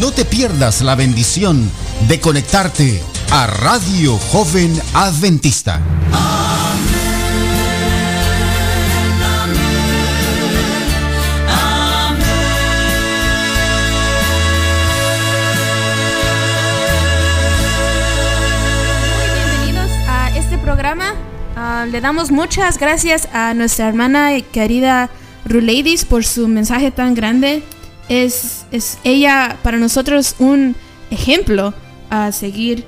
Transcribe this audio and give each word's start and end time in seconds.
No 0.00 0.12
te 0.12 0.24
pierdas 0.24 0.80
la 0.80 0.94
bendición 0.94 1.70
de 2.08 2.20
conectarte 2.20 3.02
a 3.32 3.46
Radio 3.46 4.16
Joven 4.16 4.72
Adventista. 4.94 5.78
Bienvenidos 19.34 19.90
a 20.08 20.30
este 20.34 20.56
programa. 20.56 21.12
Ah, 21.56 21.86
le 21.90 22.00
damos 22.00 22.30
muchas 22.30 22.78
gracias 22.78 23.28
a 23.34 23.52
nuestra 23.52 23.86
hermana 23.86 24.34
y 24.34 24.40
querida 24.40 25.10
Ruleidis 25.44 26.06
por 26.06 26.24
su 26.24 26.48
mensaje 26.48 26.90
tan 26.90 27.14
grande. 27.14 27.62
Es, 28.10 28.66
es 28.70 28.98
ella 29.02 29.56
para 29.62 29.78
nosotros 29.78 30.34
un 30.38 30.76
ejemplo 31.10 31.72
a 32.10 32.30
seguir. 32.32 32.84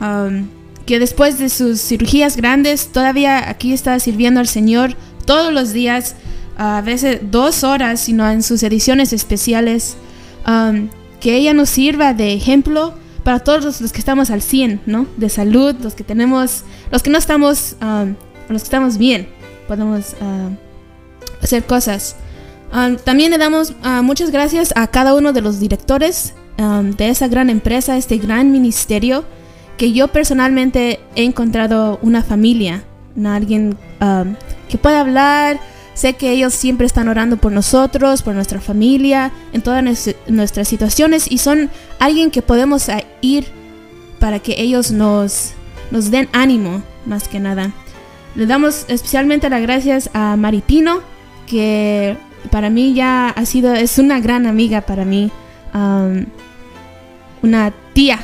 um, 0.00 0.46
que 0.86 1.00
después 1.00 1.40
de 1.40 1.48
sus 1.48 1.80
cirugías 1.80 2.36
grandes 2.36 2.92
todavía 2.92 3.50
aquí 3.50 3.72
está 3.72 3.98
sirviendo 3.98 4.38
al 4.38 4.46
Señor 4.46 4.94
todos 5.24 5.52
los 5.52 5.72
días, 5.72 6.14
a 6.56 6.80
veces 6.80 7.18
dos 7.22 7.64
horas, 7.64 8.00
sino 8.00 8.30
en 8.30 8.44
sus 8.44 8.62
ediciones 8.62 9.12
especiales. 9.12 9.96
Um, 10.46 10.88
que 11.20 11.36
ella 11.36 11.54
nos 11.54 11.70
sirva 11.70 12.14
de 12.14 12.34
ejemplo 12.34 12.94
para 13.24 13.40
todos 13.40 13.80
los, 13.80 13.92
que 13.92 13.98
estamos 13.98 14.30
al 14.30 14.42
100, 14.42 14.82
¿no? 14.86 15.06
De 15.16 15.28
salud, 15.28 15.74
los 15.80 15.94
que 15.94 16.04
tenemos, 16.04 16.62
los 16.92 17.02
que 17.02 17.10
no 17.10 17.18
estamos, 17.18 17.74
um, 17.82 18.14
los 18.48 18.62
que 18.62 18.66
estamos 18.66 18.96
bien, 18.98 19.28
podemos 19.66 20.14
uh, 20.20 21.42
hacer 21.42 21.64
cosas. 21.64 22.14
Um, 22.72 22.96
también 22.96 23.30
le 23.30 23.38
damos 23.38 23.70
uh, 23.70 24.02
muchas 24.02 24.30
gracias 24.30 24.72
a 24.76 24.86
cada 24.88 25.14
uno 25.14 25.32
de 25.32 25.40
los 25.40 25.60
directores 25.60 26.34
um, 26.58 26.90
de 26.90 27.08
esa 27.08 27.28
gran 27.28 27.48
empresa, 27.48 27.96
este 27.96 28.18
gran 28.18 28.52
ministerio, 28.52 29.24
que 29.76 29.92
yo 29.92 30.08
personalmente 30.08 31.00
he 31.14 31.24
encontrado 31.24 31.98
una 32.02 32.22
familia, 32.22 32.82
alguien 33.24 33.76
um, 34.00 34.34
que 34.68 34.78
puede 34.78 34.96
hablar. 34.96 35.60
Sé 35.94 36.12
que 36.12 36.30
ellos 36.30 36.52
siempre 36.52 36.86
están 36.86 37.08
orando 37.08 37.38
por 37.38 37.52
nosotros, 37.52 38.20
por 38.20 38.34
nuestra 38.34 38.60
familia, 38.60 39.30
en 39.54 39.62
todas 39.62 39.82
nues- 39.82 40.14
nuestras 40.26 40.68
situaciones 40.68 41.30
y 41.30 41.38
son 41.38 41.70
alguien 41.98 42.30
que 42.30 42.42
podemos 42.42 42.88
ir 43.22 43.46
para 44.18 44.38
que 44.40 44.60
ellos 44.60 44.90
nos, 44.90 45.52
nos 45.90 46.10
den 46.10 46.28
ánimo, 46.32 46.82
más 47.06 47.28
que 47.28 47.40
nada. 47.40 47.72
Le 48.34 48.44
damos 48.44 48.84
especialmente 48.88 49.48
las 49.48 49.62
gracias 49.62 50.10
a 50.12 50.36
Maripino, 50.36 51.00
que 51.46 52.18
para 52.50 52.70
mí 52.70 52.94
ya 52.94 53.28
ha 53.28 53.44
sido, 53.46 53.74
es 53.74 53.98
una 53.98 54.20
gran 54.20 54.46
amiga 54.46 54.82
para 54.82 55.04
mí, 55.04 55.30
um, 55.74 56.24
una 57.42 57.72
tía 57.92 58.18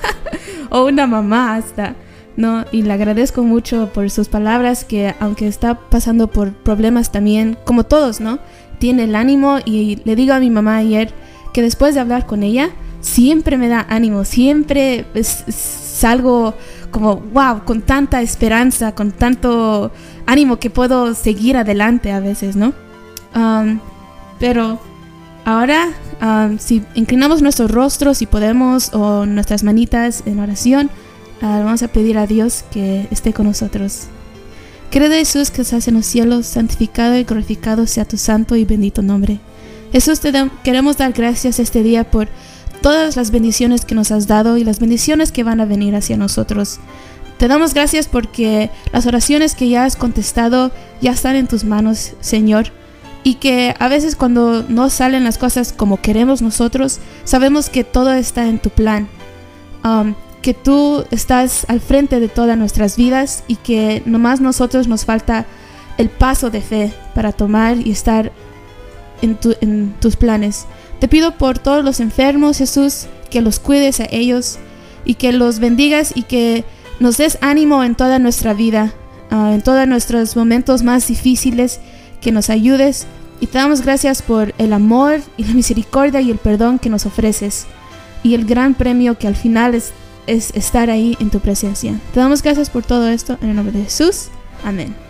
o 0.70 0.86
una 0.86 1.06
mamá 1.06 1.56
hasta, 1.56 1.94
¿no? 2.36 2.64
Y 2.72 2.82
le 2.82 2.92
agradezco 2.92 3.42
mucho 3.42 3.90
por 3.92 4.10
sus 4.10 4.28
palabras, 4.28 4.84
que 4.84 5.14
aunque 5.20 5.46
está 5.46 5.78
pasando 5.78 6.28
por 6.28 6.52
problemas 6.52 7.12
también, 7.12 7.56
como 7.64 7.84
todos, 7.84 8.20
¿no? 8.20 8.38
Tiene 8.78 9.04
el 9.04 9.14
ánimo 9.14 9.58
y 9.64 10.00
le 10.04 10.16
digo 10.16 10.34
a 10.34 10.40
mi 10.40 10.50
mamá 10.50 10.76
ayer 10.76 11.12
que 11.52 11.62
después 11.62 11.94
de 11.94 12.00
hablar 12.00 12.26
con 12.26 12.42
ella, 12.42 12.70
siempre 13.00 13.56
me 13.56 13.68
da 13.68 13.86
ánimo, 13.88 14.24
siempre 14.24 15.06
salgo 15.22 16.54
como, 16.90 17.16
wow, 17.16 17.64
con 17.64 17.82
tanta 17.82 18.22
esperanza, 18.22 18.94
con 18.94 19.12
tanto 19.12 19.92
ánimo 20.26 20.58
que 20.58 20.70
puedo 20.70 21.14
seguir 21.14 21.56
adelante 21.56 22.12
a 22.12 22.20
veces, 22.20 22.56
¿no? 22.56 22.72
Um, 23.34 23.80
pero 24.38 24.78
ahora, 25.44 25.88
um, 26.20 26.58
si 26.58 26.82
inclinamos 26.94 27.42
nuestros 27.42 27.70
rostros, 27.70 28.18
si 28.18 28.26
podemos, 28.26 28.92
o 28.94 29.26
nuestras 29.26 29.62
manitas 29.62 30.22
en 30.26 30.38
oración, 30.38 30.90
ah, 31.42 31.62
vamos 31.64 31.82
a 31.82 31.88
pedir 31.88 32.18
a 32.18 32.26
Dios 32.26 32.64
que 32.70 33.08
esté 33.10 33.32
con 33.32 33.46
nosotros. 33.46 34.08
Querido 34.90 35.12
Jesús 35.12 35.50
que 35.50 35.62
estás 35.62 35.88
en 35.88 35.94
los 35.94 36.06
cielos, 36.06 36.46
santificado 36.46 37.16
y 37.16 37.24
glorificado 37.24 37.86
sea 37.86 38.04
tu 38.04 38.16
santo 38.16 38.54
y 38.54 38.64
bendito 38.64 39.02
nombre. 39.02 39.40
Jesús, 39.90 40.20
te 40.20 40.32
queremos 40.62 40.96
dar 40.96 41.12
gracias 41.12 41.58
este 41.58 41.82
día 41.82 42.08
por 42.08 42.28
todas 42.80 43.16
las 43.16 43.30
bendiciones 43.30 43.84
que 43.84 43.94
nos 43.94 44.10
has 44.10 44.26
dado 44.26 44.56
y 44.56 44.64
las 44.64 44.78
bendiciones 44.78 45.32
que 45.32 45.42
van 45.42 45.60
a 45.60 45.64
venir 45.64 45.96
hacia 45.96 46.16
nosotros. 46.16 46.78
Te 47.38 47.48
damos 47.48 47.74
gracias 47.74 48.06
porque 48.06 48.70
las 48.92 49.06
oraciones 49.06 49.54
que 49.54 49.68
ya 49.68 49.84
has 49.84 49.96
contestado 49.96 50.70
ya 51.00 51.12
están 51.12 51.34
en 51.34 51.48
tus 51.48 51.64
manos, 51.64 52.12
Señor. 52.20 52.70
Y 53.24 53.36
que 53.36 53.74
a 53.78 53.88
veces 53.88 54.16
cuando 54.16 54.62
no 54.68 54.90
salen 54.90 55.24
las 55.24 55.38
cosas 55.38 55.72
como 55.72 56.00
queremos 56.00 56.42
nosotros, 56.42 56.98
sabemos 57.24 57.70
que 57.70 57.82
todo 57.82 58.12
está 58.12 58.46
en 58.46 58.58
tu 58.58 58.68
plan. 58.70 59.08
Um, 59.82 60.14
que 60.42 60.52
tú 60.52 61.04
estás 61.10 61.64
al 61.68 61.80
frente 61.80 62.20
de 62.20 62.28
todas 62.28 62.58
nuestras 62.58 62.96
vidas 62.98 63.44
y 63.48 63.56
que 63.56 64.02
nomás 64.04 64.42
nosotros 64.42 64.88
nos 64.88 65.06
falta 65.06 65.46
el 65.96 66.10
paso 66.10 66.50
de 66.50 66.60
fe 66.60 66.92
para 67.14 67.32
tomar 67.32 67.78
y 67.78 67.90
estar 67.92 68.30
en, 69.22 69.36
tu- 69.36 69.56
en 69.62 69.94
tus 70.00 70.16
planes. 70.16 70.66
Te 71.00 71.08
pido 71.08 71.38
por 71.38 71.58
todos 71.58 71.82
los 71.82 71.98
enfermos, 72.00 72.58
Jesús, 72.58 73.06
que 73.30 73.40
los 73.40 73.58
cuides 73.58 74.00
a 74.00 74.06
ellos 74.10 74.58
y 75.06 75.14
que 75.14 75.32
los 75.32 75.60
bendigas 75.60 76.12
y 76.14 76.24
que 76.24 76.64
nos 77.00 77.16
des 77.16 77.38
ánimo 77.40 77.82
en 77.82 77.94
toda 77.94 78.18
nuestra 78.18 78.52
vida, 78.52 78.92
ah, 79.30 79.52
en 79.54 79.62
todos 79.62 79.88
nuestros 79.88 80.36
momentos 80.36 80.82
más 80.82 81.08
difíciles, 81.08 81.80
que 82.20 82.32
nos 82.32 82.50
ayudes 82.50 83.06
y 83.44 83.46
te 83.46 83.58
damos 83.58 83.82
gracias 83.82 84.22
por 84.22 84.54
el 84.56 84.72
amor 84.72 85.20
y 85.36 85.44
la 85.44 85.52
misericordia 85.52 86.22
y 86.22 86.30
el 86.30 86.38
perdón 86.38 86.78
que 86.78 86.88
nos 86.88 87.04
ofreces 87.04 87.66
y 88.22 88.32
el 88.32 88.46
gran 88.46 88.72
premio 88.72 89.18
que 89.18 89.26
al 89.26 89.36
final 89.36 89.74
es, 89.74 89.92
es 90.26 90.50
estar 90.54 90.88
ahí 90.88 91.14
en 91.20 91.28
tu 91.28 91.40
presencia. 91.40 92.00
Te 92.14 92.20
damos 92.20 92.42
gracias 92.42 92.70
por 92.70 92.84
todo 92.84 93.06
esto 93.06 93.36
en 93.42 93.50
el 93.50 93.56
nombre 93.56 93.76
de 93.76 93.84
Jesús. 93.84 94.28
Amén. 94.64 95.03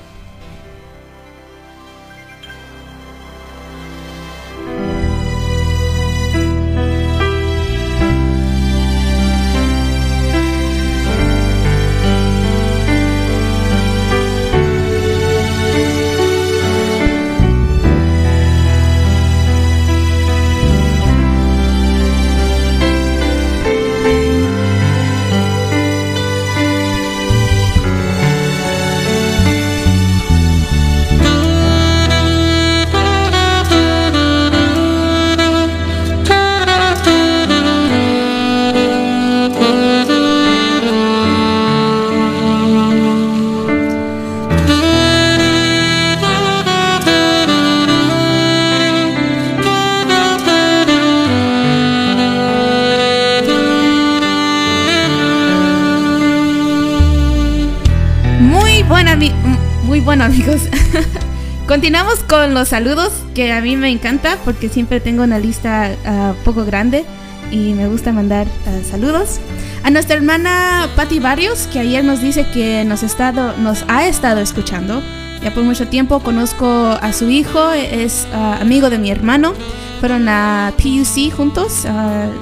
Continuamos 61.84 62.20
con 62.20 62.54
los 62.54 62.68
saludos 62.68 63.12
que 63.34 63.52
a 63.52 63.60
mí 63.60 63.76
me 63.76 63.90
encanta 63.90 64.38
porque 64.42 64.70
siempre 64.70 65.00
tengo 65.00 65.22
una 65.22 65.38
lista 65.38 65.94
ah, 66.06 66.32
poco 66.42 66.64
grande 66.64 67.04
y 67.50 67.74
me 67.74 67.88
gusta 67.88 68.10
mandar 68.10 68.46
ah, 68.66 68.80
saludos. 68.90 69.38
A 69.82 69.90
nuestra 69.90 70.16
hermana 70.16 70.88
Patti 70.96 71.18
Barrios 71.18 71.68
que 71.70 71.80
ayer 71.80 72.02
nos 72.02 72.22
dice 72.22 72.46
que 72.54 72.86
nos, 72.86 73.02
estado, 73.02 73.54
nos 73.58 73.84
ha 73.88 74.06
estado 74.06 74.40
escuchando. 74.40 75.02
Ya 75.42 75.52
por 75.52 75.62
mucho 75.62 75.86
tiempo 75.86 76.20
conozco 76.20 76.66
a 76.66 77.12
su 77.12 77.28
hijo, 77.28 77.72
es 77.72 78.26
ah, 78.32 78.60
amigo 78.62 78.88
de 78.88 78.96
mi 78.96 79.10
hermano. 79.10 79.52
Fueron 80.00 80.26
a 80.30 80.72
PUC 80.78 81.34
juntos 81.36 81.82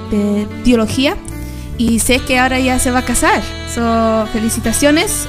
de 0.09 0.47
biología 0.63 1.17
y 1.77 1.99
sé 1.99 2.19
que 2.19 2.39
ahora 2.39 2.61
ya 2.61 2.79
se 2.79 2.91
va 2.91 2.99
a 2.99 3.05
casar. 3.05 3.41
So, 3.75 4.25
felicitaciones 4.31 5.27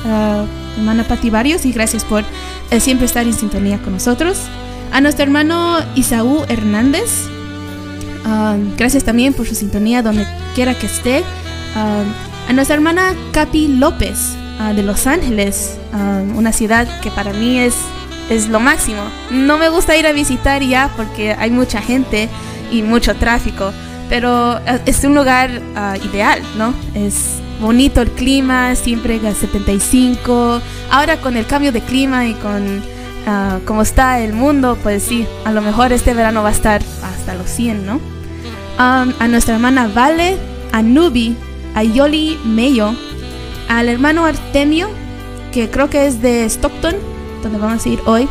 hermana 0.76 1.04
Patti 1.04 1.30
Barrios 1.30 1.64
y 1.64 1.72
gracias 1.72 2.04
por 2.04 2.24
siempre 2.80 3.06
estar 3.06 3.26
en 3.26 3.34
sintonía 3.34 3.78
con 3.78 3.92
nosotros. 3.92 4.38
A 4.92 5.00
nuestro 5.00 5.24
hermano 5.24 5.78
Isaú 5.94 6.44
Hernández, 6.48 7.26
um, 8.24 8.76
gracias 8.76 9.04
también 9.04 9.34
por 9.34 9.46
su 9.46 9.54
sintonía 9.54 10.02
donde 10.02 10.26
quiera 10.54 10.74
que 10.74 10.86
esté. 10.86 11.24
Um, 11.74 12.34
a 12.48 12.52
nuestra 12.52 12.76
hermana 12.76 13.14
Capi 13.32 13.68
López 13.68 14.36
ah, 14.60 14.72
de 14.74 14.82
Los 14.82 15.06
Ángeles, 15.06 15.78
una 16.36 16.52
ciudad 16.52 17.00
que 17.00 17.10
para 17.10 17.32
mí 17.32 17.58
es, 17.58 17.74
es 18.28 18.48
lo 18.48 18.60
máximo. 18.60 19.02
No 19.30 19.56
me 19.56 19.68
gusta 19.70 19.96
ir 19.96 20.06
a 20.06 20.12
visitar 20.12 20.62
ya 20.62 20.90
porque 20.94 21.32
hay 21.32 21.50
mucha 21.50 21.80
gente 21.80 22.28
y 22.70 22.82
mucho 22.82 23.14
tráfico, 23.14 23.72
pero 24.10 24.60
es 24.84 25.02
un 25.04 25.14
lugar 25.14 25.62
ah, 25.74 25.96
ideal, 26.04 26.42
¿no? 26.58 26.74
Es 26.94 27.40
bonito 27.60 28.00
el 28.00 28.10
clima, 28.10 28.74
siempre 28.74 29.20
a 29.26 29.34
75. 29.34 30.60
Ahora 30.90 31.20
con 31.20 31.36
el 31.36 31.46
cambio 31.46 31.72
de 31.72 31.80
clima 31.80 32.26
y 32.26 32.34
con 32.34 32.82
ah, 33.26 33.58
cómo 33.64 33.82
está 33.82 34.20
el 34.20 34.32
mundo, 34.32 34.78
pues 34.82 35.02
sí, 35.02 35.26
a 35.44 35.52
lo 35.52 35.62
mejor 35.62 35.92
este 35.92 36.14
verano 36.14 36.42
va 36.42 36.50
a 36.50 36.52
estar 36.52 36.82
hasta 37.02 37.34
los 37.34 37.48
100, 37.48 37.86
¿no? 37.86 37.94
Um, 38.76 39.12
a 39.20 39.28
nuestra 39.28 39.54
hermana 39.54 39.88
Vale, 39.88 40.36
a 40.72 40.82
Nubi, 40.82 41.36
a 41.74 41.84
Yoli 41.84 42.38
Mayo, 42.44 42.94
al 43.68 43.88
hermano 43.88 44.24
Artemio, 44.24 44.88
que 45.52 45.70
creo 45.70 45.88
que 45.88 46.06
es 46.06 46.20
de 46.20 46.44
Stockton, 46.44 46.96
donde 47.42 47.58
vamos 47.58 47.86
a 47.86 47.88
ir 47.88 48.00
hoy. 48.06 48.28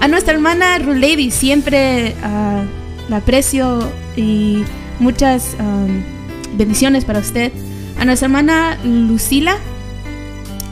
A 0.00 0.08
nuestra 0.08 0.32
hermana 0.32 0.78
Rulady, 0.78 1.30
siempre 1.30 2.14
ah, 2.22 2.62
la 3.08 3.16
aprecio 3.16 3.80
y 4.16 4.62
muchas 5.00 5.56
um, 5.58 6.02
bendiciones 6.56 7.04
para 7.04 7.18
usted. 7.18 7.52
A 8.00 8.06
nuestra 8.06 8.26
hermana 8.26 8.78
Lucila, 8.82 9.56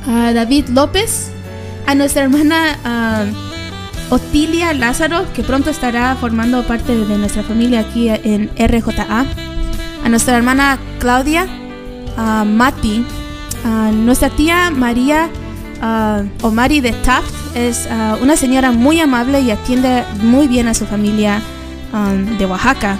a 0.07 0.33
David 0.33 0.69
López, 0.71 1.31
a 1.87 1.95
nuestra 1.95 2.23
hermana 2.23 2.79
ah, 2.85 3.25
Otilia 4.09 4.73
Lázaro, 4.73 5.31
que 5.35 5.43
pronto 5.43 5.69
estará 5.69 6.17
formando 6.17 6.67
parte 6.67 6.97
de 6.97 7.19
nuestra 7.19 7.43
familia 7.43 7.81
aquí 7.81 8.09
en 8.09 8.51
RJA. 8.57 9.27
A 10.05 10.09
nuestra 10.09 10.39
hermana 10.39 10.79
Claudia, 11.01 11.47
a 12.17 12.45
Mati, 12.45 13.05
a 13.63 13.91
nuestra 13.93 14.31
tía 14.31 14.71
María 14.71 15.29
Omari 16.41 16.81
de 16.81 16.93
Taft, 16.93 17.35
es 17.55 17.87
una 18.23 18.37
señora 18.37 18.73
muy 18.73 19.01
amable 19.01 19.41
y 19.41 19.51
atiende 19.51 20.03
muy 20.23 20.49
bien 20.49 20.67
a 20.67 20.73
su 20.73 20.87
familia 20.87 21.43
ah, 21.93 22.15
de 22.39 22.47
Oaxaca. 22.47 22.97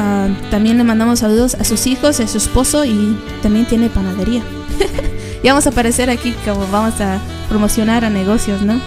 Ah, 0.00 0.28
también 0.50 0.78
le 0.78 0.84
mandamos 0.84 1.20
saludos 1.20 1.54
a 1.54 1.64
sus 1.64 1.86
hijos, 1.86 2.18
a 2.20 2.26
su 2.26 2.38
esposo 2.38 2.84
y 2.84 3.16
también 3.42 3.66
tiene 3.66 3.88
panadería. 3.88 4.42
y 5.42 5.46
vamos 5.48 5.66
a 5.66 5.70
aparecer 5.70 6.10
aquí 6.10 6.34
como 6.44 6.66
vamos 6.68 7.00
a 7.00 7.18
promocionar 7.48 8.04
a 8.04 8.10
negocios, 8.10 8.62
¿no? 8.62 8.80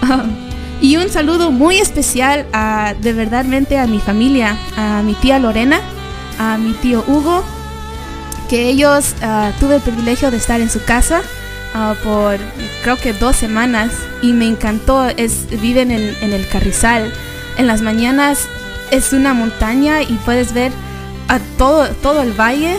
y 0.80 0.96
un 0.96 1.08
saludo 1.10 1.50
muy 1.50 1.76
especial 1.76 2.46
a, 2.52 2.94
de 3.00 3.12
verdadmente 3.12 3.78
a 3.78 3.86
mi 3.86 4.00
familia, 4.00 4.56
a 4.76 5.02
mi 5.02 5.14
tía 5.14 5.38
Lorena, 5.38 5.80
a 6.38 6.58
mi 6.58 6.72
tío 6.72 7.04
Hugo, 7.06 7.44
que 8.48 8.68
ellos 8.68 9.14
ah, 9.22 9.52
tuve 9.60 9.76
el 9.76 9.82
privilegio 9.82 10.30
de 10.30 10.36
estar 10.36 10.60
en 10.60 10.70
su 10.70 10.82
casa 10.84 11.20
ah, 11.74 11.94
por 12.02 12.38
creo 12.82 12.96
que 12.96 13.12
dos 13.12 13.36
semanas 13.36 13.90
y 14.22 14.32
me 14.32 14.46
encantó. 14.46 15.08
Es, 15.08 15.46
viven 15.60 15.90
en, 15.90 16.16
en 16.20 16.32
el 16.32 16.48
Carrizal. 16.48 17.12
En 17.58 17.66
las 17.66 17.80
mañanas 17.80 18.46
es 18.90 19.12
una 19.12 19.34
montaña 19.34 20.02
y 20.02 20.18
puedes 20.24 20.52
ver 20.52 20.72
a 21.28 21.38
todo, 21.58 21.88
todo 22.02 22.22
el 22.22 22.32
valle 22.32 22.76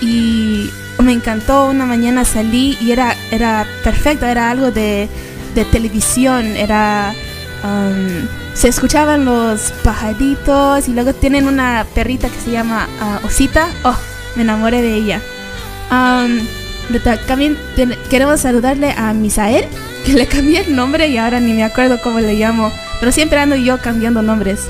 y 0.00 0.70
me 0.98 1.12
encantó. 1.12 1.66
Una 1.66 1.86
mañana 1.86 2.24
salí 2.24 2.76
y 2.80 2.92
era, 2.92 3.14
era 3.30 3.66
perfecto, 3.84 4.26
era 4.26 4.50
algo 4.50 4.70
de, 4.70 5.08
de 5.54 5.64
televisión, 5.64 6.44
era... 6.56 7.14
um, 7.64 8.26
se 8.54 8.68
escuchaban 8.68 9.24
los 9.24 9.72
pajaritos 9.84 10.88
y 10.88 10.92
luego 10.92 11.14
tienen 11.14 11.46
una 11.46 11.86
perrita 11.94 12.28
que 12.28 12.40
se 12.40 12.50
llama 12.50 12.88
ah, 13.00 13.20
Osita. 13.24 13.68
Oh, 13.84 13.96
me 14.36 14.42
enamoré 14.42 14.82
de 14.82 14.94
ella. 14.94 15.20
Um, 15.90 16.40
también 17.26 17.56
queremos 18.10 18.40
saludarle 18.40 18.92
a 18.92 19.12
Misael, 19.14 19.64
que 20.04 20.12
le 20.12 20.26
cambié 20.26 20.62
el 20.62 20.74
nombre 20.74 21.08
y 21.08 21.16
ahora 21.16 21.40
ni 21.40 21.52
me 21.52 21.64
acuerdo 21.64 22.00
cómo 22.02 22.20
le 22.20 22.34
llamo, 22.34 22.72
pero 22.98 23.12
siempre 23.12 23.38
ando 23.38 23.56
yo 23.56 23.78
cambiando 23.78 24.20
nombres. 24.20 24.68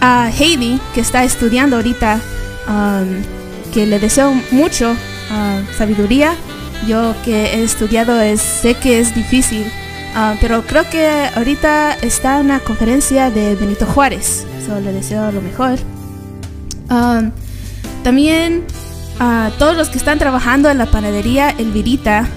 A 0.00 0.30
Heidi, 0.30 0.80
que 0.94 1.00
está 1.00 1.24
estudiando 1.24 1.76
ahorita, 1.76 2.20
um, 2.68 3.22
que 3.72 3.86
le 3.86 3.98
deseo 3.98 4.32
mucho 4.50 4.94
ah, 5.30 5.60
sabiduría. 5.76 6.34
Yo 6.86 7.14
que 7.24 7.54
he 7.54 7.64
estudiado 7.64 8.20
es, 8.20 8.40
sé 8.40 8.74
que 8.74 9.00
es 9.00 9.14
difícil, 9.14 9.66
ah, 10.14 10.36
pero 10.40 10.62
creo 10.62 10.88
que 10.88 11.08
ahorita 11.34 11.94
está 12.02 12.38
una 12.38 12.60
conferencia 12.60 13.30
de 13.30 13.56
Benito 13.56 13.86
Juárez. 13.86 14.46
So, 14.66 14.80
le 14.80 14.92
deseo 14.92 15.32
lo 15.32 15.40
mejor. 15.40 15.78
Um, 16.90 17.32
también 18.04 18.64
a 19.20 19.50
todos 19.58 19.76
los 19.76 19.88
que 19.88 19.98
están 19.98 20.18
trabajando 20.18 20.70
en 20.70 20.78
la 20.78 20.86
panadería 20.86 21.50
Elvirita, 21.50 22.28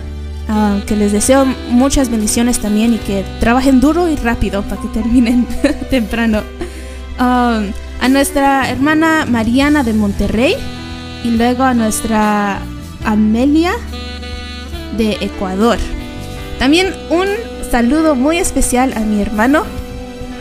ah, 0.49 0.79
que 0.87 0.95
les 0.95 1.11
deseo 1.11 1.45
muchas 1.69 2.09
bendiciones 2.09 2.59
también 2.59 2.93
y 2.93 2.97
que 2.97 3.23
trabajen 3.39 3.79
duro 3.79 4.09
y 4.09 4.15
rápido 4.15 4.63
para 4.63 4.81
que 4.81 4.87
terminen 4.87 5.45
temprano. 5.89 6.41
Um, 7.21 7.71
a 7.99 8.07
nuestra 8.09 8.67
hermana 8.67 9.27
Mariana 9.27 9.83
de 9.83 9.93
Monterrey 9.93 10.55
y 11.23 11.29
luego 11.29 11.61
a 11.61 11.75
nuestra 11.75 12.57
Amelia 13.05 13.73
de 14.97 15.11
Ecuador. 15.21 15.77
También 16.57 16.95
un 17.11 17.27
saludo 17.69 18.15
muy 18.15 18.39
especial 18.39 18.93
a 18.95 19.01
mi 19.01 19.21
hermano 19.21 19.61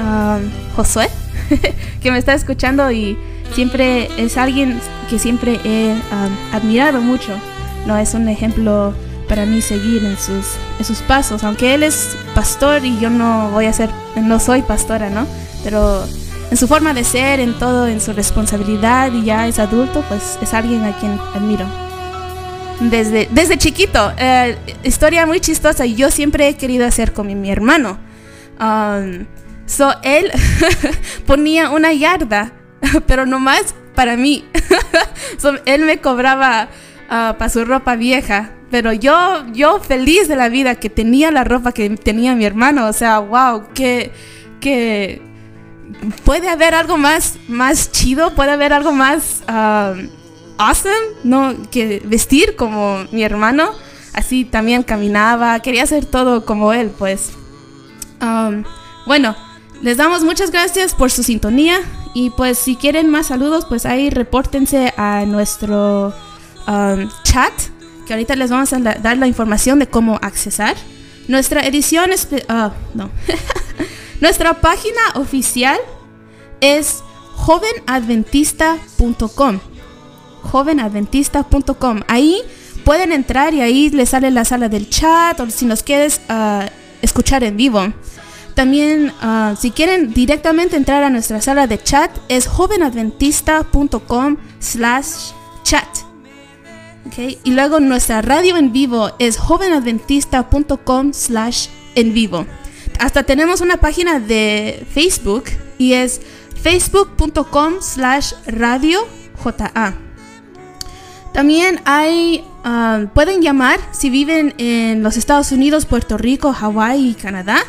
um, 0.00 0.40
Josué, 0.74 1.10
que 2.02 2.10
me 2.10 2.16
está 2.16 2.32
escuchando 2.32 2.90
y 2.90 3.18
siempre 3.54 4.08
es 4.16 4.38
alguien 4.38 4.80
que 5.10 5.18
siempre 5.18 5.60
he 5.62 5.92
um, 5.92 6.54
admirado 6.54 7.02
mucho. 7.02 7.38
No 7.86 7.98
es 7.98 8.14
un 8.14 8.26
ejemplo 8.26 8.94
para 9.28 9.44
mí 9.44 9.60
seguir 9.60 10.02
en 10.02 10.16
sus, 10.16 10.56
en 10.78 10.86
sus 10.86 11.00
pasos, 11.00 11.44
aunque 11.44 11.74
él 11.74 11.82
es 11.82 12.16
pastor 12.34 12.86
y 12.86 12.98
yo 12.98 13.10
no 13.10 13.50
voy 13.50 13.66
a 13.66 13.72
ser, 13.74 13.90
no 14.16 14.40
soy 14.40 14.62
pastora, 14.62 15.10
¿no? 15.10 15.26
Pero 15.62 16.06
en 16.50 16.56
su 16.56 16.66
forma 16.66 16.92
de 16.92 17.04
ser, 17.04 17.40
en 17.40 17.58
todo, 17.58 17.86
en 17.86 18.00
su 18.00 18.12
responsabilidad 18.12 19.12
y 19.12 19.24
ya 19.24 19.46
es 19.46 19.58
adulto, 19.58 20.04
pues 20.08 20.38
es 20.42 20.52
alguien 20.52 20.84
a 20.84 20.96
quien 20.98 21.12
admiro. 21.34 21.66
Desde, 22.80 23.28
desde 23.30 23.58
chiquito, 23.58 24.12
eh, 24.18 24.56
historia 24.82 25.26
muy 25.26 25.40
chistosa, 25.40 25.84
yo 25.86 26.10
siempre 26.10 26.48
he 26.48 26.56
querido 26.56 26.86
hacer 26.86 27.12
como 27.12 27.34
mi 27.34 27.50
hermano. 27.50 27.98
Um, 28.58 29.26
so, 29.66 29.92
él 30.02 30.32
ponía 31.26 31.70
una 31.70 31.92
yarda, 31.92 32.52
pero 33.06 33.26
nomás 33.26 33.74
para 33.94 34.16
mí. 34.16 34.44
Él 35.66 35.84
me 35.84 35.98
cobraba 35.98 36.68
para 37.08 37.48
su 37.48 37.64
ropa 37.64 37.96
vieja, 37.96 38.52
pero 38.70 38.92
yo, 38.92 39.44
yo 39.52 39.80
feliz 39.80 40.28
de 40.28 40.36
la 40.36 40.48
vida 40.48 40.76
que 40.76 40.88
tenía 40.88 41.30
la 41.30 41.44
ropa 41.44 41.72
que 41.72 41.90
tenía 41.90 42.34
mi 42.34 42.44
hermano. 42.44 42.86
O 42.86 42.92
sea, 42.92 43.18
wow, 43.18 43.64
que, 43.74 44.12
que 44.60 45.20
puede 46.24 46.48
haber 46.48 46.74
algo 46.74 46.96
más, 46.96 47.36
más 47.48 47.90
chido, 47.92 48.34
puede 48.34 48.52
haber 48.52 48.72
algo 48.72 48.92
más 48.92 49.42
um, 49.48 50.08
awesome, 50.58 50.94
¿no? 51.24 51.54
Que 51.70 52.02
vestir 52.04 52.56
como 52.56 53.04
mi 53.12 53.22
hermano. 53.22 53.70
Así 54.12 54.44
también 54.44 54.82
caminaba, 54.82 55.60
quería 55.60 55.84
hacer 55.84 56.04
todo 56.04 56.44
como 56.44 56.72
él, 56.72 56.90
pues. 56.98 57.30
Um, 58.20 58.64
bueno, 59.06 59.36
les 59.82 59.96
damos 59.96 60.22
muchas 60.22 60.50
gracias 60.50 60.94
por 60.94 61.10
su 61.10 61.22
sintonía 61.22 61.80
y 62.12 62.30
pues 62.30 62.58
si 62.58 62.76
quieren 62.76 63.08
más 63.08 63.28
saludos, 63.28 63.64
pues 63.66 63.86
ahí 63.86 64.10
repórtense 64.10 64.92
a 64.96 65.24
nuestro 65.26 66.12
um, 66.66 67.08
chat, 67.22 67.52
que 68.06 68.12
ahorita 68.12 68.34
les 68.36 68.50
vamos 68.50 68.72
a 68.72 68.80
dar 68.80 69.16
la 69.16 69.26
información 69.26 69.78
de 69.78 69.86
cómo 69.86 70.18
accesar. 70.20 70.76
Nuestra 71.28 71.64
edición, 71.66 72.10
ah, 72.48 72.72
no, 72.94 73.10
nuestra 74.20 74.60
página 74.60 75.00
oficial 75.14 75.78
es 76.60 77.02
jovenadventista.com 77.36 79.60
jovenadventista.com 80.42 82.00
ahí 82.08 82.42
pueden 82.84 83.12
entrar 83.12 83.54
y 83.54 83.60
ahí 83.60 83.90
les 83.90 84.10
sale 84.10 84.30
la 84.30 84.44
sala 84.44 84.68
del 84.68 84.88
chat 84.88 85.38
o 85.40 85.50
si 85.50 85.64
nos 85.64 85.82
quieres 85.82 86.20
ah, 86.28 86.66
escuchar 87.02 87.44
en 87.44 87.56
vivo. 87.56 87.92
También, 88.54 89.12
ah, 89.20 89.54
si 89.58 89.70
quieren 89.70 90.12
directamente 90.12 90.76
entrar 90.76 91.02
a 91.02 91.10
nuestra 91.10 91.40
sala 91.40 91.66
de 91.66 91.82
chat, 91.82 92.10
es 92.28 92.46
jovenadventista.com 92.46 94.36
slash 94.58 95.32
chat. 95.62 95.88
Okay. 97.06 97.38
Y 97.44 97.52
luego 97.52 97.80
nuestra 97.80 98.22
radio 98.22 98.56
en 98.56 98.72
vivo 98.72 99.10
es 99.18 99.38
jovenadventista.com 99.38 101.12
slash 101.12 101.68
en 101.94 102.12
vivo. 102.12 102.46
Hasta 103.00 103.22
tenemos 103.22 103.62
una 103.62 103.78
página 103.78 104.20
de 104.20 104.86
Facebook 104.92 105.44
y 105.78 105.94
es 105.94 106.20
facebook.com 106.62 107.76
slash 107.80 108.34
radio 108.46 109.08
JA. 109.42 109.94
También 111.32 111.80
hay, 111.86 112.44
ah, 112.62 113.06
pueden 113.14 113.40
llamar 113.40 113.80
si 113.92 114.10
viven 114.10 114.52
en 114.58 115.02
los 115.02 115.16
Estados 115.16 115.50
Unidos, 115.50 115.86
Puerto 115.86 116.18
Rico, 116.18 116.52
Hawái 116.52 117.08
y 117.08 117.14
Canadá. 117.14 117.64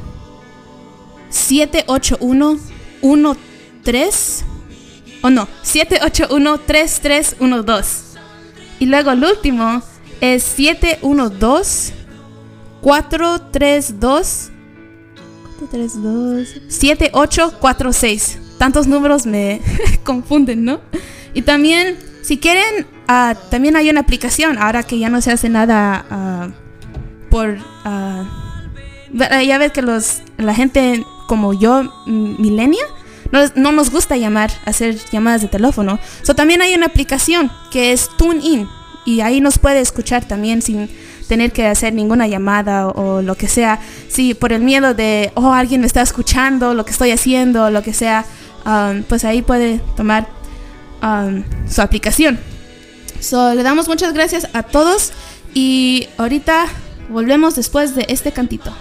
781 1.29 3.35
13 3.35 3.48
o 5.21 5.29
no, 5.29 5.47
781-3312. 5.63 7.85
Y 8.79 8.85
luego 8.85 9.11
el 9.11 9.21
último 9.23 9.81
es 10.21 10.43
712 10.43 11.93
432 12.81 14.51
432 15.59 16.47
7846. 16.69 18.39
Tantos 18.57 18.87
números 18.87 19.25
me 19.25 19.61
confunden, 20.03 20.65
¿no? 20.65 20.79
Y 21.33 21.41
también, 21.41 21.97
si 22.21 22.37
quieren, 22.37 22.87
ah, 23.07 23.35
también 23.49 23.75
hay 23.75 23.89
una 23.89 24.01
aplicación, 24.01 24.57
ahora 24.57 24.83
que 24.83 24.99
ya 24.99 25.09
no 25.09 25.21
se 25.21 25.31
hace 25.31 25.49
nada 25.49 26.05
ah, 26.09 26.49
por... 27.29 27.57
ah, 27.83 28.23
ya 29.45 29.57
ves 29.57 29.71
que 29.71 29.81
los, 29.81 30.21
la 30.37 30.53
gente 30.53 31.03
como 31.27 31.53
yo, 31.53 31.83
mm, 32.05 32.41
milenia, 32.41 32.83
no, 33.31 33.39
no 33.55 33.71
nos 33.71 33.89
gusta 33.91 34.17
llamar, 34.17 34.51
hacer 34.65 34.97
llamadas 35.11 35.41
de 35.41 35.47
teléfono. 35.47 35.99
So, 36.23 36.35
también 36.35 36.61
hay 36.61 36.73
una 36.73 36.87
aplicación 36.87 37.51
que 37.71 37.91
es 37.91 38.09
TuneIn 38.17 38.67
y 39.05 39.21
ahí 39.21 39.41
nos 39.41 39.57
puede 39.57 39.79
escuchar 39.79 40.25
también 40.25 40.61
sin 40.61 40.89
tener 41.27 41.51
que 41.51 41.67
hacer 41.67 41.93
ninguna 41.93 42.27
llamada 42.27 42.87
o, 42.87 43.21
lo 43.21 43.35
que 43.35 43.47
sea. 43.47 43.79
Si 44.07 44.33
por 44.33 44.51
el 44.51 44.61
miedo 44.61 44.93
de, 44.93 45.31
oh, 45.35 45.51
alguien 45.53 45.81
me 45.81 45.87
está 45.87 46.01
escuchando, 46.01 46.73
lo 46.73 46.85
que 46.85 46.91
estoy 46.91 47.11
haciendo, 47.11 47.69
lo 47.69 47.83
que 47.83 47.93
sea, 47.93 48.25
um, 48.65 49.03
pues 49.03 49.23
ahí 49.25 49.41
puede 49.41 49.79
tomar 49.95 50.27
um, 51.03 51.43
su 51.69 51.81
aplicación. 51.81 52.39
So, 53.19 53.53
le 53.53 53.63
damos 53.63 53.87
muchas 53.87 54.13
gracias 54.13 54.47
a 54.53 54.63
todos 54.63 55.11
y 55.53 56.07
ahorita 56.17 56.65
volvemos 57.09 57.55
después 57.55 57.95
de 57.95 58.05
este 58.09 58.31
cantito. 58.31 58.73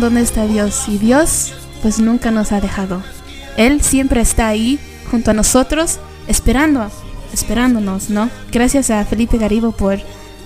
Dónde 0.00 0.22
está 0.22 0.46
Dios 0.46 0.88
y 0.88 0.98
Dios 0.98 1.52
pues 1.82 1.98
nunca 1.98 2.30
nos 2.30 2.52
ha 2.52 2.60
dejado. 2.60 3.02
Él 3.56 3.80
siempre 3.82 4.20
está 4.20 4.48
ahí 4.48 4.78
junto 5.10 5.30
a 5.30 5.34
nosotros 5.34 5.98
esperando, 6.26 6.90
esperándonos, 7.32 8.10
¿no? 8.10 8.30
Gracias 8.52 8.90
a 8.90 9.04
Felipe 9.04 9.38
Garibo 9.38 9.72
por 9.72 9.98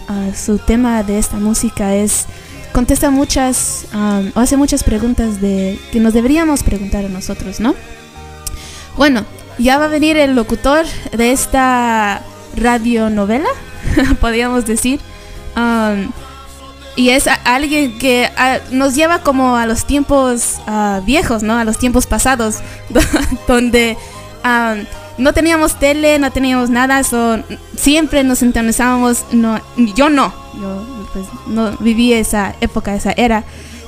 ah, 0.09 0.29
su 0.35 0.59
tema 0.59 1.03
de 1.03 1.19
esta 1.19 1.37
música 1.37 1.95
es 1.95 2.27
contesta 2.73 3.11
muchas 3.11 3.87
um, 3.95 4.33
o 4.35 4.41
hace 4.41 4.57
muchas 4.57 4.83
preguntas 4.83 5.41
de 5.41 5.79
que 5.93 6.01
nos 6.01 6.13
deberíamos 6.13 6.65
preguntar 6.65 7.05
a 7.05 7.09
nosotros, 7.09 7.61
¿no? 7.61 7.75
Bueno, 8.97 9.25
ya 9.59 9.79
va 9.79 9.85
a 9.85 9.89
venir 9.89 10.17
el 10.17 10.35
locutor 10.35 10.85
de 11.17 11.31
esta 11.31 12.23
radionovela, 12.57 13.49
podríamos 14.21 14.67
decir. 14.67 15.01
Um, 15.57 16.11
y 16.97 17.11
es 17.11 17.29
alguien 17.45 17.99
que 17.99 18.31
ah, 18.37 18.59
nos 18.71 18.95
lleva 18.95 19.21
como 19.21 19.57
a 19.57 19.67
los 19.67 19.85
tiempos 19.85 20.61
ah, 20.67 21.01
viejos, 21.05 21.43
¿no? 21.43 21.57
A 21.57 21.65
los 21.65 21.79
tiempos 21.79 22.07
pasados, 22.07 22.59
donde 23.49 23.97
ah, 24.45 24.77
no 25.19 25.33
teníamos 25.33 25.79
tele, 25.79 26.19
no 26.19 26.31
teníamos 26.31 26.71
nada, 26.71 27.03
so, 27.05 27.39
siempre 27.77 28.25
nos 28.25 28.39
sintonizábamos, 28.39 29.25
no, 29.33 29.61
yo 29.77 30.09
no, 30.09 30.33
yo 30.55 31.09
pues, 31.13 31.27
no 31.47 31.73
viví 31.79 32.13
esa 32.13 32.55
época, 32.61 32.95
esa 32.95 33.13
era, 33.13 33.45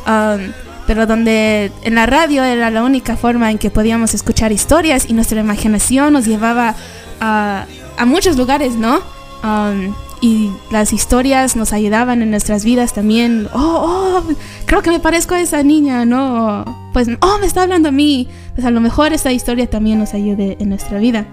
um, 0.06 0.52
pero 0.86 1.06
donde 1.06 1.72
en 1.82 1.96
la 1.96 2.06
radio 2.06 2.44
era 2.44 2.70
la 2.70 2.84
única 2.84 3.16
forma 3.16 3.50
en 3.50 3.58
que 3.58 3.70
podíamos 3.70 4.14
escuchar 4.14 4.52
historias 4.52 5.06
y 5.08 5.14
nuestra 5.14 5.40
imaginación 5.40 6.12
nos 6.12 6.26
llevaba 6.26 6.76
a, 7.20 7.66
a 7.96 8.04
muchos 8.04 8.36
lugares, 8.36 8.74
¿no? 8.74 9.00
Um, 9.42 9.94
y 10.26 10.50
las 10.72 10.92
historias 10.92 11.54
nos 11.54 11.72
ayudaban 11.72 12.20
en 12.20 12.30
nuestras 12.30 12.64
vidas 12.64 12.92
también. 12.92 13.48
Oh, 13.52 14.22
oh, 14.24 14.34
creo 14.64 14.82
que 14.82 14.90
me 14.90 14.98
parezco 14.98 15.34
a 15.34 15.40
esa 15.40 15.62
niña, 15.62 16.04
¿no? 16.04 16.64
Pues, 16.92 17.08
oh, 17.20 17.38
me 17.38 17.46
está 17.46 17.62
hablando 17.62 17.90
a 17.90 17.92
mí. 17.92 18.28
Pues 18.54 18.66
a 18.66 18.72
lo 18.72 18.80
mejor 18.80 19.12
esa 19.12 19.30
historia 19.30 19.70
también 19.70 20.00
nos 20.00 20.14
ayude 20.14 20.56
en 20.58 20.70
nuestra 20.70 20.98
vida. 20.98 21.26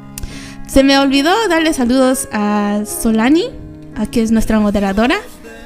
Se 0.67 0.83
me 0.83 0.99
olvidó 0.99 1.31
darle 1.49 1.73
saludos 1.73 2.29
a 2.31 2.81
Solani, 2.85 3.45
a 3.95 4.05
que 4.05 4.21
es 4.21 4.29
nuestra 4.29 4.59
moderadora, 4.59 5.15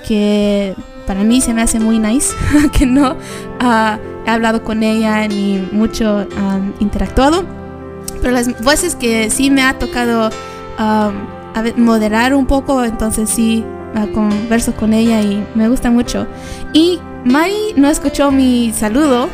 que 0.08 0.74
para 1.06 1.24
mí 1.24 1.42
se 1.42 1.54
me 1.54 1.62
hace 1.62 1.82
muy 1.82 2.00
nice, 2.00 2.34
que 2.72 2.86
no 2.86 3.18
he 3.60 4.30
hablado 4.30 4.64
con 4.64 4.84
ella 4.84 5.28
ni 5.28 5.68
mucho 5.74 6.26
interactuado. 6.80 7.44
Pero 8.22 8.32
las 8.32 8.62
voces 8.64 8.96
que 8.96 9.30
sí 9.30 9.52
me 9.52 9.64
ha 9.64 9.78
tocado 9.78 10.30
a 11.60 11.74
moderar 11.78 12.34
un 12.34 12.46
poco, 12.46 12.84
entonces 12.84 13.30
sí 13.30 13.64
ah, 13.96 14.08
converso 14.14 14.74
con 14.76 14.94
ella 14.94 15.22
y 15.22 15.46
me 15.56 15.68
gusta 15.70 15.90
mucho. 15.92 16.28
Y 16.74 17.00
Mari 17.26 17.74
no 17.76 17.90
escuchó 17.90 18.32
mi 18.32 18.72
saludo. 18.74 19.30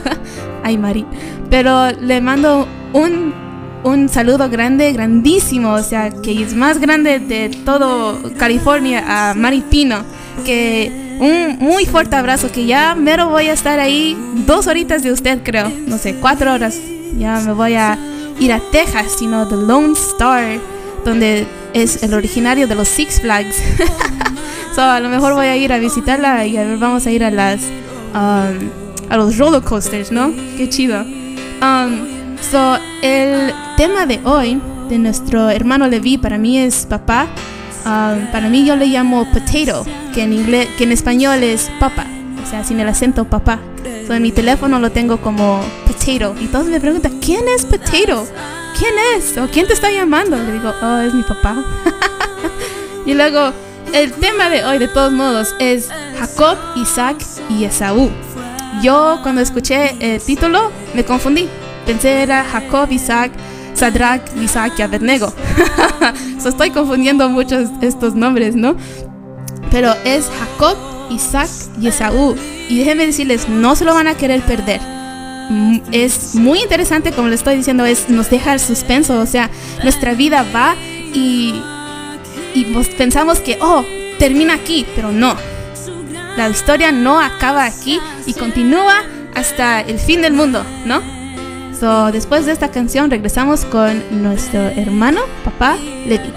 Ay, 0.62 0.78
Mari. 0.78 1.04
Pero 1.50 1.90
le 1.92 2.20
mando 2.20 2.66
un, 2.92 3.34
un 3.84 4.08
saludo 4.08 4.48
grande, 4.48 4.92
grandísimo, 4.92 5.72
o 5.72 5.82
sea, 5.82 6.10
que 6.10 6.42
es 6.42 6.54
más 6.54 6.78
grande 6.80 7.18
de 7.18 7.50
todo 7.64 8.18
California, 8.38 9.04
a 9.06 9.34
Mari 9.34 9.62
Pino. 9.62 9.98
Que 10.44 11.18
un 11.20 11.58
muy 11.58 11.86
fuerte 11.86 12.16
abrazo, 12.16 12.50
que 12.50 12.66
ya 12.66 12.94
mero 12.94 13.28
voy 13.28 13.46
a 13.46 13.52
estar 13.52 13.78
ahí 13.78 14.16
dos 14.46 14.66
horitas 14.66 15.02
de 15.02 15.12
usted, 15.12 15.42
creo. 15.42 15.70
No 15.86 15.98
sé, 15.98 16.14
cuatro 16.16 16.52
horas. 16.52 16.78
Ya 17.18 17.40
me 17.40 17.52
voy 17.52 17.74
a 17.74 17.98
ir 18.40 18.52
a 18.52 18.60
Texas, 18.72 19.14
sino 19.18 19.46
The 19.46 19.56
Lone 19.56 19.92
Star, 19.92 20.58
donde 21.04 21.46
es 21.72 22.02
el 22.02 22.14
originario 22.14 22.66
de 22.66 22.74
los 22.74 22.88
Six 22.88 23.20
Flags. 23.20 23.56
so, 24.74 24.82
a 24.82 25.00
lo 25.00 25.08
mejor 25.08 25.34
voy 25.34 25.46
a 25.46 25.56
ir 25.56 25.72
a 25.72 25.78
visitarla 25.78 26.46
y 26.46 26.56
a 26.56 26.64
ver, 26.64 26.78
vamos 26.78 27.06
a 27.06 27.10
ir 27.10 27.24
a 27.24 27.30
las 27.30 27.60
um, 28.14 28.70
a 29.10 29.16
los 29.16 29.38
roller 29.38 29.62
coasters, 29.62 30.10
¿no? 30.10 30.32
Qué 30.56 30.68
chido. 30.68 31.02
Um, 31.02 32.06
so, 32.50 32.78
el 33.02 33.52
tema 33.76 34.06
de 34.06 34.20
hoy 34.24 34.60
de 34.88 34.98
nuestro 34.98 35.50
hermano 35.50 35.88
Levi 35.88 36.18
para 36.18 36.38
mí 36.38 36.58
es 36.58 36.86
papá. 36.86 37.26
Um, 37.84 38.30
para 38.32 38.48
mí 38.48 38.64
yo 38.64 38.76
le 38.76 38.86
llamo 38.86 39.26
potato, 39.30 39.84
que 40.14 40.22
en 40.22 40.32
inglés, 40.32 40.68
que 40.78 40.84
en 40.84 40.92
español 40.92 41.42
es 41.42 41.70
papa, 41.78 42.06
o 42.42 42.48
sea, 42.48 42.64
sin 42.64 42.80
el 42.80 42.88
acento 42.88 43.26
papá. 43.26 43.60
So, 44.06 44.14
en 44.14 44.22
mi 44.22 44.32
teléfono 44.32 44.78
lo 44.78 44.90
tengo 44.90 45.18
como 45.18 45.60
potato 45.86 46.34
y 46.40 46.46
todos 46.46 46.66
me 46.66 46.80
preguntan 46.80 47.18
quién 47.20 47.46
es 47.48 47.66
potato, 47.66 48.26
quién 48.78 48.94
es 49.16 49.36
o 49.38 49.48
quién 49.48 49.66
te 49.66 49.72
está 49.72 49.90
llamando. 49.90 50.36
Le 50.36 50.52
digo, 50.52 50.72
oh, 50.82 50.98
es 50.98 51.14
mi 51.14 51.22
papá. 51.22 51.56
y 53.06 53.14
luego 53.14 53.52
el 53.92 54.12
tema 54.12 54.50
de 54.50 54.64
hoy, 54.64 54.78
de 54.78 54.88
todos 54.88 55.12
modos, 55.12 55.54
es 55.58 55.88
Jacob, 56.18 56.58
Isaac 56.76 57.16
y 57.48 57.64
Esaú. 57.64 58.10
Yo 58.82 59.20
cuando 59.22 59.40
escuché 59.40 59.94
el 60.00 60.20
título 60.20 60.70
me 60.94 61.04
confundí. 61.04 61.48
Pensé 61.86 62.22
era 62.22 62.44
Jacob, 62.44 62.90
Isaac, 62.90 63.30
Sadrach, 63.74 64.22
Isaac 64.42 64.74
y 64.78 64.82
Abednego. 64.82 65.32
so, 66.40 66.48
estoy 66.48 66.70
confundiendo 66.70 67.28
muchos 67.28 67.68
estos 67.82 68.14
nombres, 68.14 68.56
¿no? 68.56 68.76
Pero 69.70 69.92
es 70.04 70.28
Jacob, 70.40 70.76
Isaac 71.10 71.50
y 71.80 71.88
Esaú. 71.88 72.34
Y 72.68 72.78
déjenme 72.78 73.06
decirles, 73.06 73.48
no 73.48 73.76
se 73.76 73.84
lo 73.84 73.94
van 73.94 74.08
a 74.08 74.14
querer 74.14 74.40
perder. 74.42 74.80
Mm, 75.50 75.78
Es 75.92 76.34
muy 76.34 76.60
interesante, 76.60 77.12
como 77.12 77.28
le 77.28 77.34
estoy 77.34 77.56
diciendo, 77.56 77.84
es, 77.84 78.08
nos 78.08 78.30
deja 78.30 78.52
el 78.52 78.60
suspenso. 78.60 79.18
O 79.20 79.26
sea, 79.26 79.50
nuestra 79.82 80.14
vida 80.14 80.44
va 80.54 80.74
y, 81.12 81.54
y 82.54 82.64
pues 82.72 82.88
pensamos 82.88 83.40
que, 83.40 83.58
oh, 83.60 83.84
termina 84.18 84.54
aquí, 84.54 84.86
pero 84.94 85.12
no. 85.12 85.36
La 86.36 86.48
historia 86.48 86.90
no 86.92 87.20
acaba 87.20 87.64
aquí 87.64 88.00
y 88.26 88.32
continúa 88.34 89.02
hasta 89.34 89.80
el 89.80 89.98
fin 89.98 90.22
del 90.22 90.32
mundo, 90.32 90.64
¿no? 90.84 91.00
So, 91.78 92.10
después 92.12 92.46
de 92.46 92.52
esta 92.52 92.70
canción 92.70 93.10
regresamos 93.10 93.64
con 93.64 94.22
nuestro 94.22 94.60
hermano, 94.60 95.20
papá 95.44 95.76
Levi. 96.06 96.32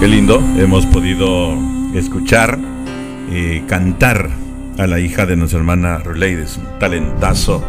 Qué 0.00 0.08
lindo, 0.08 0.42
hemos 0.58 0.84
podido 0.86 1.56
escuchar 1.94 2.58
cantar 3.66 4.30
a 4.78 4.86
la 4.86 5.00
hija 5.00 5.26
de 5.26 5.36
nuestra 5.36 5.58
hermana 5.58 5.98
Ruleides, 5.98 6.58
un 6.58 6.78
talentazo 6.78 7.64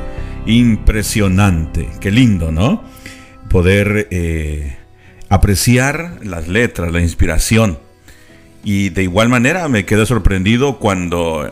impresionante. 0.46 1.90
Qué 2.00 2.12
lindo, 2.12 2.52
¿no? 2.52 2.84
Poder 3.50 4.08
eh, 4.12 4.78
apreciar 5.30 6.20
las 6.24 6.48
letras, 6.48 6.92
la 6.92 7.02
inspiración. 7.02 7.80
Y 8.64 8.90
de 8.90 9.04
igual 9.04 9.30
manera 9.30 9.68
me 9.68 9.86
quedé 9.86 10.06
sorprendido 10.06 10.80
cuando 10.80 11.52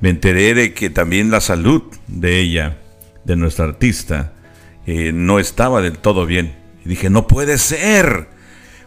me 0.00 0.10
enteré 0.10 0.54
de 0.54 0.74
que 0.74 0.90
también 0.90 1.30
la 1.30 1.40
salud 1.40 1.82
de 2.08 2.40
ella, 2.40 2.78
de 3.24 3.36
nuestra 3.36 3.64
artista, 3.64 4.32
eh, 4.86 5.12
no 5.14 5.38
estaba 5.38 5.80
del 5.80 5.98
todo 5.98 6.26
bien. 6.26 6.61
Y 6.84 6.88
dije, 6.88 7.10
no 7.10 7.26
puede 7.26 7.58
ser. 7.58 8.28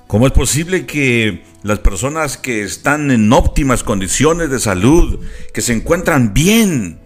¿Cómo 0.07 0.27
es 0.27 0.33
posible 0.33 0.85
que 0.85 1.43
las 1.63 1.79
personas 1.79 2.37
que 2.37 2.63
están 2.63 3.09
en 3.09 3.31
óptimas 3.33 3.83
condiciones 3.83 4.49
de 4.49 4.59
salud, 4.59 5.19
que 5.53 5.61
se 5.61 5.73
encuentran 5.73 6.33
bien, 6.33 6.99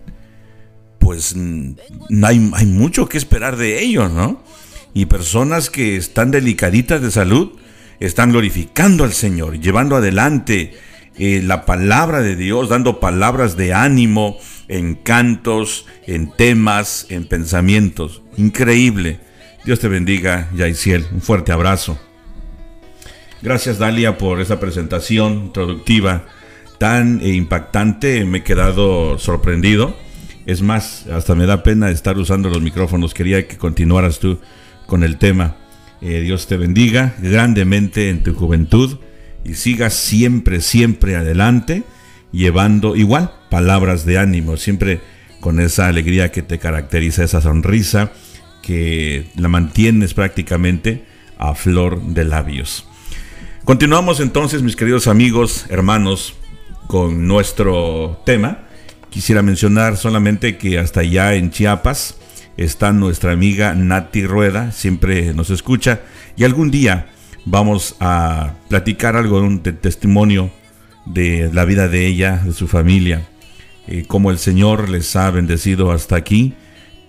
pues 0.99 1.33
hay, 1.33 2.51
hay 2.53 2.65
mucho 2.65 3.07
que 3.07 3.17
esperar 3.17 3.55
de 3.55 3.81
ellos, 3.81 4.11
¿no? 4.11 4.43
Y 4.93 5.05
personas 5.05 5.69
que 5.69 5.95
están 5.95 6.31
delicaditas 6.31 7.01
de 7.01 7.11
salud, 7.11 7.53
están 7.99 8.31
glorificando 8.31 9.03
al 9.03 9.13
Señor, 9.13 9.59
llevando 9.59 9.95
adelante 9.95 10.73
eh, 11.17 11.41
la 11.43 11.65
palabra 11.65 12.21
de 12.21 12.35
Dios, 12.35 12.69
dando 12.69 12.99
palabras 12.99 13.57
de 13.57 13.73
ánimo 13.73 14.37
en 14.69 14.95
cantos, 14.95 15.85
en 16.07 16.31
temas, 16.31 17.07
en 17.09 17.25
pensamientos. 17.25 18.21
Increíble. 18.37 19.19
Dios 19.69 19.77
te 19.77 19.87
bendiga, 19.87 20.49
Yaisiel. 20.55 21.05
Un 21.11 21.21
fuerte 21.21 21.51
abrazo. 21.51 21.99
Gracias 23.43 23.77
Dalia 23.77 24.17
por 24.17 24.41
esa 24.41 24.59
presentación 24.59 25.33
introductiva 25.33 26.25
tan 26.79 27.21
eh, 27.21 27.35
impactante. 27.35 28.25
Me 28.25 28.39
he 28.39 28.43
quedado 28.43 29.19
sorprendido. 29.19 29.95
Es 30.47 30.63
más, 30.63 31.05
hasta 31.05 31.35
me 31.35 31.45
da 31.45 31.61
pena 31.61 31.91
estar 31.91 32.17
usando 32.17 32.49
los 32.49 32.63
micrófonos. 32.63 33.13
Quería 33.13 33.47
que 33.47 33.57
continuaras 33.57 34.17
tú 34.17 34.39
con 34.87 35.03
el 35.03 35.19
tema. 35.19 35.55
Eh, 36.01 36.21
Dios 36.21 36.47
te 36.47 36.57
bendiga 36.57 37.13
grandemente 37.19 38.09
en 38.09 38.23
tu 38.23 38.33
juventud 38.33 38.97
y 39.45 39.53
sigas 39.53 39.93
siempre, 39.93 40.61
siempre 40.61 41.15
adelante, 41.15 41.83
llevando 42.31 42.95
igual 42.95 43.33
palabras 43.51 44.03
de 44.03 44.17
ánimo, 44.17 44.57
siempre 44.57 44.99
con 45.41 45.59
esa 45.59 45.85
alegría 45.85 46.31
que 46.31 46.41
te 46.41 46.57
caracteriza, 46.57 47.23
esa 47.23 47.39
sonrisa 47.39 48.11
que 48.61 49.27
la 49.35 49.47
mantienes 49.47 50.13
prácticamente 50.13 51.05
a 51.37 51.55
flor 51.55 52.01
de 52.01 52.25
labios. 52.25 52.87
Continuamos 53.63 54.19
entonces, 54.19 54.61
mis 54.61 54.75
queridos 54.75 55.07
amigos, 55.07 55.65
hermanos, 55.69 56.35
con 56.87 57.27
nuestro 57.27 58.19
tema. 58.25 58.59
Quisiera 59.09 59.41
mencionar 59.41 59.95
solamente 59.95 60.57
que 60.57 60.79
hasta 60.79 61.01
allá 61.01 61.35
en 61.35 61.51
Chiapas 61.51 62.17
está 62.57 62.91
nuestra 62.91 63.31
amiga 63.31 63.73
Nati 63.75 64.25
Rueda, 64.25 64.71
siempre 64.71 65.33
nos 65.33 65.49
escucha 65.49 66.01
y 66.35 66.43
algún 66.43 66.71
día 66.71 67.09
vamos 67.45 67.95
a 67.99 68.55
platicar 68.69 69.15
algo 69.15 69.41
de 69.41 69.71
testimonio 69.71 70.51
de 71.05 71.49
la 71.53 71.65
vida 71.65 71.87
de 71.87 72.05
ella, 72.05 72.41
de 72.43 72.53
su 72.53 72.67
familia, 72.67 73.27
eh, 73.87 74.03
cómo 74.07 74.31
el 74.31 74.37
Señor 74.37 74.89
les 74.89 75.15
ha 75.15 75.29
bendecido 75.31 75.91
hasta 75.91 76.15
aquí, 76.15 76.53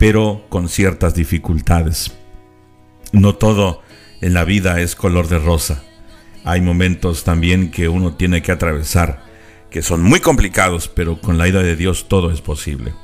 pero 0.00 0.46
con 0.48 0.70
ciertas 0.70 1.14
dificultades. 1.14 2.10
No 3.12 3.34
todo 3.34 3.82
en 4.22 4.32
la 4.32 4.44
vida 4.44 4.80
es 4.80 4.96
color 4.96 5.28
de 5.28 5.38
rosa. 5.38 5.84
Hay 6.42 6.62
momentos 6.62 7.22
también 7.22 7.70
que 7.70 7.90
uno 7.90 8.14
tiene 8.14 8.40
que 8.40 8.50
atravesar, 8.50 9.22
que 9.68 9.82
son 9.82 10.02
muy 10.02 10.20
complicados, 10.20 10.88
pero 10.88 11.20
con 11.20 11.36
la 11.36 11.44
ayuda 11.44 11.62
de 11.62 11.76
Dios 11.76 12.08
todo 12.08 12.30
es 12.30 12.40
posible. 12.40 12.94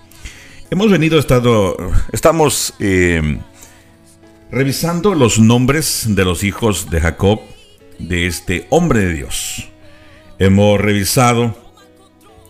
Hemos 0.70 0.90
venido, 0.90 1.18
estado, 1.18 1.76
estamos 2.14 2.72
eh, 2.78 3.40
revisando 4.50 5.14
los 5.14 5.38
nombres 5.38 6.06
de 6.08 6.24
los 6.24 6.44
hijos 6.44 6.88
de 6.88 7.02
Jacob, 7.02 7.40
de 7.98 8.26
este 8.26 8.66
hombre 8.70 9.00
de 9.00 9.12
Dios. 9.12 9.68
Hemos 10.38 10.80
revisado 10.80 11.54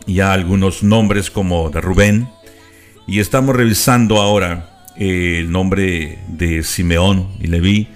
ya 0.07 0.33
algunos 0.33 0.85
nombres 0.85 1.33
como 1.33 1.69
de 1.71 1.81
Rubén 1.81 2.29
y 3.07 3.21
estamos 3.21 3.55
revisando 3.55 4.21
ahora 4.21 4.69
eh, 4.97 5.39
el 5.41 5.53
nombre 5.53 6.19
de 6.27 6.63
Simeón 6.65 7.29
y 7.41 7.47
Leví. 7.47 7.89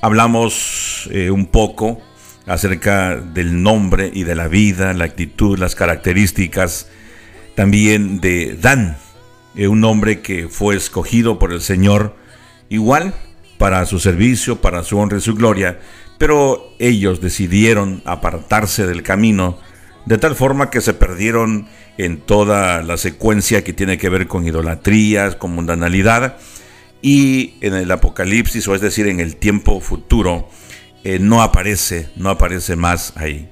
Hablamos 0.00 1.08
eh, 1.12 1.30
un 1.30 1.46
poco 1.46 2.00
acerca 2.46 3.16
del 3.16 3.62
nombre 3.62 4.10
y 4.12 4.24
de 4.24 4.34
la 4.34 4.48
vida, 4.48 4.94
la 4.94 5.04
actitud, 5.04 5.58
las 5.58 5.74
características 5.74 6.88
también 7.54 8.20
de 8.20 8.56
Dan, 8.60 8.96
eh, 9.56 9.68
un 9.68 9.84
hombre 9.84 10.20
que 10.20 10.48
fue 10.48 10.76
escogido 10.76 11.38
por 11.38 11.52
el 11.52 11.60
Señor 11.60 12.16
igual 12.70 13.14
para 13.58 13.84
su 13.84 13.98
servicio, 13.98 14.60
para 14.60 14.84
su 14.84 14.98
honra 14.98 15.18
y 15.18 15.22
su 15.22 15.34
gloria, 15.34 15.80
pero 16.18 16.72
ellos 16.78 17.20
decidieron 17.20 18.02
apartarse 18.06 18.86
del 18.86 19.02
camino 19.02 19.58
de 20.06 20.18
tal 20.18 20.34
forma 20.34 20.70
que 20.70 20.80
se 20.80 20.94
perdieron 20.94 21.66
en 21.98 22.18
toda 22.20 22.82
la 22.82 22.96
secuencia 22.96 23.64
que 23.64 23.72
tiene 23.72 23.98
que 23.98 24.08
ver 24.08 24.26
con 24.26 24.46
idolatrías, 24.46 25.36
con 25.36 25.52
mundanalidad, 25.54 26.36
y 27.02 27.54
en 27.60 27.74
el 27.74 27.90
Apocalipsis, 27.90 28.66
o 28.68 28.74
es 28.74 28.80
decir, 28.80 29.06
en 29.06 29.20
el 29.20 29.36
tiempo 29.36 29.80
futuro, 29.80 30.48
eh, 31.04 31.18
no 31.20 31.42
aparece, 31.42 32.08
no 32.16 32.30
aparece 32.30 32.74
más 32.76 33.12
ahí. 33.16 33.48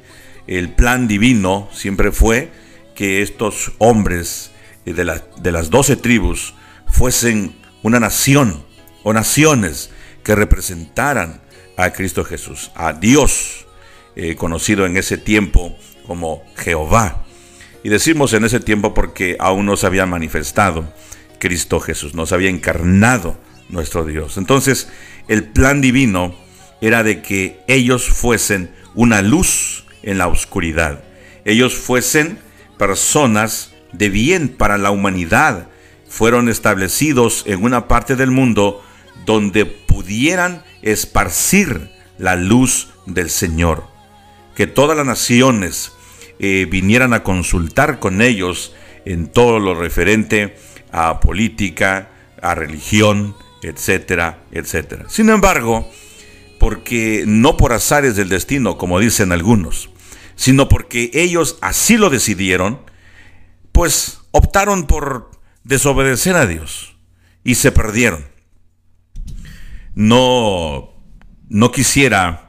El 0.47 0.71
plan 0.71 1.07
divino 1.09 1.69
siempre 1.73 2.11
fue 2.13 2.51
que 2.95 3.23
estos 3.23 3.73
hombres 3.79 4.51
de, 4.85 5.05
la- 5.05 5.23
de 5.41 5.53
las 5.53 5.71
doce 5.71 5.97
tribus 5.97 6.55
fuesen 6.87 7.55
una 7.83 8.01
nación 8.01 8.65
o 9.03 9.13
naciones 9.13 9.91
que 10.23 10.35
representaran 10.35 11.43
a 11.77 11.91
Cristo 11.93 12.25
Jesús, 12.25 12.71
a 12.75 12.93
Dios, 12.93 13.67
eh, 14.17 14.37
conocido 14.37 14.87
en 14.87 14.97
ese 14.97 15.19
tiempo 15.19 15.77
como 16.07 16.43
Jehová. 16.57 17.24
Y 17.85 17.91
decimos 17.91 18.33
en 18.33 18.45
ese 18.47 18.61
tiempo 18.61 18.95
porque 18.95 19.37
aún 19.39 19.67
no 19.67 19.77
se 19.77 19.87
había 19.87 20.07
manifestado 20.07 20.91
Cristo 21.39 21.81
Jesús, 21.81 22.15
no 22.15 22.25
se 22.25 22.35
había 22.35 22.49
encarnado 22.49 23.39
nuestro 23.69 24.07
Dios. 24.07 24.39
Entonces, 24.39 24.89
el 25.29 25.45
plan 25.45 25.83
divino 25.83 26.35
era 26.81 27.03
de 27.03 27.21
que 27.21 27.61
ellos 27.69 28.09
fuesen 28.09 28.71
una 28.95 29.21
luz 29.21 29.85
en 30.03 30.17
la 30.17 30.29
oscuridad. 30.29 31.05
Ellos 31.45 31.75
fuesen 31.75 32.39
personas 32.79 33.75
de 33.93 34.09
bien 34.09 34.49
para 34.49 34.79
la 34.79 34.91
humanidad. 34.91 35.69
Fueron 36.09 36.49
establecidos 36.49 37.45
en 37.47 37.63
una 37.63 37.87
parte 37.87 38.17
del 38.17 38.31
mundo 38.31 38.83
donde 39.27 39.67
pudieran 39.67 40.65
esparcir 40.81 41.91
la 42.17 42.35
luz 42.35 42.89
del 43.05 43.29
Señor. 43.29 43.85
Que 44.55 44.67
todas 44.67 44.97
las 44.97 45.05
naciones 45.05 45.93
eh, 46.39 46.67
vinieran 46.71 47.13
a 47.13 47.23
consultar 47.23 47.99
con 47.99 48.23
ellos 48.23 48.75
en 49.05 49.29
todo 49.29 49.59
lo 49.59 49.75
referente 49.75 50.57
a 50.93 51.21
política, 51.21 52.11
a 52.43 52.55
religión, 52.55 53.35
etcétera, 53.63 54.45
etcétera. 54.53 55.07
Sin 55.09 55.31
embargo, 55.31 55.91
porque 56.59 57.25
no 57.27 57.57
por 57.57 57.73
azares 57.73 58.17
del 58.17 58.29
destino, 58.29 58.79
como 58.79 59.01
dicen 59.01 59.33
algunos, 59.33 59.91
sino 60.37 60.69
porque 60.69 61.11
ellos 61.15 61.59
así 61.61 61.97
lo 61.97 62.11
decidieron, 62.11 62.81
pues 63.73 64.21
optaron 64.31 64.87
por 64.87 65.31
desobedecer 65.65 66.37
a 66.37 66.47
Dios 66.47 66.97
y 67.43 67.57
se 67.57 67.73
perdieron. 67.73 68.25
No, 69.95 70.93
no 71.49 71.71
quisiera 71.71 72.44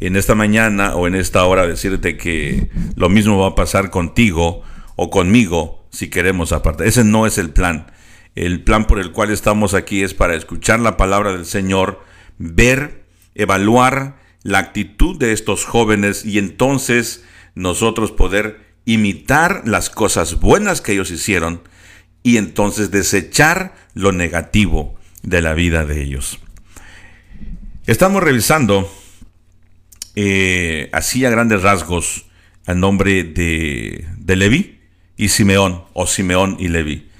en 0.00 0.16
esta 0.16 0.34
mañana 0.34 0.96
o 0.96 1.06
en 1.06 1.14
esta 1.14 1.44
hora 1.44 1.66
decirte 1.66 2.16
que 2.16 2.70
lo 2.96 3.08
mismo 3.08 3.38
va 3.38 3.48
a 3.48 3.54
pasar 3.54 3.90
contigo 3.90 4.62
o 4.96 5.10
conmigo 5.10 5.86
si 5.90 6.08
queremos 6.08 6.52
apartar. 6.52 6.86
Ese 6.86 7.04
no 7.04 7.26
es 7.26 7.38
el 7.38 7.50
plan. 7.50 7.92
El 8.34 8.62
plan 8.62 8.86
por 8.86 8.98
el 8.98 9.12
cual 9.12 9.30
estamos 9.30 9.74
aquí 9.74 10.02
es 10.02 10.14
para 10.14 10.34
escuchar 10.34 10.80
la 10.80 10.96
palabra 10.96 11.32
del 11.32 11.44
Señor, 11.44 12.00
ver, 12.38 13.04
evaluar 13.34 14.16
la 14.42 14.58
actitud 14.58 15.18
de 15.18 15.32
estos 15.32 15.64
jóvenes 15.66 16.24
y 16.24 16.38
entonces 16.38 17.24
nosotros 17.54 18.10
poder 18.10 18.60
imitar 18.86 19.62
las 19.66 19.90
cosas 19.90 20.40
buenas 20.40 20.80
que 20.80 20.92
ellos 20.92 21.10
hicieron 21.10 21.60
y 22.22 22.38
entonces 22.38 22.90
desechar 22.90 23.74
lo 23.94 24.12
negativo 24.12 24.94
de 25.22 25.42
la 25.42 25.52
vida 25.52 25.84
de 25.84 26.02
ellos. 26.02 26.38
Estamos 27.86 28.22
revisando 28.22 28.90
eh, 30.16 30.88
así 30.92 31.24
a 31.24 31.30
grandes 31.30 31.62
rasgos 31.62 32.26
el 32.66 32.78
nombre 32.78 33.24
de, 33.24 34.06
de 34.18 34.36
Leví 34.36 34.80
y 35.16 35.28
Simeón, 35.28 35.84
o 35.92 36.06
Simeón 36.06 36.56
y 36.58 36.68
Leví 36.68 37.10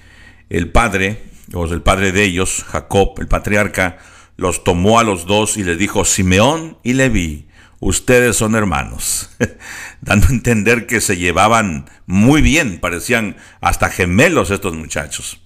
el 0.51 0.71
padre, 0.71 1.23
o 1.55 1.65
el 1.65 1.81
padre 1.81 2.13
de 2.13 2.25
ellos, 2.25 2.65
Jacob, 2.69 3.15
el 3.19 3.29
patriarca, 3.29 3.99
los 4.37 4.65
tomó 4.65 4.99
a 4.99 5.05
los 5.05 5.25
dos 5.27 5.57
y 5.57 5.63
les 5.63 5.79
dijo, 5.79 6.05
Simeón 6.05 6.77
y 6.83 6.95
Leví, 6.95 7.47
ustedes 7.79 8.37
son 8.37 8.57
hermanos, 8.57 9.31
dando 10.01 10.27
a 10.27 10.31
entender 10.31 10.87
que 10.87 11.01
se 11.01 11.17
llevaban 11.17 11.89
muy 12.07 12.43
bien, 12.43 12.81
parecían 12.81 13.37
hasta 13.61 13.89
gemelos 13.89 14.51
estos 14.51 14.75
muchachos. 14.75 15.41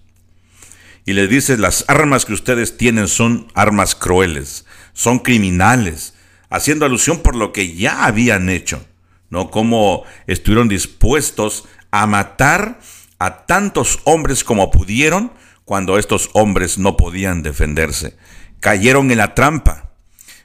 Y 1.06 1.12
les 1.12 1.28
dice, 1.28 1.58
las 1.58 1.84
armas 1.88 2.24
que 2.24 2.32
ustedes 2.32 2.78
tienen 2.78 3.08
son 3.08 3.48
armas 3.54 3.94
crueles, 3.94 4.64
son 4.94 5.18
criminales, 5.18 6.13
haciendo 6.54 6.86
alusión 6.86 7.18
por 7.18 7.34
lo 7.34 7.52
que 7.52 7.74
ya 7.74 8.04
habían 8.04 8.48
hecho, 8.48 8.86
¿no? 9.28 9.50
Como 9.50 10.04
estuvieron 10.28 10.68
dispuestos 10.68 11.64
a 11.90 12.06
matar 12.06 12.78
a 13.18 13.44
tantos 13.46 13.98
hombres 14.04 14.44
como 14.44 14.70
pudieron 14.70 15.32
cuando 15.64 15.98
estos 15.98 16.30
hombres 16.32 16.78
no 16.78 16.96
podían 16.96 17.42
defenderse. 17.42 18.16
Cayeron 18.60 19.10
en 19.10 19.18
la 19.18 19.34
trampa. 19.34 19.90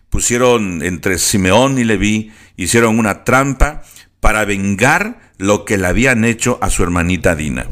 Pusieron 0.09 0.81
entre 0.81 1.19
Simeón 1.19 1.77
y 1.77 1.83
Leví, 1.83 2.31
hicieron 2.57 2.97
una 2.97 3.23
trampa 3.23 3.83
para 4.19 4.45
vengar 4.45 5.19
lo 5.37 5.63
que 5.63 5.77
le 5.77 5.85
habían 5.85 6.25
hecho 6.25 6.57
a 6.61 6.71
su 6.71 6.81
hermanita 6.81 7.35
Dina. 7.35 7.67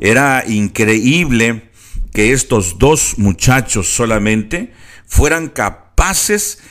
Era 0.00 0.44
increíble 0.46 1.70
que 2.14 2.32
estos 2.32 2.78
dos 2.78 3.18
muchachos 3.18 3.88
solamente 3.88 4.72
fueran 5.06 5.48
capaces 5.48 6.58
de 6.58 6.66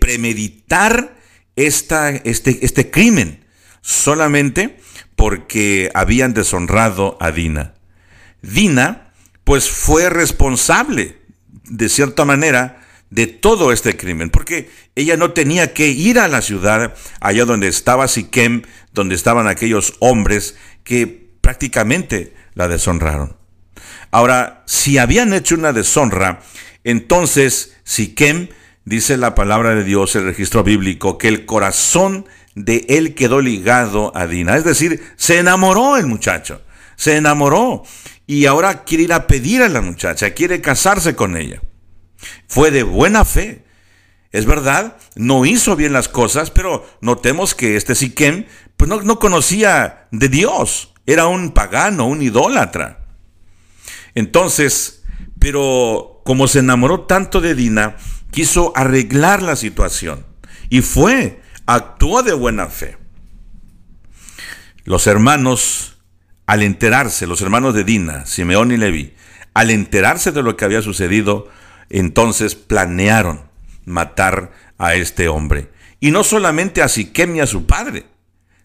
premeditar 0.00 1.16
esta, 1.56 2.10
este, 2.10 2.64
este 2.64 2.90
crimen, 2.90 3.44
solamente 3.80 4.78
porque 5.16 5.90
habían 5.94 6.34
deshonrado 6.34 7.16
a 7.20 7.30
Dina. 7.30 7.74
Dina, 8.42 9.12
pues 9.44 9.70
fue 9.70 10.08
responsable, 10.10 11.18
de 11.64 11.88
cierta 11.88 12.24
manera, 12.24 12.80
de 13.10 13.26
todo 13.26 13.72
este 13.72 13.96
crimen, 13.96 14.30
porque 14.30 14.70
ella 14.96 15.18
no 15.18 15.32
tenía 15.32 15.74
que 15.74 15.88
ir 15.88 16.18
a 16.18 16.28
la 16.28 16.40
ciudad, 16.40 16.94
allá 17.20 17.44
donde 17.44 17.68
estaba 17.68 18.08
Siquem, 18.08 18.62
donde 18.94 19.14
estaban 19.14 19.46
aquellos 19.46 19.94
hombres 19.98 20.56
que 20.82 21.30
prácticamente 21.40 22.34
la 22.54 22.68
deshonraron. 22.68 23.36
Ahora, 24.10 24.62
si 24.66 24.96
habían 24.96 25.34
hecho 25.34 25.56
una 25.56 25.72
deshonra, 25.74 26.40
entonces 26.84 27.76
Siquem, 27.84 28.48
dice 28.84 29.16
la 29.16 29.34
palabra 29.34 29.74
de 29.74 29.84
Dios, 29.84 30.14
el 30.16 30.24
registro 30.24 30.64
bíblico, 30.64 31.18
que 31.18 31.28
el 31.28 31.46
corazón 31.46 32.26
de 32.54 32.84
él 32.88 33.14
quedó 33.14 33.40
ligado 33.40 34.12
a 34.16 34.26
Dina. 34.26 34.56
Es 34.56 34.64
decir, 34.64 35.02
se 35.16 35.38
enamoró 35.38 35.96
el 35.96 36.06
muchacho, 36.06 36.62
se 36.96 37.16
enamoró 37.16 37.82
y 38.26 38.46
ahora 38.46 38.84
quiere 38.84 39.04
ir 39.04 39.12
a 39.12 39.26
pedir 39.26 39.62
a 39.62 39.68
la 39.68 39.80
muchacha, 39.80 40.30
quiere 40.30 40.60
casarse 40.60 41.14
con 41.14 41.36
ella. 41.36 41.60
Fue 42.46 42.70
de 42.70 42.82
buena 42.82 43.24
fe. 43.24 43.64
Es 44.30 44.46
verdad, 44.46 44.96
no 45.14 45.44
hizo 45.44 45.76
bien 45.76 45.92
las 45.92 46.08
cosas, 46.08 46.50
pero 46.50 46.86
notemos 47.00 47.54
que 47.54 47.76
este 47.76 47.94
Siquem 47.94 48.46
pues 48.76 48.88
no, 48.88 49.02
no 49.02 49.18
conocía 49.18 50.08
de 50.10 50.28
Dios, 50.28 50.94
era 51.06 51.26
un 51.26 51.52
pagano, 51.52 52.06
un 52.06 52.22
idólatra. 52.22 53.04
Entonces, 54.14 55.04
pero 55.38 56.22
como 56.24 56.48
se 56.48 56.60
enamoró 56.60 57.02
tanto 57.02 57.40
de 57.40 57.54
Dina, 57.54 57.96
quiso 58.32 58.72
arreglar 58.74 59.42
la 59.42 59.54
situación 59.54 60.26
y 60.68 60.80
fue 60.80 61.40
actuó 61.66 62.24
de 62.24 62.32
buena 62.32 62.66
fe. 62.66 62.96
Los 64.84 65.06
hermanos, 65.06 65.98
al 66.46 66.62
enterarse, 66.62 67.28
los 67.28 67.40
hermanos 67.40 67.74
de 67.74 67.84
Dina, 67.84 68.26
Simeón 68.26 68.72
y 68.72 68.76
Levi, 68.76 69.14
al 69.54 69.70
enterarse 69.70 70.32
de 70.32 70.42
lo 70.42 70.56
que 70.56 70.64
había 70.64 70.82
sucedido, 70.82 71.48
entonces 71.88 72.56
planearon 72.56 73.42
matar 73.84 74.50
a 74.78 74.94
este 74.94 75.28
hombre. 75.28 75.70
Y 76.00 76.10
no 76.10 76.24
solamente 76.24 76.82
a 76.82 76.88
Siquem 76.88 77.36
y 77.36 77.40
a 77.40 77.46
su 77.46 77.66
padre, 77.66 78.06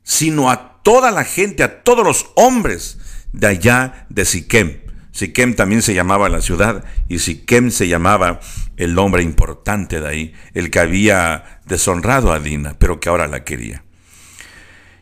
sino 0.01 0.49
a 0.49 0.81
toda 0.81 1.11
la 1.11 1.23
gente, 1.23 1.63
a 1.63 1.83
todos 1.83 2.05
los 2.05 2.31
hombres 2.35 2.97
de 3.33 3.47
allá 3.47 4.07
de 4.09 4.25
Siquem. 4.25 4.86
Siquem 5.17 5.55
también 5.55 5.81
se 5.81 5.95
llamaba 5.95 6.29
la 6.29 6.41
ciudad 6.41 6.83
y 7.09 7.17
Siquem 7.17 7.71
se 7.71 7.87
llamaba 7.87 8.39
el 8.75 8.99
hombre 8.99 9.23
importante 9.23 9.99
de 9.99 10.07
ahí, 10.07 10.33
el 10.53 10.69
que 10.69 10.77
había 10.77 11.59
deshonrado 11.65 12.31
a 12.31 12.39
Dina, 12.39 12.75
pero 12.77 12.99
que 12.99 13.09
ahora 13.09 13.27
la 13.27 13.43
quería. 13.43 13.83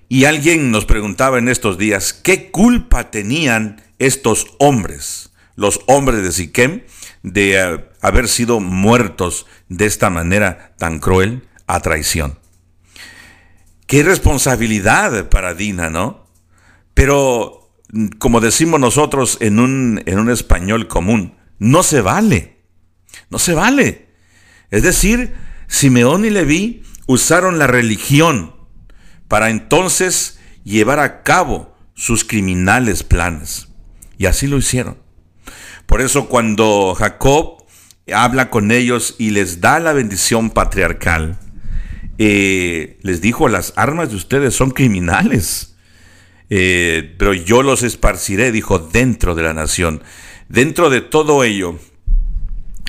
Y 0.08 0.24
alguien 0.24 0.72
nos 0.72 0.86
preguntaba 0.86 1.38
en 1.38 1.50
estos 1.50 1.78
días, 1.78 2.14
¿qué 2.14 2.50
culpa 2.50 3.12
tenían 3.12 3.82
estos 4.00 4.56
hombres, 4.58 5.34
los 5.58 5.82
hombres 5.86 6.24
de 6.24 6.32
Siquem, 6.32 6.84
de 7.22 7.62
eh, 7.62 7.86
haber 8.00 8.30
sido 8.30 8.62
muertos 8.62 9.46
de 9.68 9.86
esta 9.86 10.10
manera 10.10 10.76
tan 10.78 11.00
cruel 11.00 11.44
a 11.68 11.82
traición? 11.82 12.40
Qué 13.86 14.02
responsabilidad 14.02 15.28
para 15.28 15.54
Dina, 15.54 15.90
¿no? 15.90 16.26
Pero 16.94 17.65
como 18.20 18.42
decimos 18.42 18.80
nosotros 18.80 19.38
en 19.42 19.60
un, 19.60 20.02
en 20.06 20.20
un 20.20 20.30
español 20.30 20.88
común, 20.88 21.36
no 21.60 21.84
se 21.84 22.02
vale. 22.02 22.58
No 23.30 23.40
se 23.40 23.54
vale. 23.54 24.10
Es 24.72 24.84
decir, 24.84 25.34
Simeón 25.68 26.26
y 26.26 26.30
Leví 26.30 26.84
usaron 27.08 27.60
la 27.60 27.68
religión 27.68 28.56
para 29.28 29.50
entonces 29.50 30.40
llevar 30.64 31.00
a 31.00 31.24
cabo 31.24 31.76
sus 31.94 32.24
criminales 32.26 33.04
planes. 33.04 33.70
Y 34.18 34.26
así 34.26 34.48
lo 34.48 34.58
hicieron. 34.58 34.98
Por 35.86 36.02
eso 36.02 36.28
cuando 36.28 36.96
Jacob 36.96 37.66
habla 38.14 38.50
con 38.50 38.72
ellos 38.72 39.16
y 39.18 39.32
les 39.32 39.62
da 39.62 39.80
la 39.80 39.94
bendición 39.94 40.50
patriarcal, 40.50 41.38
eh, 42.18 42.98
les 43.02 43.22
dijo, 43.22 43.48
las 43.50 43.74
armas 43.76 44.10
de 44.10 44.16
ustedes 44.16 44.56
son 44.56 44.72
criminales. 44.72 45.75
Eh, 46.50 47.16
pero 47.18 47.34
yo 47.34 47.64
los 47.64 47.84
esparciré, 47.84 48.52
dijo, 48.52 48.80
dentro 48.80 49.36
de 49.36 49.44
la 49.44 49.54
nación. 49.54 50.04
Dentro 50.48 50.90
de 50.90 51.02
todo 51.02 51.44
ello, 51.44 51.80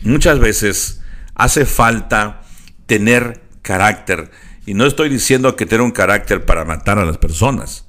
muchas 0.03 0.39
veces 0.39 1.03
hace 1.35 1.65
falta 1.65 2.43
tener 2.87 3.43
carácter. 3.63 4.31
Y 4.67 4.75
no 4.75 4.87
estoy 4.87 5.09
diciendo 5.09 5.57
que 5.57 5.67
tener 5.67 5.83
un 5.83 5.93
carácter 5.93 6.45
para 6.45 6.65
matar 6.65 6.99
a 6.99 7.05
las 7.05 7.19
personas, 7.19 7.87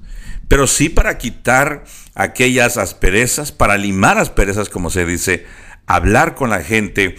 pero 0.47 0.67
sí 0.67 0.89
para 0.89 1.17
quitar 1.17 1.83
aquellas 2.15 2.77
asperezas, 2.77 3.51
para 3.51 3.77
limar 3.77 4.17
asperezas, 4.17 4.69
como 4.69 4.89
se 4.89 5.05
dice, 5.05 5.45
hablar 5.85 6.35
con 6.35 6.49
la 6.49 6.61
gente 6.61 7.15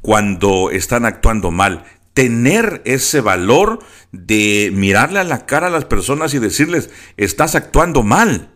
cuando 0.00 0.70
están 0.70 1.04
actuando 1.04 1.50
mal. 1.50 1.84
Tener 2.20 2.82
ese 2.84 3.22
valor 3.22 3.78
de 4.12 4.70
mirarle 4.74 5.20
a 5.20 5.24
la 5.24 5.46
cara 5.46 5.68
a 5.68 5.70
las 5.70 5.86
personas 5.86 6.34
y 6.34 6.38
decirles, 6.38 6.90
estás 7.16 7.54
actuando 7.54 8.02
mal, 8.02 8.50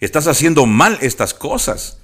estás 0.00 0.28
haciendo 0.28 0.64
mal 0.64 0.96
estas 1.02 1.34
cosas. 1.34 1.98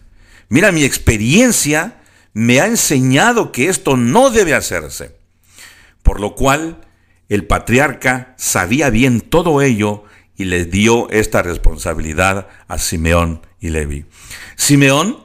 Mira, 0.51 0.71
mi 0.71 0.85
experiencia 0.85 2.03
me 2.35 2.61
ha 2.61 2.67
enseñado 2.67 3.53
que 3.53 3.71
esto 3.71 3.97
no 3.97 4.29
debe 4.29 4.53
hacerse. 4.53 5.17
Por 6.03 6.21
lo 6.21 6.35
cual, 6.35 6.87
el 7.31 7.47
patriarca 7.47 8.35
sabía 8.37 8.91
bien 8.91 9.23
todo 9.23 9.63
ello 9.63 10.05
y 10.37 10.45
le 10.45 10.67
dio 10.67 11.09
esta 11.09 11.41
responsabilidad 11.41 12.49
a 12.69 12.77
Simeón 12.77 13.47
y 13.61 13.71
Levi. 13.71 14.05
Simeón 14.57 15.25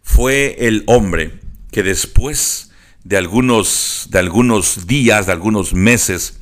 fue 0.00 0.68
el 0.68 0.84
hombre 0.86 1.40
que 1.72 1.82
después 1.82 2.70
de 3.04 3.16
algunos, 3.18 4.08
de 4.10 4.18
algunos 4.18 4.86
días, 4.86 5.26
de 5.26 5.32
algunos 5.32 5.74
meses, 5.74 6.40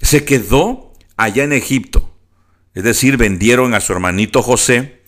se 0.00 0.24
quedó 0.24 0.92
allá 1.16 1.44
en 1.44 1.52
Egipto. 1.52 2.14
Es 2.74 2.84
decir, 2.84 3.16
vendieron 3.16 3.74
a 3.74 3.80
su 3.80 3.92
hermanito 3.92 4.42
José 4.42 5.02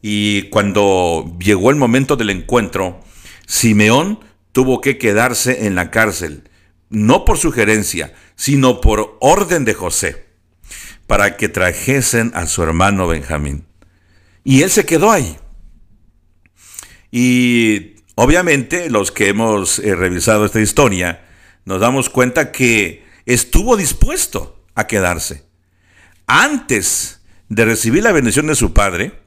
y 0.00 0.42
cuando 0.50 1.36
llegó 1.38 1.70
el 1.70 1.76
momento 1.76 2.16
del 2.16 2.30
encuentro, 2.30 3.00
Simeón 3.46 4.20
tuvo 4.52 4.80
que 4.80 4.98
quedarse 4.98 5.66
en 5.66 5.74
la 5.74 5.90
cárcel, 5.90 6.48
no 6.90 7.24
por 7.24 7.38
sugerencia, 7.38 8.14
sino 8.36 8.80
por 8.80 9.16
orden 9.20 9.64
de 9.64 9.74
José, 9.74 10.26
para 11.06 11.36
que 11.36 11.48
trajesen 11.48 12.32
a 12.34 12.46
su 12.46 12.62
hermano 12.62 13.06
Benjamín. 13.06 13.66
Y 14.44 14.62
él 14.62 14.70
se 14.70 14.84
quedó 14.84 15.10
ahí. 15.10 15.36
Y 17.10 17.93
obviamente 18.14 18.90
los 18.90 19.12
que 19.12 19.28
hemos 19.28 19.78
eh, 19.78 19.94
revisado 19.94 20.44
esta 20.44 20.60
historia, 20.60 21.24
nos 21.64 21.80
damos 21.80 22.10
cuenta 22.10 22.52
que 22.52 23.04
estuvo 23.26 23.76
dispuesto 23.76 24.64
a 24.74 24.86
quedarse. 24.86 25.44
Antes 26.26 27.20
de 27.48 27.64
recibir 27.64 28.02
la 28.02 28.12
bendición 28.12 28.46
de 28.46 28.54
su 28.54 28.72
padre, 28.72 29.20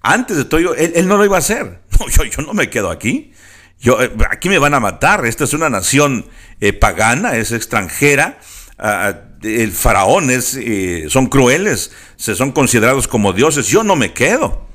antes 0.00 0.36
de 0.36 0.44
todo, 0.44 0.74
él, 0.74 1.08
no 1.08 1.16
lo 1.16 1.24
iba 1.24 1.36
a 1.36 1.40
hacer. 1.40 1.80
yo, 2.36 2.42
no 2.42 2.54
me 2.54 2.70
quedo 2.70 2.90
aquí. 2.90 3.32
Yo, 3.80 4.00
eh, 4.02 4.10
aquí 4.30 4.48
me 4.48 4.58
van 4.58 4.74
a 4.74 4.80
matar. 4.80 5.26
Esta 5.26 5.44
es 5.44 5.52
una 5.52 5.70
nación 5.70 6.26
eh, 6.60 6.72
pagana, 6.72 7.36
es 7.36 7.52
extranjera. 7.52 8.38
Ah, 8.78 9.22
el 9.42 9.72
faraón 9.72 10.30
son 11.08 11.26
crueles, 11.26 11.92
se 12.16 12.34
son 12.34 12.52
considerados 12.52 13.06
como 13.08 13.32
dioses. 13.32 13.66
Yo 13.66 13.84
no 13.84 13.96
me 13.96 14.12
quedo 14.12 14.67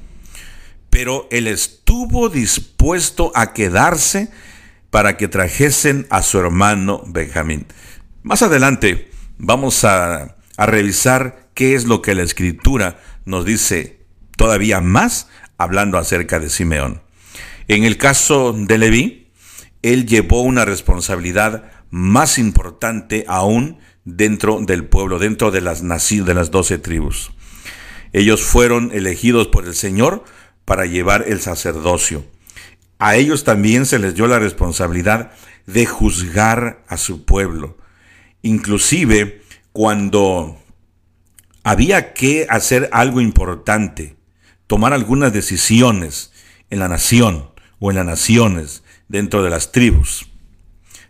pero 0.93 1.27
él 1.31 1.47
estuvo 1.47 2.29
dispuesto 2.29 3.31
a 3.33 3.51
quedarse 3.51 4.29
para 4.91 5.17
que 5.17 5.27
trajesen 5.27 6.05
a 6.11 6.21
su 6.21 6.37
hermano 6.37 7.01
Benjamín. 7.07 7.65
Más 8.21 8.43
adelante 8.43 9.09
vamos 9.39 9.85
a, 9.85 10.37
revisar 10.55 11.49
qué 11.55 11.73
es 11.73 11.85
lo 11.85 12.03
que 12.03 12.13
la 12.13 12.21
escritura 12.21 12.99
nos 13.25 13.43
dice 13.43 14.05
todavía 14.37 14.81
más 14.81 15.29
hablando 15.57 15.97
acerca 15.97 16.39
de 16.39 16.51
Simeón. 16.51 17.01
En 17.67 17.85
el 17.85 17.97
caso 17.97 18.53
de 18.53 18.77
Leví, 18.77 19.31
él 19.81 20.05
llevó 20.05 20.43
una 20.43 20.63
responsabilidad 20.63 21.71
más 21.89 22.37
importante 22.37 23.25
aún 23.27 23.79
dentro 24.05 24.59
del 24.59 24.85
pueblo, 24.85 25.17
dentro 25.17 25.49
de 25.49 25.61
las 25.61 25.81
de 25.81 26.33
las 26.35 26.51
doce 26.51 26.77
tribus. 26.77 27.31
Ellos 28.11 28.43
fueron 28.43 28.91
elegidos 28.93 29.47
por 29.47 29.65
el 29.65 29.73
Señor 29.73 30.23
para 30.65 30.85
llevar 30.85 31.25
el 31.27 31.41
sacerdocio. 31.41 32.25
A 32.99 33.15
ellos 33.15 33.43
también 33.43 33.85
se 33.85 33.99
les 33.99 34.15
dio 34.15 34.27
la 34.27 34.39
responsabilidad 34.39 35.31
de 35.65 35.85
juzgar 35.85 36.83
a 36.87 36.97
su 36.97 37.25
pueblo. 37.25 37.77
Inclusive 38.41 39.41
cuando 39.71 40.57
había 41.63 42.13
que 42.13 42.45
hacer 42.49 42.89
algo 42.91 43.21
importante, 43.21 44.15
tomar 44.67 44.93
algunas 44.93 45.33
decisiones 45.33 46.31
en 46.69 46.79
la 46.79 46.87
nación 46.87 47.49
o 47.79 47.89
en 47.89 47.97
las 47.97 48.05
naciones 48.05 48.83
dentro 49.07 49.43
de 49.43 49.49
las 49.49 49.71
tribus, 49.71 50.29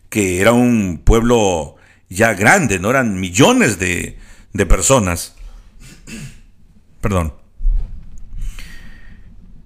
que 0.09 0.41
era 0.41 0.51
un 0.51 1.01
pueblo 1.03 1.75
ya 2.09 2.33
grande, 2.33 2.79
no 2.79 2.89
eran 2.89 3.19
millones 3.19 3.79
de, 3.79 4.17
de 4.53 4.65
personas. 4.65 5.35
Perdón 7.01 7.42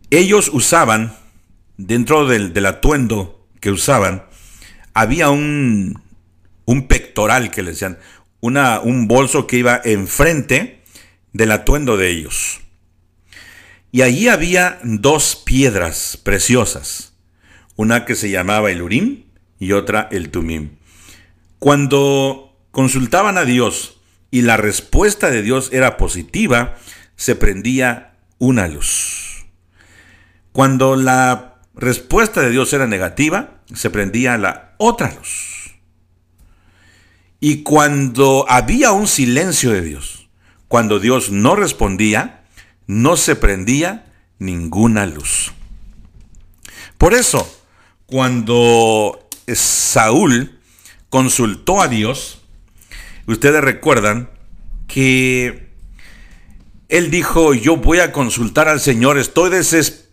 ellos 0.09 0.49
usaban, 0.53 1.15
dentro 1.77 2.27
del, 2.27 2.65
atuendo 2.65 3.47
que 3.59 3.71
usaban, 3.71 4.25
había 4.93 5.29
un, 5.29 6.01
un 6.65 6.87
pectoral 6.87 7.51
que 7.51 7.61
les 7.61 7.75
decían, 7.75 7.99
una, 8.39 8.79
un 8.79 9.07
bolso 9.07 9.47
que 9.47 9.57
iba 9.57 9.81
enfrente 9.83 10.81
del 11.33 11.51
atuendo 11.51 11.97
de 11.97 12.09
ellos. 12.09 12.61
Y 13.91 14.01
allí 14.01 14.27
había 14.27 14.79
dos 14.83 15.35
piedras 15.35 16.19
preciosas, 16.21 17.13
una 17.75 18.05
que 18.05 18.15
se 18.15 18.29
llamaba 18.29 18.71
el 18.71 18.81
Urim 18.81 19.23
y 19.59 19.71
otra 19.71 20.07
el 20.11 20.29
Tumim. 20.29 20.77
Cuando 21.59 22.55
consultaban 22.71 23.37
a 23.37 23.45
Dios 23.45 23.99
y 24.29 24.41
la 24.41 24.57
respuesta 24.57 25.31
de 25.31 25.41
Dios 25.41 25.69
era 25.71 25.97
positiva, 25.97 26.75
se 27.15 27.35
prendía 27.35 28.13
una 28.37 28.67
luz. 28.67 29.26
Cuando 30.57 30.95
la 30.95 31.59
respuesta 31.75 32.41
de 32.41 32.49
Dios 32.49 32.73
era 32.73 32.87
negativa, 32.87 33.59
se 33.75 33.91
prendía 33.91 34.39
la 34.39 34.73
otra 34.79 35.13
luz. 35.13 35.75
Y 37.39 37.61
cuando 37.61 38.43
había 38.49 38.91
un 38.91 39.05
silencio 39.05 39.69
de 39.69 39.83
Dios, 39.83 40.29
cuando 40.67 40.99
Dios 40.99 41.29
no 41.29 41.55
respondía, 41.55 42.43
no 42.87 43.17
se 43.17 43.35
prendía 43.35 44.11
ninguna 44.39 45.05
luz. 45.05 45.51
Por 46.97 47.13
eso, 47.13 47.47
cuando 48.07 49.29
Saúl 49.53 50.59
consultó 51.09 51.81
a 51.81 51.87
Dios, 51.87 52.41
ustedes 53.27 53.63
recuerdan 53.63 54.31
que 54.87 55.69
él 56.89 57.11
dijo, 57.11 57.53
yo 57.53 57.77
voy 57.77 57.99
a 57.99 58.11
consultar 58.11 58.67
al 58.67 58.79
Señor, 58.79 59.19
estoy 59.19 59.51
desesperado 59.51 60.06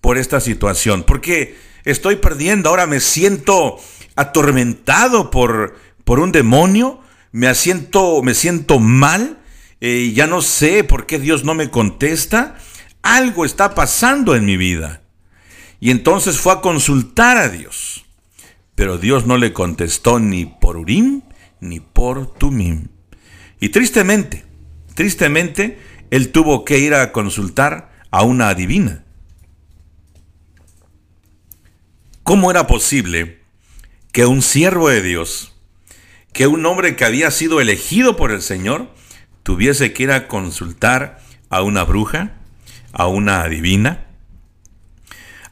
por 0.00 0.18
esta 0.18 0.38
situación, 0.38 1.02
porque 1.02 1.56
estoy 1.84 2.14
perdiendo, 2.14 2.68
ahora 2.68 2.86
me 2.86 3.00
siento 3.00 3.80
atormentado 4.14 5.32
por, 5.32 5.76
por 6.04 6.20
un 6.20 6.30
demonio, 6.30 7.00
me 7.32 7.52
siento, 7.56 8.22
me 8.22 8.34
siento 8.34 8.78
mal, 8.78 9.38
eh, 9.80 10.12
ya 10.14 10.28
no 10.28 10.42
sé 10.42 10.84
por 10.84 11.06
qué 11.06 11.18
Dios 11.18 11.42
no 11.42 11.54
me 11.54 11.70
contesta, 11.70 12.56
algo 13.02 13.44
está 13.44 13.74
pasando 13.74 14.36
en 14.36 14.44
mi 14.44 14.56
vida. 14.56 15.02
Y 15.80 15.90
entonces 15.90 16.38
fue 16.38 16.52
a 16.52 16.60
consultar 16.60 17.36
a 17.36 17.48
Dios, 17.48 18.04
pero 18.76 18.98
Dios 18.98 19.26
no 19.26 19.38
le 19.38 19.52
contestó 19.52 20.20
ni 20.20 20.46
por 20.46 20.76
Urim 20.76 21.22
ni 21.58 21.80
por 21.80 22.32
Tumim. 22.32 22.90
Y 23.58 23.70
tristemente, 23.70 24.44
tristemente, 24.94 25.80
él 26.12 26.30
tuvo 26.30 26.64
que 26.64 26.78
ir 26.78 26.94
a 26.94 27.10
consultar 27.10 27.93
a 28.14 28.22
una 28.22 28.48
adivina. 28.48 29.02
¿Cómo 32.22 32.52
era 32.52 32.68
posible 32.68 33.40
que 34.12 34.24
un 34.24 34.40
siervo 34.40 34.88
de 34.88 35.02
Dios, 35.02 35.56
que 36.32 36.46
un 36.46 36.64
hombre 36.64 36.94
que 36.94 37.04
había 37.04 37.32
sido 37.32 37.60
elegido 37.60 38.14
por 38.14 38.30
el 38.30 38.40
Señor, 38.40 38.94
tuviese 39.42 39.92
que 39.92 40.04
ir 40.04 40.12
a 40.12 40.28
consultar 40.28 41.18
a 41.50 41.62
una 41.62 41.82
bruja, 41.82 42.36
a 42.92 43.08
una 43.08 43.42
adivina, 43.42 44.06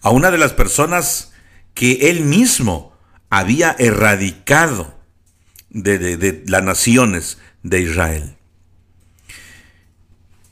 a 0.00 0.10
una 0.10 0.30
de 0.30 0.38
las 0.38 0.52
personas 0.52 1.32
que 1.74 2.10
él 2.10 2.20
mismo 2.20 2.96
había 3.28 3.74
erradicado 3.76 5.00
de, 5.68 6.44
las 6.46 6.62
naciones 6.62 7.38
de 7.64 7.80
Israel? 7.80 8.36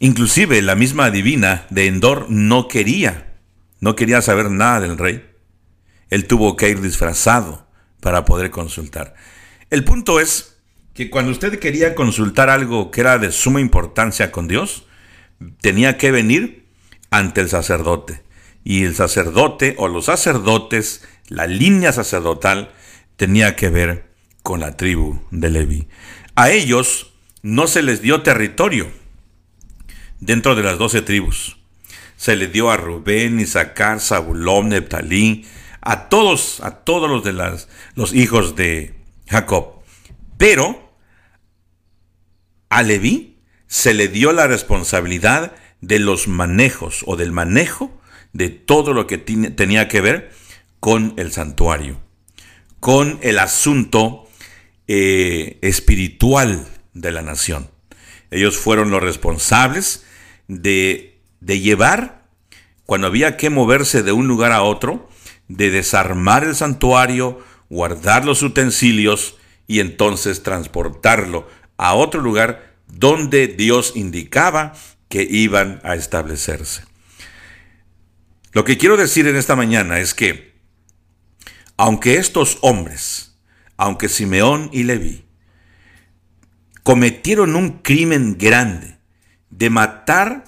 Inclusive 0.02 0.62
la 0.62 0.76
misma 0.76 1.04
adivina 1.04 1.66
de 1.68 1.86
Endor 1.86 2.24
no 2.30 2.68
quería, 2.68 3.34
no 3.80 3.96
quería 3.96 4.22
saber 4.22 4.50
nada 4.50 4.80
del 4.80 4.96
rey. 4.96 5.22
Él 6.08 6.26
tuvo 6.26 6.56
que 6.56 6.70
ir 6.70 6.80
disfrazado 6.80 7.68
para 8.00 8.24
poder 8.24 8.50
consultar. 8.50 9.14
El 9.68 9.84
punto 9.84 10.18
es 10.18 10.56
que 10.94 11.10
cuando 11.10 11.30
usted 11.30 11.58
quería 11.58 11.94
consultar 11.94 12.48
algo 12.48 12.90
que 12.90 13.02
era 13.02 13.18
de 13.18 13.30
suma 13.30 13.60
importancia 13.60 14.32
con 14.32 14.48
Dios, 14.48 14.86
tenía 15.60 15.98
que 15.98 16.10
venir 16.10 16.64
ante 17.10 17.42
el 17.42 17.50
sacerdote. 17.50 18.22
Y 18.64 18.84
el 18.84 18.94
sacerdote 18.94 19.74
o 19.76 19.86
los 19.86 20.06
sacerdotes, 20.06 21.04
la 21.28 21.46
línea 21.46 21.92
sacerdotal, 21.92 22.72
tenía 23.16 23.54
que 23.54 23.68
ver 23.68 24.10
con 24.42 24.60
la 24.60 24.78
tribu 24.78 25.20
de 25.30 25.50
Levi. 25.50 25.88
A 26.36 26.50
ellos 26.50 27.12
no 27.42 27.66
se 27.66 27.82
les 27.82 28.00
dio 28.00 28.22
territorio 28.22 28.98
dentro 30.20 30.54
de 30.54 30.62
las 30.62 30.78
doce 30.78 31.02
tribus. 31.02 31.56
Se 32.16 32.36
le 32.36 32.48
dio 32.48 32.70
a 32.70 32.76
Rubén, 32.76 33.40
Isaacar, 33.40 34.00
Zabulón, 34.00 34.68
Neptalí, 34.68 35.46
a 35.80 36.08
todos, 36.08 36.60
a 36.60 36.84
todos 36.84 37.10
los 37.10 37.24
de 37.24 37.32
las, 37.32 37.68
los 37.94 38.14
hijos 38.14 38.54
de 38.56 38.94
Jacob. 39.26 39.80
Pero 40.36 40.94
a 42.68 42.82
Leví 42.82 43.38
se 43.66 43.94
le 43.94 44.08
dio 44.08 44.32
la 44.32 44.46
responsabilidad 44.46 45.54
de 45.80 45.98
los 45.98 46.28
manejos 46.28 47.02
o 47.06 47.16
del 47.16 47.32
manejo 47.32 47.98
de 48.32 48.50
todo 48.50 48.92
lo 48.92 49.06
que 49.06 49.18
tenía 49.18 49.88
que 49.88 50.00
ver 50.00 50.32
con 50.78 51.14
el 51.16 51.32
santuario, 51.32 52.00
con 52.78 53.18
el 53.22 53.38
asunto 53.38 54.28
eh, 54.86 55.58
espiritual 55.62 56.66
de 56.94 57.12
la 57.12 57.22
nación. 57.22 57.70
Ellos 58.30 58.56
fueron 58.56 58.90
los 58.90 59.02
responsables 59.02 60.04
de, 60.50 61.20
de 61.40 61.60
llevar, 61.60 62.26
cuando 62.84 63.06
había 63.06 63.36
que 63.36 63.50
moverse 63.50 64.02
de 64.02 64.12
un 64.12 64.26
lugar 64.26 64.50
a 64.50 64.62
otro, 64.62 65.08
de 65.46 65.70
desarmar 65.70 66.44
el 66.44 66.56
santuario, 66.56 67.38
guardar 67.68 68.24
los 68.24 68.42
utensilios 68.42 69.36
y 69.68 69.78
entonces 69.78 70.42
transportarlo 70.42 71.48
a 71.76 71.94
otro 71.94 72.20
lugar 72.20 72.74
donde 72.88 73.46
Dios 73.46 73.92
indicaba 73.94 74.74
que 75.08 75.22
iban 75.22 75.80
a 75.84 75.94
establecerse. 75.94 76.84
Lo 78.52 78.64
que 78.64 78.76
quiero 78.76 78.96
decir 78.96 79.28
en 79.28 79.36
esta 79.36 79.54
mañana 79.54 80.00
es 80.00 80.14
que, 80.14 80.54
aunque 81.76 82.16
estos 82.16 82.58
hombres, 82.62 83.38
aunque 83.76 84.08
Simeón 84.08 84.68
y 84.72 84.82
Leví, 84.82 85.24
cometieron 86.82 87.54
un 87.54 87.78
crimen 87.78 88.36
grande 88.36 88.99
de 89.60 89.68
matar 89.68 90.44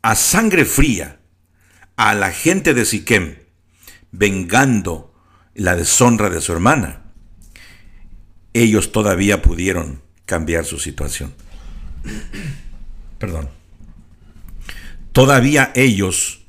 a 0.00 0.14
sangre 0.14 0.64
fría 0.64 1.20
a 1.96 2.14
la 2.14 2.32
gente 2.32 2.72
de 2.72 2.86
Siquem, 2.86 3.36
vengando 4.10 5.14
la 5.54 5.76
deshonra 5.76 6.30
de 6.30 6.40
su 6.40 6.52
hermana, 6.52 7.02
ellos 8.54 8.90
todavía 8.90 9.42
pudieron 9.42 10.02
cambiar 10.24 10.64
su 10.64 10.78
situación. 10.78 11.34
Perdón. 13.18 13.50
Todavía 15.12 15.70
ellos 15.74 16.46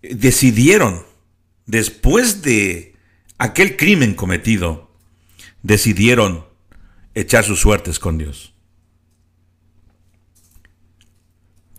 decidieron, 0.00 1.04
después 1.66 2.42
de 2.42 2.94
aquel 3.36 3.76
crimen 3.76 4.14
cometido, 4.14 4.94
decidieron 5.64 6.46
echar 7.14 7.42
sus 7.42 7.58
suertes 7.58 7.98
con 7.98 8.16
Dios. 8.16 8.51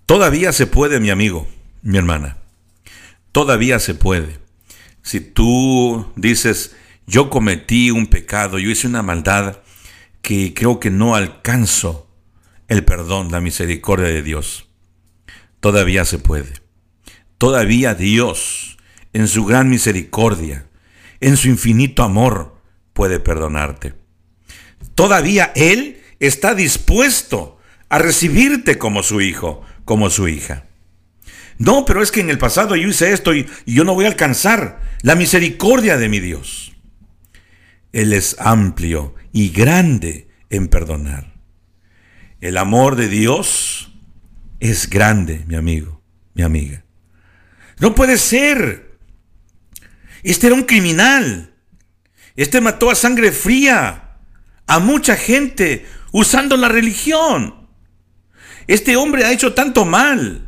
Todavía 0.06 0.52
se 0.52 0.68
puede, 0.68 1.00
mi 1.00 1.10
amigo, 1.10 1.48
mi 1.82 1.98
hermana. 1.98 2.38
Todavía 3.32 3.80
se 3.80 3.96
puede. 3.96 4.40
Si 5.02 5.20
tú 5.20 6.12
dices, 6.16 6.76
yo 7.08 7.30
cometí 7.30 7.92
un 7.92 8.08
pecado, 8.08 8.60
yo 8.60 8.70
hice 8.70 8.88
una 8.88 9.02
maldad 9.02 9.60
que 10.22 10.54
creo 10.54 10.80
que 10.80 10.90
no 10.90 11.16
alcanzo 11.16 12.10
el 12.68 12.86
perdón, 12.86 13.32
la 13.32 13.42
misericordia 13.42 14.08
de 14.08 14.24
Dios. 14.24 14.70
Todavía 15.60 16.06
se 16.06 16.20
puede. 16.20 16.54
Todavía 17.38 17.94
Dios, 17.94 18.78
en 19.12 19.28
su 19.28 19.46
gran 19.46 19.70
misericordia, 19.70 20.68
en 21.20 21.38
su 21.38 21.50
infinito 21.50 22.04
amor, 22.04 22.58
puede 22.94 23.20
perdonarte. 23.20 23.94
Todavía 24.96 25.52
Él 25.56 26.02
está 26.20 26.56
dispuesto 26.56 27.58
a 27.90 28.00
recibirte 28.00 28.78
como 28.78 29.04
su 29.04 29.22
hijo, 29.22 29.62
como 29.86 30.10
su 30.10 30.28
hija. 30.28 30.66
No, 31.58 31.86
pero 31.86 32.02
es 32.02 32.12
que 32.12 32.22
en 32.22 32.30
el 32.30 32.38
pasado 32.38 32.76
yo 32.76 32.88
hice 32.88 33.14
esto 33.14 33.34
y, 33.34 33.48
yo 33.66 33.84
no 33.84 33.94
voy 33.94 34.06
a 34.06 34.10
alcanzar 34.10 34.82
la 35.02 35.16
misericordia 35.16 35.98
de 35.98 36.10
mi 36.10 36.20
Dios. 36.20 36.74
Él 37.92 38.14
es 38.14 38.36
amplio 38.40 39.16
y 39.32 39.50
grande 39.50 40.28
en 40.50 40.68
perdonar. 40.68 41.34
El 42.42 42.58
amor 42.58 42.96
de 42.96 43.08
Dios 43.08 43.94
es 44.60 44.90
grande, 44.90 45.44
mi 45.48 45.56
amigo, 45.56 46.02
mi 46.34 46.44
amiga. 46.44 46.84
No 47.80 47.96
puede 47.96 48.18
ser. 48.18 48.98
Este 50.24 50.48
era 50.48 50.56
un 50.56 50.64
criminal. 50.64 51.54
Este 52.36 52.62
mató 52.62 52.90
a 52.90 52.96
sangre 52.96 53.32
fría 53.32 54.18
a 54.66 54.80
mucha 54.80 55.16
gente 55.16 55.86
usando 56.12 56.58
la 56.58 56.70
religión. 56.70 57.63
Este 58.68 58.96
hombre 58.96 59.26
ha 59.26 59.32
hecho 59.32 59.54
tanto 59.54 59.86
mal. 59.86 60.48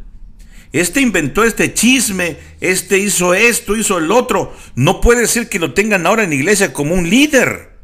Este 0.72 1.00
inventó 1.00 1.46
este 1.46 1.74
chisme, 1.74 2.38
este 2.60 2.98
hizo 2.98 3.34
esto, 3.34 3.78
hizo 3.78 3.98
el 3.98 4.12
otro. 4.12 4.54
No 4.76 5.00
puede 5.00 5.28
ser 5.28 5.48
que 5.48 5.60
lo 5.60 5.74
tengan 5.74 6.06
ahora 6.06 6.24
en 6.24 6.32
la 6.32 6.36
iglesia 6.36 6.74
como 6.74 6.96
un 6.96 7.10
líder. 7.10 7.76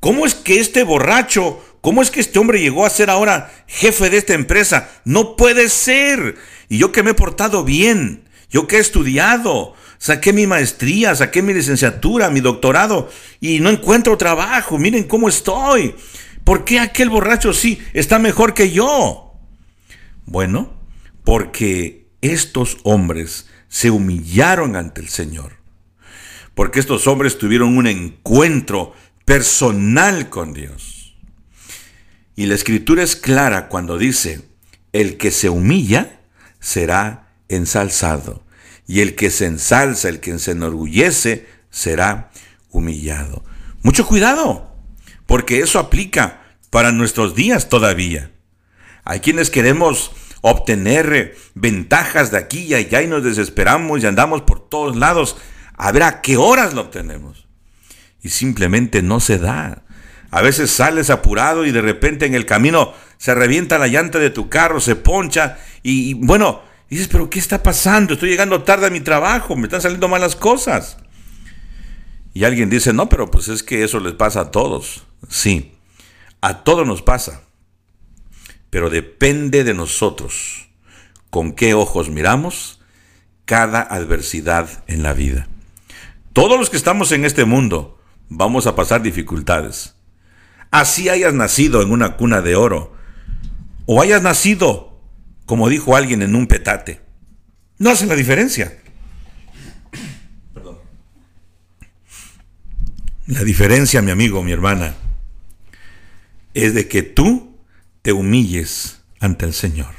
¿Cómo 0.00 0.26
es 0.26 0.34
que 0.34 0.60
este 0.60 0.82
borracho, 0.82 1.64
cómo 1.80 2.02
es 2.02 2.10
que 2.10 2.20
este 2.20 2.38
hombre 2.38 2.60
llegó 2.60 2.84
a 2.84 2.90
ser 2.90 3.10
ahora 3.10 3.50
jefe 3.66 4.10
de 4.10 4.18
esta 4.18 4.34
empresa? 4.34 4.90
No 5.04 5.34
puede 5.34 5.68
ser. 5.70 6.36
Y 6.68 6.78
yo 6.78 6.92
que 6.92 7.02
me 7.02 7.12
he 7.12 7.14
portado 7.14 7.64
bien, 7.64 8.28
yo 8.50 8.66
que 8.66 8.76
he 8.76 8.80
estudiado, 8.80 9.74
saqué 9.96 10.32
mi 10.32 10.46
maestría, 10.46 11.14
saqué 11.14 11.42
mi 11.42 11.54
licenciatura, 11.54 12.30
mi 12.30 12.40
doctorado 12.40 13.10
y 13.40 13.60
no 13.60 13.70
encuentro 13.70 14.18
trabajo. 14.18 14.78
Miren 14.78 15.04
cómo 15.04 15.28
estoy. 15.28 15.94
¿Por 16.48 16.64
qué 16.64 16.80
aquel 16.80 17.10
borracho 17.10 17.52
sí 17.52 17.78
está 17.92 18.18
mejor 18.18 18.54
que 18.54 18.70
yo? 18.70 19.34
Bueno, 20.24 20.72
porque 21.22 22.08
estos 22.22 22.78
hombres 22.84 23.50
se 23.68 23.90
humillaron 23.90 24.74
ante 24.74 25.02
el 25.02 25.10
Señor. 25.10 25.58
Porque 26.54 26.80
estos 26.80 27.06
hombres 27.06 27.36
tuvieron 27.36 27.76
un 27.76 27.86
encuentro 27.86 28.94
personal 29.26 30.30
con 30.30 30.54
Dios. 30.54 31.18
Y 32.34 32.46
la 32.46 32.54
escritura 32.54 33.02
es 33.02 33.14
clara 33.14 33.68
cuando 33.68 33.98
dice, 33.98 34.40
el 34.94 35.18
que 35.18 35.30
se 35.32 35.50
humilla 35.50 36.22
será 36.60 37.28
ensalzado, 37.50 38.42
y 38.86 39.00
el 39.00 39.16
que 39.16 39.28
se 39.28 39.44
ensalza, 39.44 40.08
el 40.08 40.20
que 40.20 40.38
se 40.38 40.52
enorgullece, 40.52 41.46
será 41.68 42.30
humillado. 42.70 43.44
Mucho 43.82 44.06
cuidado, 44.06 44.67
porque 45.28 45.60
eso 45.60 45.78
aplica 45.78 46.40
para 46.70 46.90
nuestros 46.90 47.34
días 47.34 47.68
todavía. 47.68 48.30
Hay 49.04 49.20
quienes 49.20 49.50
queremos 49.50 50.10
obtener 50.40 51.36
ventajas 51.54 52.30
de 52.30 52.38
aquí 52.38 52.60
y 52.60 52.74
allá 52.74 53.02
y 53.02 53.08
nos 53.08 53.22
desesperamos 53.22 54.02
y 54.02 54.06
andamos 54.06 54.40
por 54.40 54.66
todos 54.70 54.96
lados 54.96 55.36
a 55.74 55.92
ver 55.92 56.04
a 56.04 56.22
qué 56.22 56.38
horas 56.38 56.72
lo 56.72 56.80
obtenemos. 56.80 57.46
Y 58.22 58.30
simplemente 58.30 59.02
no 59.02 59.20
se 59.20 59.36
da. 59.36 59.82
A 60.30 60.40
veces 60.40 60.70
sales 60.70 61.10
apurado 61.10 61.66
y 61.66 61.72
de 61.72 61.82
repente 61.82 62.24
en 62.24 62.34
el 62.34 62.46
camino 62.46 62.94
se 63.18 63.34
revienta 63.34 63.76
la 63.76 63.88
llanta 63.88 64.18
de 64.18 64.30
tu 64.30 64.48
carro, 64.48 64.80
se 64.80 64.96
poncha 64.96 65.58
y, 65.82 66.14
bueno, 66.14 66.62
dices, 66.88 67.08
pero 67.08 67.28
¿qué 67.28 67.38
está 67.38 67.62
pasando? 67.62 68.14
Estoy 68.14 68.30
llegando 68.30 68.62
tarde 68.62 68.86
a 68.86 68.90
mi 68.90 69.00
trabajo, 69.00 69.56
me 69.56 69.64
están 69.64 69.82
saliendo 69.82 70.08
malas 70.08 70.36
cosas. 70.36 70.96
Y 72.32 72.44
alguien 72.44 72.70
dice, 72.70 72.94
no, 72.94 73.10
pero 73.10 73.30
pues 73.30 73.48
es 73.48 73.62
que 73.62 73.84
eso 73.84 74.00
les 74.00 74.14
pasa 74.14 74.40
a 74.40 74.50
todos. 74.50 75.04
Sí, 75.28 75.72
a 76.40 76.62
todos 76.62 76.86
nos 76.86 77.02
pasa. 77.02 77.42
Pero 78.70 78.90
depende 78.90 79.64
de 79.64 79.74
nosotros 79.74 80.68
con 81.30 81.52
qué 81.52 81.74
ojos 81.74 82.10
miramos 82.10 82.80
cada 83.44 83.80
adversidad 83.80 84.84
en 84.86 85.02
la 85.02 85.14
vida. 85.14 85.48
Todos 86.32 86.58
los 86.58 86.70
que 86.70 86.76
estamos 86.76 87.12
en 87.12 87.24
este 87.24 87.44
mundo 87.44 87.98
vamos 88.28 88.66
a 88.66 88.76
pasar 88.76 89.02
dificultades. 89.02 89.94
Así 90.70 91.08
hayas 91.08 91.32
nacido 91.32 91.82
en 91.82 91.90
una 91.90 92.16
cuna 92.16 92.42
de 92.42 92.56
oro 92.56 92.94
o 93.86 94.02
hayas 94.02 94.22
nacido, 94.22 95.00
como 95.46 95.70
dijo 95.70 95.96
alguien, 95.96 96.20
en 96.20 96.34
un 96.34 96.46
petate. 96.46 97.00
No 97.78 97.90
hace 97.90 98.06
la 98.06 98.16
diferencia. 98.16 98.76
Perdón. 100.52 100.76
La 103.26 103.42
diferencia, 103.44 104.02
mi 104.02 104.10
amigo, 104.10 104.42
mi 104.42 104.52
hermana, 104.52 104.94
es 106.54 106.74
de 106.74 106.88
que 106.88 107.02
tú 107.02 107.56
te 108.02 108.12
humilles 108.12 109.02
ante 109.20 109.44
el 109.46 109.54
Señor. 109.54 109.94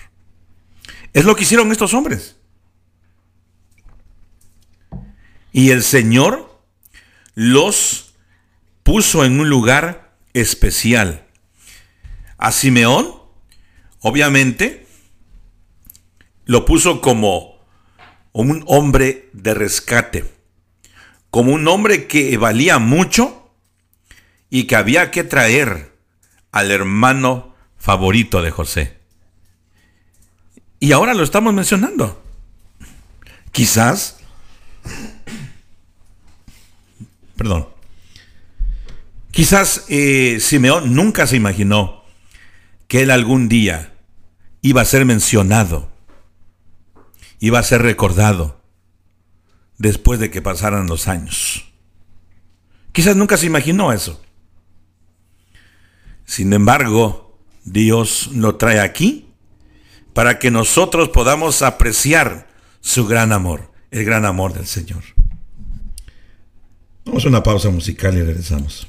Es 1.13 1.25
lo 1.25 1.35
que 1.35 1.43
hicieron 1.43 1.71
estos 1.71 1.93
hombres. 1.93 2.37
Y 5.51 5.71
el 5.71 5.83
Señor 5.83 6.61
los 7.33 8.13
puso 8.83 9.25
en 9.25 9.39
un 9.39 9.49
lugar 9.49 10.15
especial. 10.33 11.25
A 12.37 12.51
Simeón, 12.51 13.13
obviamente, 13.99 14.87
lo 16.45 16.65
puso 16.65 17.01
como 17.01 17.59
un 18.31 18.63
hombre 18.67 19.29
de 19.33 19.53
rescate, 19.53 20.25
como 21.29 21.53
un 21.53 21.67
hombre 21.67 22.07
que 22.07 22.37
valía 22.37 22.79
mucho 22.79 23.51
y 24.49 24.63
que 24.65 24.75
había 24.75 25.11
que 25.11 25.23
traer 25.23 25.91
al 26.51 26.71
hermano 26.71 27.53
favorito 27.77 28.41
de 28.41 28.51
José. 28.51 28.97
Y 30.79 30.91
ahora 30.91 31.13
lo 31.13 31.23
estamos 31.23 31.53
mencionando. 31.53 32.23
Quizás 33.51 34.19
perdón. 37.39 37.69
Quizás 39.31 39.85
eh, 39.87 40.39
Simeón 40.41 40.93
nunca 40.93 41.25
se 41.25 41.37
imaginó 41.37 42.03
que 42.89 43.03
él 43.03 43.11
algún 43.11 43.47
día 43.47 43.93
iba 44.61 44.81
a 44.81 44.85
ser 44.85 45.05
mencionado, 45.05 45.89
iba 47.39 47.57
a 47.57 47.63
ser 47.63 47.81
recordado 47.81 48.61
después 49.77 50.19
de 50.19 50.29
que 50.31 50.41
pasaran 50.41 50.87
los 50.87 51.07
años. 51.07 51.63
Quizás 52.91 53.15
nunca 53.15 53.37
se 53.37 53.45
imaginó 53.45 53.93
eso. 53.93 54.21
Sin 56.29 56.53
embargo, 56.53 57.35
Dios 57.65 58.29
lo 58.35 58.55
trae 58.55 58.79
aquí 58.79 59.25
para 60.13 60.37
que 60.37 60.51
nosotros 60.51 61.09
podamos 61.09 61.63
apreciar 61.63 62.47
su 62.81 63.07
gran 63.07 63.31
amor, 63.31 63.71
el 63.89 64.05
gran 64.05 64.25
amor 64.25 64.53
del 64.53 64.67
Señor. 64.67 65.01
Vamos 67.03 67.25
a 67.25 67.29
una 67.29 67.41
pausa 67.41 67.71
musical 67.71 68.15
y 68.15 68.21
regresamos. 68.21 68.87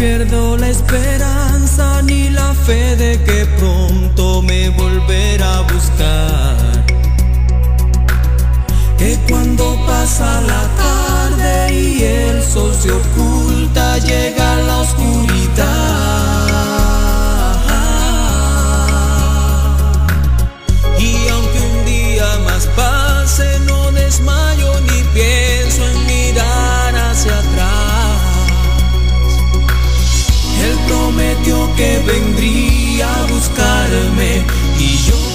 Pierdo 0.00 0.56
la 0.56 0.68
esperanza 0.70 2.00
ni 2.00 2.30
la 2.30 2.54
fe 2.54 2.96
de 2.96 3.22
que 3.22 3.44
pronto 3.58 4.40
me 4.40 4.70
volverá 4.70 5.58
a 5.58 5.60
buscar. 5.72 6.56
Que 8.96 9.18
cuando 9.28 9.64
pasa 9.86 10.40
la 10.52 10.62
tarde 10.82 11.74
y 11.74 12.02
el 12.02 12.42
sol 12.42 12.72
se 12.82 12.90
oculta, 12.90 13.98
llega 13.98 14.56
la 14.68 14.78
oscuridad. 14.78 15.66
Y 20.98 21.28
aunque 21.28 21.60
un 21.72 21.84
día 21.84 22.28
más 22.46 22.64
pase, 22.74 23.60
no 23.66 23.92
desmayo 23.92 24.59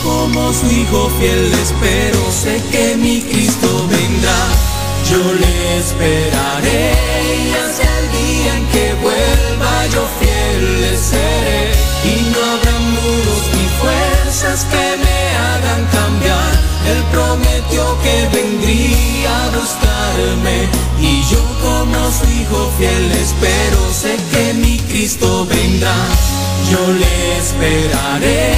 como 0.05 0.53
su 0.53 0.67
hijo 0.67 1.09
fiel 1.19 1.51
espero. 1.51 2.19
Sé 2.31 2.61
que 2.71 2.95
mi 2.95 3.21
Cristo 3.21 3.87
vendrá, 3.89 4.41
yo 5.09 5.21
le 5.41 5.77
esperaré 5.79 6.93
hasta 7.59 7.87
el 7.99 8.07
día 8.19 8.51
en 8.57 8.65
que 8.67 8.93
vuelva 9.01 9.73
yo 9.93 10.03
fiel 10.19 10.81
le 10.81 10.97
seré. 10.97 11.63
Y 12.05 12.15
no 12.31 12.39
habrá 12.51 12.75
muros 12.93 13.43
ni 13.55 13.65
fuerzas 13.81 14.65
que 14.71 14.85
me 15.03 15.19
hagan 15.45 15.83
cambiar. 15.97 16.53
Él 16.91 17.01
prometió 17.11 17.83
que 18.03 18.15
vendría 18.37 19.31
a 19.43 19.49
buscarme 19.57 20.57
y 21.01 21.23
yo 21.31 21.41
como 21.65 21.99
su 22.17 22.25
hijo 22.39 22.71
fiel 22.77 23.11
espero. 23.11 23.79
Sé 23.91 24.15
que 24.31 24.53
mi 24.53 24.77
Cristo 24.89 25.47
vendrá, 25.47 25.95
yo 26.71 26.81
le 27.01 27.37
esperaré 27.37 28.53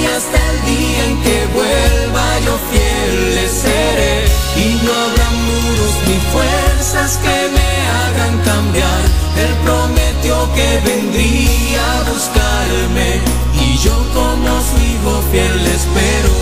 y 0.00 0.06
hasta 0.06 0.38
el 0.50 0.58
día 0.70 1.04
en 1.08 1.22
que 1.22 1.38
vuelva 1.54 2.24
yo 2.44 2.54
fiel 2.70 3.34
le 3.34 3.48
seré. 3.48 4.16
Y 4.56 4.68
no 4.84 4.92
habrá 4.92 5.28
muros 5.46 5.94
ni 6.06 6.16
fuerzas 6.32 7.18
que 7.24 7.36
me 7.56 7.70
hagan 7.98 8.34
cambiar. 8.44 9.02
Él 9.44 9.52
prometió 9.64 10.34
que 10.56 10.68
vendría 10.88 11.82
a 11.98 12.02
buscarme 12.10 13.08
y 13.64 13.78
yo 13.78 13.96
como 14.14 14.48
su 14.68 14.76
hijo 14.90 15.12
fiel 15.30 15.64
le 15.64 15.74
espero. 15.80 16.34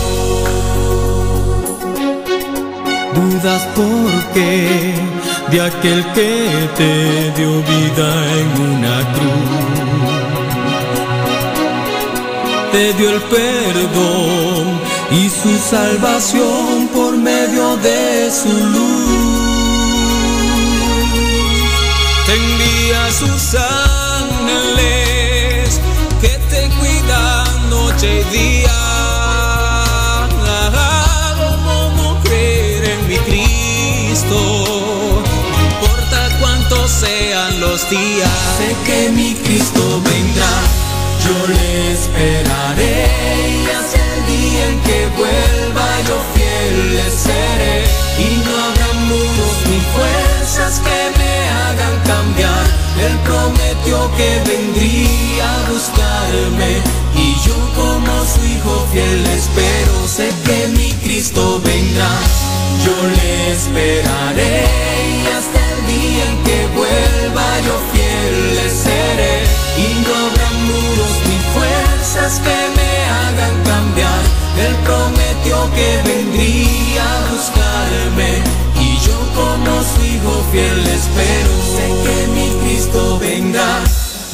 Dudas 3.15 3.63
por 3.75 4.33
qué 4.33 4.93
de 5.51 5.61
aquel 5.61 6.05
que 6.13 6.69
te 6.77 7.31
dio 7.37 7.51
vida 7.63 8.09
en 8.39 8.49
una 8.61 9.13
cruz. 9.13 9.76
Te 12.77 12.93
dio 12.93 13.09
el 13.09 13.21
perdón 13.23 14.79
y 15.09 15.27
su 15.31 15.57
salvación 15.57 16.87
por 16.93 17.17
medio 17.17 17.75
de 17.77 18.29
su 18.29 18.49
luz. 18.49 19.97
Te 22.27 22.33
envía 22.35 23.11
sus 23.11 23.55
ángeles 24.35 25.79
que 26.21 26.37
te 26.51 26.69
cuidan 26.77 27.69
noche 27.71 28.21
y 28.21 28.23
día. 28.37 28.79
¿Cómo 31.39 31.75
no 31.95 32.21
creer 32.21 32.83
en 32.91 33.07
mi 33.07 33.17
Cristo? 33.17 34.37
No 35.49 35.61
importa 35.71 36.19
cuántos 36.39 36.91
sean 36.91 37.59
los 37.59 37.89
días, 37.89 38.29
sé 38.59 38.75
que 38.85 39.09
mi 39.09 39.33
Cristo 39.33 39.99
vendrá. 40.03 40.86
Yo 41.27 41.47
le 41.47 41.91
esperaré 41.91 43.03
hasta 43.77 43.99
el 44.15 44.25
día 44.27 44.65
en 44.69 44.79
que 44.79 44.99
vuelva 45.17 45.87
yo 46.07 46.17
fiel 46.33 46.95
le 46.95 47.11
seré. 47.11 47.83
Y 48.17 48.27
no 48.45 48.51
habrá 48.63 48.93
muros 49.09 49.57
ni 49.69 49.79
fuerzas 49.93 50.79
que 50.79 50.99
me 51.19 51.33
hagan 51.49 51.95
cambiar. 52.05 52.65
Él 53.05 53.13
prometió 53.25 54.09
que 54.15 54.29
vendría 54.47 55.43
a 55.43 55.69
buscarme 55.69 56.81
y 57.13 57.35
yo 57.45 57.57
como 57.75 58.13
su 58.23 58.45
hijo 58.45 58.87
fiel 58.93 59.25
espero. 59.27 60.07
Sé 60.07 60.29
que 60.45 60.67
mi 60.77 60.93
Cristo 61.03 61.59
vendrá. 61.61 62.13
Yo 62.85 62.95
le 63.17 63.51
esperaré 63.51 64.63
hasta 65.35 65.59
el 65.73 65.87
día 65.87 66.23
en 66.31 66.43
que 66.45 66.67
vuelva 66.73 67.47
yo 67.65 67.75
fiel 67.91 68.55
le 68.55 68.69
seré. 68.69 69.46
Y 69.77 69.87
no 70.03 70.15
habrá 70.15 70.49
muros 70.65 71.13
ni 71.27 71.37
fuerzas 71.53 72.39
que 72.39 72.57
me 72.77 72.91
hagan 73.05 73.63
cambiar. 73.63 74.23
Él 74.65 74.75
prometió 74.83 75.71
que 75.75 75.89
vendría 76.09 77.03
a 77.03 77.31
buscarme 77.31 78.41
y 78.81 78.97
yo 79.05 79.17
como 79.35 79.83
su 79.83 80.03
hijo 80.03 80.43
fiel 80.51 80.79
espero. 80.87 81.53
Sé 81.75 81.87
que 82.03 82.27
mi 82.33 82.47
Cristo 82.61 83.19
vendrá, 83.19 83.83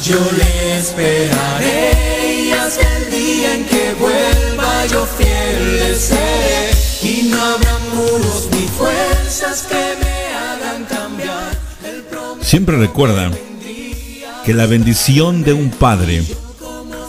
yo 0.02 0.18
le 0.38 0.78
esperaré 0.78 2.46
y 2.46 2.52
hasta 2.52 2.96
el 2.96 3.10
día 3.10 3.54
en 3.54 3.64
que 3.66 3.94
vuelva 4.00 4.86
yo 4.86 5.06
fiel 5.18 5.76
le 5.76 5.94
seré. 5.94 6.70
Y 7.02 7.28
no 7.30 7.38
habrá 7.42 7.78
muros 7.94 8.48
ni 8.52 8.66
fuerzas 8.68 9.66
que 9.68 9.84
me 10.02 10.34
hagan 10.34 10.84
cambiar. 10.86 11.50
Él 11.84 12.04
Siempre 12.40 12.78
recuerda 12.78 13.30
que 14.44 14.52
la 14.52 14.66
bendición 14.66 15.42
de 15.42 15.54
un 15.54 15.70
padre 15.70 16.22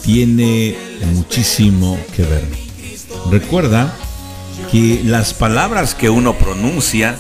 tiene 0.04 0.76
muchísimo 1.14 2.00
que 2.16 2.24
ver. 2.24 2.48
Recuerda 3.30 3.94
que 4.72 5.02
las 5.04 5.34
palabras 5.34 5.96
que 5.96 6.10
uno 6.10 6.38
pronuncia 6.38 7.18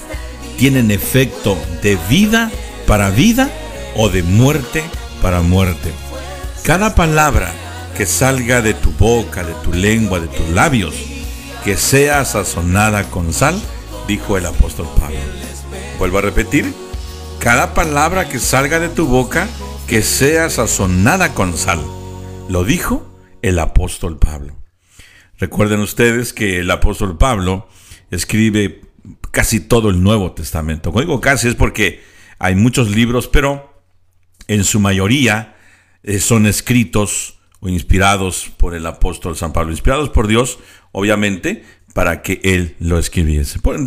tienen 0.58 0.92
efecto 0.92 1.58
de 1.82 1.98
vida 2.10 2.50
para 2.88 3.10
vida 3.10 3.50
o 3.96 4.10
de 4.10 4.24
muerte 4.24 4.84
para 5.22 5.42
muerte. 5.42 5.92
Cada 6.64 6.96
palabra 6.96 7.52
que 7.98 8.06
salga 8.06 8.62
de 8.62 8.74
tu 8.74 8.92
boca, 8.92 9.44
de 9.44 9.54
tu 9.64 9.74
lengua, 9.74 10.20
de 10.20 10.28
tus 10.28 10.48
labios, 10.50 10.96
que 11.64 11.76
sea 11.76 12.24
sazonada 12.26 13.04
con 13.10 13.34
sal, 13.34 13.60
dijo 14.08 14.38
el 14.38 14.46
apóstol 14.46 14.88
Pablo. 15.00 15.18
Vuelvo 15.98 16.20
a 16.20 16.22
repetir, 16.22 16.74
cada 17.40 17.74
palabra 17.74 18.30
que 18.30 18.40
salga 18.40 18.80
de 18.80 18.90
tu 18.90 19.08
boca, 19.08 19.48
que 19.88 20.02
sea 20.02 20.50
sazonada 20.50 21.34
con 21.34 21.56
sal. 21.56 21.80
Lo 22.50 22.64
dijo 22.64 23.08
el 23.42 23.60
apóstol 23.60 24.18
Pablo. 24.18 24.56
Recuerden 25.38 25.80
ustedes 25.80 26.34
que 26.34 26.60
el 26.60 26.72
apóstol 26.72 27.18
Pablo 27.18 27.68
escribe 28.10 28.82
casi 29.32 29.60
todo 29.60 29.90
el 29.90 30.02
Nuevo 30.02 30.32
Testamento. 30.32 30.92
Cuando 30.92 31.08
digo 31.08 31.22
casi 31.22 31.48
es 31.48 31.56
porque 31.56 32.02
hay 32.40 32.56
muchos 32.56 32.90
libros, 32.90 33.28
pero 33.28 33.84
en 34.48 34.64
su 34.64 34.80
mayoría 34.80 35.56
eh, 36.04 36.20
son 36.20 36.48
escritos 36.48 37.40
o 37.60 37.70
inspirados 37.70 38.52
por 38.58 38.74
el 38.74 38.86
apóstol 38.88 39.36
San 39.36 39.54
Pablo, 39.54 39.72
inspirados 39.72 40.10
por 40.10 40.28
Dios, 40.28 40.60
obviamente, 40.92 41.64
para 41.94 42.24
que 42.24 42.42
él 42.44 42.76
lo 42.80 42.98
escribiese. 42.98 43.60
Por 43.60 43.78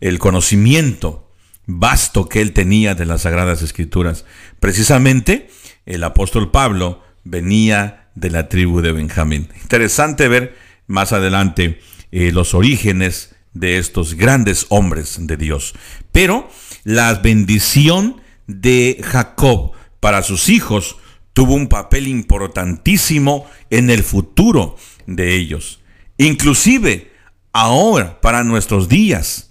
el 0.00 0.18
conocimiento 0.18 1.25
vasto 1.66 2.28
que 2.28 2.40
él 2.40 2.52
tenía 2.52 2.94
de 2.94 3.06
las 3.06 3.22
Sagradas 3.22 3.62
Escrituras. 3.62 4.24
Precisamente, 4.60 5.48
el 5.84 6.04
apóstol 6.04 6.50
Pablo 6.50 7.02
venía 7.24 8.08
de 8.14 8.30
la 8.30 8.48
tribu 8.48 8.80
de 8.80 8.92
Benjamín. 8.92 9.48
Interesante 9.62 10.28
ver 10.28 10.56
más 10.86 11.12
adelante 11.12 11.80
eh, 12.12 12.32
los 12.32 12.54
orígenes 12.54 13.34
de 13.52 13.78
estos 13.78 14.14
grandes 14.14 14.66
hombres 14.68 15.16
de 15.20 15.36
Dios. 15.36 15.74
Pero 16.12 16.48
la 16.84 17.12
bendición 17.14 18.20
de 18.46 19.00
Jacob 19.02 19.72
para 20.00 20.22
sus 20.22 20.48
hijos 20.48 20.96
tuvo 21.32 21.54
un 21.54 21.68
papel 21.68 22.06
importantísimo 22.06 23.46
en 23.70 23.90
el 23.90 24.02
futuro 24.02 24.76
de 25.06 25.34
ellos. 25.34 25.80
Inclusive 26.18 27.12
ahora, 27.52 28.20
para 28.20 28.44
nuestros 28.44 28.88
días, 28.88 29.45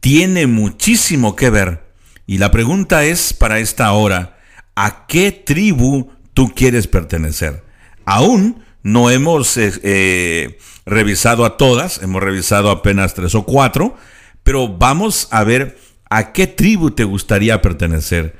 tiene 0.00 0.46
muchísimo 0.46 1.36
que 1.36 1.50
ver. 1.50 1.88
Y 2.26 2.38
la 2.38 2.50
pregunta 2.50 3.04
es 3.04 3.32
para 3.32 3.58
esta 3.58 3.92
hora, 3.92 4.38
¿a 4.74 5.06
qué 5.06 5.32
tribu 5.32 6.10
tú 6.34 6.52
quieres 6.54 6.86
pertenecer? 6.86 7.64
Aún 8.04 8.62
no 8.82 9.10
hemos 9.10 9.56
eh, 9.56 9.72
eh, 9.82 10.58
revisado 10.86 11.44
a 11.44 11.56
todas, 11.56 12.02
hemos 12.02 12.22
revisado 12.22 12.70
apenas 12.70 13.14
tres 13.14 13.34
o 13.34 13.44
cuatro, 13.44 13.96
pero 14.42 14.68
vamos 14.68 15.28
a 15.30 15.44
ver 15.44 15.78
a 16.10 16.32
qué 16.32 16.46
tribu 16.46 16.90
te 16.90 17.04
gustaría 17.04 17.60
pertenecer, 17.60 18.36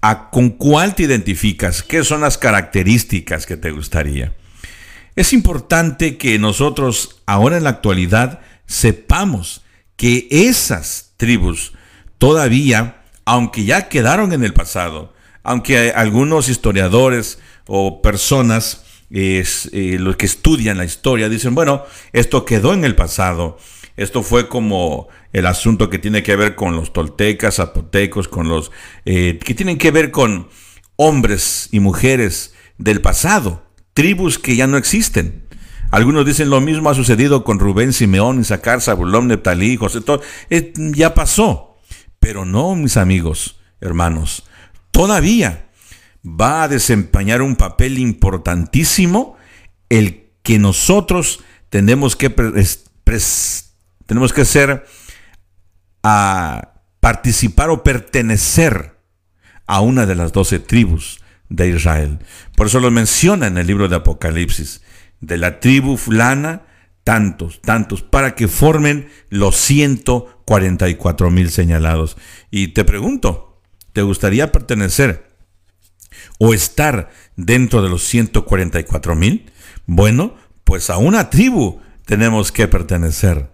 a 0.00 0.30
con 0.30 0.50
cuál 0.50 0.94
te 0.94 1.04
identificas, 1.04 1.82
qué 1.82 2.04
son 2.04 2.22
las 2.22 2.38
características 2.38 3.46
que 3.46 3.56
te 3.56 3.70
gustaría. 3.70 4.34
Es 5.14 5.32
importante 5.32 6.16
que 6.16 6.38
nosotros 6.38 7.22
ahora 7.26 7.58
en 7.58 7.64
la 7.64 7.70
actualidad 7.70 8.40
sepamos 8.66 9.62
que 9.96 10.28
esas 10.30 11.14
tribus 11.16 11.72
todavía, 12.18 13.02
aunque 13.24 13.64
ya 13.64 13.88
quedaron 13.88 14.32
en 14.32 14.44
el 14.44 14.54
pasado, 14.54 15.12
aunque 15.42 15.92
algunos 15.92 16.48
historiadores 16.48 17.38
o 17.66 18.02
personas 18.02 18.84
eh, 19.14 19.44
los 19.98 20.16
que 20.16 20.26
estudian 20.26 20.78
la 20.78 20.84
historia 20.84 21.28
dicen, 21.28 21.54
bueno, 21.54 21.84
esto 22.12 22.44
quedó 22.44 22.72
en 22.72 22.84
el 22.84 22.94
pasado, 22.94 23.58
esto 23.96 24.22
fue 24.22 24.48
como 24.48 25.08
el 25.32 25.46
asunto 25.46 25.90
que 25.90 25.98
tiene 25.98 26.22
que 26.22 26.36
ver 26.36 26.54
con 26.54 26.76
los 26.76 26.92
toltecas, 26.92 27.56
zapotecos, 27.56 28.28
con 28.28 28.48
los 28.48 28.70
eh, 29.04 29.38
que 29.44 29.54
tienen 29.54 29.76
que 29.76 29.90
ver 29.90 30.10
con 30.10 30.48
hombres 30.96 31.68
y 31.72 31.80
mujeres 31.80 32.54
del 32.78 33.02
pasado, 33.02 33.66
tribus 33.92 34.38
que 34.38 34.56
ya 34.56 34.66
no 34.66 34.78
existen. 34.78 35.41
Algunos 35.92 36.24
dicen 36.24 36.48
lo 36.48 36.62
mismo 36.62 36.88
ha 36.88 36.94
sucedido 36.94 37.44
con 37.44 37.58
Rubén, 37.58 37.92
Simeón, 37.92 38.40
Isaacar, 38.40 38.80
Zabulón, 38.80 39.28
Neptalí, 39.28 39.76
José, 39.76 40.00
todo, 40.00 40.22
eh, 40.48 40.72
ya 40.74 41.12
pasó. 41.12 41.76
Pero 42.18 42.46
no, 42.46 42.74
mis 42.74 42.96
amigos, 42.96 43.60
hermanos, 43.78 44.44
todavía 44.90 45.66
va 46.24 46.62
a 46.62 46.68
desempeñar 46.68 47.42
un 47.42 47.56
papel 47.56 47.98
importantísimo 47.98 49.36
el 49.90 50.30
que 50.42 50.58
nosotros 50.58 51.40
tenemos 51.68 52.16
que, 52.16 52.30
tenemos 54.06 54.32
que 54.32 54.44
ser 54.46 54.86
a 56.02 56.72
participar 57.00 57.68
o 57.68 57.82
pertenecer 57.82 58.98
a 59.66 59.82
una 59.82 60.06
de 60.06 60.14
las 60.14 60.32
doce 60.32 60.58
tribus 60.58 61.20
de 61.50 61.68
Israel. 61.68 62.18
Por 62.56 62.68
eso 62.68 62.80
lo 62.80 62.90
menciona 62.90 63.46
en 63.46 63.58
el 63.58 63.66
libro 63.66 63.88
de 63.88 63.96
Apocalipsis. 63.96 64.80
De 65.22 65.38
la 65.38 65.58
tribu 65.58 65.96
fulana, 65.96 66.66
tantos, 67.04 67.62
tantos, 67.62 68.02
para 68.02 68.34
que 68.34 68.46
formen 68.46 69.08
los 69.30 69.56
144 69.56 71.30
mil 71.30 71.50
señalados. 71.50 72.18
Y 72.50 72.68
te 72.68 72.84
pregunto, 72.84 73.62
¿te 73.94 74.02
gustaría 74.02 74.52
pertenecer 74.52 75.32
o 76.38 76.52
estar 76.52 77.10
dentro 77.36 77.82
de 77.82 77.88
los 77.88 78.04
144 78.04 79.14
mil? 79.16 79.50
Bueno, 79.86 80.34
pues 80.64 80.90
a 80.90 80.98
una 80.98 81.30
tribu 81.30 81.80
tenemos 82.04 82.52
que 82.52 82.68
pertenecer. 82.68 83.50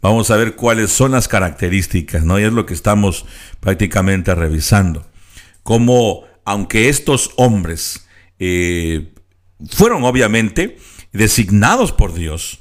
Vamos 0.00 0.30
a 0.30 0.36
ver 0.36 0.54
cuáles 0.54 0.90
son 0.92 1.12
las 1.12 1.28
características, 1.28 2.24
¿no? 2.24 2.38
Y 2.38 2.44
es 2.44 2.52
lo 2.52 2.64
que 2.64 2.74
estamos 2.74 3.26
prácticamente 3.60 4.34
revisando. 4.34 5.06
Cómo 5.62 6.24
aunque 6.48 6.88
estos 6.88 7.32
hombres 7.36 8.06
eh, 8.38 9.12
fueron 9.68 10.04
obviamente 10.04 10.78
designados 11.12 11.92
por 11.92 12.14
Dios, 12.14 12.60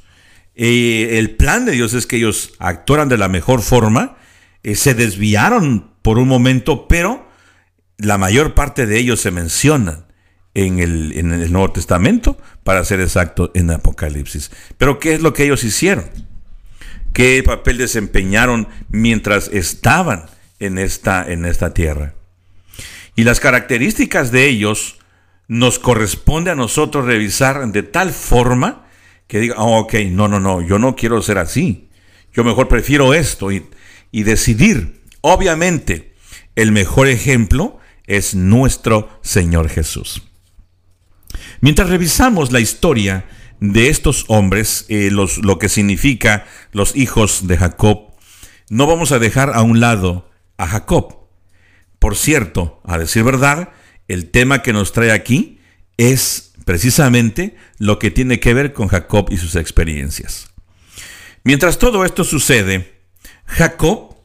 el 0.56 1.36
plan 1.36 1.66
de 1.66 1.74
Dios 1.74 1.94
es 1.94 2.08
que 2.08 2.18
ellos 2.18 2.54
actuaran 2.58 3.10
de 3.10 3.18
la 3.18 3.30
mejor 3.30 3.62
forma, 3.62 4.18
eh, 4.64 4.76
se 4.76 4.96
desviaron 4.96 5.92
por 6.02 6.18
un 6.18 6.28
momento, 6.28 6.88
pero 6.88 7.28
la 7.98 8.18
mayor 8.18 8.56
parte 8.56 8.88
de 8.88 8.98
ellos 8.98 9.22
se 9.22 9.32
mencionan 9.32 10.06
en 10.56 10.80
el, 10.80 11.14
en 11.16 11.32
el 11.32 11.52
Nuevo 11.52 11.72
Testamento, 11.72 12.40
para 12.64 12.84
ser 12.84 13.00
exacto, 13.02 13.52
en 13.54 13.70
Apocalipsis. 13.70 14.52
Pero 14.80 15.00
¿qué 15.00 15.14
es 15.14 15.22
lo 15.22 15.34
que 15.34 15.44
ellos 15.44 15.64
hicieron? 15.64 16.06
¿Qué 17.14 17.44
papel 17.46 17.78
desempeñaron 17.78 18.68
mientras 18.90 19.50
estaban 19.50 20.26
en 20.60 20.80
esta, 20.80 21.32
en 21.32 21.46
esta 21.46 21.74
tierra? 21.74 22.16
Y 23.16 23.24
las 23.24 23.40
características 23.40 24.32
de 24.32 24.48
ellos 24.48 24.98
nos 25.48 25.80
corresponde 25.80 26.52
a 26.52 26.56
nosotros 26.56 27.06
revisar 27.06 27.72
de 27.72 27.84
tal 27.84 28.12
forma 28.12 28.86
que 29.28 29.40
diga, 29.40 29.56
oh, 29.58 29.80
ok, 29.80 29.94
no, 30.12 30.28
no, 30.28 30.40
no, 30.40 30.62
yo 30.62 30.80
no 30.80 30.96
quiero 30.96 31.22
ser 31.22 31.38
así. 31.38 31.90
Yo 32.34 32.44
mejor 32.44 32.68
prefiero 32.68 33.14
esto 33.14 33.52
y, 33.52 33.64
decidir. 34.12 35.04
Obviamente, 35.22 36.14
el 36.56 36.72
mejor 36.72 37.08
ejemplo 37.08 37.80
es 38.06 38.36
nuestro 38.36 39.10
Señor 39.22 39.70
Jesús. 39.70 40.24
Mientras 41.62 41.90
revisamos 41.90 42.52
la 42.52 42.60
historia 42.60 43.26
de 43.60 43.90
estos 43.90 44.26
hombres, 44.28 44.86
eh, 44.88 45.10
los, 45.12 45.40
lo 45.40 45.60
que 45.60 45.70
significa 45.70 46.46
los 46.72 46.96
hijos 46.96 47.48
de 47.48 47.58
Jacob, 47.58 48.14
no 48.70 48.88
vamos 48.88 49.12
a 49.12 49.20
dejar 49.20 49.52
a 49.54 49.62
un 49.62 49.80
lado 49.80 50.30
a 50.58 50.68
Jacob. 50.68 51.28
Por 52.00 52.16
cierto, 52.16 52.82
a 52.86 52.98
decir 52.98 53.24
verdad, 53.24 53.70
el 54.08 54.30
tema 54.30 54.62
que 54.62 54.74
nos 54.74 54.92
trae 54.92 55.12
aquí 55.12 55.60
es 55.98 56.54
precisamente 56.66 57.56
lo 57.78 58.00
que 58.00 58.12
tiene 58.12 58.40
que 58.40 58.54
ver 58.54 58.74
con 58.74 58.88
Jacob 58.88 59.28
y 59.32 59.38
sus 59.38 59.56
experiencias. 59.56 60.50
Mientras 61.44 61.80
todo 61.80 62.04
esto 62.06 62.24
sucede, 62.24 62.94
Jacob, 63.46 64.16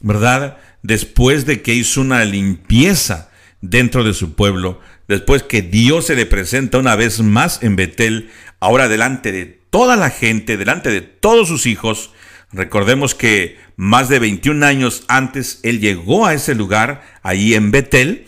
¿verdad? 0.00 0.58
Después 0.82 1.46
de 1.46 1.62
que 1.62 1.74
hizo 1.74 2.00
una 2.00 2.24
limpieza 2.24 3.30
dentro 3.60 4.04
de 4.04 4.14
su 4.14 4.34
pueblo, 4.34 4.80
después 5.06 5.42
que 5.42 5.62
Dios 5.62 6.06
se 6.06 6.16
le 6.16 6.26
presenta 6.26 6.78
una 6.78 6.96
vez 6.96 7.20
más 7.20 7.62
en 7.62 7.76
Betel, 7.76 8.30
ahora 8.58 8.88
delante 8.88 9.32
de 9.32 9.46
toda 9.70 9.96
la 9.96 10.10
gente, 10.10 10.56
delante 10.56 10.90
de 10.90 11.02
todos 11.02 11.48
sus 11.48 11.66
hijos, 11.66 12.10
Recordemos 12.52 13.14
que 13.14 13.56
más 13.76 14.10
de 14.10 14.18
21 14.18 14.64
años 14.66 15.04
antes 15.08 15.60
él 15.62 15.80
llegó 15.80 16.26
a 16.26 16.34
ese 16.34 16.54
lugar, 16.54 17.02
ahí 17.22 17.54
en 17.54 17.70
Betel, 17.70 18.26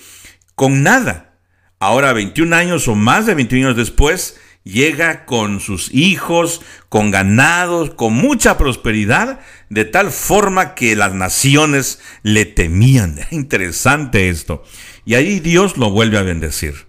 con 0.55 0.82
nada. 0.82 1.34
Ahora 1.78 2.12
21 2.12 2.55
años 2.55 2.88
o 2.88 2.94
más 2.94 3.26
de 3.26 3.34
21 3.34 3.66
años 3.66 3.76
después, 3.76 4.38
llega 4.64 5.26
con 5.26 5.61
sus 5.61 5.92
hijos, 5.92 6.62
con 6.88 7.11
ganados, 7.11 7.90
con 7.90 8.14
mucha 8.14 8.57
prosperidad, 8.57 9.40
de 9.68 9.84
tal 9.84 10.11
forma 10.11 10.74
que 10.74 10.96
las 10.96 11.14
naciones 11.14 12.00
le 12.22 12.46
temían. 12.46 13.20
Interesante 13.30 14.28
esto. 14.28 14.64
Y 15.05 15.14
ahí 15.14 15.40
Dios 15.40 15.76
lo 15.76 15.90
vuelve 15.90 16.18
a 16.18 16.22
bendecir. 16.22 16.86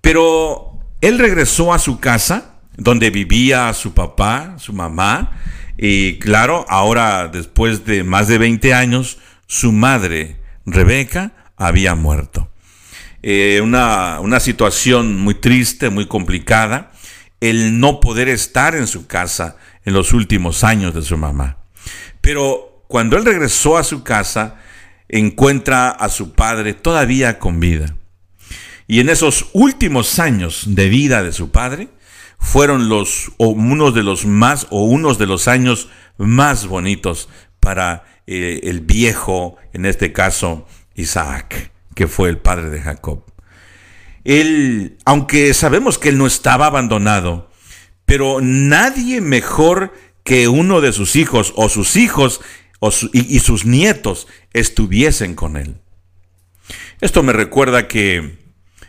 Pero 0.00 0.78
él 1.00 1.18
regresó 1.18 1.74
a 1.74 1.78
su 1.78 1.98
casa, 1.98 2.54
donde 2.76 3.10
vivía 3.10 3.72
su 3.74 3.92
papá, 3.92 4.54
su 4.58 4.72
mamá, 4.72 5.32
y 5.76 6.18
claro, 6.18 6.64
ahora 6.68 7.28
después 7.28 7.84
de 7.84 8.04
más 8.04 8.28
de 8.28 8.38
20 8.38 8.74
años, 8.74 9.18
su 9.46 9.72
madre, 9.72 10.36
Rebeca, 10.66 11.32
había 11.56 11.94
muerto. 11.94 12.49
Eh, 13.22 13.60
una, 13.62 14.20
una 14.20 14.40
situación 14.40 15.18
muy 15.18 15.34
triste, 15.34 15.90
muy 15.90 16.06
complicada, 16.06 16.92
el 17.40 17.80
no 17.80 18.00
poder 18.00 18.28
estar 18.28 18.74
en 18.74 18.86
su 18.86 19.06
casa 19.06 19.56
en 19.84 19.94
los 19.94 20.12
últimos 20.12 20.64
años 20.64 20.94
de 20.94 21.02
su 21.02 21.16
mamá. 21.16 21.58
Pero 22.20 22.84
cuando 22.88 23.16
él 23.16 23.24
regresó 23.24 23.78
a 23.78 23.84
su 23.84 24.02
casa, 24.02 24.56
encuentra 25.08 25.90
a 25.90 26.08
su 26.08 26.32
padre 26.32 26.74
todavía 26.74 27.38
con 27.38 27.60
vida. 27.60 27.96
Y 28.86 29.00
en 29.00 29.08
esos 29.08 29.46
últimos 29.52 30.18
años 30.18 30.64
de 30.66 30.88
vida 30.88 31.22
de 31.22 31.32
su 31.32 31.50
padre, 31.50 31.88
fueron 32.40 32.88
los 32.88 33.30
o 33.36 33.48
unos 33.48 33.94
de 33.94 34.02
los 34.02 34.24
más 34.24 34.66
o 34.70 34.84
unos 34.84 35.18
de 35.18 35.26
los 35.26 35.46
años 35.46 35.88
más 36.16 36.66
bonitos 36.66 37.28
para 37.60 38.04
eh, 38.26 38.60
el 38.64 38.80
viejo, 38.80 39.56
en 39.72 39.86
este 39.86 40.12
caso 40.12 40.66
Isaac, 40.94 41.69
que 41.94 42.06
fue 42.06 42.28
el 42.28 42.38
padre 42.38 42.70
de 42.70 42.80
Jacob. 42.80 43.24
Él, 44.24 44.98
aunque 45.04 45.54
sabemos 45.54 45.98
que 45.98 46.10
él 46.10 46.18
no 46.18 46.26
estaba 46.26 46.66
abandonado, 46.66 47.50
pero 48.04 48.40
nadie 48.40 49.20
mejor 49.20 49.92
que 50.24 50.48
uno 50.48 50.80
de 50.80 50.92
sus 50.92 51.16
hijos 51.16 51.52
o 51.56 51.68
sus 51.68 51.96
hijos 51.96 52.40
y 53.12 53.38
sus 53.40 53.64
nietos 53.64 54.26
estuviesen 54.52 55.34
con 55.34 55.56
él. 55.56 55.76
Esto 57.00 57.22
me 57.22 57.32
recuerda 57.32 57.88
que 57.88 58.38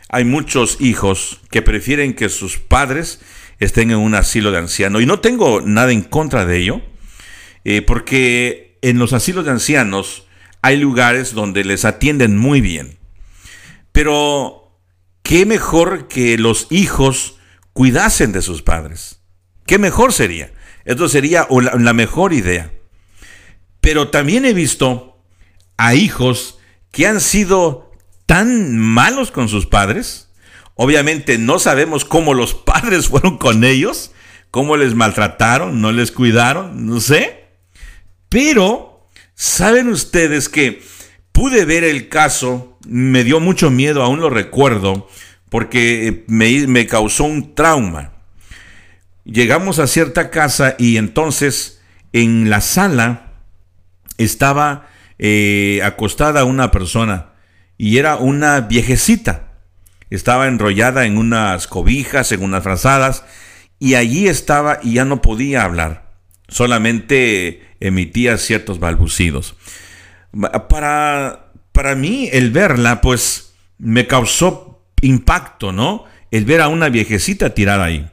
hay 0.08 0.24
muchos 0.24 0.80
hijos 0.80 1.40
que 1.50 1.62
prefieren 1.62 2.14
que 2.14 2.28
sus 2.28 2.58
padres 2.58 3.20
estén 3.58 3.90
en 3.90 3.98
un 3.98 4.14
asilo 4.14 4.50
de 4.50 4.58
ancianos. 4.58 5.02
Y 5.02 5.06
no 5.06 5.20
tengo 5.20 5.60
nada 5.62 5.92
en 5.92 6.02
contra 6.02 6.44
de 6.44 6.58
ello, 6.58 6.82
eh, 7.64 7.80
porque 7.82 8.78
en 8.82 8.98
los 8.98 9.12
asilos 9.12 9.44
de 9.44 9.52
ancianos 9.52 10.26
hay 10.62 10.76
lugares 10.76 11.34
donde 11.34 11.64
les 11.64 11.84
atienden 11.84 12.38
muy 12.38 12.60
bien. 12.60 12.98
Pero, 13.90 14.78
¿qué 15.22 15.44
mejor 15.44 16.08
que 16.08 16.38
los 16.38 16.68
hijos 16.70 17.36
cuidasen 17.72 18.32
de 18.32 18.42
sus 18.42 18.62
padres? 18.62 19.20
¿Qué 19.66 19.78
mejor 19.78 20.12
sería? 20.12 20.52
Esto 20.84 21.08
sería 21.08 21.46
la 21.50 21.92
mejor 21.92 22.32
idea. 22.32 22.72
Pero 23.80 24.08
también 24.08 24.44
he 24.44 24.54
visto 24.54 25.20
a 25.76 25.94
hijos 25.94 26.58
que 26.92 27.06
han 27.06 27.20
sido 27.20 27.90
tan 28.26 28.78
malos 28.78 29.30
con 29.30 29.48
sus 29.48 29.66
padres. 29.66 30.30
Obviamente 30.74 31.38
no 31.38 31.58
sabemos 31.58 32.04
cómo 32.04 32.34
los 32.34 32.54
padres 32.66 33.08
fueron 33.08 33.38
con 33.38 33.64
ellos, 33.64 34.12
cómo 34.50 34.76
les 34.76 34.94
maltrataron, 34.94 35.80
no 35.80 35.90
les 35.90 36.12
cuidaron, 36.12 36.86
no 36.86 37.00
sé. 37.00 37.48
Pero, 38.28 38.91
¿saben 39.42 39.88
ustedes 39.88 40.48
que 40.48 40.84
pude 41.32 41.64
ver 41.64 41.82
el 41.82 42.08
caso? 42.08 42.78
Me 42.86 43.24
dio 43.24 43.40
mucho 43.40 43.72
miedo, 43.72 44.04
aún 44.04 44.20
lo 44.20 44.30
recuerdo, 44.30 45.08
porque 45.48 46.22
me, 46.28 46.68
me 46.68 46.86
causó 46.86 47.24
un 47.24 47.56
trauma. 47.56 48.12
Llegamos 49.24 49.80
a 49.80 49.88
cierta 49.88 50.30
casa 50.30 50.76
y 50.78 50.96
entonces 50.96 51.82
en 52.12 52.50
la 52.50 52.60
sala 52.60 53.32
estaba 54.16 54.86
eh, 55.18 55.80
acostada 55.82 56.44
una 56.44 56.70
persona 56.70 57.32
y 57.76 57.98
era 57.98 58.18
una 58.18 58.60
viejecita. 58.60 59.54
Estaba 60.08 60.46
enrollada 60.46 61.04
en 61.04 61.18
unas 61.18 61.66
cobijas, 61.66 62.30
en 62.30 62.44
unas 62.44 62.62
frazadas 62.62 63.24
y 63.80 63.96
allí 63.96 64.28
estaba 64.28 64.78
y 64.84 64.94
ya 64.94 65.04
no 65.04 65.20
podía 65.20 65.64
hablar. 65.64 66.12
Solamente 66.46 67.71
emitía 67.82 68.38
ciertos 68.38 68.78
balbucidos. 68.78 69.56
Para, 70.68 71.52
para 71.72 71.94
mí 71.94 72.28
el 72.32 72.50
verla 72.50 73.00
pues 73.00 73.54
me 73.78 74.06
causó 74.06 74.82
impacto, 75.02 75.72
¿no? 75.72 76.04
El 76.30 76.44
ver 76.44 76.60
a 76.60 76.68
una 76.68 76.88
viejecita 76.88 77.50
tirada 77.50 77.84
ahí. 77.84 78.08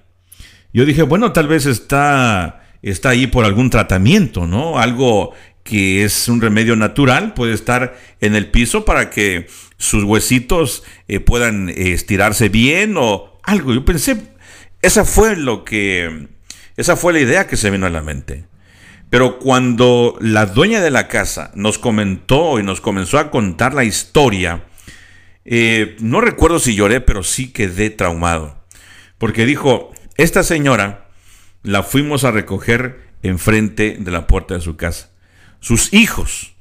Yo 0.74 0.86
dije, 0.86 1.04
bueno, 1.04 1.32
tal 1.32 1.48
vez 1.48 1.66
está, 1.66 2.64
está 2.82 3.10
ahí 3.10 3.28
por 3.28 3.46
algún 3.46 3.70
tratamiento, 3.70 4.46
¿no? 4.46 4.80
Algo 4.80 5.34
que 5.64 6.04
es 6.04 6.28
un 6.28 6.42
remedio 6.42 6.76
natural, 6.76 7.34
puede 7.34 7.54
estar 7.54 7.98
en 8.22 8.36
el 8.36 8.48
piso 8.48 8.86
para 8.86 9.10
que 9.10 9.48
sus 9.78 10.04
huesitos 10.04 10.84
eh, 11.08 11.20
puedan 11.20 11.70
eh, 11.70 11.94
estirarse 11.94 12.50
bien 12.50 12.96
o 12.98 13.40
algo. 13.44 13.74
Yo 13.74 13.86
pensé, 13.86 14.18
esa 14.82 15.06
fue 15.06 15.36
lo 15.36 15.64
que, 15.64 16.28
esa 16.76 16.96
fue 16.96 17.14
la 17.14 17.20
idea 17.20 17.48
que 17.48 17.56
se 17.56 17.70
vino 17.70 17.86
a 17.86 17.92
la 17.92 18.02
mente. 18.02 18.49
Pero 19.10 19.40
cuando 19.40 20.18
la 20.22 20.46
dueña 20.46 20.82
de 20.82 20.92
la 20.92 21.08
casa 21.08 21.52
nos 21.56 21.80
comentó 21.80 22.60
y 22.60 22.64
nos 22.64 22.80
comenzó 22.80 23.18
a 23.18 23.32
contar 23.32 23.74
la 23.74 23.84
historia, 23.84 24.66
eh, 25.46 25.96
no 26.00 26.22
recuerdo 26.22 26.60
si 26.60 26.76
lloré, 26.76 27.02
pero 27.02 27.24
sí 27.24 27.52
quedé 27.52 27.90
traumado. 27.90 28.64
Porque 29.18 29.46
dijo, 29.46 29.92
esta 30.16 30.44
señora 30.44 31.08
la 31.64 31.82
fuimos 31.84 32.24
a 32.24 32.32
recoger 32.32 33.10
enfrente 33.24 33.98
de 34.00 34.12
la 34.12 34.28
puerta 34.28 34.54
de 34.54 34.62
su 34.62 34.78
casa. 34.78 35.10
Sus 35.60 35.94
hijos 35.94 36.54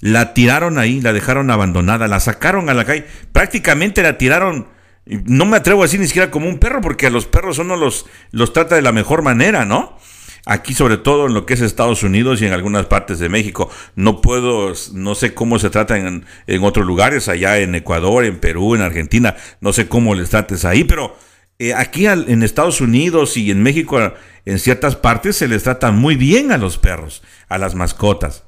la 0.00 0.32
tiraron 0.34 0.78
ahí, 0.78 1.00
la 1.00 1.12
dejaron 1.12 1.50
abandonada, 1.50 2.08
la 2.08 2.20
sacaron 2.20 2.68
a 2.68 2.74
la 2.74 2.84
calle, 2.84 3.04
prácticamente 3.32 4.02
la 4.02 4.16
tiraron, 4.16 4.68
no 5.06 5.44
me 5.44 5.56
atrevo 5.56 5.82
a 5.82 5.86
decir 5.86 6.00
ni 6.00 6.06
siquiera 6.06 6.30
como 6.30 6.48
un 6.48 6.58
perro, 6.58 6.80
porque 6.80 7.06
a 7.06 7.10
los 7.10 7.26
perros 7.26 7.58
uno 7.58 7.76
los, 7.76 8.06
los 8.30 8.52
trata 8.52 8.76
de 8.76 8.82
la 8.82 8.92
mejor 8.92 9.22
manera, 9.22 9.64
¿no? 9.64 9.98
Aquí 10.46 10.74
sobre 10.74 10.98
todo 10.98 11.26
en 11.26 11.34
lo 11.34 11.46
que 11.46 11.54
es 11.54 11.60
Estados 11.62 12.02
Unidos 12.02 12.42
y 12.42 12.46
en 12.46 12.52
algunas 12.52 12.86
partes 12.86 13.18
de 13.18 13.30
México. 13.30 13.70
No 13.96 14.20
puedo, 14.20 14.74
no 14.92 15.14
sé 15.14 15.32
cómo 15.32 15.58
se 15.58 15.70
trata 15.70 15.96
en, 15.96 16.26
en 16.46 16.64
otros 16.64 16.86
lugares, 16.86 17.28
allá 17.28 17.58
en 17.58 17.74
Ecuador, 17.74 18.24
en 18.24 18.38
Perú, 18.38 18.74
en 18.74 18.82
Argentina, 18.82 19.36
no 19.60 19.72
sé 19.72 19.88
cómo 19.88 20.14
les 20.14 20.30
trates 20.30 20.64
ahí, 20.64 20.84
pero 20.84 21.16
eh, 21.58 21.72
aquí 21.72 22.06
en 22.06 22.42
Estados 22.42 22.80
Unidos 22.80 23.36
y 23.36 23.50
en 23.50 23.62
México, 23.62 24.12
en 24.44 24.58
ciertas 24.58 24.96
partes, 24.96 25.36
se 25.36 25.46
les 25.46 25.62
trata 25.62 25.92
muy 25.92 26.16
bien 26.16 26.50
a 26.50 26.58
los 26.58 26.78
perros, 26.78 27.22
a 27.48 27.58
las 27.58 27.74
mascotas. 27.74 28.42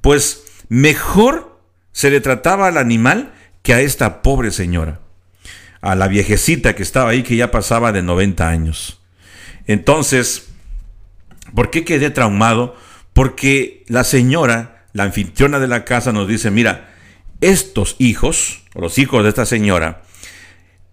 Pues 0.00 0.44
mejor 0.68 1.60
se 1.92 2.10
le 2.10 2.20
trataba 2.20 2.66
al 2.66 2.76
animal 2.76 3.32
que 3.62 3.74
a 3.74 3.80
esta 3.80 4.22
pobre 4.22 4.50
señora, 4.50 5.00
a 5.80 5.94
la 5.94 6.08
viejecita 6.08 6.74
que 6.74 6.82
estaba 6.82 7.10
ahí, 7.10 7.22
que 7.22 7.36
ya 7.36 7.50
pasaba 7.52 7.92
de 7.92 8.02
90 8.02 8.48
años. 8.48 9.00
Entonces, 9.66 10.47
¿por 11.54 11.70
qué 11.70 11.84
quedé 11.84 12.10
traumado? 12.10 12.76
Porque 13.12 13.84
la 13.88 14.04
señora, 14.04 14.86
la 14.92 15.04
anfitriona 15.04 15.58
de 15.58 15.68
la 15.68 15.84
casa, 15.84 16.12
nos 16.12 16.28
dice, 16.28 16.50
mira, 16.50 16.94
estos 17.40 17.96
hijos, 17.98 18.62
los 18.74 18.98
hijos 18.98 19.22
de 19.22 19.30
esta 19.30 19.46
señora, 19.46 20.02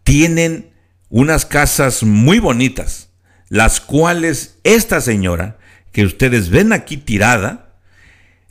tienen 0.04 0.72
unas 1.10 1.46
casas 1.46 2.04
muy 2.04 2.40
bonitas, 2.40 3.10
las 3.50 3.80
cuales 3.80 4.60
esta 4.64 5.02
señora, 5.02 5.58
que 5.92 6.06
ustedes 6.06 6.50
ven 6.50 6.74
aquí 6.74 6.98
tirada, 6.98 7.78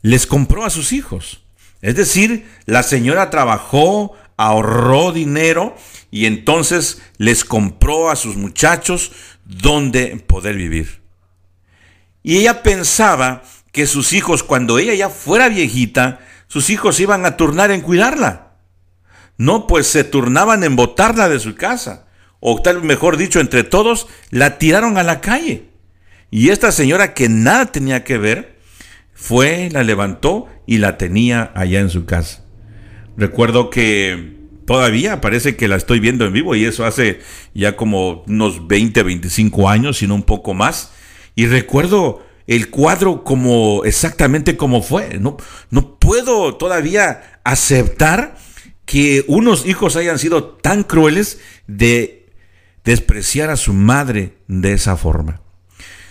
les 0.02 0.26
compró 0.26 0.64
a 0.64 0.70
sus 0.70 0.92
hijos. 0.92 1.44
Es 1.82 1.94
decir, 1.94 2.46
la 2.64 2.82
señora 2.82 3.28
trabajó, 3.30 4.14
ahorró 4.36 5.12
dinero 5.12 5.76
y 6.10 6.26
entonces 6.26 7.02
les 7.18 7.44
compró 7.44 8.10
a 8.10 8.16
sus 8.16 8.36
muchachos 8.36 9.12
donde 9.44 10.16
poder 10.26 10.56
vivir. 10.56 11.03
Y 12.24 12.38
ella 12.38 12.64
pensaba 12.64 13.44
que 13.70 13.86
sus 13.86 14.12
hijos, 14.12 14.42
cuando 14.42 14.80
ella 14.80 14.94
ya 14.94 15.10
fuera 15.10 15.48
viejita, 15.48 16.18
sus 16.48 16.70
hijos 16.70 16.98
iban 16.98 17.24
a 17.24 17.36
turnar 17.36 17.70
en 17.70 17.82
cuidarla. 17.82 18.56
No, 19.38 19.68
pues 19.68 19.86
se 19.86 20.02
turnaban 20.02 20.64
en 20.64 20.74
botarla 20.74 21.28
de 21.28 21.38
su 21.38 21.54
casa 21.54 22.04
o 22.46 22.60
tal 22.60 22.82
mejor 22.82 23.16
dicho, 23.16 23.40
entre 23.40 23.64
todos, 23.64 24.06
la 24.28 24.58
tiraron 24.58 24.98
a 24.98 25.02
la 25.02 25.22
calle. 25.22 25.70
Y 26.30 26.50
esta 26.50 26.72
señora 26.72 27.14
que 27.14 27.30
nada 27.30 27.72
tenía 27.72 28.04
que 28.04 28.18
ver, 28.18 28.58
fue, 29.14 29.70
la 29.72 29.82
levantó 29.82 30.46
y 30.66 30.76
la 30.76 30.98
tenía 30.98 31.52
allá 31.54 31.80
en 31.80 31.88
su 31.88 32.04
casa. 32.04 32.44
Recuerdo 33.16 33.70
que 33.70 34.34
todavía 34.66 35.22
parece 35.22 35.56
que 35.56 35.68
la 35.68 35.76
estoy 35.76 36.00
viendo 36.00 36.26
en 36.26 36.34
vivo 36.34 36.54
y 36.54 36.66
eso 36.66 36.84
hace 36.84 37.20
ya 37.54 37.76
como 37.76 38.24
unos 38.26 38.68
20, 38.68 39.02
25 39.02 39.70
años, 39.70 39.96
sino 39.96 40.14
un 40.14 40.24
poco 40.24 40.52
más. 40.52 40.92
Y 41.34 41.46
recuerdo 41.46 42.24
el 42.46 42.70
cuadro 42.70 43.24
como 43.24 43.84
exactamente 43.84 44.56
como 44.56 44.82
fue. 44.82 45.18
No, 45.18 45.36
no 45.70 45.98
puedo 45.98 46.56
todavía 46.56 47.40
aceptar 47.44 48.36
que 48.84 49.24
unos 49.28 49.66
hijos 49.66 49.96
hayan 49.96 50.18
sido 50.18 50.44
tan 50.44 50.82
crueles 50.82 51.40
de 51.66 52.28
despreciar 52.84 53.50
a 53.50 53.56
su 53.56 53.72
madre 53.72 54.36
de 54.46 54.74
esa 54.74 54.96
forma. 54.96 55.40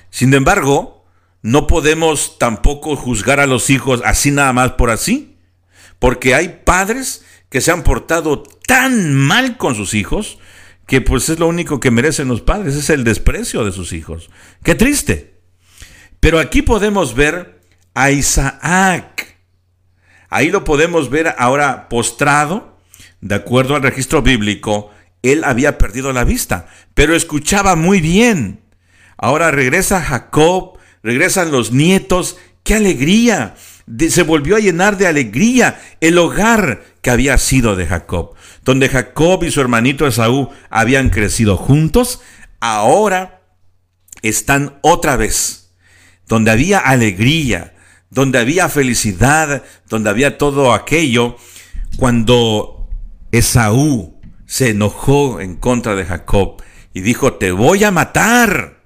Sin 0.09 0.33
embargo, 0.33 1.05
no 1.41 1.67
podemos 1.67 2.39
tampoco 2.39 2.95
juzgar 2.95 3.39
a 3.39 3.47
los 3.47 3.69
hijos 3.69 4.01
así 4.05 4.31
nada 4.31 4.53
más 4.53 4.71
por 4.71 4.89
así, 4.89 5.37
porque 5.99 6.33
hay 6.33 6.61
padres 6.65 7.23
que 7.49 7.61
se 7.61 7.71
han 7.71 7.83
portado 7.83 8.43
tan 8.65 9.13
mal 9.13 9.57
con 9.57 9.75
sus 9.75 9.93
hijos 9.93 10.39
que 10.85 11.01
pues 11.01 11.29
es 11.29 11.39
lo 11.39 11.47
único 11.47 11.79
que 11.79 11.91
merecen 11.91 12.27
los 12.27 12.41
padres, 12.41 12.75
es 12.75 12.89
el 12.89 13.03
desprecio 13.03 13.63
de 13.65 13.71
sus 13.71 13.93
hijos. 13.93 14.29
Qué 14.63 14.75
triste. 14.75 15.33
Pero 16.19 16.39
aquí 16.39 16.61
podemos 16.61 17.15
ver 17.15 17.61
a 17.93 18.11
Isaac. 18.11 19.37
Ahí 20.29 20.49
lo 20.49 20.63
podemos 20.63 21.09
ver 21.09 21.35
ahora 21.37 21.89
postrado, 21.89 22.77
de 23.21 23.35
acuerdo 23.35 23.75
al 23.75 23.83
registro 23.83 24.21
bíblico, 24.21 24.91
él 25.21 25.43
había 25.45 25.77
perdido 25.77 26.11
la 26.11 26.25
vista, 26.25 26.67
pero 26.93 27.15
escuchaba 27.15 27.75
muy 27.75 28.01
bien. 28.01 28.61
Ahora 29.17 29.51
regresa 29.51 30.01
Jacob, 30.01 30.77
regresan 31.01 31.51
los 31.51 31.71
nietos, 31.71 32.37
qué 32.63 32.75
alegría. 32.75 33.55
se 34.09 34.23
volvió 34.23 34.57
a 34.57 34.59
llenar 34.59 34.97
de 34.97 35.07
alegría 35.07 35.81
el 36.01 36.17
hogar 36.17 36.83
que 37.01 37.09
había 37.09 37.37
sido 37.37 37.75
de 37.75 37.87
Jacob, 37.87 38.33
donde 38.63 38.89
Jacob 38.89 39.43
y 39.43 39.51
su 39.51 39.61
hermanito 39.61 40.07
Esaú 40.07 40.49
habían 40.69 41.09
crecido 41.09 41.57
juntos, 41.57 42.21
ahora 42.59 43.41
están 44.21 44.79
otra 44.81 45.17
vez, 45.17 45.71
donde 46.27 46.51
había 46.51 46.79
alegría, 46.79 47.75
donde 48.09 48.39
había 48.39 48.69
felicidad, 48.69 49.63
donde 49.89 50.09
había 50.09 50.37
todo 50.37 50.73
aquello, 50.73 51.35
cuando 51.97 52.89
Esaú 53.31 54.19
se 54.45 54.69
enojó 54.69 55.41
en 55.41 55.55
contra 55.55 55.95
de 55.95 56.05
Jacob 56.05 56.61
y 56.93 57.01
dijo, 57.01 57.33
te 57.33 57.51
voy 57.51 57.83
a 57.83 57.91
matar. 57.91 58.81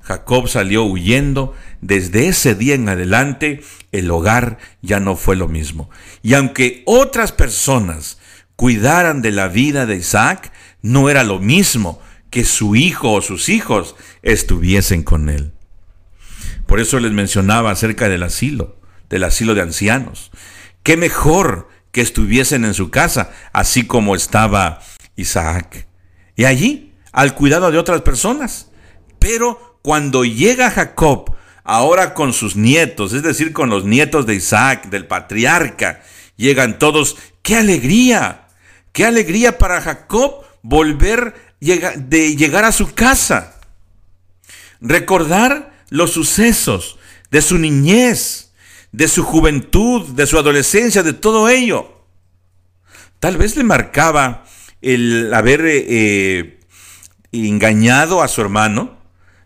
Jacob 0.00 0.48
salió 0.48 0.84
huyendo. 0.84 1.54
Desde 1.80 2.28
ese 2.28 2.54
día 2.54 2.74
en 2.74 2.88
adelante, 2.88 3.62
el 3.92 4.10
hogar 4.10 4.58
ya 4.82 5.00
no 5.00 5.16
fue 5.16 5.36
lo 5.36 5.48
mismo. 5.48 5.90
Y 6.22 6.34
aunque 6.34 6.82
otras 6.86 7.32
personas 7.32 8.18
cuidaran 8.56 9.22
de 9.22 9.32
la 9.32 9.48
vida 9.48 9.86
de 9.86 9.96
Isaac, 9.96 10.52
no 10.82 11.08
era 11.08 11.24
lo 11.24 11.38
mismo 11.38 12.00
que 12.30 12.44
su 12.44 12.76
hijo 12.76 13.12
o 13.12 13.22
sus 13.22 13.48
hijos 13.48 13.94
estuviesen 14.22 15.02
con 15.02 15.28
él. 15.28 15.52
Por 16.66 16.80
eso 16.80 16.98
les 16.98 17.12
mencionaba 17.12 17.70
acerca 17.70 18.08
del 18.08 18.24
asilo, 18.24 18.80
del 19.08 19.24
asilo 19.24 19.54
de 19.54 19.62
ancianos 19.62 20.32
qué 20.86 20.96
mejor 20.96 21.68
que 21.90 22.00
estuviesen 22.00 22.64
en 22.64 22.72
su 22.72 22.90
casa, 22.90 23.32
así 23.52 23.88
como 23.88 24.14
estaba 24.14 24.80
Isaac. 25.16 25.88
Y 26.36 26.44
allí, 26.44 26.92
al 27.10 27.34
cuidado 27.34 27.72
de 27.72 27.78
otras 27.78 28.02
personas. 28.02 28.70
Pero 29.18 29.80
cuando 29.82 30.24
llega 30.24 30.70
Jacob, 30.70 31.34
ahora 31.64 32.14
con 32.14 32.32
sus 32.32 32.54
nietos, 32.54 33.14
es 33.14 33.24
decir, 33.24 33.52
con 33.52 33.68
los 33.68 33.84
nietos 33.84 34.26
de 34.26 34.36
Isaac, 34.36 34.88
del 34.88 35.08
patriarca, 35.08 36.02
llegan 36.36 36.78
todos, 36.78 37.16
¡qué 37.42 37.56
alegría! 37.56 38.45
¡Qué 38.96 39.04
alegría 39.04 39.58
para 39.58 39.82
Jacob 39.82 40.42
volver 40.62 41.34
de 41.60 42.34
llegar 42.34 42.64
a 42.64 42.72
su 42.72 42.94
casa! 42.94 43.60
Recordar 44.80 45.84
los 45.90 46.12
sucesos 46.12 46.98
de 47.30 47.42
su 47.42 47.58
niñez, 47.58 48.54
de 48.92 49.06
su 49.08 49.22
juventud, 49.22 50.14
de 50.14 50.26
su 50.26 50.38
adolescencia, 50.38 51.02
de 51.02 51.12
todo 51.12 51.50
ello. 51.50 52.06
Tal 53.20 53.36
vez 53.36 53.54
le 53.56 53.64
marcaba 53.64 54.46
el 54.80 55.34
haber 55.34 55.60
eh, 55.66 56.60
engañado 57.32 58.22
a 58.22 58.28
su 58.28 58.40
hermano, 58.40 58.98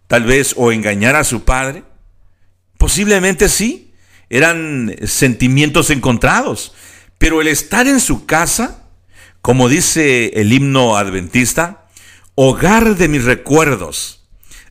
tal 0.06 0.26
vez, 0.26 0.54
o 0.56 0.70
engañar 0.70 1.16
a 1.16 1.24
su 1.24 1.42
padre. 1.42 1.82
Posiblemente 2.78 3.48
sí, 3.48 3.94
eran 4.28 4.94
sentimientos 5.04 5.90
encontrados, 5.90 6.72
pero 7.18 7.40
el 7.40 7.48
estar 7.48 7.88
en 7.88 7.98
su 7.98 8.26
casa, 8.26 8.79
como 9.42 9.68
dice 9.68 10.40
el 10.40 10.52
himno 10.52 10.96
adventista, 10.96 11.88
hogar 12.34 12.96
de 12.96 13.08
mis 13.08 13.24
recuerdos, 13.24 14.28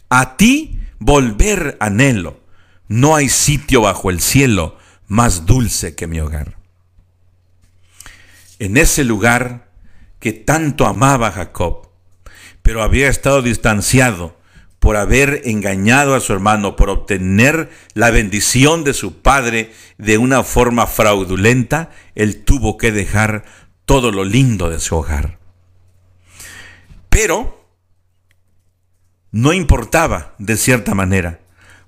a 0.10 0.38
ti 0.38 0.80
volver 1.00 1.78
anhelo, 1.80 2.40
no 2.88 3.16
hay 3.16 3.30
sitio 3.30 3.82
bajo 3.82 4.10
el 4.10 4.20
cielo 4.20 4.78
más 5.08 5.46
dulce 5.46 5.96
que 5.96 6.08
mi 6.08 6.20
hogar. 6.20 6.58
En 8.60 8.78
ese 8.78 9.04
lugar 9.04 9.70
que 10.20 10.34
tanto 10.34 10.86
amaba 10.86 11.32
Jacob, 11.32 11.90
pero 12.62 12.84
había 12.84 13.08
estado 13.08 13.42
distanciado 13.42 14.38
por 14.80 14.96
haber 14.96 15.42
engañado 15.46 16.16
a 16.16 16.20
su 16.22 16.34
hermano, 16.34 16.76
por 16.76 16.90
obtener 16.90 17.70
la 17.94 18.12
bendición 18.12 18.84
de 18.84 18.94
su 18.94 19.22
padre 19.22 19.74
de 19.98 20.18
una 20.18 20.44
forma 20.44 20.88
fraudulenta, 20.88 21.90
él 22.16 22.44
tuvo 22.44 22.78
que 22.78 22.92
dejar 22.92 23.44
todo 23.90 24.12
lo 24.12 24.24
lindo 24.24 24.70
de 24.70 24.80
su 24.80 24.96
hogar. 24.96 25.40
Pero 27.10 27.66
no 29.32 29.52
importaba 29.52 30.36
de 30.38 30.58
cierta 30.58 30.94
manera, 30.94 31.40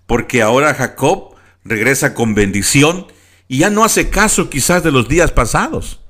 porque 0.07 0.41
ahora 0.41 0.73
Jacob 0.73 1.35
regresa 1.63 2.15
con 2.15 2.33
bendición 2.33 3.05
y 3.47 3.59
ya 3.59 3.69
no 3.69 3.83
hace 3.83 4.09
caso 4.09 4.49
quizás 4.49 4.83
de 4.83 4.91
los 4.91 5.09
días 5.09 5.31
pasados. 5.31 6.01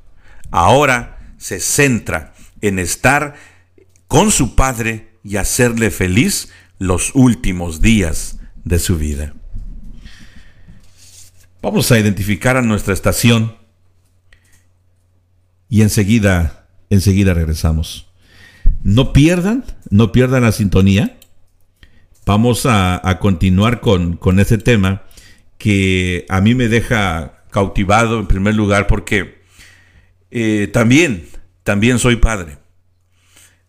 Ahora 0.50 1.36
se 1.38 1.60
centra 1.60 2.36
en 2.62 2.80
estar 2.80 3.36
con 4.08 4.32
su 4.32 4.56
padre 4.56 5.20
y 5.26 5.36
hacerle 5.36 5.92
feliz 5.92 6.54
los 6.80 7.12
últimos 7.16 7.82
días 7.82 8.39
de 8.64 8.80
su 8.80 8.98
vida. 8.98 9.34
Vamos 11.62 11.92
a 11.92 12.00
identificar 12.00 12.56
a 12.56 12.62
nuestra 12.62 12.94
estación 12.94 13.60
y 15.72 15.82
enseguida, 15.82 16.68
enseguida 16.92 17.34
regresamos. 17.34 18.08
No 18.84 19.14
pierdan, 19.14 19.66
no 19.90 20.12
pierdan 20.12 20.44
la 20.44 20.52
sintonía. 20.52 21.18
Vamos 22.28 22.68
a, 22.68 23.02
continuar 23.20 23.82
con, 23.82 24.18
con 24.18 24.40
ese 24.40 24.60
tema 24.60 25.02
que 25.58 26.28
a 26.30 26.42
mí 26.42 26.54
me 26.54 26.68
deja 26.68 27.42
cautivado 27.50 28.20
en 28.20 28.28
primer 28.28 28.54
lugar 28.54 28.86
porque 28.86 29.42
eh, 30.30 30.70
también, 30.72 31.28
también 31.64 31.98
soy 31.98 32.18
padre, 32.18 32.60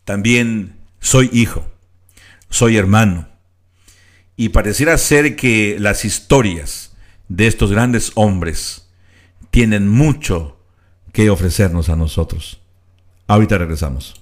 también 0.04 0.76
soy 1.00 1.30
hijo 1.32 1.72
soy 2.52 2.76
hermano. 2.76 3.28
Y 4.36 4.50
pareciera 4.50 4.96
ser 4.98 5.36
que 5.36 5.76
las 5.80 6.04
historias 6.04 6.94
de 7.28 7.46
estos 7.46 7.72
grandes 7.72 8.12
hombres 8.14 8.88
tienen 9.50 9.88
mucho 9.88 10.61
que 11.12 11.30
ofrecernos 11.30 11.88
a 11.88 11.96
nosotros. 11.96 12.58
Ahorita 13.26 13.58
regresamos. 13.58 14.14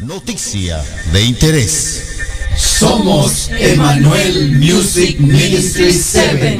Noticia 0.00 0.82
de 1.12 1.22
interés. 1.22 2.20
Somos 2.56 3.50
Emanuel 3.50 4.52
Music 4.58 5.18
Ministry 5.18 5.92
7. 5.92 6.58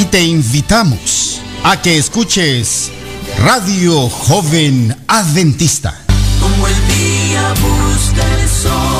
Y 0.00 0.04
te 0.06 0.22
invitamos 0.22 1.40
a 1.62 1.80
que 1.80 1.96
escuches 1.96 2.90
Radio 3.38 4.08
Joven 4.10 4.96
Adventista. 5.08 6.04
Como 6.40 6.66
el 6.66 6.74
día 6.88 7.54
busca 7.54 8.42
el 8.42 8.48
sol 8.48 8.93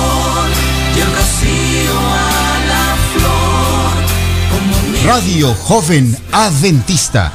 Radio 5.05 5.53
Joven 5.55 6.17
Adventista, 6.33 7.31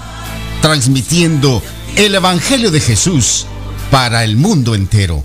transmitiendo 0.59 1.61
el 1.95 2.15
Evangelio 2.15 2.71
de 2.71 2.79
Jesús 2.79 3.45
para 3.91 4.23
el 4.23 4.37
mundo 4.37 4.73
entero. 4.73 5.23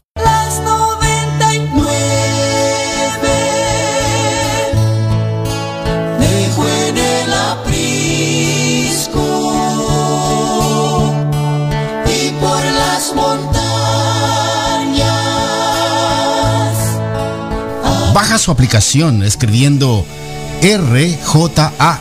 Baja 18.12 18.38
su 18.38 18.50
aplicación 18.50 19.22
escribiendo 19.22 20.04
RJA 20.62 22.00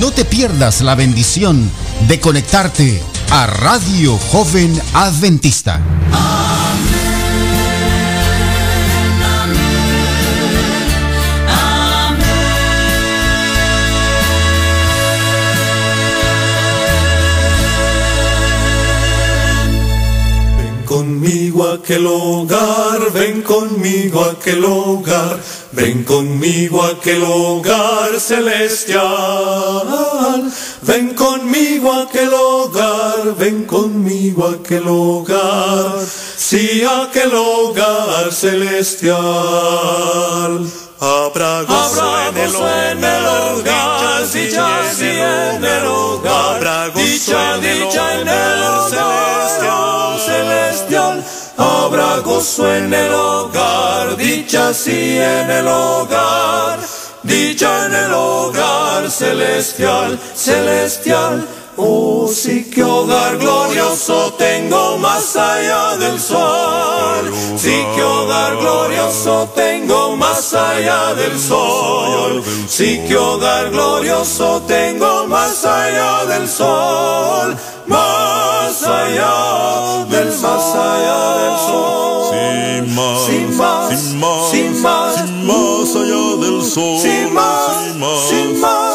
No 0.00 0.12
te 0.12 0.24
pierdas 0.24 0.80
la 0.80 0.94
bendición 0.94 1.68
de 2.06 2.20
conectarte 2.20 3.02
a 3.30 3.46
Radio 3.46 4.16
Joven 4.16 4.80
Adventista. 4.94 5.80
Conmigo 20.98 21.64
a 21.64 21.74
aquel 21.74 22.06
hogar, 22.08 22.98
ven 23.12 23.40
conmigo 23.42 24.24
a 24.24 24.32
aquel 24.32 24.64
hogar, 24.64 25.38
ven 25.70 26.02
conmigo 26.02 26.82
a 26.82 26.88
aquel 26.88 27.22
hogar 27.22 28.18
celestial. 28.18 29.86
Ven 30.82 31.14
conmigo 31.14 31.92
a 31.92 32.02
aquel 32.02 32.34
hogar, 32.34 33.36
ven 33.38 33.64
conmigo 33.64 34.44
a 34.44 34.54
aquel 34.54 34.88
hogar, 34.88 36.00
sí 36.36 36.82
aquel 36.82 37.32
hogar 37.32 38.32
celestial. 38.32 39.18
Habrá 41.00 41.62
gozo, 41.62 42.26
en, 42.28 42.38
el 43.04 43.24
hogar, 43.36 44.26
dicha, 44.32 44.80
en 44.98 45.64
el 45.64 45.86
hogar, 45.86 46.56
habrá 46.56 46.88
gozo 46.88 47.02
dicha, 47.04 48.20
en 48.20 48.26
el 48.26 48.62
hogar 48.62 48.90
celestial. 48.90 49.97
Habrá 51.60 52.18
gozo 52.18 52.72
en 52.72 52.94
el 52.94 53.12
hogar, 53.12 54.16
dicha 54.16 54.72
sí 54.72 55.18
en 55.18 55.50
el 55.50 55.66
hogar, 55.66 56.78
dicha 57.24 57.86
en 57.86 57.94
el 57.96 58.12
hogar 58.14 59.10
celestial, 59.10 60.16
celestial. 60.36 61.44
Oh, 61.80 62.26
sí 62.26 62.64
que 62.64 62.82
hogar 62.82 63.38
glorioso 63.38 64.34
tengo 64.36 64.98
más 64.98 65.36
allá 65.36 65.96
del 65.96 66.18
sol. 66.20 67.32
Sí 67.56 67.86
que 67.94 68.02
hogar 68.02 68.56
glorioso 68.56 69.48
tengo 69.54 70.16
más 70.16 70.52
allá 70.54 71.14
del 71.14 71.38
sol. 71.38 72.42
Sí 72.66 73.00
que 73.06 73.16
hogar 73.16 73.70
glorioso 73.70 74.60
tengo 74.66 75.28
más 75.28 75.64
allá 75.64 76.24
del 76.24 76.48
sol. 76.48 77.56
Más 77.86 78.82
allá 78.82 80.04
del 80.10 80.28
más 80.28 80.74
allá 80.74 81.38
del 81.38 81.58
sol. 81.58 82.08
Sin 82.30 82.94
más, 82.94 83.26
Sin 83.26 83.56
más, 83.56 83.88
sin 83.88 84.20
más, 84.20 84.50
sin 84.50 84.82
más, 84.82 85.96
allá 85.96 86.36
del 86.40 86.64
sol. 86.64 87.00
Sin 87.00 87.32
más, 87.32 87.84
sin 87.84 88.00
más, 88.00 88.28
sin 88.28 88.60
más, 88.60 88.87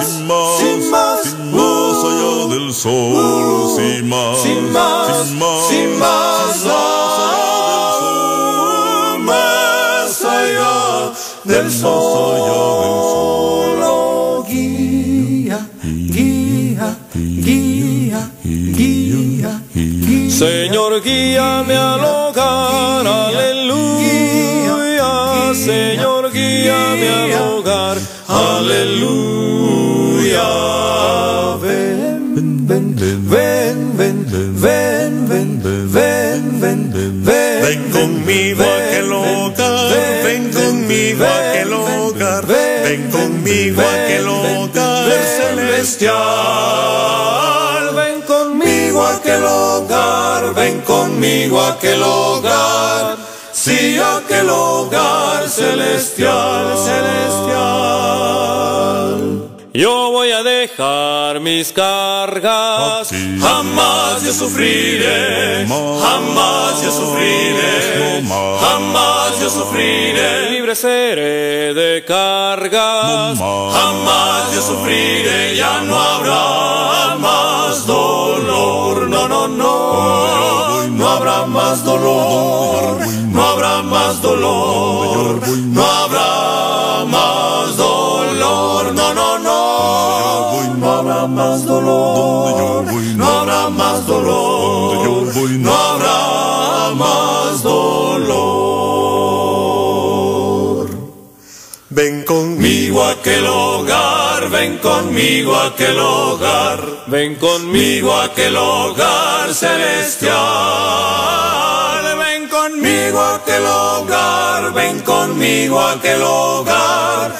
sol. 2.84 3.78
Sin 3.78 4.10
más, 4.10 4.42
sin 4.42 4.72
más, 4.74 5.28
sin 5.28 5.38
más, 5.40 5.68
sin 5.70 6.00
más, 6.00 6.54
sin 6.60 6.76
más 9.26 10.22
allá 10.26 11.14
del 11.46 11.72
sol. 11.72 11.82
más 11.82 11.82
allá 11.82 11.82
del 11.82 11.82
sol. 11.82 13.80
Oh, 13.86 14.46
guía, 14.50 15.60
guía, 15.82 16.98
guía, 17.14 18.22
guía, 18.44 19.62
guía. 19.74 20.30
Señor, 20.30 21.02
guíame 21.02 21.78
al 21.78 22.04
hogar, 22.04 23.08
aleluya. 23.08 23.94
Señor, 25.54 26.32
guíame 26.34 27.08
al 27.10 27.32
hogar, 27.48 27.98
aleluya 28.28 29.24
ven, 33.04 33.98
ven, 33.98 34.26
ven, 34.28 35.28
ven, 35.28 35.60
ven, 35.60 35.92
ven, 35.92 36.92
ven, 37.24 37.92
conmigo 37.92 38.64
a 38.64 38.78
aquel 38.78 39.12
hogar, 39.12 39.90
ven 40.24 40.50
conmigo 40.52 41.24
a 41.26 41.52
aquel 41.52 41.74
hogar, 41.74 42.46
ven 42.46 43.12
conmigo 43.12 43.82
a 43.82 43.94
aquel 43.94 44.28
hogar 44.28 45.12
celestial, 45.38 46.14
ven 47.96 48.22
conmigo 48.22 49.02
a 49.02 49.16
aquel 49.16 49.44
hogar, 49.46 50.54
ven 50.54 50.80
conmigo 50.82 51.60
a 51.60 51.70
aquel 51.70 52.04
hogar, 52.04 53.18
sí 53.52 54.00
aquel 54.00 54.50
hogar 54.50 55.50
celestial, 55.50 56.78
celestial. 56.78 58.73
Yo 59.76 60.12
voy 60.12 60.30
a 60.30 60.44
dejar 60.44 61.40
mis 61.40 61.74
cargas. 61.74 63.10
Jamás 63.10 64.24
yo 64.24 64.32
sufriré, 64.32 65.66
jamás 65.68 66.84
yo 66.84 66.92
sufriré, 66.92 68.24
jamás 68.62 69.40
yo 69.42 69.50
sufriré. 69.50 70.52
Libre 70.52 70.76
seré 70.76 71.74
de 71.74 72.06
cargas. 72.06 73.40
Jamás 73.40 74.54
yo 74.54 74.62
sufriré, 74.62 75.56
ya 75.56 75.82
no 75.82 76.00
habrá 76.00 77.16
más 77.18 77.88
dolor. 77.88 79.10
No, 79.10 79.28
no, 79.28 79.48
no, 79.48 80.88
no 80.88 81.10
habrá 81.10 81.48
más 81.48 81.84
dolor. 81.84 83.00
No 83.32 83.44
habrá 83.44 83.82
más 83.82 84.22
dolor. 84.22 85.40
No 85.48 85.84
No 95.60 95.74
habrá 95.74 96.94
más 96.96 97.64
dolor. 97.64 98.54
Ven 101.90 102.24
Conmigo 102.26 103.04
a 103.04 103.12
aquel 103.12 103.46
hogar, 103.46 104.50
ven 104.50 104.78
conmigo 104.80 105.56
a 105.56 105.68
aquel 105.68 106.00
hogar, 106.00 106.80
Ven 107.08 107.36
conmigo. 107.36 108.10
conmigo 108.10 108.14
a 108.14 108.24
aquel 108.26 108.58
hogar 108.58 109.54
celestial. 109.54 110.34
Ven 112.18 112.48
conmigo 112.50 113.20
a 113.20 113.36
aquel 113.36 113.66
hogar, 113.66 114.74
ven 114.74 115.00
conmigo 115.02 115.80
a 115.80 115.92
aquel 115.94 116.24
hogar, 116.24 117.36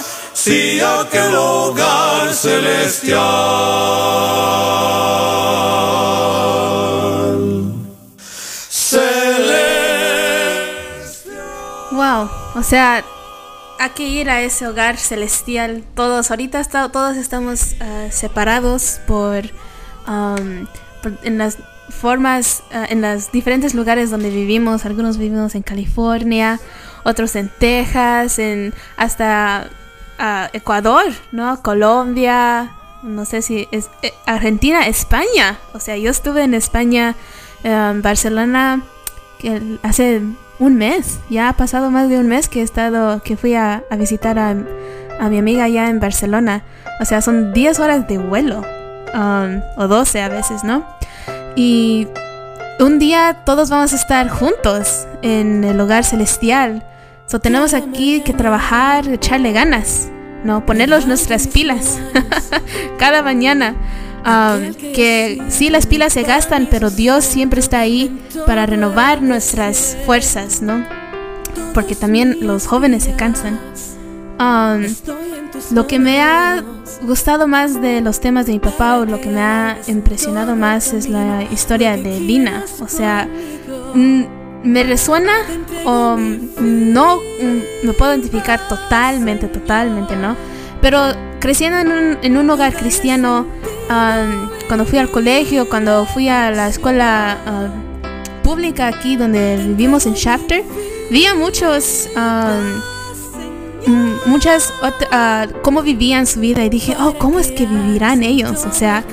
a 0.46 1.02
aquel 1.02 1.36
hogar 1.36 2.34
celestial. 2.34 3.22
Celestial. 11.14 11.92
Wow, 11.92 12.30
o 12.56 12.64
sea, 12.64 13.04
hay 13.80 13.90
que 13.92 14.04
ir 14.08 14.30
a 14.30 14.42
ese 14.42 14.68
hogar 14.68 14.98
celestial. 14.98 15.84
Todos, 15.96 16.30
ahorita 16.30 16.62
todos 16.90 17.16
estamos 17.18 17.76
ah, 17.80 18.08
separados 18.12 19.00
por- 19.08 19.46
en 21.24 21.38
las 21.38 21.58
formas, 21.90 22.64
ah, 22.74 22.86
en 22.90 23.02
los 23.02 23.32
diferentes 23.32 23.74
lugares 23.74 24.10
donde 24.12 24.30
vivimos. 24.30 24.86
Algunos 24.86 25.18
vivimos 25.18 25.56
en 25.56 25.62
California, 25.64 26.60
otros 27.04 27.36
en 27.36 27.50
Texas, 27.50 28.40
en 28.40 28.74
hasta 28.98 29.70
ah, 30.20 30.50
Ecuador, 30.54 31.06
¿no? 31.32 31.62
Colombia, 31.62 32.72
no 33.04 33.26
sé 33.26 33.42
si 33.42 33.68
es 33.72 33.90
eh, 34.02 34.14
Argentina, 34.26 34.88
España. 34.88 35.60
O 35.74 35.80
sea, 35.80 35.98
yo 35.98 36.10
estuve 36.10 36.44
en 36.44 36.54
España, 36.54 37.16
en 37.64 38.02
Barcelona, 38.02 38.84
que 39.40 39.80
hace 39.84 40.22
un 40.60 40.76
mes, 40.76 41.20
ya 41.30 41.50
ha 41.50 41.54
pasado 41.54 41.92
más 41.92 42.10
de 42.10 42.20
un 42.20 42.28
mes 42.28 42.48
que 42.48 42.62
he 42.62 42.64
estado, 42.64 43.22
que 43.22 43.38
fui 43.38 43.56
a, 43.56 43.84
a 43.90 43.96
visitar 43.96 44.40
a, 44.40 44.56
a 45.20 45.30
mi 45.30 45.38
amiga 45.38 45.66
allá 45.66 45.90
en 45.90 46.00
Barcelona. 46.00 46.64
O 47.00 47.06
sea, 47.06 47.22
son 47.22 47.54
10 47.54 47.80
horas 47.80 48.08
de 48.08 48.18
vuelo, 48.18 48.62
um, 49.14 49.62
o 49.78 49.88
12 49.88 50.22
a 50.22 50.30
veces, 50.30 50.64
¿no? 50.64 50.86
Y 51.56 52.08
un 52.80 53.00
día 53.00 53.42
todos 53.46 53.70
vamos 53.70 53.94
a 53.94 53.96
estar 53.96 54.30
juntos 54.30 55.08
en 55.22 55.64
el 55.64 55.80
hogar 55.80 56.04
celestial. 56.04 56.84
So, 57.26 57.40
tenemos 57.40 57.74
aquí 57.74 58.22
que 58.22 58.34
trabajar, 58.34 59.08
echarle 59.08 59.52
ganas, 59.54 60.10
¿no? 60.44 60.66
Ponerlos 60.66 61.08
nuestras 61.08 61.48
pilas 61.48 62.00
cada 63.00 63.24
mañana. 63.24 63.76
Um, 64.26 64.74
que 64.74 65.42
sí, 65.50 65.70
las 65.70 65.86
pilas 65.86 66.14
se 66.14 66.24
gastan, 66.24 66.68
pero 66.72 66.90
Dios 66.90 67.26
siempre 67.26 67.60
está 67.60 67.80
ahí 67.80 68.22
para 68.46 68.66
renovar 68.66 69.22
nuestras 69.22 69.98
fuerzas, 70.06 70.62
¿no? 70.62 70.86
Porque 71.74 71.94
también 71.96 72.38
los 72.42 72.68
jóvenes 72.68 73.04
se 73.04 73.16
cansan. 73.16 73.60
Um, 74.40 74.86
lo 75.72 75.88
que 75.88 76.00
me 76.00 76.22
ha 76.22 76.64
gustado 77.02 77.48
más 77.48 77.82
de 77.82 78.02
los 78.02 78.20
temas 78.20 78.46
de 78.46 78.54
mi 78.54 78.60
papá 78.60 78.98
o 79.00 79.06
lo 79.06 79.20
que 79.20 79.30
me 79.30 79.42
ha 79.42 79.78
impresionado 79.88 80.56
más 80.56 80.94
es 80.94 81.10
la 81.10 81.44
historia 81.44 81.98
de 81.98 82.20
Lina. 82.20 82.64
O 82.80 82.88
sea, 82.88 83.28
mm, 83.94 84.24
me 84.64 84.84
resuena 84.84 85.34
o 85.86 86.16
no 86.18 87.18
mm, 87.18 87.86
me 87.86 87.94
puedo 87.94 88.14
identificar 88.14 88.68
totalmente, 88.68 89.48
totalmente, 89.48 90.16
¿no? 90.16 90.36
Pero 90.82 91.00
creciendo 91.40 91.80
en 91.80 91.92
un, 91.92 92.18
en 92.22 92.38
un 92.38 92.50
hogar 92.50 92.74
cristiano, 92.74 93.46
cuando 94.68 94.86
fui 94.86 94.98
al 94.98 95.12
colegio, 95.12 95.68
cuando 95.70 96.06
fui 96.06 96.30
a 96.30 96.52
la 96.52 96.68
escuela 96.70 97.38
um, 97.46 98.42
pública 98.44 98.88
aquí 98.88 99.16
donde 99.16 99.58
vivimos 99.58 100.06
en 100.06 100.14
Shafter, 100.14 100.64
vi 101.10 101.26
a 101.26 101.36
muchos... 101.36 102.10
um, 102.16 102.94
muchas 104.26 104.74
ah, 105.12 105.48
cómo 105.62 105.82
vivían 105.82 106.26
su 106.26 106.40
vida 106.40 106.64
y 106.64 106.70
dije, 106.70 106.96
oh, 107.00 107.14
¿cómo 107.18 107.40
es 107.40 107.52
que 107.52 107.66
vivirán 107.66 108.24
ellos? 108.24 108.66
O 108.66 108.72
sea, 108.72 109.04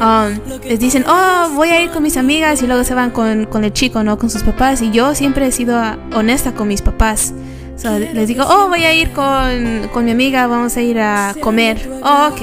um, 0.00 0.58
les 0.64 0.78
dicen, 0.78 1.04
oh, 1.08 1.50
voy 1.54 1.68
a 1.68 1.82
ir 1.82 1.90
con 1.90 2.02
mis 2.02 2.16
amigas 2.16 2.62
y 2.62 2.66
luego 2.66 2.84
se 2.84 2.94
van 2.94 3.10
con, 3.10 3.46
con 3.46 3.64
el 3.64 3.72
chico, 3.72 4.02
¿no? 4.02 4.18
Con 4.18 4.30
sus 4.30 4.42
papás. 4.42 4.82
Y 4.82 4.90
yo 4.90 5.14
siempre 5.14 5.46
he 5.46 5.52
sido 5.52 5.80
honesta 6.14 6.52
con 6.52 6.68
mis 6.68 6.82
papás. 6.82 7.32
O 7.74 7.78
sea, 7.78 7.98
les 7.98 8.28
digo, 8.28 8.44
oh, 8.48 8.68
voy 8.68 8.84
a 8.84 8.94
ir 8.94 9.10
con, 9.10 9.88
con 9.92 10.04
mi 10.04 10.10
amiga, 10.10 10.46
vamos 10.46 10.76
a 10.76 10.80
ir 10.80 10.98
a 10.98 11.34
comer. 11.40 11.90
Oh, 12.02 12.28
ok. 12.32 12.40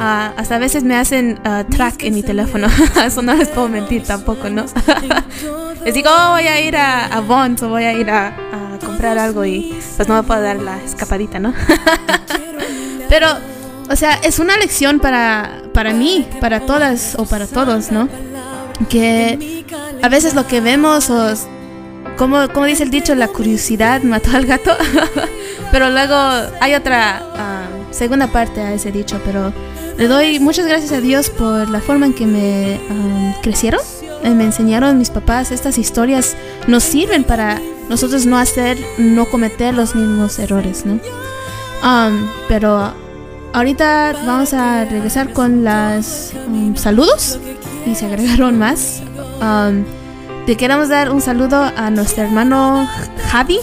Ah, 0.00 0.32
hasta 0.36 0.56
a 0.56 0.58
veces 0.58 0.84
me 0.84 0.96
hacen 0.96 1.40
ah, 1.44 1.64
track 1.68 2.04
en 2.04 2.14
mi 2.14 2.22
teléfono. 2.22 2.68
Eso 3.04 3.22
no 3.22 3.34
les 3.34 3.48
puedo 3.48 3.68
mentir 3.68 4.04
tampoco, 4.04 4.48
¿no? 4.48 4.64
les 5.84 5.94
digo, 5.94 6.10
oh, 6.10 6.30
voy 6.32 6.46
a 6.46 6.60
ir 6.60 6.76
a, 6.76 7.06
a 7.06 7.20
Bonds 7.20 7.62
o 7.62 7.68
voy 7.68 7.84
a 7.84 7.92
ir 7.92 8.10
a, 8.10 8.28
a 8.28 8.78
comprar 8.84 9.18
algo 9.18 9.44
y 9.44 9.76
pues 9.96 10.08
no 10.08 10.14
me 10.14 10.22
puedo 10.22 10.40
dar 10.40 10.56
la 10.56 10.82
escapadita, 10.82 11.38
¿no? 11.38 11.52
Pero, 13.08 13.28
o 13.88 13.96
sea, 13.96 14.14
es 14.22 14.38
una 14.38 14.56
lección 14.56 15.00
para, 15.00 15.62
para 15.72 15.92
mí, 15.92 16.26
para 16.40 16.60
todas 16.60 17.14
o 17.18 17.24
para 17.24 17.46
todos, 17.46 17.90
¿no? 17.90 18.08
Que 18.88 19.64
a 20.02 20.08
veces 20.08 20.34
lo 20.34 20.46
que 20.46 20.60
vemos 20.60 21.10
o 21.10 21.34
como, 22.16 22.48
como 22.52 22.66
dice 22.66 22.82
el 22.82 22.90
dicho, 22.90 23.14
la 23.14 23.28
curiosidad 23.28 24.02
mató 24.02 24.30
al 24.36 24.46
gato. 24.46 24.76
pero 25.72 25.90
luego 25.90 26.14
hay 26.60 26.74
otra 26.74 27.22
ah, 27.36 27.66
segunda 27.90 28.26
parte 28.26 28.60
a 28.60 28.72
ese 28.72 28.92
dicho, 28.92 29.20
pero 29.24 29.52
le 29.96 30.08
doy 30.08 30.38
muchas 30.38 30.66
gracias 30.66 30.92
a 30.92 31.00
Dios 31.00 31.30
por 31.30 31.68
la 31.68 31.80
forma 31.80 32.06
en 32.06 32.14
que 32.14 32.26
me 32.26 32.80
um, 32.90 33.32
crecieron. 33.42 33.80
Eh, 34.22 34.30
me 34.30 34.44
enseñaron 34.44 34.98
mis 34.98 35.10
papás 35.10 35.52
estas 35.52 35.78
historias 35.78 36.36
nos 36.66 36.82
sirven 36.82 37.22
para 37.22 37.60
nosotros 37.88 38.26
no 38.26 38.36
hacer, 38.36 38.76
no 38.98 39.26
cometer 39.26 39.74
los 39.74 39.94
mismos 39.94 40.38
errores, 40.40 40.84
¿no? 40.84 41.00
Um, 41.84 42.28
pero 42.48 42.92
ahorita 43.52 44.14
vamos 44.26 44.52
a 44.52 44.84
regresar 44.84 45.32
con 45.32 45.64
los 45.64 46.32
um, 46.46 46.76
saludos 46.76 47.38
y 47.86 47.94
se 47.94 48.06
agregaron 48.06 48.58
más. 48.58 49.02
Um, 49.40 49.84
te 50.46 50.56
queremos 50.56 50.88
dar 50.88 51.10
un 51.10 51.20
saludo 51.20 51.70
a 51.76 51.90
nuestro 51.90 52.24
hermano 52.24 52.88
Javi, 53.30 53.58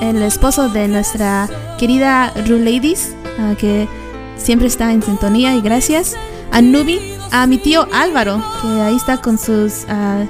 el 0.00 0.22
esposo 0.22 0.68
de 0.68 0.88
nuestra 0.88 1.48
querida 1.78 2.32
Ru 2.46 2.58
Ladies, 2.58 3.14
uh, 3.38 3.54
que 3.56 3.88
siempre 4.36 4.68
está 4.68 4.92
en 4.92 5.02
sintonía 5.02 5.54
y 5.54 5.60
gracias. 5.60 6.16
A 6.50 6.62
Nubi, 6.62 7.00
a 7.30 7.46
mi 7.46 7.58
tío 7.58 7.86
Álvaro, 7.92 8.42
que 8.62 8.68
ahí 8.80 8.96
está 8.96 9.18
con 9.18 9.38
sus, 9.38 9.84
uh, 9.84 10.26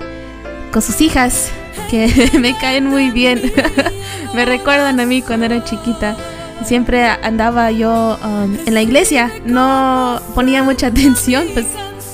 con 0.72 0.82
sus 0.82 1.00
hijas, 1.00 1.50
que 1.90 2.30
me 2.40 2.56
caen 2.58 2.86
muy 2.86 3.10
bien. 3.10 3.52
me 4.34 4.44
recuerdan 4.44 4.98
a 5.00 5.06
mí 5.06 5.22
cuando 5.22 5.46
era 5.46 5.62
chiquita. 5.64 6.16
Siempre 6.64 7.06
andaba 7.06 7.70
yo 7.70 8.18
um, 8.22 8.56
en 8.66 8.74
la 8.74 8.82
iglesia, 8.82 9.30
no 9.44 10.20
ponía 10.34 10.62
mucha 10.62 10.86
atención, 10.88 11.46
pues 11.54 11.66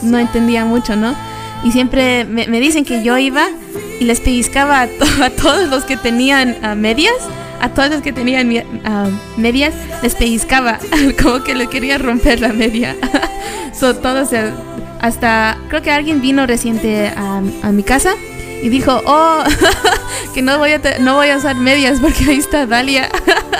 no 0.02 0.18
entendía 0.18 0.64
mucho, 0.64 0.96
¿no? 0.96 1.14
Y 1.64 1.72
siempre 1.72 2.24
me, 2.24 2.46
dicen 2.60 2.84
que 2.84 3.02
yo 3.02 3.16
iba 3.16 3.46
y 3.98 4.04
les 4.04 4.20
pellizcaba 4.20 4.82
a, 4.82 4.86
to 4.86 5.06
a 5.22 5.30
todos 5.30 5.68
los 5.68 5.84
que 5.84 5.96
tenían 5.96 6.56
uh, 6.62 6.74
medias 6.76 7.14
a 7.60 7.70
todos 7.70 7.88
los 7.88 8.02
que 8.02 8.12
tenían 8.12 8.52
medias 9.38 9.72
les 10.02 10.14
pellizcaba, 10.14 10.78
como 11.22 11.42
que 11.42 11.54
le 11.54 11.66
quería 11.68 11.96
romper 11.96 12.40
la 12.40 12.52
media. 12.52 12.94
so, 13.72 13.96
todos, 13.96 14.30
hasta 15.00 15.56
creo 15.68 15.80
que 15.80 15.90
alguien 15.90 16.20
vino 16.20 16.46
reciente 16.46 17.08
a 17.08 17.72
mi 17.72 17.82
casa 17.82 18.14
y 18.64 18.70
dijo, 18.70 19.02
oh, 19.04 19.44
que 20.34 20.40
no 20.40 20.56
voy, 20.56 20.72
a 20.72 20.80
no 20.98 21.16
voy 21.16 21.28
a 21.28 21.36
usar 21.36 21.54
medias 21.54 22.00
porque 22.00 22.24
ahí 22.30 22.38
está 22.38 22.64
Dalia. 22.64 23.10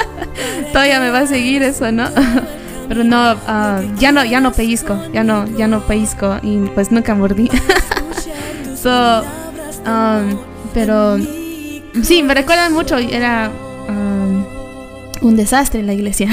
Todavía 0.72 0.98
me 0.98 1.10
va 1.10 1.18
a 1.20 1.26
seguir 1.26 1.62
eso, 1.62 1.92
¿no? 1.92 2.08
Pero 2.88 3.04
no, 3.04 3.34
uh, 3.34 3.98
ya 3.98 4.12
no, 4.12 4.24
ya 4.24 4.40
no 4.40 4.52
pellizco, 4.52 4.98
ya 5.12 5.22
no, 5.22 5.46
ya 5.58 5.68
no 5.68 5.86
pellizco 5.86 6.38
y 6.42 6.56
pues 6.74 6.90
nunca 6.90 7.14
mordí. 7.14 7.50
so, 8.82 9.22
um, 9.86 10.38
pero 10.72 11.18
sí, 12.02 12.22
me 12.22 12.34
recuerdan 12.34 12.72
mucho, 12.72 12.96
era 12.98 13.50
um, 13.88 14.44
un 15.20 15.36
desastre 15.36 15.80
en 15.80 15.86
la 15.86 15.92
iglesia. 15.92 16.28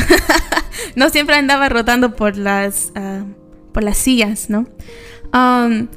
no 0.95 1.09
siempre 1.09 1.35
andaba 1.35 1.67
rotando 1.67 2.15
por 2.15 2.37
las, 2.37 2.93
uh, 2.97 3.25
por 3.73 3.83
las 3.83 3.97
sillas, 3.97 4.49
¿no? 4.49 4.65
Um, 5.33 5.87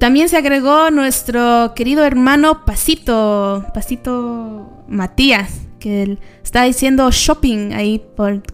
también 0.00 0.30
se 0.30 0.38
agregó 0.38 0.90
nuestro 0.90 1.74
querido 1.76 2.06
hermano 2.06 2.64
Pasito, 2.64 3.66
Pasito 3.74 4.82
Matías, 4.88 5.60
que 5.78 6.16
está 6.42 6.62
haciendo 6.62 7.10
shopping 7.10 7.74
ahí 7.74 8.02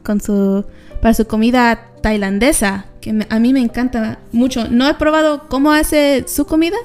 con 0.03 0.21
su, 0.21 0.65
para 1.01 1.15
su 1.15 1.29
comida 1.29 1.93
tailandesa, 2.03 2.87
que 3.01 3.25
a 3.29 3.39
mí 3.39 3.53
me 3.53 3.61
encanta 3.61 4.19
mucho. 4.33 4.67
No 4.69 4.89
he 4.89 4.95
probado 4.95 5.47
cómo 5.49 5.71
hace 5.71 6.25
su 6.27 6.47
comida, 6.47 6.79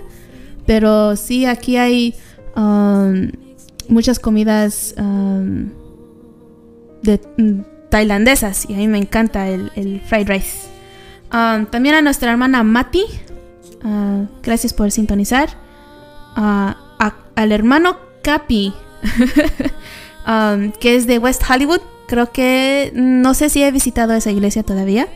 pero 0.67 1.15
sí 1.15 1.47
aquí 1.47 1.77
hay 1.77 2.13
um, 2.55 3.31
muchas 3.87 4.19
comidas 4.19 4.93
um, 4.99 5.69
de, 7.01 7.19
tailandesas 7.89 8.69
y 8.69 8.75
a 8.75 8.77
mí 8.77 8.87
me 8.87 8.99
encanta 8.99 9.49
el, 9.49 9.71
el 9.75 10.01
fried 10.01 10.29
rice. 10.29 10.67
Um, 11.33 11.65
también 11.65 11.95
a 11.95 12.03
nuestra 12.03 12.29
hermana 12.29 12.61
Mati, 12.61 13.05
uh, 13.83 14.27
gracias 14.43 14.73
por 14.73 14.91
sintonizar. 14.91 15.49
Uh, 16.35 16.73
a, 16.99 17.15
al 17.35 17.51
hermano 17.51 17.97
Capi, 18.23 18.73
um, 20.27 20.71
que 20.79 20.95
es 20.95 21.07
de 21.07 21.17
West 21.17 21.43
Hollywood. 21.49 21.81
Creo 22.07 22.31
que 22.31 22.91
no 22.93 23.33
sé 23.33 23.49
si 23.49 23.63
he 23.63 23.71
visitado 23.71 24.13
esa 24.13 24.31
iglesia 24.31 24.63
todavía. 24.63 25.07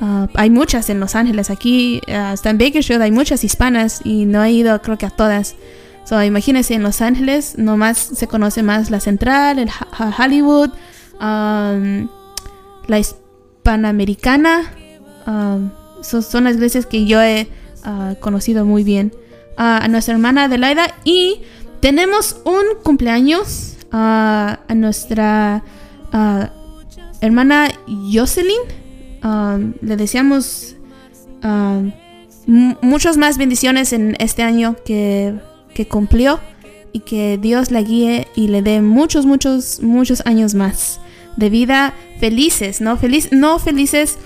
Uh, 0.00 0.26
hay 0.34 0.50
muchas 0.50 0.90
en 0.90 0.98
Los 1.00 1.14
Ángeles. 1.14 1.50
Aquí, 1.50 2.00
hasta 2.12 2.50
en 2.50 2.58
Bakersfield, 2.58 3.02
hay 3.02 3.12
muchas 3.12 3.44
hispanas 3.44 4.00
y 4.04 4.24
no 4.26 4.42
he 4.42 4.50
ido, 4.50 4.80
creo 4.82 4.98
que 4.98 5.06
a 5.06 5.10
todas. 5.10 5.54
So, 6.04 6.22
imagínense, 6.22 6.74
en 6.74 6.82
Los 6.82 7.00
Ángeles 7.00 7.56
nomás 7.58 7.98
se 7.98 8.26
conoce 8.26 8.62
más 8.62 8.90
la 8.90 8.98
central, 8.98 9.58
el 9.60 9.70
Hollywood, 10.18 10.70
um, 11.20 12.08
la 12.88 12.98
hispanoamericana. 12.98 14.72
Um, 15.26 15.70
so, 16.02 16.22
son 16.22 16.44
las 16.44 16.54
iglesias 16.56 16.86
que 16.86 17.06
yo 17.06 17.22
he 17.22 17.48
conocido 18.20 18.64
muy 18.64 18.84
bien. 18.84 19.12
A 19.56 19.86
nuestra 19.88 20.14
hermana 20.14 20.44
Adelaida 20.44 20.94
y 21.04 21.42
tenemos 21.80 22.40
un 22.44 22.82
cumpleaños 22.82 23.76
a 23.90 24.58
nuestra 24.74 25.62
hermana 27.20 27.68
Jocelyn. 28.12 28.60
Le 29.80 29.96
deseamos 29.96 30.76
muchas 32.46 33.16
más 33.16 33.38
bendiciones 33.38 33.92
en 33.92 34.16
este 34.18 34.42
año 34.42 34.76
que 34.84 35.34
que 35.74 35.86
cumplió 35.86 36.40
y 36.92 37.00
que 37.00 37.38
Dios 37.38 37.70
la 37.70 37.82
guíe 37.82 38.28
y 38.36 38.48
le 38.48 38.62
dé 38.62 38.80
muchos, 38.82 39.26
muchos, 39.26 39.80
muchos 39.82 40.22
años 40.26 40.54
más 40.54 41.00
de 41.36 41.48
vida 41.48 41.94
felices, 42.20 42.80
¿no? 42.80 42.96
Feliz, 42.98 43.30
no 43.32 43.58
felices 43.58 44.18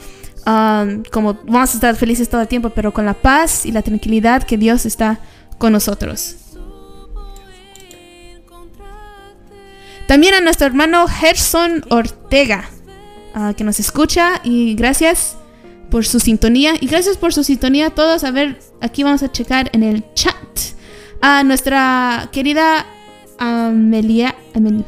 como 0.47 1.35
vamos 1.45 1.71
a 1.71 1.75
estar 1.75 1.97
felices 1.97 2.29
todo 2.29 2.41
el 2.41 2.47
tiempo, 2.47 2.71
pero 2.71 2.93
con 2.93 3.05
la 3.05 3.15
paz 3.15 3.67
y 3.67 3.73
la 3.73 3.83
tranquilidad 3.83 4.45
que 4.45 4.57
Dios 4.57 4.87
está 4.87 5.19
con 5.59 5.73
nosotros. 5.73 6.37
También 10.07 10.35
a 10.35 10.41
nuestro 10.41 10.69
hermano 10.69 11.09
Gerson 11.09 11.85
Ortega, 11.91 12.71
uh, 13.35 13.55
que 13.55 13.65
nos 13.65 13.81
escucha 13.81 14.41
y 14.45 14.77
gracias 14.77 15.37
por 15.91 16.07
su 16.07 16.21
sintonía 16.21 16.75
y 16.81 16.87
gracias 16.87 17.17
por 17.17 17.33
su 17.33 17.43
sintonía 17.43 17.89
a 17.89 17.91
todos. 17.91 18.23
A 18.23 18.31
ver, 18.31 18.61
aquí 18.81 19.03
vamos 19.03 19.25
a 19.25 19.33
checar 19.33 19.69
en 19.73 19.83
el 19.83 20.05
chat 20.15 20.35
a 21.23 21.43
nuestra 21.43 22.29
querida 22.31 22.87
Amelia, 23.39 24.37
Amel, 24.55 24.85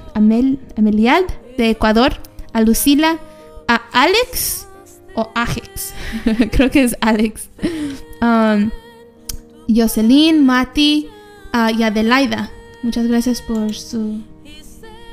Amel, 0.77 1.27
de 1.57 1.71
Ecuador, 1.71 2.15
a 2.53 2.61
Lucila, 2.61 3.19
a 3.67 3.83
Alex 3.93 4.68
o 5.19 5.33
Ajex, 5.35 5.95
creo 6.53 6.71
que 6.71 6.85
es 6.85 6.97
Alex, 7.01 7.49
um, 8.23 8.71
Jocelyn, 9.69 10.47
Mati 10.47 11.09
uh, 11.53 11.77
y 11.77 11.83
Adelaida. 11.83 12.53
Muchas 12.85 13.09
gracias 13.09 13.43
por 13.43 13.75
su 13.75 14.23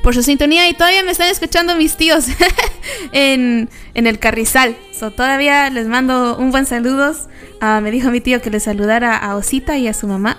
por 0.04 0.14
su 0.14 0.22
sintonía 0.22 0.70
y 0.70 0.74
todavía 0.74 1.02
me 1.02 1.10
están 1.10 1.32
escuchando 1.32 1.76
mis 1.76 1.98
tíos 1.98 2.26
en, 3.12 3.70
en, 3.96 4.06
el 4.06 4.20
carrizal. 4.20 4.78
So, 4.92 5.10
todavía 5.10 5.72
les 5.72 5.88
mando 5.88 6.38
un 6.38 6.52
buen 6.52 6.68
saludo. 6.68 7.16
Uh, 7.60 7.82
me 7.82 7.90
dijo 7.90 8.12
mi 8.12 8.22
tío 8.22 8.40
que 8.40 8.52
le 8.52 8.60
saludara 8.60 9.18
a 9.18 9.36
Osita 9.36 9.80
y 9.80 9.88
a 9.88 9.96
su 9.96 10.06
mamá. 10.06 10.38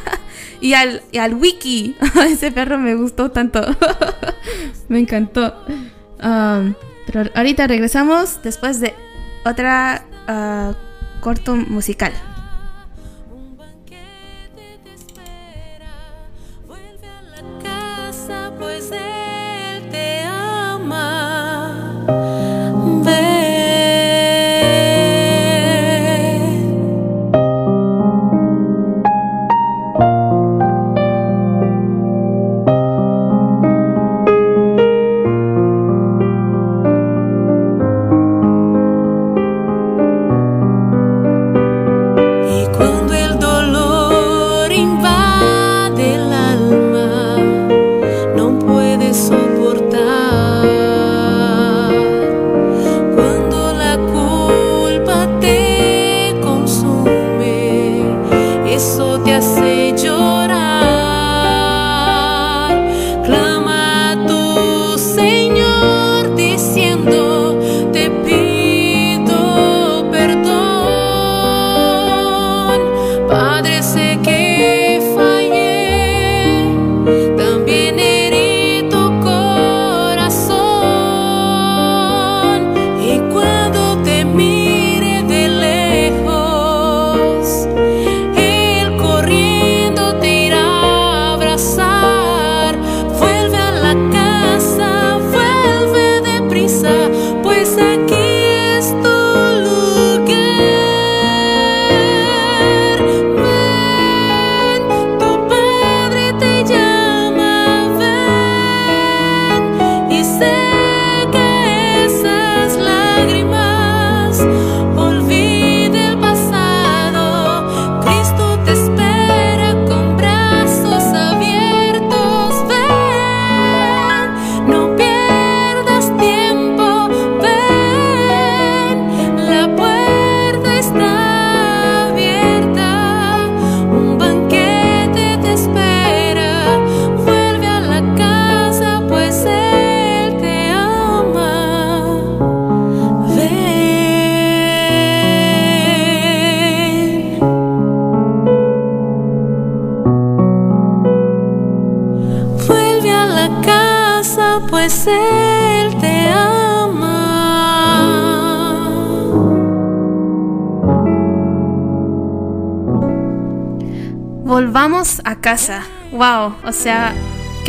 y, 0.62 0.72
al, 0.72 1.02
y 1.12 1.18
al 1.18 1.34
Wiki. 1.34 1.96
Ese 2.26 2.50
perro 2.50 2.78
me 2.78 2.94
gustó 2.94 3.30
tanto. 3.30 3.60
me 4.88 5.00
encantó. 5.00 5.54
Um, 6.22 6.72
pero 7.06 7.30
ahorita 7.34 7.66
regresamos 7.66 8.40
después 8.42 8.80
de 8.80 8.94
otra 9.44 10.04
uh, 10.28 10.74
corto 11.20 11.54
musical. 11.56 12.12
pues 18.58 18.90
él 18.92 19.88
te 19.90 20.22
ama. 20.22 21.33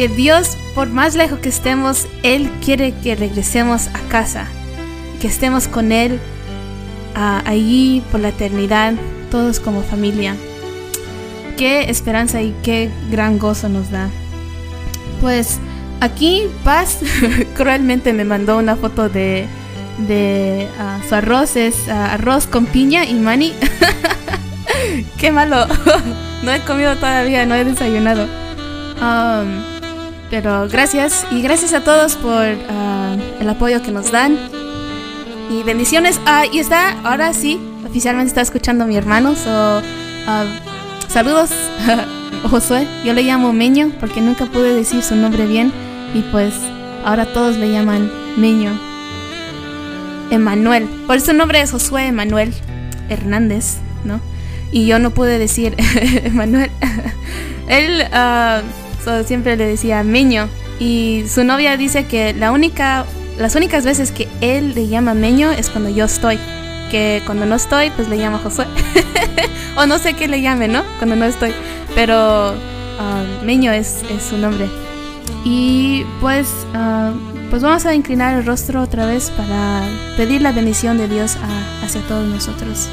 Dios, 0.08 0.58
por 0.74 0.90
más 0.90 1.16
lejos 1.16 1.40
que 1.40 1.50
estemos, 1.50 2.08
Él 2.24 2.50
quiere 2.64 2.94
que 3.04 3.16
regresemos 3.16 3.88
a 3.88 4.00
casa, 4.10 4.48
que 5.22 5.28
estemos 5.28 5.68
con 5.68 5.92
Él 5.92 6.20
allí 7.16 8.04
por 8.12 8.20
la 8.20 8.30
eternidad, 8.30 8.94
todos 9.32 9.60
como 9.60 9.82
familia. 9.82 10.36
Qué 11.58 11.90
esperanza 11.90 12.42
y 12.42 12.54
qué 12.64 12.90
gran 13.10 13.40
gozo 13.40 13.70
nos 13.70 13.90
da. 13.90 14.10
Pues 15.22 15.60
aquí 16.02 16.44
Paz 16.64 17.00
cruelmente 17.56 18.12
me 18.12 18.26
mandó 18.26 18.58
una 18.58 18.76
foto 18.76 19.08
de, 19.08 19.48
de 20.08 20.68
ah, 20.78 21.00
su 21.08 21.16
arroz, 21.16 21.56
es 21.56 21.88
ah, 21.88 22.14
arroz 22.14 22.48
con 22.48 22.66
piña 22.66 23.06
y 23.06 23.14
mani. 23.14 23.54
qué 25.18 25.32
malo. 25.32 25.66
no 26.44 26.52
he 26.52 26.60
comido 26.62 26.96
todavía, 26.96 27.46
no 27.46 27.56
he 27.56 27.64
desayunado. 27.64 28.28
Pero 30.42 30.68
gracias 30.68 31.26
y 31.32 31.42
gracias 31.42 31.72
a 31.72 31.80
todos 31.80 32.18
por 32.18 32.46
ah, 32.70 33.16
el 33.40 33.48
apoyo 33.48 33.82
que 33.82 33.94
nos 33.94 34.12
dan. 34.12 34.38
Y 35.50 35.64
bendiciones. 35.64 36.20
Ah, 36.26 36.44
y 36.52 36.60
está, 36.60 37.00
ahora 37.06 37.32
sí, 37.32 37.58
oficialmente 37.88 38.28
está 38.28 38.42
escuchando 38.42 38.86
mi 38.86 38.98
hermano. 38.98 39.34
So, 39.36 39.82
ah, 40.28 40.44
saludos, 41.08 41.52
Josué. 42.52 42.86
Yo 43.06 43.14
le 43.14 43.24
llamo 43.24 43.54
Meño 43.54 43.94
porque 44.02 44.20
nunca 44.20 44.46
pude 44.46 44.76
decir 44.76 45.04
su 45.04 45.16
nombre 45.16 45.46
bien. 45.46 45.72
Y 46.14 46.20
pues 46.34 46.54
ahora 47.06 47.26
todos 47.28 47.56
le 47.56 47.72
llaman 47.72 48.12
Meño. 48.36 48.78
Emanuel. 50.32 50.84
Por 51.08 51.22
su 51.22 51.32
nombre 51.32 51.62
es 51.62 51.72
Josué 51.72 52.08
Emanuel 52.08 52.54
Hernández, 53.08 53.78
¿no? 54.04 54.20
Y 54.74 54.86
yo 54.86 55.00
no 55.00 55.12
pude 55.12 55.40
decir 55.40 55.76
Emanuel. 56.26 56.72
Él 57.70 58.04
ah, 58.12 58.62
so, 59.06 59.24
siempre 59.24 59.56
le 59.56 59.68
decía 59.68 60.04
Meño. 60.04 60.50
Y 60.80 61.24
su 61.30 61.44
novia 61.44 61.78
dice 61.78 62.06
que 62.06 62.34
la 62.34 62.52
única, 62.52 63.06
las 63.38 63.56
únicas 63.56 63.86
veces 63.86 64.12
que 64.12 64.28
él 64.42 64.74
le 64.76 64.88
llama 64.88 65.14
Meño 65.14 65.52
es 65.52 65.70
cuando 65.70 65.90
yo 65.90 66.06
estoy. 66.06 66.38
Que 66.92 67.22
cuando 67.26 67.46
no 67.46 67.56
estoy, 67.56 67.92
pues 67.92 68.10
le 68.10 68.18
llama 68.18 68.40
Josué. 68.40 68.66
o 69.78 69.86
no 69.86 70.00
sé 70.00 70.14
qué 70.14 70.28
le 70.28 70.42
llame, 70.42 70.68
¿no? 70.68 70.84
Cuando 70.98 71.16
no 71.16 71.26
estoy. 71.26 71.54
Pero 71.94 72.54
ah, 73.00 73.24
Meño 73.44 73.72
es, 73.72 74.04
es 74.10 74.24
su 74.24 74.38
nombre. 74.38 74.68
Y 75.46 76.04
pues, 76.20 76.50
ah, 76.74 77.14
pues 77.50 77.62
vamos 77.62 77.86
a 77.86 77.94
inclinar 77.94 78.38
el 78.38 78.46
rostro 78.46 78.82
otra 78.82 79.06
vez 79.06 79.30
para 79.30 79.84
pedir 80.18 80.42
la 80.42 80.52
bendición 80.52 80.98
de 80.98 81.08
Dios 81.08 81.38
hacia 81.84 82.02
todos 82.02 82.28
nosotros. 82.28 82.90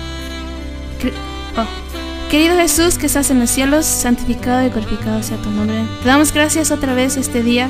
Querido 2.33 2.57
Jesús 2.57 2.97
que 2.97 3.05
estás 3.05 3.31
en 3.31 3.41
los 3.41 3.51
cielos, 3.51 3.85
santificado 3.85 4.67
y 4.67 4.71
glorificado 4.71 5.23
sea 5.23 5.37
tu 5.37 5.51
nombre. 5.51 5.85
Te 6.03 6.09
damos 6.09 6.33
gracias 6.33 6.71
otra 6.71 6.95
vez 6.95 7.19
este 7.19 7.43
día 7.43 7.69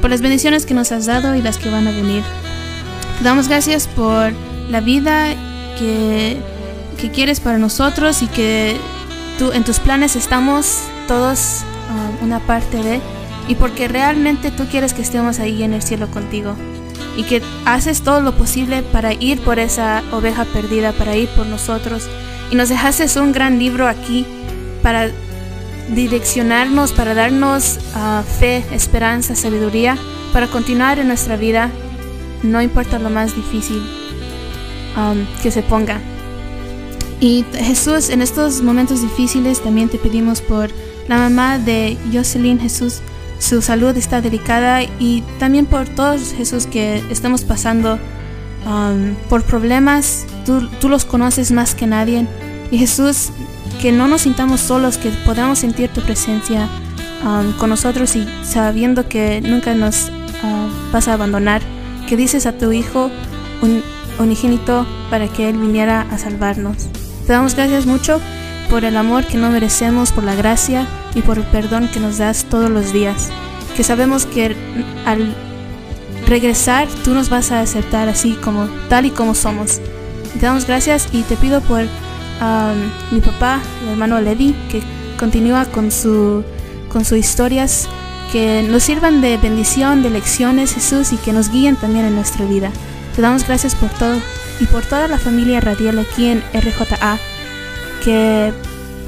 por 0.00 0.10
las 0.10 0.20
bendiciones 0.20 0.66
que 0.66 0.74
nos 0.74 0.90
has 0.90 1.06
dado 1.06 1.36
y 1.36 1.42
las 1.42 1.58
que 1.58 1.70
van 1.70 1.86
a 1.86 1.92
venir. 1.92 2.24
Te 3.18 3.22
damos 3.22 3.46
gracias 3.46 3.86
por 3.86 4.32
la 4.68 4.80
vida 4.80 5.32
que, 5.78 6.38
que 7.00 7.12
quieres 7.12 7.38
para 7.38 7.58
nosotros 7.58 8.20
y 8.22 8.26
que 8.26 8.76
tú, 9.38 9.52
en 9.52 9.62
tus 9.62 9.78
planes 9.78 10.16
estamos 10.16 10.78
todos 11.06 11.60
ah, 11.88 12.10
una 12.20 12.40
parte 12.40 12.82
de 12.82 13.00
y 13.46 13.54
porque 13.54 13.86
realmente 13.86 14.50
tú 14.50 14.66
quieres 14.66 14.92
que 14.92 15.02
estemos 15.02 15.38
ahí 15.38 15.62
en 15.62 15.72
el 15.72 15.82
cielo 15.82 16.10
contigo 16.10 16.56
y 17.16 17.22
que 17.22 17.42
haces 17.64 18.02
todo 18.02 18.20
lo 18.20 18.36
posible 18.36 18.82
para 18.82 19.12
ir 19.12 19.40
por 19.40 19.60
esa 19.60 20.02
oveja 20.10 20.46
perdida, 20.46 20.90
para 20.90 21.14
ir 21.14 21.28
por 21.28 21.46
nosotros 21.46 22.08
y 22.50 22.56
nos 22.56 22.68
dejaste 22.68 23.06
un 23.20 23.32
gran 23.32 23.58
libro 23.58 23.86
aquí 23.86 24.26
para 24.82 25.10
direccionarnos, 25.94 26.92
para 26.92 27.14
darnos 27.14 27.78
ah, 27.94 28.22
fe, 28.38 28.64
esperanza, 28.72 29.34
sabiduría, 29.34 29.96
para 30.32 30.46
continuar 30.46 30.98
en 30.98 31.08
nuestra 31.08 31.36
vida, 31.36 31.70
no 32.42 32.62
importa 32.62 32.98
lo 32.98 33.10
más 33.10 33.34
difícil 33.34 33.82
um, 34.96 35.26
que 35.42 35.50
se 35.50 35.62
ponga. 35.62 36.00
Y 37.20 37.44
Jesús, 37.52 38.08
en 38.08 38.22
estos 38.22 38.62
momentos 38.62 39.02
difíciles 39.02 39.62
también 39.62 39.88
te 39.88 39.98
pedimos 39.98 40.40
por 40.40 40.70
la 41.08 41.18
mamá 41.18 41.58
de 41.58 41.98
Jocelyn 42.12 42.58
Jesús, 42.58 43.00
su 43.38 43.62
salud 43.62 43.96
está 43.96 44.20
delicada 44.20 44.82
y 44.98 45.22
también 45.38 45.66
por 45.66 45.88
todos 45.88 46.32
Jesús 46.32 46.66
que 46.66 47.02
estamos 47.10 47.42
pasando 47.42 47.98
um, 48.66 49.14
por 49.28 49.42
problemas, 49.42 50.26
tú, 50.46 50.68
tú 50.80 50.88
los 50.88 51.04
conoces 51.04 51.50
más 51.50 51.74
que 51.74 51.86
nadie. 51.86 52.26
Y 52.70 52.78
Jesús, 52.78 53.30
que 53.80 53.92
no 53.92 54.06
nos 54.06 54.22
sintamos 54.22 54.60
solos, 54.60 54.98
que 54.98 55.10
podamos 55.24 55.58
sentir 55.58 55.90
tu 55.90 56.00
presencia 56.02 56.68
um, 57.24 57.52
con 57.52 57.70
nosotros 57.70 58.14
y 58.16 58.26
sabiendo 58.44 59.08
que 59.08 59.40
nunca 59.40 59.74
nos 59.74 60.10
ah, 60.42 60.68
vas 60.92 61.08
a 61.08 61.14
abandonar, 61.14 61.62
que 62.08 62.16
dices 62.16 62.46
a 62.46 62.52
tu 62.52 62.72
Hijo 62.72 63.10
un, 63.62 63.82
unigénito 64.20 64.86
para 65.10 65.28
que 65.28 65.48
Él 65.48 65.56
viniera 65.56 66.02
a 66.10 66.18
salvarnos. 66.18 66.88
Te 67.26 67.32
damos 67.32 67.54
gracias 67.54 67.86
mucho 67.86 68.20
por 68.68 68.84
el 68.84 68.96
amor 68.96 69.26
que 69.26 69.38
no 69.38 69.50
merecemos, 69.50 70.12
por 70.12 70.24
la 70.24 70.34
gracia 70.34 70.86
y 71.14 71.22
por 71.22 71.38
el 71.38 71.44
perdón 71.44 71.88
que 71.88 72.00
nos 72.00 72.18
das 72.18 72.44
todos 72.44 72.70
los 72.70 72.92
días. 72.92 73.30
Que 73.76 73.82
sabemos 73.82 74.26
que 74.26 74.54
al 75.06 75.34
regresar 76.26 76.86
tú 77.04 77.14
nos 77.14 77.28
vas 77.30 77.50
a 77.50 77.60
aceptar 77.60 78.08
así 78.08 78.34
como 78.34 78.66
tal 78.88 79.06
y 79.06 79.10
como 79.10 79.34
somos. 79.34 79.80
Te 80.34 80.46
damos 80.46 80.66
gracias 80.66 81.08
y 81.12 81.22
te 81.22 81.36
pido 81.36 81.60
por 81.62 81.86
um, 82.40 83.14
mi 83.14 83.20
papá, 83.20 83.60
mi 83.84 83.92
hermano 83.92 84.20
Levi, 84.20 84.54
que 84.70 84.82
continúa 85.18 85.66
con 85.66 85.90
su 85.90 86.44
con 86.88 87.04
sus 87.04 87.18
historias, 87.18 87.88
que 88.32 88.66
nos 88.68 88.82
sirvan 88.82 89.20
de 89.20 89.36
bendición, 89.36 90.02
de 90.02 90.10
lecciones, 90.10 90.74
Jesús, 90.74 91.12
y 91.12 91.16
que 91.16 91.32
nos 91.32 91.50
guíen 91.50 91.76
también 91.76 92.04
en 92.04 92.16
nuestra 92.16 92.44
vida. 92.44 92.70
Te 93.14 93.22
damos 93.22 93.46
gracias 93.46 93.74
por 93.74 93.90
todo 93.90 94.16
y 94.60 94.66
por 94.66 94.84
toda 94.84 95.08
la 95.08 95.18
familia 95.18 95.60
radial 95.60 95.98
aquí 95.98 96.26
en 96.26 96.42
RJA, 96.52 97.18
que 98.04 98.52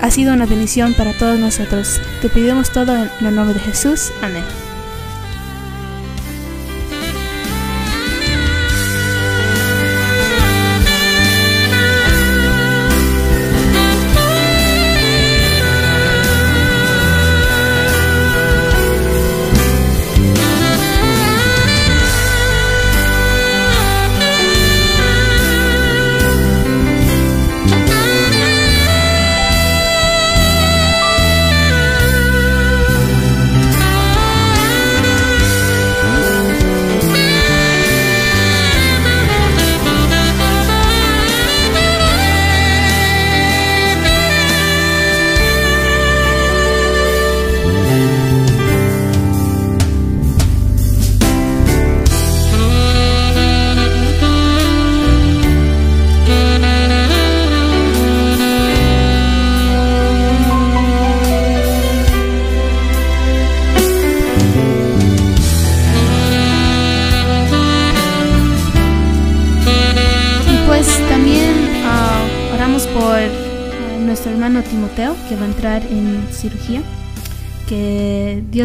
ha 0.01 0.11
sido 0.11 0.33
una 0.33 0.47
bendición 0.47 0.95
para 0.95 1.13
todos 1.13 1.39
nosotros. 1.39 2.01
Te 2.21 2.29
pedimos 2.29 2.71
todo 2.71 2.97
en 2.97 3.27
el 3.27 3.35
nombre 3.35 3.55
de 3.55 3.61
Jesús. 3.61 4.13
Amén. 4.23 4.45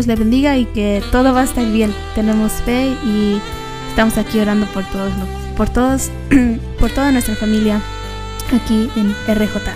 Le 0.07 0.15
bendiga 0.15 0.55
y 0.55 0.63
que 0.63 1.03
todo 1.11 1.34
va 1.34 1.41
a 1.41 1.43
estar 1.43 1.65
bien. 1.65 1.93
Tenemos 2.15 2.53
fe 2.53 2.95
y 3.03 3.41
estamos 3.89 4.17
aquí 4.17 4.39
orando 4.39 4.65
por 4.67 4.85
todos, 4.85 5.11
por 5.57 5.67
todos, 5.67 6.09
por 6.79 6.91
toda 6.91 7.11
nuestra 7.11 7.35
familia 7.35 7.81
aquí 8.55 8.89
en 8.95 9.13
RJA. 9.27 9.75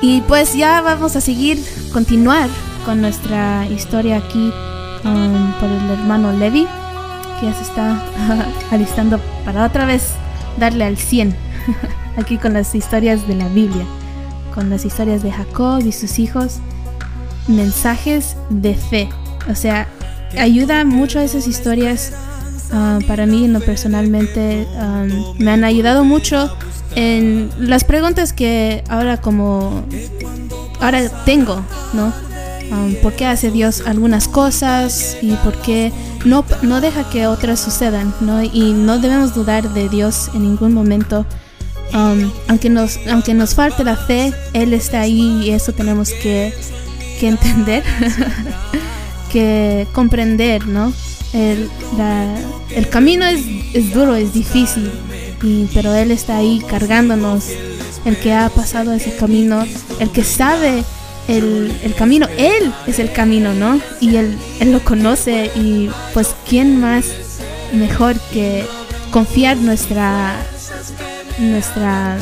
Y 0.00 0.20
pues 0.22 0.52
ya 0.52 0.80
vamos 0.80 1.14
a 1.14 1.20
seguir, 1.20 1.62
continuar 1.92 2.48
con 2.84 3.00
nuestra 3.00 3.68
historia 3.68 4.16
aquí 4.16 4.52
um, 5.04 5.52
por 5.60 5.68
el 5.70 5.90
hermano 5.90 6.32
Levi, 6.32 6.66
que 7.38 7.46
ya 7.46 7.54
se 7.54 7.62
está 7.62 8.02
alistando 8.72 9.20
para 9.44 9.64
otra 9.64 9.86
vez 9.86 10.08
darle 10.58 10.86
al 10.86 10.96
100 10.96 11.36
aquí 12.16 12.38
con 12.38 12.52
las 12.52 12.74
historias 12.74 13.28
de 13.28 13.36
la 13.36 13.46
Biblia, 13.46 13.84
con 14.56 14.70
las 14.70 14.84
historias 14.84 15.22
de 15.22 15.30
Jacob 15.30 15.86
y 15.86 15.92
sus 15.92 16.18
hijos, 16.18 16.58
mensajes 17.48 18.36
de 18.50 18.74
fe. 18.74 19.08
O 19.50 19.54
sea, 19.54 19.88
ayuda 20.38 20.84
mucho 20.84 21.18
a 21.18 21.24
esas 21.24 21.46
historias. 21.46 22.12
uh, 22.72 23.04
para 23.06 23.26
mí, 23.26 23.46
no 23.48 23.60
personalmente, 23.60 24.66
me 25.38 25.50
han 25.50 25.64
ayudado 25.64 26.04
mucho 26.04 26.50
en 26.96 27.50
las 27.58 27.84
preguntas 27.84 28.32
que 28.32 28.84
ahora 28.88 29.20
como 29.20 29.84
ahora 30.80 31.08
tengo, 31.24 31.64
¿no? 31.92 32.12
Um, 32.70 32.94
¿Por 33.02 33.12
qué 33.12 33.26
hace 33.26 33.50
Dios 33.50 33.82
algunas 33.86 34.26
cosas 34.26 35.18
y 35.20 35.32
por 35.36 35.60
qué 35.60 35.92
no, 36.24 36.44
no 36.62 36.80
deja 36.80 37.08
que 37.10 37.26
otras 37.26 37.60
sucedan, 37.60 38.14
¿no? 38.20 38.42
Y 38.42 38.72
no 38.72 38.98
debemos 38.98 39.34
dudar 39.34 39.72
de 39.74 39.88
Dios 39.88 40.30
en 40.34 40.42
ningún 40.42 40.72
momento. 40.72 41.26
Um, 41.92 42.30
aunque, 42.48 42.70
nos, 42.70 42.98
aunque 43.08 43.34
nos 43.34 43.54
falte 43.54 43.84
la 43.84 43.96
fe, 43.96 44.32
Él 44.52 44.72
está 44.72 45.02
ahí 45.02 45.42
y 45.44 45.50
eso 45.50 45.72
tenemos 45.72 46.10
que, 46.22 46.52
que 47.18 47.28
entender, 47.28 47.82
que 49.32 49.86
comprender, 49.92 50.66
¿no? 50.66 50.92
El, 51.32 51.68
la- 51.96 52.38
el 52.74 52.88
camino 52.88 53.24
es, 53.26 53.40
es 53.72 53.92
duro, 53.92 54.14
es 54.14 54.32
difícil, 54.32 54.90
y- 55.42 55.68
pero 55.74 55.94
Él 55.94 56.10
está 56.10 56.36
ahí 56.38 56.62
cargándonos, 56.68 57.46
el 58.04 58.16
que 58.18 58.32
ha 58.32 58.48
pasado 58.50 58.92
ese 58.92 59.14
camino, 59.16 59.64
el 59.98 60.10
que 60.10 60.22
sabe 60.24 60.84
el, 61.26 61.72
el 61.82 61.94
camino, 61.94 62.28
Él 62.38 62.72
es 62.86 62.98
el 62.98 63.10
camino, 63.12 63.54
¿no? 63.54 63.80
Y 64.00 64.16
Él, 64.16 64.36
él 64.60 64.72
lo 64.72 64.84
conoce 64.84 65.50
y 65.56 65.88
pues 66.12 66.34
¿quién 66.48 66.80
más 66.80 67.06
mejor 67.72 68.14
que 68.32 68.64
confiar 69.10 69.56
nuestra, 69.56 70.36
nuestra 71.38 72.16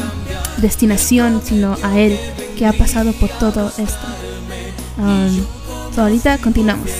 destinación 0.58 1.42
sino 1.44 1.76
a 1.82 1.98
Él 1.98 2.16
que 2.56 2.64
ha 2.66 2.72
pasado 2.72 3.12
por 3.12 3.28
todo 3.30 3.68
esto? 3.76 4.06
Um, 5.02 5.44
so 5.94 6.02
ahorita 6.02 6.38
continuamos. 6.38 6.90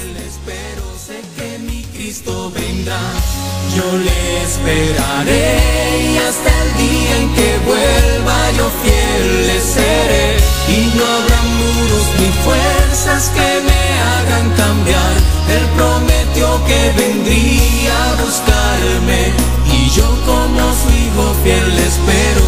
Yo 3.77 3.89
le 3.97 4.43
esperaré 4.43 6.13
y 6.13 6.19
hasta 6.19 6.51
el 6.63 6.71
día 6.77 7.17
en 7.23 7.29
que 7.35 7.51
vuelva 7.65 8.37
yo 8.59 8.69
fiel 8.83 9.47
le 9.47 9.59
seré 9.61 10.37
y 10.69 10.93
no 10.97 11.05
habrá 11.07 11.41
muros 11.57 12.07
ni 12.19 12.29
fuerzas 12.45 13.31
que 13.31 13.49
me 13.69 13.83
hagan 14.11 14.47
cambiar. 14.57 15.15
Él 15.49 15.65
prometió 15.77 16.47
que 16.67 16.81
vendría 17.01 17.95
a 18.11 18.15
buscarme 18.21 19.33
y 19.73 19.89
yo 19.91 20.09
como 20.27 20.61
su 20.81 20.89
hijo 20.91 21.25
fiel 21.45 21.67
le 21.77 21.85
espero. 21.87 22.47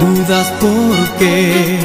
Dudas 0.00 0.48
porque 0.60 1.78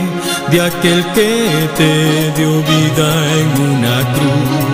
de 0.51 0.61
aquel 0.61 1.05
que 1.13 1.69
te 1.77 2.31
dio 2.38 2.61
vida 2.63 3.09
en 3.39 3.49
una 3.71 4.13
cruz. 4.13 4.69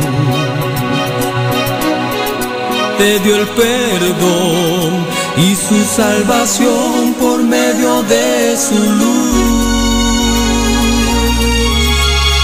Te 2.97 3.19
dio 3.19 3.35
el 3.35 3.47
perdón 3.49 5.06
y 5.38 5.56
su 5.56 5.84
salvación 5.84 7.15
por 7.19 7.43
medio 7.43 8.03
de 8.03 8.56
su 8.57 8.76
luz. 8.76 9.65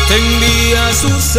Te 0.08 0.16
envía 0.18 0.88
a 0.88 0.94
sus 0.94 1.38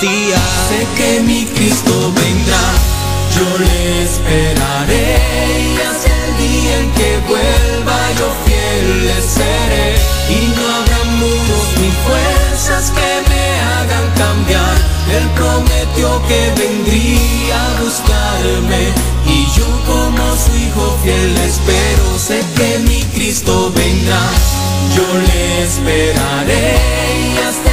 sé 0.00 0.86
que 0.96 1.20
mi 1.20 1.44
Cristo 1.44 2.12
vendrá. 2.14 2.64
Yo 3.36 3.58
le 3.58 4.04
esperaré 4.04 5.18
y 5.60 5.78
hasta 5.78 6.08
el 6.08 6.36
día 6.38 6.78
en 6.80 6.90
que 6.92 7.18
vuelva 7.28 7.98
yo 8.18 8.32
fiel 8.44 9.06
le 9.06 9.20
seré 9.20 9.96
y 10.30 10.54
no 10.56 10.62
habrá 10.74 11.04
muros 11.18 11.66
ni 11.80 11.90
fuerzas 12.06 12.90
que 12.92 13.10
me 13.28 13.44
hagan 13.60 14.06
cambiar. 14.16 14.76
Él 15.16 15.28
prometió 15.36 16.22
que 16.28 16.52
vendría 16.56 17.66
a 17.66 17.82
buscarme 17.82 18.92
y 19.26 19.46
yo 19.56 19.66
como 19.86 20.34
su 20.36 20.56
hijo 20.56 20.98
fiel 21.02 21.36
espero. 21.36 22.18
Sé 22.18 22.40
que 22.56 22.78
mi 22.88 23.02
Cristo 23.14 23.70
vendrá. 23.74 24.22
Yo 24.96 25.04
le 25.26 25.62
esperaré 25.64 26.78
y 27.34 27.38
hasta 27.38 27.69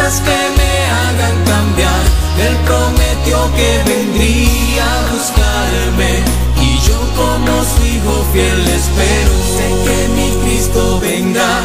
fuerzas 0.00 0.20
que 0.20 0.30
me 0.56 0.86
hagan 0.86 1.44
cambiar. 1.44 2.02
Él 2.46 2.56
prometió 2.64 3.50
que 3.54 3.82
vendría 3.90 4.84
a 4.84 5.12
buscarme 5.12 6.22
y 6.60 6.78
yo 6.86 6.98
como 7.16 7.64
su 7.64 7.86
hijo 7.86 8.26
fiel 8.32 8.60
espero. 8.68 9.32
Sé 9.56 9.68
que 9.84 10.08
mi 10.16 10.30
Cristo 10.42 11.00
vendrá, 11.00 11.62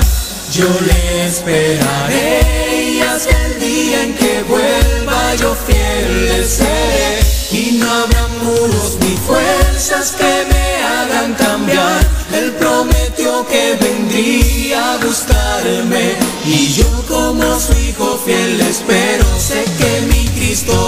yo 0.52 0.68
le 0.86 1.28
esperaré 1.28 2.94
y 2.94 3.02
hasta 3.02 3.46
el 3.46 3.60
día 3.60 4.04
en 4.04 4.14
que 4.16 4.44
vuelva 4.44 5.36
yo 5.36 5.56
fiel 5.68 6.26
le 6.26 6.46
seré 6.46 7.20
y 7.52 7.78
no 7.78 7.90
habrá 7.92 8.28
muros 8.44 8.98
ni 9.00 9.16
fuerzas 9.18 10.12
que 10.12 10.46
me 10.52 10.84
hagan 10.84 11.34
cambiar. 11.36 12.06
Él 12.34 12.52
prometió 12.60 13.46
que 13.48 13.78
vendría 13.80 14.94
a 14.94 14.98
buscarme 14.98 16.16
y 16.46 16.74
yo 16.74 17.05
fiel 18.26 18.60
espero. 18.62 19.26
Sé 19.40 19.64
que 19.78 20.02
mi 20.08 20.26
Cristo 20.30 20.85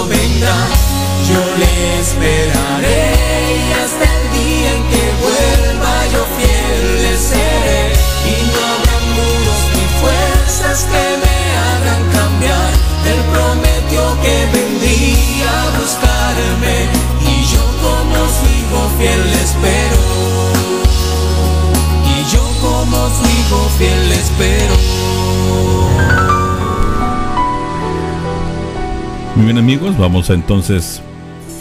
Muy 29.38 29.44
bien 29.44 29.58
amigos, 29.58 29.96
vamos 29.96 30.30
entonces 30.30 31.00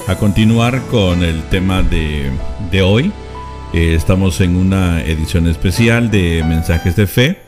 a 0.08 0.16
continuar 0.16 0.82
con 0.88 1.24
el 1.24 1.44
tema 1.44 1.84
de, 1.84 2.32
de 2.72 2.82
hoy. 2.82 3.12
Eh, 3.72 3.94
estamos 3.94 4.42
en 4.42 4.56
una 4.56 5.04
edición 5.04 5.48
especial 5.48 6.10
de 6.10 6.44
Mensajes 6.44 6.96
de 6.96 7.06
Fe 7.06 7.40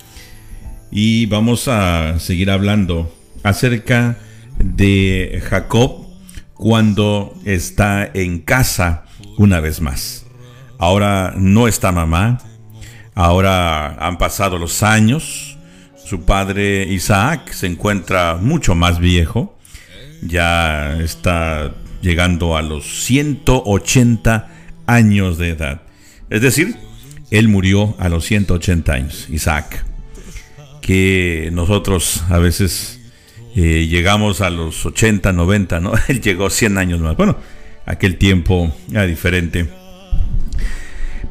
y 0.91 1.25
vamos 1.25 1.67
a 1.67 2.19
seguir 2.19 2.51
hablando 2.51 3.11
acerca 3.41 4.19
de 4.59 5.41
Jacob 5.49 6.05
cuando 6.53 7.33
está 7.43 8.07
en 8.13 8.37
casa 8.37 9.05
una 9.35 9.59
vez 9.59 9.81
más. 9.81 10.27
Ahora 10.77 11.33
no 11.37 11.67
está 11.67 11.91
mamá, 11.91 12.37
ahora 13.15 13.95
han 13.95 14.19
pasado 14.19 14.59
los 14.59 14.83
años, 14.83 15.57
su 16.05 16.21
padre 16.21 16.83
Isaac 16.83 17.51
se 17.51 17.65
encuentra 17.65 18.37
mucho 18.39 18.75
más 18.75 18.99
viejo, 18.99 19.58
ya 20.21 20.99
está 21.01 21.73
llegando 22.01 22.57
a 22.57 22.61
los 22.61 23.05
180 23.05 24.49
años 24.85 25.37
de 25.37 25.49
edad. 25.49 25.81
Es 26.29 26.41
decir, 26.41 26.75
él 27.31 27.47
murió 27.47 27.95
a 27.99 28.09
los 28.09 28.25
180 28.25 28.93
años, 28.93 29.27
Isaac. 29.29 29.85
Que 30.81 31.49
nosotros 31.53 32.23
a 32.29 32.39
veces 32.39 32.99
eh, 33.55 33.87
llegamos 33.87 34.41
a 34.41 34.49
los 34.49 34.85
80, 34.85 35.33
90, 35.33 35.79
¿no? 35.79 35.93
Él 36.07 36.21
llegó 36.21 36.49
100 36.49 36.77
años 36.77 36.99
más. 36.99 37.15
Bueno, 37.15 37.37
aquel 37.85 38.17
tiempo 38.17 38.73
era 38.89 39.05
diferente. 39.05 39.69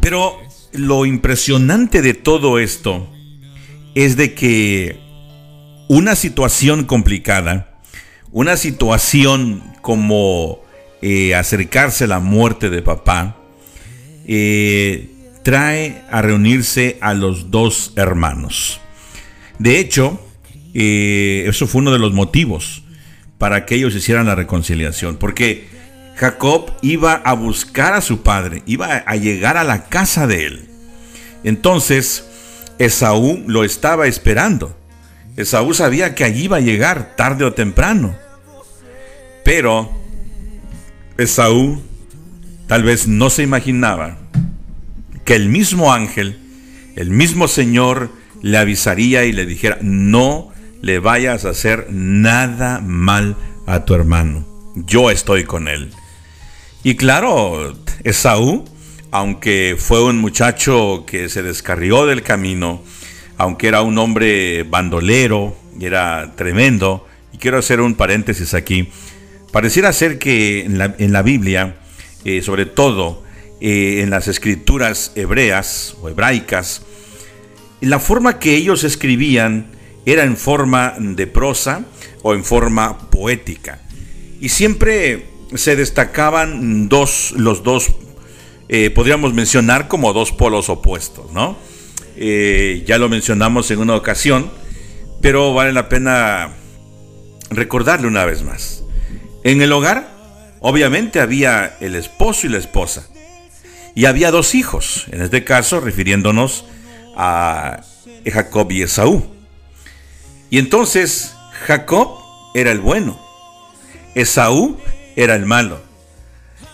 Pero 0.01 0.39
lo 0.73 1.07
impresionante 1.07 2.03
de 2.03 2.15
todo 2.15 2.59
esto 2.59 3.09
es 3.95 4.17
de 4.17 4.35
que 4.35 5.01
una 5.89 6.15
situación 6.15 6.85
complicada, 6.85 7.78
una 8.33 8.57
situación 8.57 9.63
como 9.81 10.61
eh, 11.01 11.35
acercarse 11.35 12.05
a 12.05 12.09
la 12.09 12.21
muerte 12.21 12.71
de 12.71 12.83
papá, 12.83 13.37
eh, 14.27 15.09
trae 15.43 16.03
a 16.11 16.23
reunirse 16.23 16.99
a 17.01 17.15
los 17.15 17.51
dos 17.51 17.93
hermanos. 17.97 18.81
De 19.59 19.79
hecho, 19.79 20.21
eh, 20.75 21.45
eso 21.47 21.67
fue 21.67 21.81
uno 21.81 21.93
de 21.93 21.99
los 21.99 22.13
motivos 22.13 22.83
para 23.39 23.65
que 23.65 23.77
ellos 23.77 23.95
hicieran 23.95 24.27
la 24.27 24.35
reconciliación, 24.35 25.17
porque 25.17 25.69
Jacob 26.17 26.73
iba 26.83 27.15
a 27.15 27.33
buscar 27.33 27.95
a 27.95 28.01
su 28.01 28.23
padre, 28.23 28.63
iba 28.67 28.97
a 28.97 29.17
llegar 29.17 29.57
a 29.57 29.65
la 29.65 29.85
casa 29.85 30.27
de 30.27 30.47
él. 30.47 30.69
Entonces, 31.45 32.29
Esaú 32.79 33.43
lo 33.47 33.65
estaba 33.65 34.07
esperando. 34.07 34.78
Esaú 35.39 35.73
sabía 35.73 36.17
que 36.17 36.25
allí 36.25 36.45
iba 36.45 36.57
a 36.57 36.61
llegar 36.61 37.15
tarde 37.15 37.45
o 37.45 37.53
temprano. 37.53 38.17
Pero 39.45 39.89
Esaú 41.17 41.81
tal 42.67 42.83
vez 42.83 43.07
no 43.07 43.31
se 43.31 43.45
imaginaba 43.45 44.19
que 45.25 45.37
el 45.37 45.49
mismo 45.49 45.93
ángel, 45.93 46.41
el 46.97 47.11
mismo 47.11 47.47
Señor, 47.47 48.11
le 48.43 48.59
avisaría 48.59 49.27
y 49.27 49.33
le 49.33 49.47
dijera, 49.47 49.79
no 49.81 50.51
le 50.83 50.99
vayas 50.99 51.45
a 51.45 51.51
hacer 51.51 51.87
nada 51.89 52.81
mal 52.81 53.37
a 53.67 53.85
tu 53.85 53.95
hermano. 53.95 54.45
Yo 54.75 55.09
estoy 55.09 55.45
con 55.45 55.69
él. 55.69 55.93
Y 56.83 56.97
claro, 56.97 57.77
Esaú, 58.03 58.65
aunque 59.13 59.77
fue 59.79 60.03
un 60.03 60.19
muchacho 60.19 61.05
que 61.07 61.29
se 61.29 61.45
descarrió 61.45 62.07
del 62.07 62.25
camino, 62.25 62.83
aunque 63.39 63.69
era 63.69 63.83
un 63.83 63.97
hombre 63.99 64.65
bandolero 64.65 65.57
y 65.79 65.87
era 65.87 66.35
tremendo, 66.37 67.07
y 67.33 67.39
quiero 67.39 67.59
hacer 67.59 67.81
un 67.81 67.95
paréntesis 67.95 68.53
aquí, 68.53 68.89
pareciera 69.53 69.93
ser 69.93 70.19
que 70.19 70.65
en 70.65 70.77
la, 71.13 71.23
Biblia, 71.23 71.77
eh, 72.25 72.43
sobre 72.43 72.67
todo 72.67 73.23
eh, 73.61 74.01
en 74.03 74.11
las 74.11 74.29
escrituras 74.29 75.13
hebreas 75.15 75.97
o 76.03 76.09
hebraicas, 76.09 76.83
la 77.81 78.01
forma 78.01 78.41
que 78.41 78.57
ellos 78.57 78.83
escribían 78.83 79.67
era 80.05 80.25
en 80.25 80.37
forma 80.37 80.95
de 80.99 81.27
prosa 81.29 81.85
o 82.23 82.35
en 82.35 82.43
forma 82.45 83.11
poética. 83.11 83.81
Y 84.41 84.49
siempre 84.49 85.27
se 85.55 85.77
destacaban 85.77 86.89
dos, 86.89 87.35
los 87.37 87.63
dos, 87.63 87.93
eh, 88.69 88.91
podríamos 88.91 89.33
mencionar 89.33 89.87
como 89.87 90.13
dos 90.13 90.33
polos 90.33 90.69
opuestos, 90.69 91.33
¿no? 91.33 91.57
Eh, 92.21 92.83
ya 92.85 92.99
lo 92.99 93.09
mencionamos 93.09 93.71
en 93.71 93.79
una 93.79 93.95
ocasión, 93.95 94.51
pero 95.23 95.55
vale 95.55 95.73
la 95.73 95.89
pena 95.89 96.51
recordarle 97.51 98.09
una 98.09 98.25
vez 98.25 98.43
más. 98.43 98.83
En 99.45 99.63
el 99.63 99.71
hogar, 99.71 100.11
obviamente 100.59 101.21
había 101.21 101.77
el 101.79 101.95
esposo 101.95 102.49
y 102.49 102.51
la 102.51 102.59
esposa, 102.59 103.09
y 103.95 104.07
había 104.07 104.33
dos 104.33 104.57
hijos, 104.57 105.07
en 105.13 105.23
este 105.23 105.45
caso 105.45 105.79
refiriéndonos 105.79 106.65
a 107.17 107.83
Jacob 108.27 108.73
y 108.73 108.83
Esaú. 108.83 109.25
Y 110.51 110.59
entonces 110.59 111.37
Jacob 111.69 112.19
era 112.53 112.73
el 112.73 112.81
bueno, 112.81 113.21
Esaú 114.17 114.77
era 115.15 115.37
el 115.37 115.47
malo. 115.47 115.81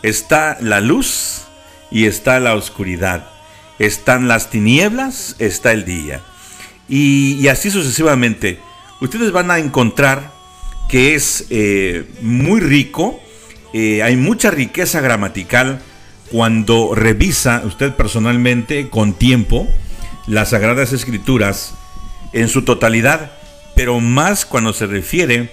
Está 0.02 0.56
la 0.60 0.80
luz 0.80 1.42
y 1.90 2.06
está 2.06 2.40
la 2.40 2.54
oscuridad. 2.54 3.33
Están 3.78 4.28
las 4.28 4.50
tinieblas, 4.50 5.36
está 5.38 5.72
el 5.72 5.84
día. 5.84 6.20
Y, 6.88 7.48
así 7.48 7.70
sucesivamente. 7.70 8.58
Ustedes 9.00 9.32
van 9.32 9.50
a 9.50 9.58
encontrar 9.58 10.32
que 10.88 11.14
es 11.14 11.46
eh, 11.50 12.04
muy 12.20 12.60
rico, 12.60 13.20
eh, 13.72 14.02
hay 14.02 14.16
mucha 14.16 14.50
riqueza 14.50 15.00
gramatical 15.00 15.80
cuando 16.30 16.94
revisa 16.94 17.62
usted 17.64 17.94
personalmente 17.94 18.88
con 18.88 19.14
tiempo 19.14 19.68
las 20.26 20.50
Sagradas 20.50 20.92
Escrituras 20.92 21.74
en 22.32 22.48
su 22.48 22.62
totalidad, 22.62 23.32
pero 23.74 24.00
más 24.00 24.46
cuando 24.46 24.72
se 24.72 24.86
refiere 24.86 25.50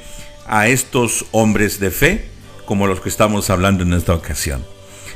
a 0.48 0.68
estos 0.68 1.26
hombres 1.31 1.80
de 1.80 1.91
fe 1.91 2.26
como 2.65 2.88
los 2.88 3.02
que 3.02 3.10
estamos 3.10 3.49
hablando 3.49 3.84
en 3.84 3.93
esta 3.93 4.14
ocasión. 4.14 4.65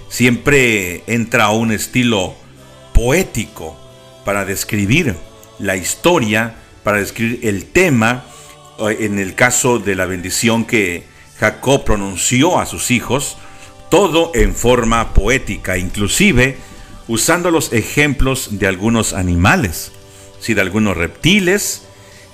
Siempre 0.09 1.03
entra 1.07 1.49
un 1.49 1.71
estilo 1.71 2.35
poético 2.95 3.77
para 4.23 4.45
describir 4.45 5.15
la 5.59 5.75
historia, 5.75 6.55
para 6.83 6.97
describir 6.97 7.41
el 7.43 7.65
tema, 7.65 8.25
eh, 8.79 8.97
en 9.01 9.19
el 9.19 9.35
caso 9.35 9.77
de 9.77 9.95
la 9.95 10.05
bendición 10.05 10.65
que 10.65 11.03
Jacob 11.37 11.83
pronunció 11.83 12.57
a 12.57 12.65
sus 12.65 12.89
hijos, 12.89 13.37
todo 13.89 14.31
en 14.33 14.55
forma 14.55 15.13
poética, 15.13 15.77
inclusive 15.77 16.57
usando 17.07 17.51
los 17.51 17.71
ejemplos 17.73 18.57
de 18.57 18.67
algunos 18.67 19.13
animales, 19.13 19.91
de 20.47 20.61
algunos 20.61 20.95
reptiles, 20.95 21.81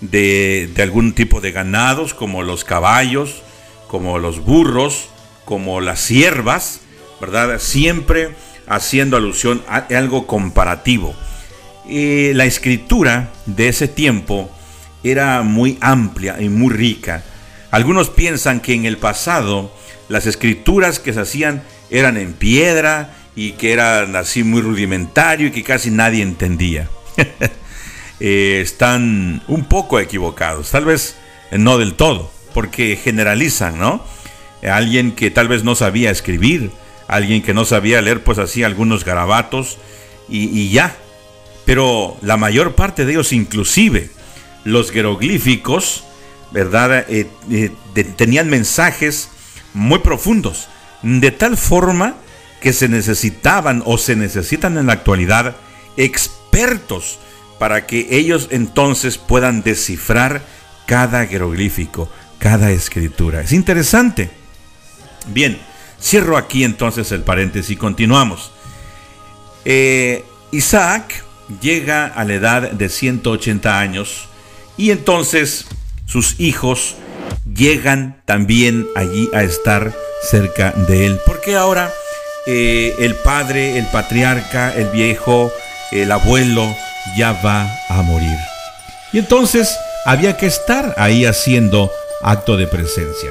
de, 0.01 0.69
de 0.75 0.83
algún 0.83 1.13
tipo 1.13 1.39
de 1.39 1.53
ganados 1.53 2.13
como 2.13 2.43
los 2.43 2.65
caballos, 2.65 3.41
como 3.87 4.19
los 4.19 4.43
burros, 4.43 5.07
como 5.45 5.79
las 5.79 6.01
siervas, 6.01 6.81
¿verdad? 7.21 7.59
Siempre 7.59 8.31
haciendo 8.67 9.17
alusión 9.17 9.61
a 9.67 9.87
algo 9.95 10.27
comparativo. 10.27 11.15
la 11.87 12.45
escritura 12.45 13.31
de 13.45 13.67
ese 13.67 13.87
tiempo 13.87 14.49
era 15.03 15.41
muy 15.41 15.77
amplia 15.81 16.41
y 16.41 16.49
muy 16.49 16.73
rica. 16.73 17.23
Algunos 17.71 18.09
piensan 18.09 18.59
que 18.59 18.73
en 18.73 18.85
el 18.85 18.97
pasado 18.97 19.73
las 20.09 20.25
escrituras 20.25 20.99
que 20.99 21.13
se 21.13 21.21
hacían 21.21 21.63
eran 21.89 22.17
en 22.17 22.33
piedra 22.33 23.15
y 23.35 23.53
que 23.53 23.73
eran 23.73 24.15
así 24.15 24.43
muy 24.43 24.61
rudimentario 24.61 25.47
y 25.47 25.51
que 25.51 25.63
casi 25.63 25.89
nadie 25.91 26.23
entendía. 26.23 26.89
Eh, 28.23 28.61
están 28.61 29.41
un 29.47 29.65
poco 29.65 29.99
equivocados, 29.99 30.69
tal 30.69 30.85
vez 30.85 31.15
no 31.49 31.79
del 31.79 31.95
todo, 31.95 32.31
porque 32.53 32.95
generalizan, 32.95 33.79
¿no? 33.79 34.05
alguien 34.69 35.13
que 35.13 35.31
tal 35.31 35.47
vez 35.47 35.63
no 35.63 35.73
sabía 35.73 36.11
escribir, 36.11 36.69
alguien 37.11 37.43
que 37.43 37.53
no 37.53 37.65
sabía 37.65 38.01
leer, 38.01 38.23
pues 38.23 38.39
así 38.39 38.63
algunos 38.63 39.05
garabatos 39.05 39.77
y, 40.29 40.69
ya. 40.69 40.95
Pero 41.65 42.17
la 42.21 42.37
mayor 42.37 42.73
parte 42.73 43.05
de 43.05 43.11
ellos, 43.11 43.33
inclusive 43.33 44.09
los 44.63 44.91
jeroglíficos, 44.91 46.05
¿verdad? 46.51 47.05
Eh, 47.09 47.27
eh, 47.51 47.71
tenían 48.15 48.49
mensajes 48.49 49.29
muy 49.73 49.99
profundos, 49.99 50.69
de 51.03 51.31
tal 51.31 51.57
forma 51.57 52.15
que 52.61 52.71
se 52.71 52.87
necesitaban 52.87 53.83
o 53.85 53.97
se 53.97 54.15
necesitan 54.15 54.77
en 54.77 54.87
la 54.87 54.93
actualidad 54.93 55.55
expertos 55.97 57.19
para 57.59 57.85
que 57.85 58.07
ellos 58.11 58.47
entonces 58.51 59.17
puedan 59.17 59.63
descifrar 59.63 60.41
cada 60.85 61.25
jeroglífico, 61.25 62.09
cada 62.39 62.71
escritura. 62.71 63.41
Es 63.41 63.51
interesante. 63.51 64.31
Bien, 65.27 65.59
cierro 66.01 66.37
aquí 66.37 66.63
entonces 66.63 67.11
el 67.11 67.21
paréntesis 67.21 67.71
y 67.71 67.75
continuamos. 67.75 68.51
Eh, 69.65 70.25
Isaac 70.51 71.23
llega 71.61 72.07
a 72.07 72.23
la 72.25 72.33
edad 72.33 72.71
de 72.71 72.89
180 72.89 73.79
años 73.79 74.27
y 74.77 74.91
entonces 74.91 75.65
sus 76.05 76.39
hijos 76.39 76.95
llegan 77.53 78.21
también 78.25 78.87
allí 78.95 79.29
a 79.33 79.43
estar 79.43 79.93
cerca 80.29 80.71
de 80.71 81.05
él. 81.05 81.19
Porque 81.25 81.55
ahora 81.55 81.91
eh, 82.47 82.95
el 82.99 83.15
padre, 83.15 83.77
el 83.77 83.85
patriarca, 83.87 84.73
el 84.75 84.89
viejo, 84.89 85.51
el 85.91 86.11
abuelo 86.11 86.65
ya 87.17 87.33
va 87.33 87.69
a 87.89 88.01
morir. 88.01 88.37
Y 89.13 89.19
entonces 89.19 89.77
había 90.05 90.37
que 90.37 90.47
estar 90.47 90.95
ahí 90.97 91.25
haciendo 91.25 91.91
acto 92.23 92.57
de 92.57 92.67
presencia. 92.67 93.29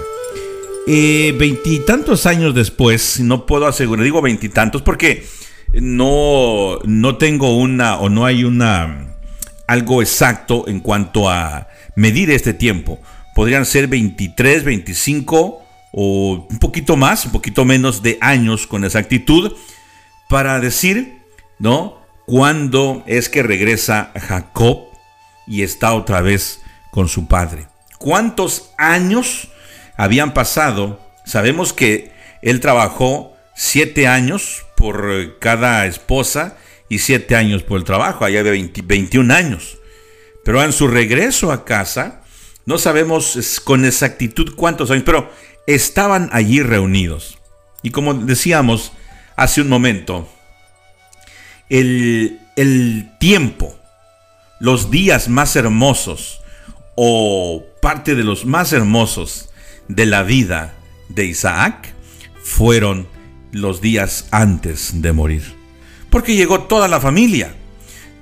Eh, 0.86 1.34
veintitantos 1.38 2.26
años 2.26 2.54
después, 2.54 3.20
no 3.20 3.46
puedo 3.46 3.66
asegurar, 3.66 4.04
digo 4.04 4.22
veintitantos 4.22 4.82
porque 4.82 5.26
no, 5.72 6.78
no 6.84 7.16
tengo 7.16 7.56
una 7.56 7.98
o 7.98 8.08
no 8.08 8.24
hay 8.24 8.44
una 8.44 9.10
algo 9.66 10.02
exacto 10.02 10.66
en 10.66 10.80
cuanto 10.80 11.30
a 11.30 11.68
medir 11.94 12.30
este 12.30 12.54
tiempo. 12.54 12.98
Podrían 13.34 13.64
ser 13.64 13.86
23, 13.86 14.64
25 14.64 15.62
o 15.92 16.46
un 16.50 16.58
poquito 16.58 16.96
más, 16.96 17.26
un 17.26 17.32
poquito 17.32 17.64
menos 17.64 18.02
de 18.02 18.18
años 18.20 18.66
con 18.66 18.84
exactitud 18.84 19.52
para 20.28 20.58
decir, 20.58 21.22
¿no? 21.60 22.00
Cuándo 22.26 23.04
es 23.06 23.28
que 23.28 23.42
regresa 23.42 24.12
Jacob 24.16 24.86
y 25.46 25.62
está 25.62 25.94
otra 25.94 26.20
vez 26.20 26.62
con 26.90 27.08
su 27.08 27.28
padre. 27.28 27.68
¿Cuántos 27.98 28.72
años 28.76 29.49
habían 30.00 30.32
pasado, 30.32 30.98
sabemos 31.26 31.74
que 31.74 32.10
él 32.40 32.60
trabajó 32.60 33.36
siete 33.54 34.06
años 34.06 34.64
por 34.74 35.38
cada 35.40 35.84
esposa 35.84 36.56
y 36.88 37.00
siete 37.00 37.36
años 37.36 37.62
por 37.62 37.78
el 37.78 37.84
trabajo, 37.84 38.24
allá 38.24 38.42
de 38.42 38.70
21 38.82 39.34
años. 39.34 39.76
Pero 40.42 40.62
en 40.62 40.72
su 40.72 40.88
regreso 40.88 41.52
a 41.52 41.66
casa, 41.66 42.22
no 42.64 42.78
sabemos 42.78 43.60
con 43.62 43.84
exactitud 43.84 44.54
cuántos 44.56 44.90
años, 44.90 45.02
pero 45.04 45.30
estaban 45.66 46.30
allí 46.32 46.62
reunidos. 46.62 47.38
Y 47.82 47.90
como 47.90 48.14
decíamos 48.14 48.92
hace 49.36 49.60
un 49.60 49.68
momento, 49.68 50.26
el, 51.68 52.40
el 52.56 53.12
tiempo, 53.20 53.78
los 54.60 54.90
días 54.90 55.28
más 55.28 55.56
hermosos 55.56 56.40
o 56.94 57.66
parte 57.82 58.14
de 58.14 58.24
los 58.24 58.46
más 58.46 58.72
hermosos 58.72 59.49
de 59.94 60.06
la 60.06 60.22
vida 60.22 60.74
de 61.08 61.26
Isaac 61.26 61.94
fueron 62.42 63.08
los 63.52 63.80
días 63.80 64.28
antes 64.30 65.02
de 65.02 65.12
morir. 65.12 65.42
Porque 66.10 66.36
llegó 66.36 66.62
toda 66.62 66.88
la 66.88 67.00
familia, 67.00 67.54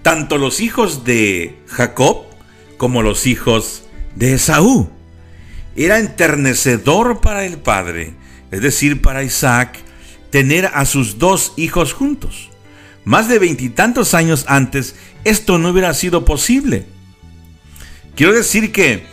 tanto 0.03 0.39
los 0.39 0.61
hijos 0.61 1.05
de 1.05 1.59
Jacob 1.67 2.25
como 2.77 3.03
los 3.03 3.27
hijos 3.27 3.85
de 4.17 4.35
Esaú. 4.35 4.89
Era 5.77 5.99
enternecedor 5.99 7.21
para 7.21 7.45
el 7.45 7.59
padre, 7.59 8.15
es 8.51 8.63
decir, 8.63 9.01
para 9.03 9.23
Isaac, 9.23 9.79
tener 10.31 10.67
a 10.67 10.85
sus 10.87 11.19
dos 11.19 11.53
hijos 11.57 11.93
juntos. 11.93 12.51
Más 13.05 13.29
de 13.29 13.39
veintitantos 13.39 14.15
años 14.15 14.45
antes, 14.49 14.97
esto 15.25 15.59
no 15.59 15.71
hubiera 15.71 15.95
sido 15.95 16.25
posible. 16.25 16.87
Quiero 18.17 18.33
decir 18.33 18.73
que 18.73 19.07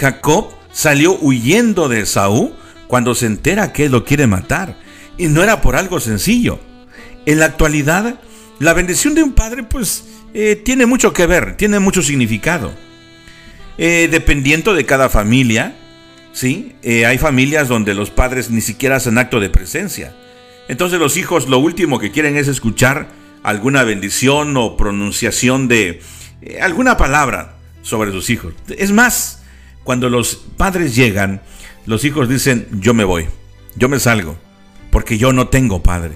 Jacob 0.00 0.52
salió 0.72 1.16
huyendo 1.20 1.88
de 1.88 2.00
Esaú 2.00 2.52
cuando 2.88 3.14
se 3.14 3.26
entera 3.26 3.72
que 3.72 3.88
lo 3.88 4.04
quiere 4.04 4.26
matar. 4.26 4.76
Y 5.16 5.28
no 5.28 5.42
era 5.42 5.60
por 5.60 5.76
algo 5.76 6.00
sencillo. 6.00 6.58
En 7.26 7.38
la 7.38 7.46
actualidad, 7.46 8.18
la 8.58 8.72
bendición 8.72 9.14
de 9.14 9.22
un 9.22 9.32
padre, 9.32 9.62
pues, 9.62 10.04
eh, 10.34 10.56
tiene 10.56 10.86
mucho 10.86 11.12
que 11.12 11.26
ver, 11.26 11.56
tiene 11.56 11.78
mucho 11.78 12.02
significado. 12.02 12.72
Eh, 13.78 14.08
dependiendo 14.10 14.74
de 14.74 14.84
cada 14.84 15.08
familia, 15.08 15.74
¿sí? 16.32 16.74
Eh, 16.82 17.06
hay 17.06 17.18
familias 17.18 17.68
donde 17.68 17.94
los 17.94 18.10
padres 18.10 18.50
ni 18.50 18.60
siquiera 18.60 18.96
hacen 18.96 19.18
acto 19.18 19.40
de 19.40 19.50
presencia. 19.50 20.14
Entonces 20.68 20.98
los 20.98 21.16
hijos 21.16 21.48
lo 21.48 21.58
último 21.58 21.98
que 21.98 22.10
quieren 22.10 22.36
es 22.36 22.48
escuchar 22.48 23.08
alguna 23.42 23.84
bendición 23.84 24.56
o 24.56 24.76
pronunciación 24.76 25.68
de 25.68 26.00
alguna 26.60 26.96
palabra 26.96 27.56
sobre 27.82 28.12
sus 28.12 28.30
hijos. 28.30 28.54
Es 28.68 28.92
más, 28.92 29.41
cuando 29.84 30.08
los 30.08 30.36
padres 30.56 30.94
llegan, 30.94 31.42
los 31.86 32.04
hijos 32.04 32.28
dicen, 32.28 32.68
yo 32.80 32.94
me 32.94 33.04
voy, 33.04 33.26
yo 33.76 33.88
me 33.88 33.98
salgo, 33.98 34.36
porque 34.90 35.18
yo 35.18 35.32
no 35.32 35.48
tengo 35.48 35.82
padre. 35.82 36.14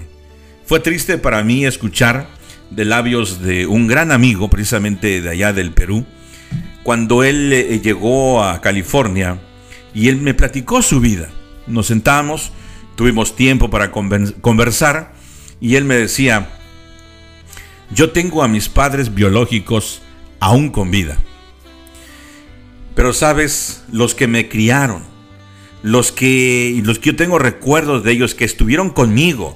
Fue 0.65 0.79
triste 0.79 1.17
para 1.17 1.43
mí 1.43 1.65
escuchar 1.65 2.29
de 2.69 2.85
labios 2.85 3.41
de 3.41 3.65
un 3.65 3.87
gran 3.87 4.11
amigo, 4.11 4.49
precisamente 4.49 5.21
de 5.21 5.29
allá 5.29 5.53
del 5.53 5.71
Perú, 5.71 6.05
cuando 6.83 7.23
él 7.23 7.51
eh, 7.53 7.79
llegó 7.81 8.43
a 8.43 8.61
California 8.61 9.39
y 9.93 10.09
él 10.09 10.17
me 10.17 10.33
platicó 10.33 10.81
su 10.81 10.99
vida. 10.99 11.29
Nos 11.65 11.87
sentamos, 11.87 12.51
tuvimos 12.95 13.35
tiempo 13.35 13.69
para 13.69 13.91
conversar 13.91 15.13
y 15.59 15.75
él 15.75 15.83
me 15.83 15.95
decía, 15.95 16.49
yo 17.91 18.11
tengo 18.11 18.43
a 18.43 18.47
mis 18.47 18.69
padres 18.69 19.13
biológicos 19.13 20.01
aún 20.39 20.69
con 20.69 20.91
vida. 20.91 21.17
Pero 22.97 23.13
sabes, 23.13 23.83
los 23.91 24.15
que 24.15 24.25
me 24.25 24.49
criaron, 24.49 25.03
los 25.83 26.11
que, 26.11 26.81
los 26.83 26.97
que 26.97 27.11
yo 27.11 27.15
tengo 27.15 27.37
recuerdos 27.37 28.03
de 28.03 28.11
ellos 28.11 28.33
que 28.33 28.43
estuvieron 28.43 28.89
conmigo, 28.89 29.55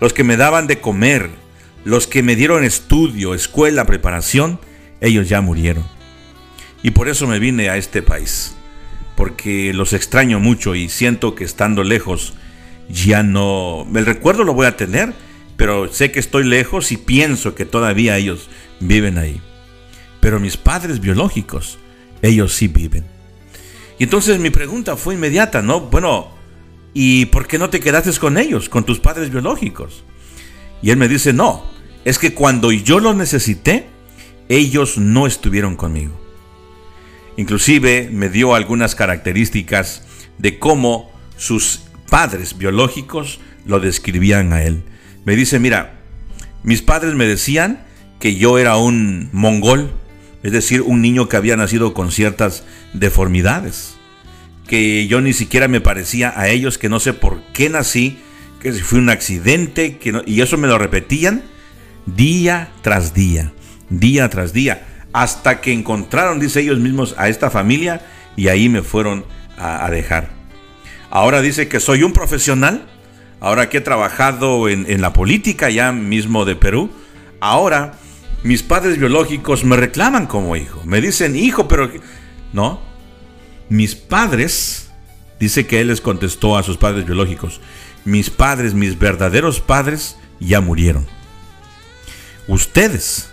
los 0.00 0.14
que 0.14 0.24
me 0.24 0.38
daban 0.38 0.66
de 0.66 0.80
comer, 0.80 1.28
los 1.84 2.06
que 2.06 2.22
me 2.22 2.34
dieron 2.34 2.64
estudio, 2.64 3.34
escuela, 3.34 3.84
preparación, 3.84 4.58
ellos 5.02 5.28
ya 5.28 5.42
murieron. 5.42 5.84
Y 6.82 6.92
por 6.92 7.10
eso 7.10 7.26
me 7.26 7.38
vine 7.38 7.68
a 7.68 7.76
este 7.76 8.00
país, 8.00 8.54
porque 9.16 9.74
los 9.74 9.92
extraño 9.92 10.40
mucho 10.40 10.74
y 10.74 10.88
siento 10.88 11.34
que 11.34 11.44
estando 11.44 11.84
lejos 11.84 12.32
ya 12.88 13.22
no... 13.22 13.86
El 13.94 14.06
recuerdo 14.06 14.44
lo 14.44 14.54
voy 14.54 14.64
a 14.64 14.78
tener, 14.78 15.12
pero 15.58 15.92
sé 15.92 16.10
que 16.10 16.20
estoy 16.20 16.44
lejos 16.44 16.90
y 16.90 16.96
pienso 16.96 17.54
que 17.54 17.66
todavía 17.66 18.16
ellos 18.16 18.48
viven 18.80 19.18
ahí. 19.18 19.42
Pero 20.20 20.40
mis 20.40 20.56
padres 20.56 21.00
biológicos, 21.00 21.78
ellos 22.22 22.54
sí 22.54 22.68
viven. 22.68 23.04
Y 23.98 24.04
entonces 24.04 24.38
mi 24.38 24.50
pregunta 24.50 24.96
fue 24.96 25.14
inmediata, 25.14 25.60
¿no? 25.60 25.80
Bueno, 25.80 26.28
¿y 26.94 27.26
por 27.26 27.46
qué 27.46 27.58
no 27.58 27.70
te 27.70 27.80
quedaste 27.80 28.12
con 28.18 28.38
ellos, 28.38 28.68
con 28.68 28.84
tus 28.84 29.00
padres 29.00 29.30
biológicos? 29.30 30.04
Y 30.80 30.90
él 30.90 30.96
me 30.96 31.08
dice, 31.08 31.32
no, 31.32 31.64
es 32.04 32.18
que 32.18 32.34
cuando 32.34 32.72
yo 32.72 32.98
los 32.98 33.14
necesité, 33.14 33.86
ellos 34.48 34.98
no 34.98 35.26
estuvieron 35.26 35.76
conmigo. 35.76 36.20
Inclusive 37.36 38.10
me 38.12 38.28
dio 38.28 38.54
algunas 38.54 38.94
características 38.94 40.04
de 40.38 40.58
cómo 40.58 41.10
sus 41.36 41.82
padres 42.10 42.58
biológicos 42.58 43.40
lo 43.64 43.80
describían 43.80 44.52
a 44.52 44.62
él. 44.64 44.82
Me 45.24 45.36
dice, 45.36 45.58
mira, 45.58 46.00
mis 46.62 46.82
padres 46.82 47.14
me 47.14 47.26
decían 47.26 47.84
que 48.20 48.36
yo 48.36 48.58
era 48.58 48.76
un 48.76 49.30
mongol, 49.32 49.92
es 50.42 50.52
decir, 50.52 50.82
un 50.82 51.00
niño 51.00 51.28
que 51.28 51.36
había 51.36 51.56
nacido 51.56 51.94
con 51.94 52.10
ciertas 52.10 52.64
deformidades, 52.92 53.94
que 54.66 55.06
yo 55.06 55.20
ni 55.20 55.32
siquiera 55.32 55.68
me 55.68 55.80
parecía 55.80 56.32
a 56.36 56.48
ellos, 56.48 56.78
que 56.78 56.88
no 56.88 57.00
sé 57.00 57.12
por 57.12 57.42
qué 57.52 57.68
nací, 57.68 58.18
que 58.60 58.72
si 58.72 58.80
fue 58.80 58.98
un 58.98 59.10
accidente, 59.10 59.98
y 60.26 60.40
eso 60.40 60.56
me 60.56 60.68
lo 60.68 60.78
repetían 60.78 61.42
día 62.06 62.70
tras 62.82 63.14
día, 63.14 63.52
día 63.90 64.28
tras 64.30 64.52
día, 64.52 64.86
hasta 65.12 65.60
que 65.60 65.72
encontraron, 65.72 66.40
dice 66.40 66.60
ellos 66.60 66.78
mismos, 66.78 67.14
a 67.18 67.28
esta 67.28 67.50
familia 67.50 68.00
y 68.36 68.48
ahí 68.48 68.68
me 68.68 68.82
fueron 68.82 69.24
a, 69.58 69.88
dejar. 69.90 70.30
Ahora 71.10 71.42
dice 71.42 71.68
que 71.68 71.80
soy 71.80 72.02
un 72.02 72.12
profesional, 72.12 72.86
ahora 73.40 73.68
que 73.68 73.78
he 73.78 73.82
trabajado 73.82 74.68
en, 74.68 74.86
en 74.88 75.02
la 75.02 75.12
política 75.12 75.70
ya 75.70 75.92
mismo 75.92 76.44
de 76.44 76.56
Perú, 76.56 76.90
ahora 77.40 77.98
mis 78.42 78.62
padres 78.62 78.98
biológicos 78.98 79.64
me 79.64 79.76
reclaman 79.76 80.26
como 80.26 80.56
hijo. 80.56 80.82
Me 80.84 81.00
dicen, 81.00 81.36
hijo, 81.36 81.68
pero... 81.68 81.90
No. 82.52 82.80
Mis 83.68 83.94
padres, 83.94 84.90
dice 85.38 85.66
que 85.66 85.80
él 85.80 85.88
les 85.88 86.00
contestó 86.00 86.56
a 86.56 86.62
sus 86.62 86.76
padres 86.76 87.06
biológicos, 87.06 87.60
mis 88.04 88.30
padres, 88.30 88.74
mis 88.74 88.98
verdaderos 88.98 89.60
padres, 89.60 90.16
ya 90.40 90.60
murieron. 90.60 91.06
Ustedes 92.48 93.30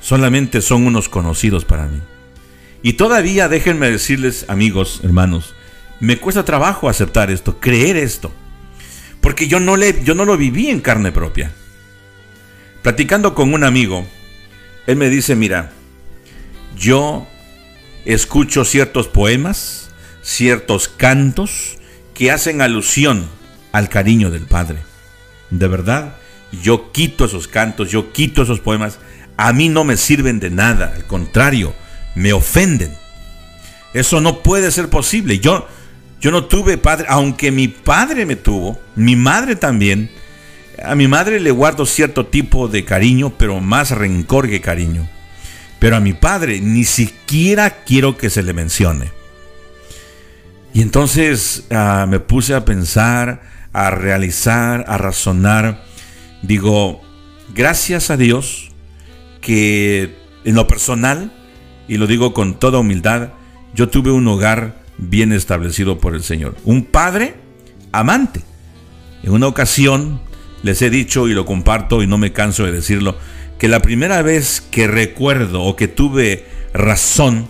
solamente 0.00 0.60
son 0.62 0.86
unos 0.86 1.08
conocidos 1.08 1.64
para 1.64 1.86
mí. 1.86 2.00
Y 2.82 2.94
todavía 2.94 3.48
déjenme 3.48 3.90
decirles, 3.90 4.46
amigos, 4.48 5.00
hermanos, 5.02 5.54
me 5.98 6.18
cuesta 6.18 6.44
trabajo 6.44 6.88
aceptar 6.88 7.30
esto, 7.30 7.58
creer 7.58 7.96
esto. 7.96 8.30
Porque 9.20 9.48
yo 9.48 9.58
no, 9.58 9.76
le, 9.76 10.04
yo 10.04 10.14
no 10.14 10.24
lo 10.24 10.36
viví 10.36 10.70
en 10.70 10.80
carne 10.80 11.10
propia. 11.10 11.52
Platicando 12.82 13.34
con 13.34 13.52
un 13.52 13.64
amigo, 13.64 14.06
él 14.86 14.96
me 14.96 15.10
dice, 15.10 15.34
mira, 15.34 15.72
yo 16.76 17.26
escucho 18.04 18.64
ciertos 18.64 19.08
poemas, 19.08 19.90
ciertos 20.22 20.88
cantos 20.88 21.78
que 22.14 22.30
hacen 22.30 22.62
alusión 22.62 23.28
al 23.72 23.88
cariño 23.88 24.30
del 24.30 24.42
Padre. 24.42 24.78
De 25.50 25.68
verdad, 25.68 26.16
yo 26.62 26.92
quito 26.92 27.24
esos 27.24 27.48
cantos, 27.48 27.90
yo 27.90 28.12
quito 28.12 28.42
esos 28.42 28.60
poemas. 28.60 28.98
A 29.36 29.52
mí 29.52 29.68
no 29.68 29.84
me 29.84 29.96
sirven 29.96 30.40
de 30.40 30.50
nada, 30.50 30.92
al 30.94 31.04
contrario, 31.04 31.74
me 32.14 32.32
ofenden. 32.32 32.94
Eso 33.92 34.20
no 34.20 34.42
puede 34.42 34.70
ser 34.70 34.88
posible. 34.88 35.38
Yo, 35.40 35.66
yo 36.20 36.30
no 36.30 36.44
tuve 36.44 36.78
padre, 36.78 37.06
aunque 37.08 37.50
mi 37.50 37.68
padre 37.68 38.24
me 38.24 38.36
tuvo, 38.36 38.80
mi 38.94 39.16
madre 39.16 39.56
también 39.56 40.10
a 40.82 40.94
mi 40.94 41.08
madre 41.08 41.40
le 41.40 41.50
guardo 41.50 41.86
cierto 41.86 42.26
tipo 42.26 42.68
de 42.68 42.84
cariño, 42.84 43.32
pero 43.38 43.60
más 43.60 43.90
rencor 43.90 44.48
que 44.48 44.60
cariño. 44.60 45.08
Pero 45.78 45.96
a 45.96 46.00
mi 46.00 46.12
padre 46.12 46.60
ni 46.60 46.84
siquiera 46.84 47.84
quiero 47.84 48.16
que 48.16 48.30
se 48.30 48.42
le 48.42 48.52
mencione. 48.52 49.10
Y 50.72 50.82
entonces 50.82 51.66
ah, 51.70 52.06
me 52.08 52.20
puse 52.20 52.54
a 52.54 52.64
pensar, 52.64 53.42
a 53.72 53.90
realizar, 53.90 54.84
a 54.88 54.98
razonar. 54.98 55.84
Digo, 56.42 57.00
gracias 57.54 58.10
a 58.10 58.16
Dios 58.16 58.70
que 59.40 60.14
en 60.44 60.54
lo 60.54 60.66
personal, 60.66 61.32
y 61.88 61.96
lo 61.96 62.06
digo 62.06 62.34
con 62.34 62.58
toda 62.58 62.78
humildad, 62.78 63.30
yo 63.74 63.88
tuve 63.88 64.10
un 64.10 64.26
hogar 64.28 64.82
bien 64.98 65.32
establecido 65.32 65.98
por 65.98 66.14
el 66.14 66.22
Señor. 66.22 66.56
Un 66.64 66.84
padre 66.84 67.34
amante. 67.92 68.42
En 69.22 69.32
una 69.32 69.46
ocasión 69.46 70.20
les 70.62 70.82
he 70.82 70.90
dicho 70.90 71.28
y 71.28 71.34
lo 71.34 71.44
comparto 71.44 72.02
y 72.02 72.06
no 72.06 72.18
me 72.18 72.32
canso 72.32 72.64
de 72.64 72.72
decirlo, 72.72 73.16
que 73.58 73.68
la 73.68 73.80
primera 73.80 74.22
vez 74.22 74.60
que 74.60 74.86
recuerdo 74.86 75.62
o 75.62 75.76
que 75.76 75.88
tuve 75.88 76.44
razón, 76.72 77.48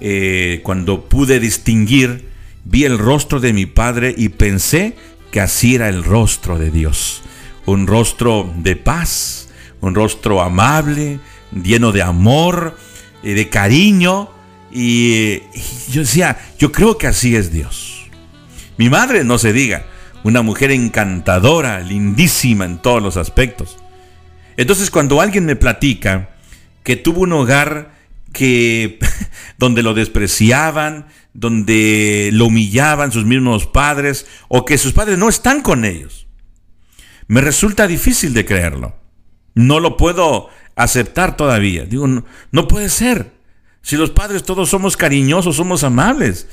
eh, 0.00 0.60
cuando 0.62 1.08
pude 1.08 1.40
distinguir, 1.40 2.28
vi 2.64 2.84
el 2.84 2.98
rostro 2.98 3.40
de 3.40 3.52
mi 3.52 3.66
padre 3.66 4.14
y 4.16 4.28
pensé 4.28 4.94
que 5.30 5.40
así 5.40 5.74
era 5.74 5.88
el 5.88 6.04
rostro 6.04 6.58
de 6.58 6.70
Dios. 6.70 7.22
Un 7.66 7.86
rostro 7.86 8.52
de 8.56 8.76
paz, 8.76 9.48
un 9.80 9.94
rostro 9.94 10.42
amable, 10.42 11.20
lleno 11.52 11.92
de 11.92 12.02
amor, 12.02 12.76
y 13.22 13.32
de 13.32 13.48
cariño. 13.48 14.30
Y, 14.70 15.42
y 15.54 15.62
yo 15.90 16.02
decía, 16.02 16.38
yo 16.58 16.72
creo 16.72 16.98
que 16.98 17.06
así 17.06 17.36
es 17.36 17.52
Dios. 17.52 18.06
Mi 18.76 18.90
madre, 18.90 19.24
no 19.24 19.38
se 19.38 19.52
diga, 19.52 19.86
una 20.28 20.42
mujer 20.42 20.70
encantadora, 20.70 21.80
lindísima 21.80 22.64
en 22.64 22.78
todos 22.78 23.02
los 23.02 23.16
aspectos. 23.16 23.78
Entonces 24.56 24.90
cuando 24.90 25.20
alguien 25.20 25.46
me 25.46 25.56
platica 25.56 26.30
que 26.82 26.96
tuvo 26.96 27.22
un 27.22 27.32
hogar 27.32 27.94
que 28.32 28.98
donde 29.58 29.82
lo 29.82 29.94
despreciaban, 29.94 31.06
donde 31.32 32.30
lo 32.32 32.46
humillaban 32.46 33.10
sus 33.10 33.24
mismos 33.24 33.66
padres 33.66 34.26
o 34.48 34.64
que 34.64 34.78
sus 34.78 34.92
padres 34.92 35.18
no 35.18 35.28
están 35.28 35.62
con 35.62 35.84
ellos. 35.84 36.26
Me 37.26 37.40
resulta 37.40 37.86
difícil 37.86 38.34
de 38.34 38.44
creerlo. 38.44 38.96
No 39.54 39.80
lo 39.80 39.96
puedo 39.96 40.50
aceptar 40.76 41.36
todavía. 41.36 41.84
Digo, 41.84 42.06
no, 42.06 42.68
puede 42.68 42.88
ser. 42.88 43.32
Si 43.82 43.96
los 43.96 44.10
padres 44.10 44.42
todos 44.42 44.68
somos 44.68 44.96
cariñosos, 44.96 45.56
somos 45.56 45.84
amables, 45.84 46.48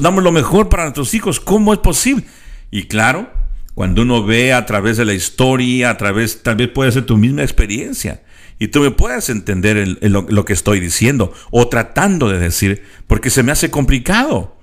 damos 0.00 0.22
lo 0.22 0.30
mejor 0.30 0.68
para 0.68 0.84
nuestros 0.84 1.14
hijos, 1.14 1.40
¿cómo 1.40 1.72
es 1.72 1.80
posible? 1.80 2.24
Y 2.70 2.84
claro, 2.84 3.30
cuando 3.74 4.02
uno 4.02 4.24
ve 4.24 4.52
a 4.52 4.64
través 4.64 4.96
de 4.96 5.04
la 5.04 5.12
historia, 5.12 5.90
a 5.90 5.96
través, 5.96 6.42
tal 6.42 6.56
vez 6.56 6.68
puede 6.68 6.92
ser 6.92 7.04
tu 7.04 7.16
misma 7.16 7.42
experiencia. 7.42 8.22
Y 8.58 8.68
tú 8.68 8.80
me 8.80 8.90
puedes 8.90 9.28
entender 9.28 9.98
lo, 10.00 10.44
que 10.44 10.54
estoy 10.54 10.80
diciendo 10.80 11.32
o 11.50 11.68
tratando 11.68 12.30
de 12.30 12.38
decir, 12.38 12.82
porque 13.06 13.28
se 13.28 13.42
me 13.42 13.52
hace 13.52 13.70
complicado. 13.70 14.56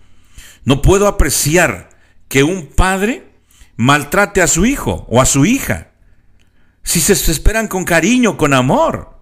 No 0.65 0.81
puedo 0.81 1.07
apreciar 1.07 1.89
que 2.27 2.43
un 2.43 2.65
padre 2.65 3.27
maltrate 3.75 4.41
a 4.41 4.47
su 4.47 4.65
hijo 4.65 5.05
o 5.09 5.21
a 5.21 5.25
su 5.25 5.45
hija. 5.45 5.91
Si 6.81 6.99
se 6.99 7.13
esperan 7.31 7.67
con 7.67 7.85
cariño, 7.85 8.35
con 8.35 8.53
amor. 8.53 9.19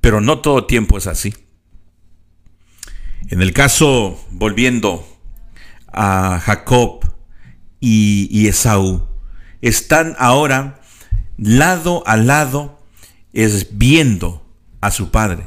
Pero 0.00 0.20
no 0.20 0.38
todo 0.38 0.66
tiempo 0.66 0.98
es 0.98 1.08
así. 1.08 1.34
En 3.28 3.42
el 3.42 3.52
caso, 3.52 4.24
volviendo 4.30 5.04
a 5.92 6.38
Jacob 6.38 7.11
y, 7.82 8.28
y 8.30 8.46
Esaú, 8.46 9.06
están 9.60 10.14
ahora 10.18 10.80
lado 11.36 12.02
a 12.06 12.16
lado 12.16 12.80
es 13.32 13.76
viendo 13.76 14.46
a 14.80 14.90
su 14.90 15.10
padre. 15.10 15.46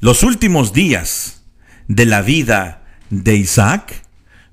Los 0.00 0.22
últimos 0.22 0.72
días 0.72 1.42
de 1.88 2.06
la 2.06 2.22
vida 2.22 2.84
de 3.10 3.36
Isaac 3.36 4.02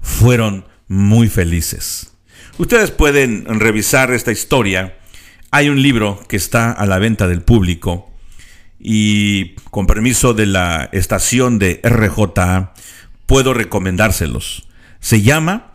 fueron 0.02 0.66
muy 0.88 1.30
felices. 1.30 2.14
Ustedes 2.58 2.92
pueden 2.92 3.46
revisar 3.60 4.12
esta 4.12 4.32
historia. 4.32 4.98
Hay 5.52 5.70
un 5.70 5.82
libro 5.82 6.20
que 6.28 6.38
está 6.38 6.72
a 6.72 6.86
la 6.86 7.00
venta 7.00 7.28
del 7.28 7.42
público 7.42 8.12
y 8.80 9.56
con 9.72 9.88
permiso 9.88 10.34
de 10.34 10.46
la 10.46 10.90
estación 10.92 11.60
de 11.60 11.82
RJA 11.84 12.74
puedo 13.26 13.54
recomendárselos. 13.54 14.68
Se 15.00 15.22
llama 15.22 15.69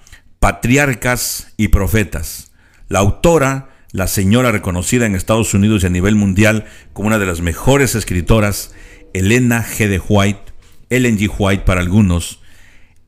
Patriarcas 0.45 1.55
y 1.57 1.69
Profetas. 1.69 2.53
La 2.91 2.99
autora 2.99 3.71
la 3.93 4.07
señora 4.07 4.53
reconocida 4.53 5.07
en 5.07 5.15
Estados 5.15 5.55
Unidos 5.55 5.83
y 5.83 5.87
a 5.87 5.89
nivel 5.89 6.17
mundial 6.17 6.67
como 6.93 7.07
una 7.07 7.19
de 7.19 7.25
las 7.25 7.41
mejores 7.41 7.95
escritoras, 7.95 8.75
Elena 9.15 9.65
G. 9.65 9.89
de 9.89 10.03
White, 10.07 10.53
Ellen 10.91 11.17
G. 11.17 11.33
White 11.35 11.65
para 11.65 11.81
algunos, 11.81 12.41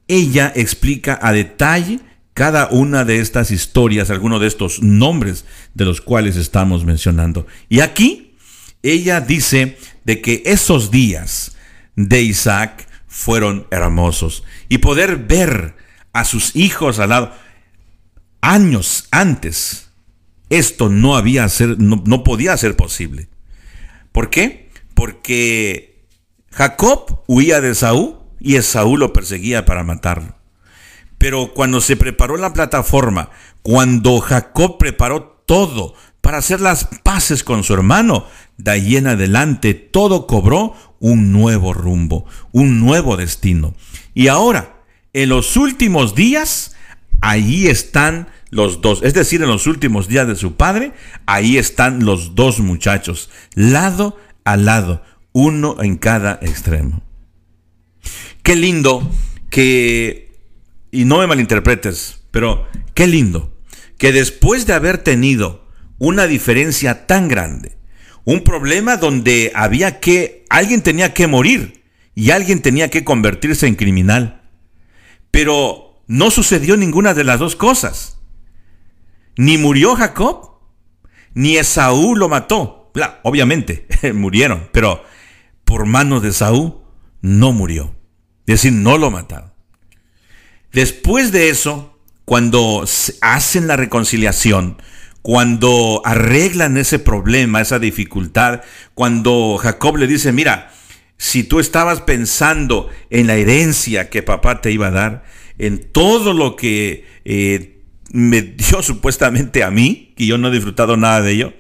ella 0.09 0.51
explica 0.57 1.19
a 1.21 1.35
detalle 1.35 2.01
cada 2.33 2.69
una 2.71 3.05
de 3.05 3.19
estas 3.19 3.51
historias, 3.51 4.09
algunos 4.09 4.41
de 4.41 4.47
estos 4.47 4.83
nombres 4.83 5.45
de 5.75 5.85
los 5.85 6.01
cuales 6.01 6.37
estamos 6.37 6.87
mencionando. 6.87 7.47
Y 7.69 7.81
aquí 7.81 8.35
ella 8.83 9.21
dice 9.21 9.77
de 10.07 10.23
que 10.23 10.43
esos 10.47 10.91
días 10.91 11.55
de 11.97 12.23
Isaac 12.23 12.89
fueron 13.07 13.67
hermosos 13.71 14.43
y 14.71 14.79
poder 14.79 15.19
ver 15.19 15.85
a 16.21 16.25
sus 16.25 16.55
hijos 16.57 16.99
al 16.99 17.11
lado 17.11 17.33
años 18.41 19.09
antes 19.11 19.87
esto 20.49 20.89
no 20.89 21.17
había 21.17 21.49
ser, 21.49 21.79
no, 21.79 22.23
podía 22.23 22.57
ser 22.57 22.77
posible. 22.77 23.29
¿Por 24.13 24.31
qué? 24.31 24.71
Porque 24.95 26.07
Jacob 26.51 27.23
huía 27.27 27.61
de 27.61 27.75
Saúl 27.75 28.19
y 28.39 28.57
Esaú 28.57 28.97
lo 28.97 29.13
perseguía 29.13 29.65
para 29.65 29.83
matarlo. 29.83 30.37
Pero 31.19 31.53
cuando 31.55 31.81
se 31.81 31.97
preparó 31.97 32.37
la 32.37 32.53
plataforma, 32.53 33.31
cuando 33.63 34.21
Jacob 34.21 34.79
preparó 34.79 35.43
todo 35.47 35.95
para 36.21 36.39
hacer 36.39 36.61
las 36.61 36.89
paces 37.03 37.43
con 37.43 37.65
su 37.65 37.75
hermano, 37.75 38.27
de 38.57 38.71
ahí 38.71 38.97
en 38.97 39.09
adelante 39.09 39.75
todo 39.75 40.27
cobró 40.27 40.75
un 41.01 41.33
nuevo 41.33 41.73
rumbo, 41.73 42.27
un 42.53 42.81
nuevo 42.81 43.17
destino. 43.17 43.75
Y 44.15 44.29
ahora, 44.29 44.76
en 45.17 45.31
los 45.31 45.57
últimos 45.57 46.15
días, 46.15 46.77
ahí 47.23 47.69
están 47.69 48.29
los 48.51 48.83
dos. 48.83 49.03
Es 49.03 49.15
decir, 49.15 49.41
en 49.41 49.49
los 49.49 49.67
últimos 49.67 50.09
días 50.09 50.29
de 50.29 50.37
su 50.37 50.57
padre, 50.57 50.93
ahí 51.25 51.57
están 51.57 52.05
los 52.05 52.35
dos 52.35 52.61
muchachos, 52.61 53.31
lado 53.55 54.19
a 54.45 54.59
lado, 54.59 55.03
uno 55.33 55.83
en 55.83 55.97
cada 55.97 56.39
extremo. 56.43 57.03
Qué 58.43 58.57
lindo 58.57 59.11
que, 59.49 60.39
y 60.93 61.07
no 61.07 61.19
me 61.19 61.27
malinterpretes, 61.27 62.21
pero 62.31 62.67
qué 62.93 63.07
lindo 63.07 63.57
que 63.97 64.13
después 64.13 64.67
de 64.67 64.75
haber 64.75 64.99
tenido 64.99 65.67
una 65.97 66.27
diferencia 66.27 67.07
tan 67.07 67.29
grande, 67.29 67.79
un 68.25 68.45
problema 68.45 68.99
donde 68.99 69.51
había 69.55 69.99
que, 69.99 70.45
alguien 70.51 70.83
tenía 70.83 71.15
que 71.15 71.27
morir 71.27 71.85
y 72.15 72.33
alguien 72.33 72.61
tenía 72.61 72.91
que 72.91 73.03
convertirse 73.03 73.67
en 73.67 73.77
criminal, 73.77 74.36
pero 75.37 76.03
no 76.07 76.31
sucedió 76.31 76.79
ninguna 76.79 77.13
de 77.13 77.23
las 77.23 77.39
dos 77.39 77.57
cosas. 77.57 78.19
Ni 79.37 79.59
murió 79.59 79.95
Jacob, 79.95 80.61
ni 81.35 81.59
Esaú 81.59 82.17
lo 82.17 82.31
mató. 82.31 82.91
obviamente, 83.23 83.87
murieron, 84.15 84.71
pero 84.73 85.05
por 85.67 85.85
manos 85.85 86.23
de 86.23 86.31
Esaú 86.31 86.81
no 87.21 87.53
murió. 87.53 87.95
Es 88.47 88.63
decir, 88.63 88.73
no 88.73 88.97
lo 88.97 89.11
mataron. 89.11 89.53
Después 90.73 91.33
de 91.33 91.51
eso, 91.51 92.01
cuando 92.25 92.87
hacen 93.21 93.67
la 93.67 93.77
reconciliación, 93.77 94.81
cuando 95.21 96.01
arreglan 96.07 96.79
ese 96.79 96.99
problema, 96.99 97.61
esa 97.61 97.79
dificultad, 97.79 98.63
cuando 98.95 99.59
Jacob 99.59 99.99
le 99.99 100.07
dice, 100.07 100.33
mira, 100.33 100.73
si 101.19 101.45
tú 101.45 101.61
estabas 101.61 102.03
pensando 102.03 102.91
en 103.11 103.27
la 103.27 103.37
herencia 103.37 104.11
que 104.11 104.23
papá 104.23 104.61
te 104.61 104.71
iba 104.71 104.89
a 104.89 104.93
dar, 104.93 105.25
en 105.59 105.91
todo 105.91 106.35
lo 106.35 106.57
que 106.57 107.07
eh, 107.25 107.83
me 108.13 108.43
dio 108.43 108.83
supuestamente 108.83 109.63
a 109.63 109.71
mí, 109.71 110.13
que 110.17 110.27
yo 110.27 110.39
no 110.39 110.49
he 110.49 110.53
disfrutado 110.53 110.97
nada 110.97 111.23
de 111.23 111.33
ello, 111.33 111.55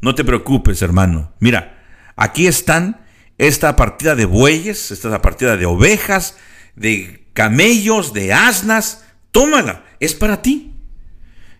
no 0.00 0.14
te 0.14 0.24
preocupes, 0.24 0.82
hermano. 0.82 1.32
Mira, 1.40 1.82
aquí 2.16 2.46
están 2.46 3.00
esta 3.38 3.76
partida 3.76 4.14
de 4.14 4.26
bueyes, 4.26 4.90
esta 4.90 5.20
partida 5.22 5.56
de 5.56 5.66
ovejas, 5.66 6.36
de 6.76 7.26
camellos, 7.32 8.12
de 8.12 8.32
asnas. 8.32 9.04
Tómala, 9.30 9.84
es 10.00 10.14
para 10.14 10.42
ti. 10.42 10.74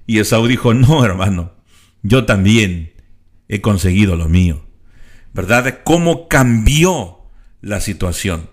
Y 0.07 0.21
Esaú 0.21 0.47
dijo, 0.47 0.73
no, 0.75 1.05
hermano, 1.05 1.53
yo 2.03 2.25
también 2.25 2.95
he 3.49 3.61
conseguido 3.61 4.17
lo 4.17 4.29
mío. 4.29 4.65
¿Verdad? 5.35 5.81
¿Cómo 5.85 6.29
cambió 6.29 7.18
la 7.61 7.81
situación? 7.81 8.51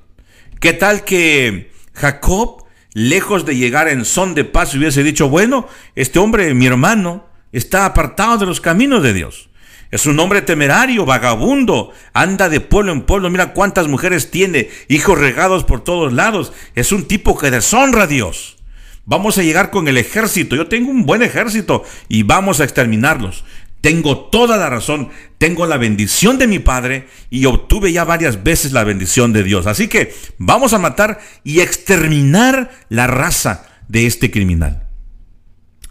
¿Qué 0.59 0.73
tal 0.73 1.03
que 1.03 1.71
Jacob 1.93 2.65
lejos 2.95 3.45
de 3.45 3.57
llegar 3.57 3.89
en 3.89 4.05
son 4.05 4.33
de 4.33 4.45
paz, 4.45 4.73
hubiese 4.73 5.03
dicho, 5.03 5.29
bueno, 5.29 5.67
este 5.95 6.17
hombre, 6.17 6.53
mi 6.53 6.65
hermano, 6.65 7.27
está 7.51 7.85
apartado 7.85 8.37
de 8.37 8.45
los 8.45 8.61
caminos 8.61 9.03
de 9.03 9.13
Dios. 9.13 9.49
Es 9.91 10.05
un 10.05 10.17
hombre 10.19 10.41
temerario, 10.41 11.05
vagabundo, 11.05 11.91
anda 12.13 12.47
de 12.47 12.61
pueblo 12.61 12.93
en 12.93 13.01
pueblo, 13.01 13.29
mira 13.29 13.53
cuántas 13.53 13.89
mujeres 13.89 14.31
tiene, 14.31 14.69
hijos 14.87 15.19
regados 15.19 15.65
por 15.65 15.83
todos 15.83 16.13
lados. 16.13 16.53
Es 16.73 16.93
un 16.93 17.05
tipo 17.05 17.37
que 17.37 17.51
deshonra 17.51 18.03
a 18.03 18.07
Dios. 18.07 18.57
Vamos 19.03 19.37
a 19.37 19.43
llegar 19.43 19.71
con 19.71 19.87
el 19.89 19.97
ejército, 19.97 20.55
yo 20.55 20.67
tengo 20.67 20.89
un 20.89 21.05
buen 21.05 21.21
ejército 21.21 21.83
y 22.07 22.23
vamos 22.23 22.59
a 22.59 22.63
exterminarlos. 22.63 23.43
Tengo 23.85 24.17
toda 24.17 24.57
la 24.57 24.67
razón, 24.67 25.09
tengo 25.37 25.67
la 25.67 25.77
bendición 25.77 26.39
de 26.39 26.47
mi 26.47 26.57
Padre 26.57 27.07
y 27.29 27.45
obtuve 27.45 27.91
ya 27.91 28.03
varias 28.03 28.43
veces 28.43 28.71
la 28.71 28.83
bendición 28.83 29.31
de 29.31 29.43
Dios. 29.43 29.67
Así 29.67 29.87
que 29.87 30.11
vamos 30.39 30.73
a 30.73 30.79
matar 30.79 31.19
y 31.43 31.59
exterminar 31.59 32.71
la 32.89 33.05
raza 33.05 33.67
de 33.87 34.07
este 34.07 34.31
criminal. 34.31 34.87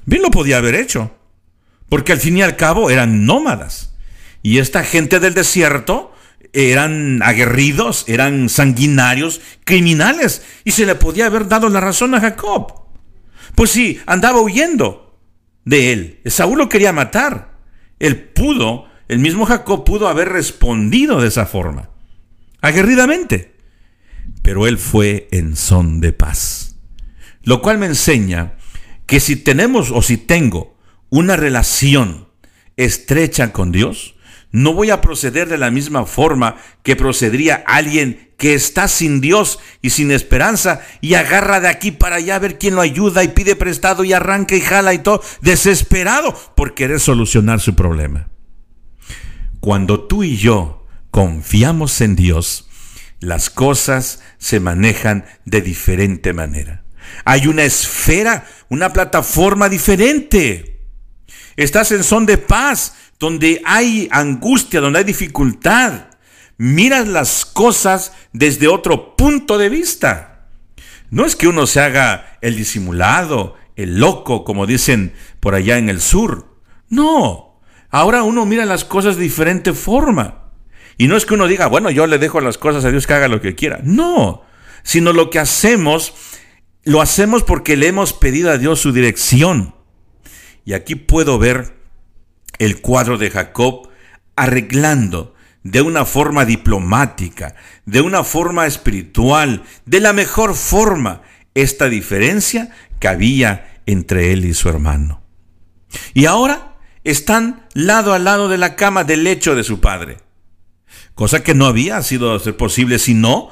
Bien 0.06 0.22
lo 0.22 0.32
podía 0.32 0.56
haber 0.56 0.74
hecho, 0.74 1.16
porque 1.88 2.10
al 2.10 2.18
fin 2.18 2.36
y 2.36 2.42
al 2.42 2.56
cabo 2.56 2.90
eran 2.90 3.26
nómadas. 3.26 3.94
Y 4.42 4.58
esta 4.58 4.82
gente 4.82 5.20
del 5.20 5.34
desierto 5.34 6.12
eran 6.52 7.22
aguerridos, 7.22 8.06
eran 8.08 8.48
sanguinarios, 8.48 9.40
criminales, 9.62 10.42
y 10.64 10.72
se 10.72 10.84
le 10.84 10.96
podía 10.96 11.26
haber 11.26 11.46
dado 11.46 11.68
la 11.68 11.78
razón 11.78 12.16
a 12.16 12.20
Jacob. 12.20 12.72
Pues 13.54 13.70
sí, 13.70 14.00
andaba 14.04 14.40
huyendo 14.40 15.16
de 15.64 15.92
él. 15.92 16.20
Saúl 16.26 16.58
lo 16.58 16.68
quería 16.68 16.92
matar. 16.92 17.53
Él 18.04 18.18
pudo, 18.18 18.84
el 19.08 19.18
mismo 19.18 19.46
Jacob 19.46 19.82
pudo 19.82 20.08
haber 20.08 20.28
respondido 20.28 21.22
de 21.22 21.28
esa 21.28 21.46
forma, 21.46 21.88
aguerridamente, 22.60 23.56
pero 24.42 24.66
él 24.66 24.76
fue 24.76 25.26
en 25.30 25.56
son 25.56 26.02
de 26.02 26.12
paz. 26.12 26.76
Lo 27.44 27.62
cual 27.62 27.78
me 27.78 27.86
enseña 27.86 28.56
que 29.06 29.20
si 29.20 29.36
tenemos 29.36 29.90
o 29.90 30.02
si 30.02 30.18
tengo 30.18 30.76
una 31.08 31.36
relación 31.36 32.28
estrecha 32.76 33.52
con 33.52 33.72
Dios, 33.72 34.13
No 34.54 34.72
voy 34.72 34.90
a 34.90 35.00
proceder 35.00 35.48
de 35.48 35.58
la 35.58 35.72
misma 35.72 36.06
forma 36.06 36.54
que 36.84 36.94
procedería 36.94 37.64
alguien 37.66 38.30
que 38.36 38.54
está 38.54 38.86
sin 38.86 39.20
Dios 39.20 39.58
y 39.82 39.90
sin 39.90 40.12
esperanza 40.12 40.80
y 41.00 41.14
agarra 41.14 41.58
de 41.58 41.66
aquí 41.66 41.90
para 41.90 42.16
allá 42.16 42.36
a 42.36 42.38
ver 42.38 42.56
quién 42.56 42.76
lo 42.76 42.80
ayuda 42.80 43.24
y 43.24 43.28
pide 43.28 43.56
prestado 43.56 44.04
y 44.04 44.12
arranca 44.12 44.54
y 44.54 44.60
jala 44.60 44.94
y 44.94 44.98
todo, 44.98 45.24
desesperado 45.40 46.32
por 46.54 46.74
querer 46.74 47.00
solucionar 47.00 47.58
su 47.58 47.74
problema. 47.74 48.28
Cuando 49.58 50.06
tú 50.06 50.22
y 50.22 50.36
yo 50.36 50.86
confiamos 51.10 52.00
en 52.00 52.14
Dios, 52.14 52.68
las 53.18 53.50
cosas 53.50 54.22
se 54.38 54.60
manejan 54.60 55.24
de 55.46 55.62
diferente 55.62 56.32
manera. 56.32 56.84
Hay 57.24 57.48
una 57.48 57.64
esfera, 57.64 58.46
una 58.68 58.92
plataforma 58.92 59.68
diferente. 59.68 60.74
Estás 61.56 61.90
en 61.90 62.04
son 62.04 62.26
de 62.26 62.38
paz, 62.38 62.94
donde 63.18 63.62
hay 63.64 64.08
angustia, 64.10 64.80
donde 64.80 65.00
hay 65.00 65.04
dificultad. 65.04 66.06
Miras 66.56 67.08
las 67.08 67.44
cosas 67.44 68.12
desde 68.32 68.68
otro 68.68 69.16
punto 69.16 69.58
de 69.58 69.68
vista. 69.68 70.46
No 71.10 71.24
es 71.24 71.36
que 71.36 71.48
uno 71.48 71.66
se 71.66 71.80
haga 71.80 72.38
el 72.40 72.56
disimulado, 72.56 73.56
el 73.76 73.98
loco, 73.98 74.44
como 74.44 74.66
dicen 74.66 75.14
por 75.40 75.54
allá 75.54 75.78
en 75.78 75.88
el 75.88 76.00
sur. 76.00 76.58
No, 76.88 77.60
ahora 77.90 78.22
uno 78.22 78.46
mira 78.46 78.64
las 78.64 78.84
cosas 78.84 79.16
de 79.16 79.22
diferente 79.22 79.72
forma. 79.72 80.50
Y 80.96 81.08
no 81.08 81.16
es 81.16 81.26
que 81.26 81.34
uno 81.34 81.48
diga, 81.48 81.66
bueno, 81.66 81.90
yo 81.90 82.06
le 82.06 82.18
dejo 82.18 82.40
las 82.40 82.58
cosas 82.58 82.84
a 82.84 82.90
Dios 82.90 83.06
que 83.06 83.14
haga 83.14 83.28
lo 83.28 83.40
que 83.40 83.54
quiera. 83.54 83.80
No, 83.82 84.42
sino 84.82 85.12
lo 85.12 85.30
que 85.30 85.40
hacemos, 85.40 86.14
lo 86.84 87.00
hacemos 87.00 87.42
porque 87.42 87.76
le 87.76 87.88
hemos 87.88 88.12
pedido 88.12 88.50
a 88.50 88.58
Dios 88.58 88.80
su 88.80 88.92
dirección. 88.92 89.74
Y 90.64 90.72
aquí 90.72 90.94
puedo 90.94 91.38
ver 91.38 91.73
el 92.58 92.80
cuadro 92.80 93.18
de 93.18 93.30
Jacob 93.30 93.88
arreglando 94.36 95.34
de 95.62 95.80
una 95.80 96.04
forma 96.04 96.44
diplomática, 96.44 97.54
de 97.86 98.00
una 98.00 98.22
forma 98.22 98.66
espiritual, 98.66 99.62
de 99.86 100.00
la 100.00 100.12
mejor 100.12 100.54
forma, 100.54 101.22
esta 101.54 101.88
diferencia 101.88 102.70
que 103.00 103.08
había 103.08 103.80
entre 103.86 104.32
él 104.32 104.44
y 104.44 104.54
su 104.54 104.68
hermano. 104.68 105.22
Y 106.12 106.26
ahora 106.26 106.76
están 107.04 107.66
lado 107.74 108.12
a 108.12 108.18
lado 108.18 108.48
de 108.48 108.58
la 108.58 108.76
cama 108.76 109.04
del 109.04 109.24
lecho 109.24 109.54
de 109.54 109.64
su 109.64 109.80
padre, 109.80 110.18
cosa 111.14 111.42
que 111.42 111.54
no 111.54 111.66
había 111.66 112.02
sido 112.02 112.38
posible 112.56 112.98
si 112.98 113.14
no, 113.14 113.50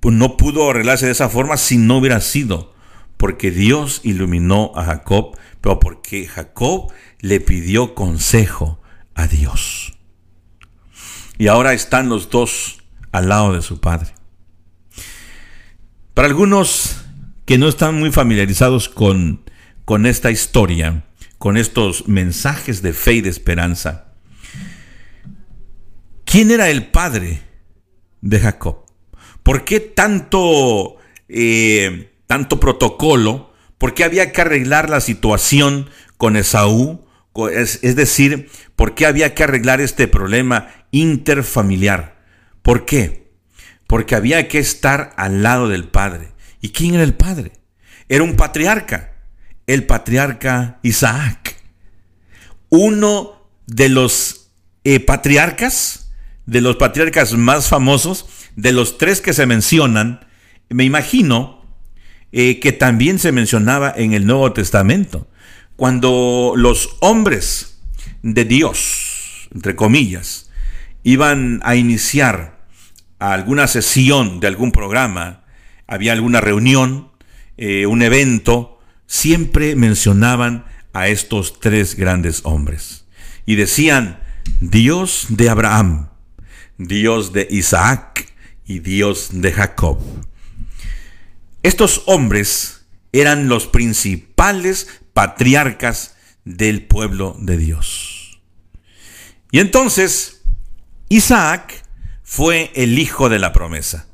pues 0.00 0.14
no 0.14 0.36
pudo 0.36 0.70
arreglarse 0.70 1.06
de 1.06 1.12
esa 1.12 1.28
forma 1.28 1.56
si 1.56 1.78
no 1.78 1.98
hubiera 1.98 2.20
sido, 2.20 2.74
porque 3.16 3.50
Dios 3.50 4.00
iluminó 4.04 4.72
a 4.74 4.84
Jacob, 4.84 5.36
pero 5.60 5.78
porque 5.78 6.26
Jacob 6.26 6.92
le 7.22 7.40
pidió 7.40 7.94
consejo 7.94 8.80
a 9.14 9.26
Dios. 9.26 9.94
Y 11.38 11.46
ahora 11.46 11.72
están 11.72 12.10
los 12.10 12.28
dos 12.28 12.82
al 13.12 13.30
lado 13.30 13.54
de 13.54 13.62
su 13.62 13.80
padre. 13.80 14.10
Para 16.12 16.28
algunos 16.28 17.04
que 17.46 17.56
no 17.56 17.68
están 17.68 17.98
muy 17.98 18.10
familiarizados 18.10 18.88
con, 18.88 19.48
con 19.84 20.04
esta 20.04 20.30
historia, 20.30 21.04
con 21.38 21.56
estos 21.56 22.08
mensajes 22.08 22.82
de 22.82 22.92
fe 22.92 23.14
y 23.14 23.20
de 23.22 23.30
esperanza, 23.30 24.12
¿quién 26.24 26.50
era 26.50 26.70
el 26.70 26.86
padre 26.86 27.42
de 28.20 28.40
Jacob? 28.40 28.84
¿Por 29.42 29.64
qué 29.64 29.80
tanto, 29.80 30.96
eh, 31.28 32.12
tanto 32.26 32.58
protocolo? 32.58 33.52
¿Por 33.78 33.94
qué 33.94 34.04
había 34.04 34.32
que 34.32 34.40
arreglar 34.40 34.90
la 34.90 35.00
situación 35.00 35.88
con 36.16 36.36
Esaú? 36.36 37.04
Es, 37.50 37.80
decir, 37.96 38.50
¿por 38.76 38.94
qué 38.94 39.06
había 39.06 39.34
que 39.34 39.44
arreglar 39.44 39.80
este 39.80 40.06
problema 40.06 40.68
interfamiliar? 40.90 42.20
¿Por 42.62 42.84
qué? 42.84 43.30
Porque 43.86 44.14
había 44.14 44.48
que 44.48 44.58
estar 44.58 45.14
al 45.16 45.42
lado 45.42 45.68
del 45.68 45.88
Padre. 45.88 46.32
¿Y 46.60 46.70
quién 46.70 46.94
era 46.94 47.04
el 47.04 47.14
Padre? 47.14 47.52
Era 48.08 48.22
un 48.22 48.36
patriarca, 48.36 49.14
el 49.66 49.84
patriarca 49.86 50.78
Isaac. 50.82 51.56
Uno 52.68 53.48
de 53.66 53.88
los 53.88 54.50
eh, 54.84 55.00
patriarcas, 55.00 56.12
de 56.44 56.60
los 56.60 56.76
patriarcas 56.76 57.32
más 57.32 57.68
famosos, 57.68 58.26
de 58.56 58.72
los 58.72 58.98
tres 58.98 59.22
que 59.22 59.32
se 59.32 59.46
mencionan, 59.46 60.20
me 60.68 60.84
imagino 60.84 61.64
eh, 62.30 62.60
que 62.60 62.72
también 62.72 63.18
se 63.18 63.32
mencionaba 63.32 63.92
en 63.96 64.12
el 64.12 64.26
Nuevo 64.26 64.52
Testamento 64.52 65.28
cuando 65.76 66.54
los 66.56 66.96
hombres 67.00 67.80
de 68.22 68.44
Dios, 68.44 69.48
entre 69.52 69.74
comillas, 69.74 70.50
iban 71.02 71.60
a 71.64 71.74
iniciar 71.74 72.62
alguna 73.18 73.66
sesión 73.66 74.40
de 74.40 74.46
algún 74.48 74.72
programa, 74.72 75.44
había 75.86 76.12
alguna 76.12 76.40
reunión, 76.40 77.10
eh, 77.56 77.86
un 77.86 78.02
evento, 78.02 78.80
siempre 79.06 79.76
mencionaban 79.76 80.64
a 80.92 81.08
estos 81.08 81.60
tres 81.60 81.96
grandes 81.96 82.40
hombres. 82.44 83.06
Y 83.46 83.56
decían, 83.56 84.20
Dios 84.60 85.26
de 85.28 85.48
Abraham, 85.50 86.08
Dios 86.78 87.32
de 87.32 87.46
Isaac 87.50 88.32
y 88.66 88.80
Dios 88.80 89.28
de 89.32 89.52
Jacob. 89.52 89.98
Estos 91.62 92.02
hombres 92.06 92.86
eran 93.12 93.48
los 93.48 93.66
principales 93.66 94.88
patriarcas 95.12 96.16
del 96.44 96.84
pueblo 96.84 97.36
de 97.38 97.56
Dios. 97.56 98.40
Y 99.50 99.60
entonces, 99.60 100.42
Isaac 101.08 101.84
fue 102.22 102.70
el 102.74 102.98
hijo 102.98 103.28
de 103.28 103.38
la 103.38 103.52
promesa. 103.52 104.06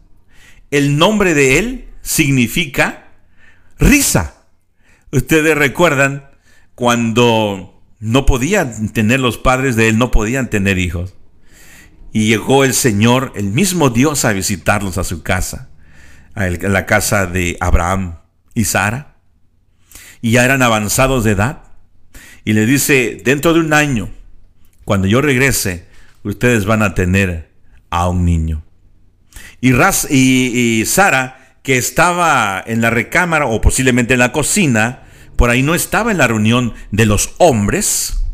El 0.71 0.99
nombre 0.99 1.35
de 1.35 1.59
él 1.59 1.89
significa 2.03 3.13
risa. 3.79 4.35
Ustedes 5.13 5.57
recuerdan 5.57 6.29
cuando 6.75 7.81
no 8.01 8.27
podían 8.27 8.91
tener 8.91 9.21
los 9.21 9.39
padres 9.39 9.77
de 9.77 9.89
él, 9.89 9.99
no 9.99 10.11
podían 10.11 10.51
tener 10.51 10.79
hijos. 10.79 11.15
Y 12.13 12.27
llegó 12.27 12.65
el 12.65 12.75
Señor, 12.75 13.33
el 13.37 13.51
mismo 13.51 13.91
Dios, 13.91 14.25
a 14.25 14.33
visitarlos 14.33 14.99
a 14.99 15.05
su 15.05 15.23
casa, 15.23 15.71
a 16.35 16.47
la 16.47 16.87
casa 16.87 17.27
de 17.27 17.57
Abraham 17.61 18.19
y 18.55 18.65
Sara 18.65 19.08
y 20.21 20.33
ya 20.33 20.45
eran 20.45 20.63
avanzados 20.63 21.25
de 21.25 21.33
edad. 21.33 21.63
Y 22.45 22.53
le 22.53 22.67
dice, 22.67 23.21
dentro 23.25 23.53
de 23.53 23.61
un 23.61 23.73
año, 23.73 24.11
cuando 24.85 25.07
yo 25.07 25.21
regrese, 25.21 25.87
ustedes 26.23 26.65
van 26.65 26.83
a 26.83 26.95
tener 26.95 27.51
a 27.91 28.09
un 28.09 28.25
niño. 28.25 28.65
Y, 29.61 29.73
y, 30.11 30.87
Sara, 30.87 31.57
que 31.63 31.77
estaba 31.77 32.63
en 32.67 32.81
la 32.81 32.91
recámara 32.91 33.47
o 33.47 33.61
posiblemente 33.61 34.15
en 34.15 34.21
la 34.21 34.33
cocina, 34.33 35.05
por 35.37 35.51
ahí 35.51 35.63
no 35.63 35.75
estaba 35.75 36.11
en 36.11 36.19
la 36.19 36.27
reunión 36.27 36.75
de 36.91 37.07
los 37.07 37.35
hombres, 37.39 38.25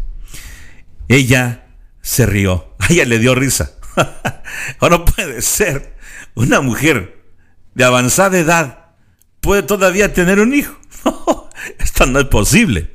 ella 1.08 1.66
se 2.00 2.26
rió. 2.26 2.74
A 2.78 2.92
ella 2.92 3.04
le 3.04 3.18
dio 3.18 3.34
risa. 3.34 3.72
o 4.80 4.88
no 4.88 5.04
puede 5.04 5.42
ser. 5.42 5.94
Una 6.34 6.60
mujer 6.60 7.24
de 7.74 7.84
avanzada 7.84 8.38
edad 8.38 8.86
puede 9.40 9.62
todavía 9.62 10.12
tener 10.12 10.40
un 10.40 10.54
hijo. 10.54 10.78
Esto 11.78 12.06
no 12.06 12.20
es 12.20 12.26
posible. 12.26 12.90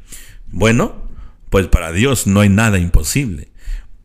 Bueno, 0.48 1.10
pues 1.50 1.68
para 1.68 1.92
Dios 1.92 2.28
no 2.28 2.42
hay 2.42 2.50
nada 2.50 2.80
imposible. 2.80 3.52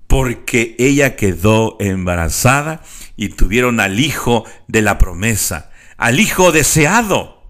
Porque 0.06 0.76
ella 0.78 1.16
quedó 1.16 1.76
embarazada 1.80 2.82
y 3.16 3.30
tuvieron 3.30 3.80
al 3.80 4.00
hijo 4.00 4.44
de 4.68 4.82
la 4.82 4.98
promesa, 4.98 5.70
al 5.96 6.20
hijo 6.20 6.52
deseado. 6.52 7.42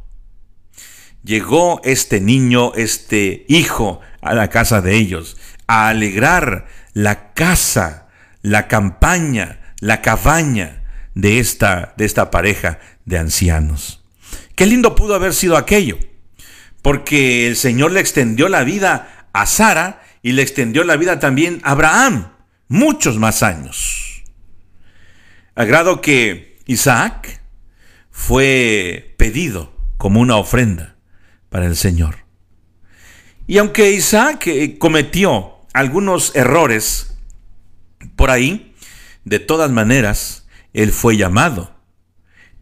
Llegó 1.23 1.81
este 1.85 2.21
niño, 2.21 2.73
este 2.75 3.45
hijo, 3.49 4.01
a 4.21 4.35
la 4.35 4.49
casa 4.49 4.81
de 4.81 4.97
ellos, 4.97 5.37
a 5.67 5.89
alegrar 5.89 6.67
la 6.93 7.33
casa, 7.33 8.09
la 8.43 8.69
campaña, 8.69 9.75
la 9.81 10.01
cabaña 10.01 10.83
de 11.15 11.39
esta, 11.39 11.95
de 11.97 12.05
esta 12.05 12.31
pareja 12.31 12.79
de 13.05 13.19
ancianos. 13.19 14.03
Qué 14.55 14.67
lindo 14.67 14.95
pudo 14.95 15.15
haber 15.15 15.35
sido 15.35 15.57
aquello 15.57 15.99
porque 16.85 17.47
el 17.47 17.57
Señor 17.57 17.93
le 17.93 18.01
extendió 18.01 18.51
la 18.51 18.63
vida 18.63 19.27
a 19.33 19.47
Sara 19.47 20.03
y 20.21 20.33
le 20.33 20.43
extendió 20.43 20.85
la 20.85 20.99
vida 20.99 21.19
también 21.19 21.63
a 21.65 21.71
Abraham, 21.71 22.29
muchos 22.69 23.17
más 23.17 23.43
años. 23.43 24.23
A 25.55 25.65
grado 25.65 26.03
que 26.03 26.59
Isaac 26.67 27.41
fue 28.11 29.15
pedido 29.17 29.75
como 29.97 30.21
una 30.21 30.37
ofrenda 30.37 30.97
para 31.49 31.65
el 31.65 31.75
Señor. 31.75 32.17
Y 33.47 33.57
aunque 33.57 33.93
Isaac 33.93 34.47
eh, 34.49 34.77
cometió 34.77 35.55
algunos 35.73 36.37
errores 36.37 37.17
por 38.15 38.31
ahí, 38.31 38.75
de 39.25 39.39
todas 39.39 39.71
maneras, 39.71 40.47
él 40.75 40.93
fue 40.93 41.17
llamado 41.17 41.75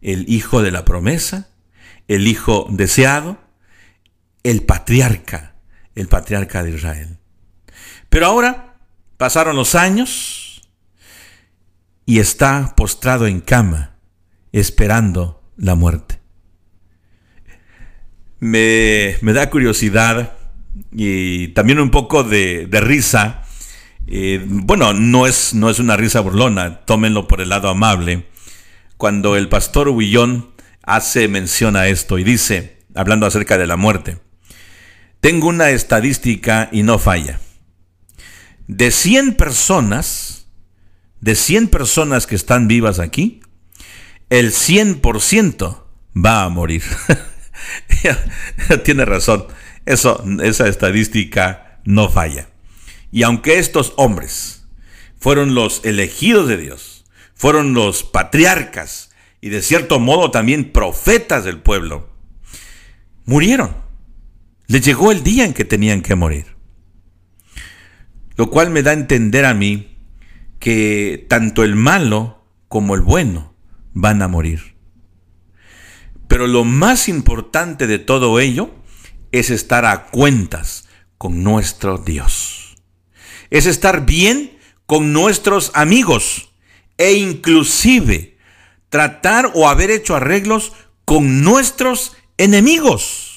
el 0.01 0.27
hijo 0.29 0.63
de 0.63 0.71
la 0.71 0.85
promesa, 0.85 1.49
el 2.07 2.29
hijo 2.29 2.69
deseado, 2.71 3.42
el 4.43 4.63
patriarca, 4.63 5.55
el 5.95 6.09
patriarca 6.09 6.63
de 6.63 6.71
Israel. 6.71 7.19
Pero 8.09 8.27
ahora 8.27 8.77
pasaron 9.17 9.57
los 9.57 9.75
años, 9.75 10.43
y 12.07 12.19
está 12.19 12.75
postrado 12.77 13.27
en 13.27 13.41
cama, 13.41 13.97
esperando 14.53 15.43
la 15.57 15.75
muerte. 15.75 16.21
Me, 18.41 19.17
da 19.23 19.51
curiosidad 19.51 20.33
y 20.91 21.49
también 21.49 21.79
un 21.79 21.91
poco 21.91 22.25
de, 22.25 22.69
risa. 22.71 23.43
Eh, 24.09 24.45
bueno, 24.45 24.93
no 24.93 25.27
es, 25.27 25.55
no 25.55 25.71
es 25.71 25.79
una 25.79 25.97
risa 25.97 26.21
burlona, 26.21 26.81
tómenlo 26.85 27.29
por 27.29 27.41
el 27.41 27.51
lado 27.51 27.69
amable. 27.69 28.27
Cuando 28.97 29.37
el 29.37 29.49
pastor 29.49 29.89
Huillón 29.89 30.51
hace 30.83 31.29
mención 31.29 31.77
a 31.77 31.87
esto 31.87 32.19
y 32.19 32.25
dice, 32.25 32.79
hablando 32.97 33.27
acerca 33.27 33.59
de 33.59 33.69
la 33.69 33.77
muerte, 33.77 34.19
tengo 35.23 35.47
una 35.47 35.71
estadística 35.71 36.69
y 36.73 36.83
no 36.83 36.99
falla. 36.99 37.39
De 38.67 38.91
100 38.91 39.35
personas, 39.35 40.49
de 41.21 41.37
100 41.37 41.69
personas 41.69 42.27
que 42.27 42.35
están 42.35 42.67
vivas 42.67 42.99
aquí, 42.99 43.41
el 44.31 44.51
100% 44.51 45.85
va 46.17 46.43
a 46.43 46.49
morir. 46.49 46.83
Tiene 48.85 49.05
razón. 49.05 49.47
Esa 49.87 50.67
estadística 50.67 51.79
no 51.85 52.09
falla. 52.09 52.49
Y 53.13 53.23
aunque 53.23 53.61
estos 53.61 53.93
hombres 53.99 54.65
fueron 55.19 55.55
los 55.55 55.85
elegidos 55.85 56.49
de 56.49 56.57
Dios, 56.57 57.05
fueron 57.37 57.75
los 57.75 58.03
patriarcas 58.03 59.13
y 59.41 59.51
de 59.51 59.63
cierto 59.63 60.01
modo 60.01 60.33
también 60.33 60.73
profetas 60.73 61.45
del 61.45 61.61
pueblo, 61.61 62.11
murieron. 63.25 63.82
Les 64.73 64.81
llegó 64.81 65.13
el 65.13 65.23
día 65.23 65.45
en 65.45 65.53
que 65.53 65.67
tenían 65.67 66.01
que 66.01 66.15
morir. 66.15 66.57
Lo 68.37 68.49
cual 68.49 68.71
me 68.71 68.83
da 68.83 68.93
a 68.93 68.95
entender 68.95 69.45
a 69.45 69.53
mí 69.53 69.99
que 70.61 71.27
tanto 71.29 71.63
el 71.63 71.77
malo 71.77 72.47
como 72.69 72.95
el 72.95 73.03
bueno 73.03 73.55
van 73.93 74.23
a 74.23 74.29
morir. 74.29 74.77
Pero 76.27 76.47
lo 76.47 76.65
más 76.65 77.11
importante 77.11 77.87
de 77.87 77.99
todo 77.99 78.41
ello 78.41 78.75
es 79.31 79.51
estar 79.51 79.85
a 79.85 80.07
cuentas 80.07 80.89
con 81.19 81.45
nuestro 81.45 81.99
Dios. 81.99 82.77
Es 83.51 83.67
estar 83.67 84.07
bien 84.07 84.57
con 84.87 85.13
nuestros 85.13 85.71
amigos 85.75 86.51
e 86.97 87.13
inclusive 87.13 88.39
tratar 88.89 89.53
o 89.53 89.69
haber 89.69 89.91
hecho 89.91 90.17
arreglos 90.17 90.73
con 91.05 91.43
nuestros 91.43 92.17
enemigos. 92.39 93.32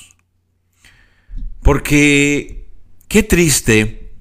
Porque 1.65 2.67
qué 3.07 3.23
triste 3.23 4.11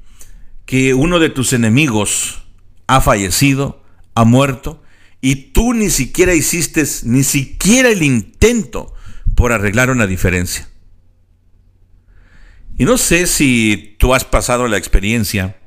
que 0.65 0.95
uno 0.95 1.19
de 1.19 1.29
tus 1.29 1.53
enemigos 1.53 2.43
ha 2.87 3.03
fallecido, 3.03 3.83
ha 4.15 4.25
muerto, 4.25 4.83
y 5.21 5.53
tú 5.53 5.75
ni 5.75 5.91
siquiera 5.91 6.35
hiciste 6.35 6.83
ni 7.03 7.23
siquiera 7.23 7.91
el 7.91 8.03
intento 8.03 8.95
por 9.35 9.53
arreglar 9.53 9.91
una 9.91 10.07
diferencia. 10.07 10.71
Y 12.79 12.87
no 12.87 12.97
sé 12.97 13.27
si 13.27 13.95
tú 13.99 14.15
has 14.15 14.25
pasado 14.25 14.67
la 14.67 14.79
experiencia, 14.79 15.59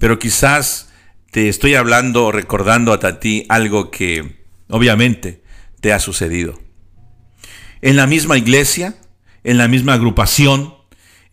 pero 0.00 0.18
quizás 0.18 0.90
te 1.30 1.48
estoy 1.48 1.76
hablando 1.76 2.26
o 2.26 2.32
recordando 2.32 2.92
a 2.92 3.20
ti 3.20 3.46
algo 3.48 3.92
que 3.92 4.44
obviamente 4.68 5.44
te 5.80 5.92
ha 5.92 6.00
sucedido. 6.00 6.60
En 7.80 7.94
la 7.94 8.08
misma 8.08 8.38
iglesia, 8.38 8.96
en 9.44 9.58
la 9.58 9.68
misma 9.68 9.92
agrupación, 9.92 10.81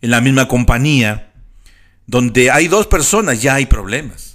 en 0.02 0.10
la 0.10 0.20
misma 0.20 0.48
compañía, 0.48 1.32
donde 2.06 2.50
hay 2.50 2.68
dos 2.68 2.86
personas 2.86 3.42
ya 3.42 3.54
hay 3.54 3.66
problemas 3.66 4.30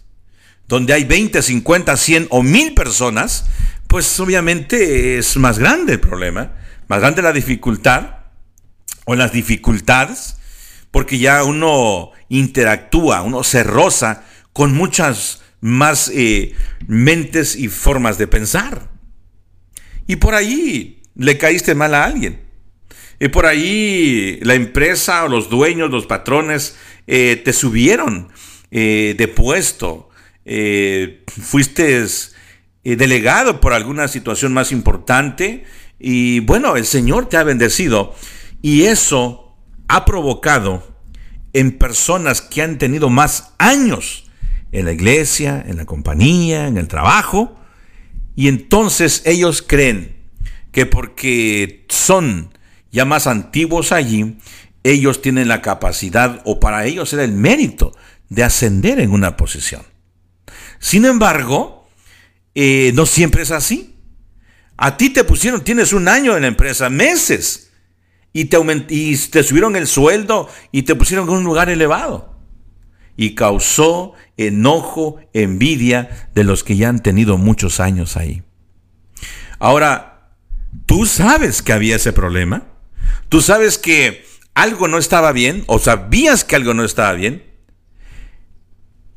donde 0.68 0.94
hay 0.94 1.04
20, 1.04 1.42
50, 1.42 1.96
100 1.98 2.28
o 2.30 2.44
1000 2.44 2.74
personas, 2.74 3.46
pues 3.88 4.20
obviamente 4.20 5.18
es 5.18 5.38
más 5.38 5.60
grande 5.60 5.94
el 5.94 6.00
problema, 6.00 6.54
más 6.88 7.00
grande 7.00 7.22
la 7.22 7.34
dificultad 7.34 8.18
o 9.06 9.16
las 9.16 9.32
dificultades, 9.32 10.38
porque 10.92 11.20
ya 11.20 11.44
uno 11.44 12.12
interactúa, 12.30 13.22
uno 13.22 13.44
se 13.44 13.64
roza 13.64 14.24
con 14.54 14.74
muchas 14.74 15.42
más 15.62 16.10
eh, 16.14 16.56
mentes 16.88 17.56
y 17.56 17.68
formas 17.68 18.18
de 18.18 18.28
pensar. 18.28 18.90
Y 20.08 20.18
por 20.18 20.36
ahí 20.36 21.04
le 21.16 21.38
caíste 21.38 21.76
mal 21.76 21.94
a 21.94 22.06
alguien. 22.06 22.44
Y 23.20 23.30
por 23.30 23.46
ahí 23.46 24.40
la 24.42 24.56
empresa 24.56 25.24
o 25.24 25.28
los 25.28 25.50
dueños, 25.50 25.92
los 25.92 26.06
patrones, 26.06 26.78
eh, 27.08 27.42
te 27.44 27.54
subieron 27.54 28.30
eh, 28.72 29.16
de 29.18 29.28
puesto. 29.28 30.10
Eh, 30.46 31.24
fuiste 31.28 32.06
delegado 32.84 33.62
por 33.62 33.74
alguna 33.74 34.08
situación 34.08 34.54
más 34.54 34.72
importante. 34.72 35.64
Y 36.00 36.42
bueno, 36.42 36.76
el 36.76 36.86
Señor 36.86 37.28
te 37.28 37.38
ha 37.38 37.44
bendecido. 37.44 38.14
Y 38.62 38.84
eso 38.84 39.56
ha 39.88 40.06
provocado 40.06 40.96
en 41.54 41.78
personas 41.78 42.42
que 42.42 42.62
han 42.62 42.78
tenido 42.78 43.10
más 43.10 43.54
años 43.58 44.30
en 44.74 44.86
la 44.86 44.92
iglesia, 44.92 45.64
en 45.66 45.78
la 45.78 45.86
compañía, 45.86 46.68
en 46.68 46.78
el 46.78 46.88
trabajo, 46.90 47.58
y 48.36 48.50
entonces 48.50 49.22
ellos 49.26 49.64
creen 49.66 50.16
que 50.74 50.86
porque 50.86 51.86
son 51.88 52.55
ya 52.96 53.04
más 53.04 53.28
antiguos 53.28 53.92
allí, 53.92 54.38
ellos 54.84 55.22
tienen 55.22 55.50
la 55.50 55.62
capacidad 55.62 56.42
o 56.46 56.62
para 56.62 56.86
ellos 56.86 57.12
era 57.12 57.26
el 57.26 57.34
mérito 57.34 57.92
de 58.30 58.44
ascender 58.44 59.02
en 59.02 59.12
una 59.12 59.36
posición. 59.36 59.84
Sin 60.80 61.04
embargo, 61.04 61.90
eh, 62.56 62.94
no 62.96 63.06
siempre 63.06 63.44
es 63.44 63.52
así. 63.52 63.98
A 64.78 64.96
ti 64.96 65.10
te 65.10 65.26
pusieron, 65.26 65.62
tienes 65.62 65.92
un 65.92 66.08
año 66.08 66.38
en 66.38 66.44
la 66.44 66.48
empresa, 66.48 66.90
meses, 66.90 67.74
y 68.32 68.46
te, 68.46 68.58
y 68.88 69.18
te 69.18 69.44
subieron 69.44 69.76
el 69.76 69.88
sueldo 69.88 70.50
y 70.72 70.84
te 70.84 70.96
pusieron 70.96 71.28
en 71.28 71.36
un 71.36 71.44
lugar 71.44 71.70
elevado. 71.70 72.40
Y 73.18 73.36
causó 73.36 74.14
enojo, 74.38 75.20
envidia 75.34 76.30
de 76.34 76.46
los 76.46 76.64
que 76.64 76.78
ya 76.78 76.88
han 76.88 77.04
tenido 77.04 77.38
muchos 77.38 77.82
años 77.82 78.16
ahí. 78.16 78.42
Ahora, 79.60 80.32
tú 80.86 81.06
sabes 81.06 81.62
que 81.62 81.74
había 81.74 81.98
ese 81.98 82.14
problema. 82.14 82.75
Tú 83.36 83.42
sabes 83.42 83.78
que 83.78 84.26
algo 84.54 84.88
no 84.88 84.98
estaba 84.98 85.34
bien, 85.34 85.66
o 85.68 85.78
sabías 85.78 86.46
que 86.46 86.56
algo 86.56 86.74
no 86.74 86.86
estaba 86.86 87.12
bien. 87.12 87.44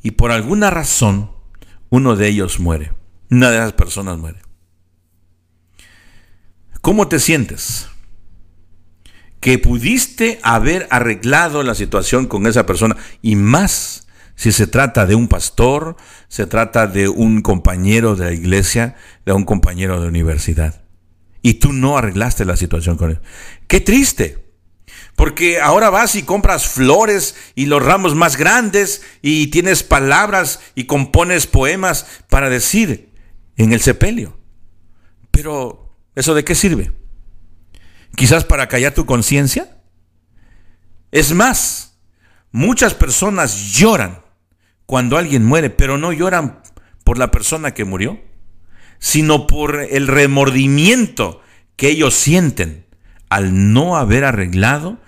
Y 0.02 0.10
por 0.10 0.32
alguna 0.32 0.70
razón, 0.70 1.30
uno 1.88 2.16
de 2.16 2.26
ellos 2.26 2.58
muere. 2.58 2.92
Una 3.30 3.52
de 3.52 3.58
esas 3.58 3.74
personas 3.74 4.18
muere. 4.18 4.40
¿Cómo 6.80 7.06
te 7.06 7.20
sientes? 7.20 7.86
Que 9.38 9.56
pudiste 9.60 10.40
haber 10.42 10.88
arreglado 10.90 11.62
la 11.62 11.76
situación 11.76 12.26
con 12.26 12.48
esa 12.48 12.66
persona 12.66 12.96
y 13.22 13.36
más 13.36 14.08
si 14.34 14.50
se 14.50 14.66
trata 14.66 15.06
de 15.06 15.14
un 15.14 15.28
pastor, 15.28 15.94
se 16.26 16.48
trata 16.48 16.88
de 16.88 17.08
un 17.08 17.40
compañero 17.40 18.16
de 18.16 18.24
la 18.24 18.32
iglesia, 18.32 18.96
de 19.24 19.32
un 19.32 19.44
compañero 19.44 20.00
de 20.00 20.08
universidad. 20.08 20.87
Y 21.42 21.54
tú 21.54 21.72
no 21.72 21.96
arreglaste 21.96 22.44
la 22.44 22.56
situación 22.56 22.96
con 22.96 23.10
él. 23.10 23.20
Qué 23.66 23.80
triste. 23.80 24.48
Porque 25.16 25.60
ahora 25.60 25.90
vas 25.90 26.14
y 26.14 26.22
compras 26.22 26.68
flores 26.68 27.34
y 27.54 27.66
los 27.66 27.82
ramos 27.82 28.14
más 28.14 28.36
grandes 28.36 29.02
y 29.20 29.48
tienes 29.48 29.82
palabras 29.82 30.60
y 30.74 30.84
compones 30.84 31.46
poemas 31.46 32.06
para 32.28 32.48
decir 32.48 33.12
en 33.56 33.72
el 33.72 33.80
sepelio. 33.80 34.38
Pero, 35.32 35.96
¿eso 36.14 36.34
de 36.34 36.44
qué 36.44 36.54
sirve? 36.54 36.92
Quizás 38.14 38.44
para 38.44 38.68
callar 38.68 38.94
tu 38.94 39.06
conciencia. 39.06 39.76
Es 41.10 41.32
más, 41.32 41.98
muchas 42.52 42.94
personas 42.94 43.72
lloran 43.72 44.22
cuando 44.86 45.16
alguien 45.18 45.44
muere, 45.44 45.70
pero 45.70 45.98
no 45.98 46.12
lloran 46.12 46.62
por 47.04 47.18
la 47.18 47.30
persona 47.30 47.74
que 47.74 47.84
murió, 47.84 48.20
sino 48.98 49.46
por 49.46 49.80
el 49.80 50.06
remordimiento 50.06 51.40
que 51.76 51.88
ellos 51.88 52.14
sienten 52.14 52.86
al 53.28 53.72
no 53.72 53.96
haber 53.96 54.24
arreglado 54.24 54.98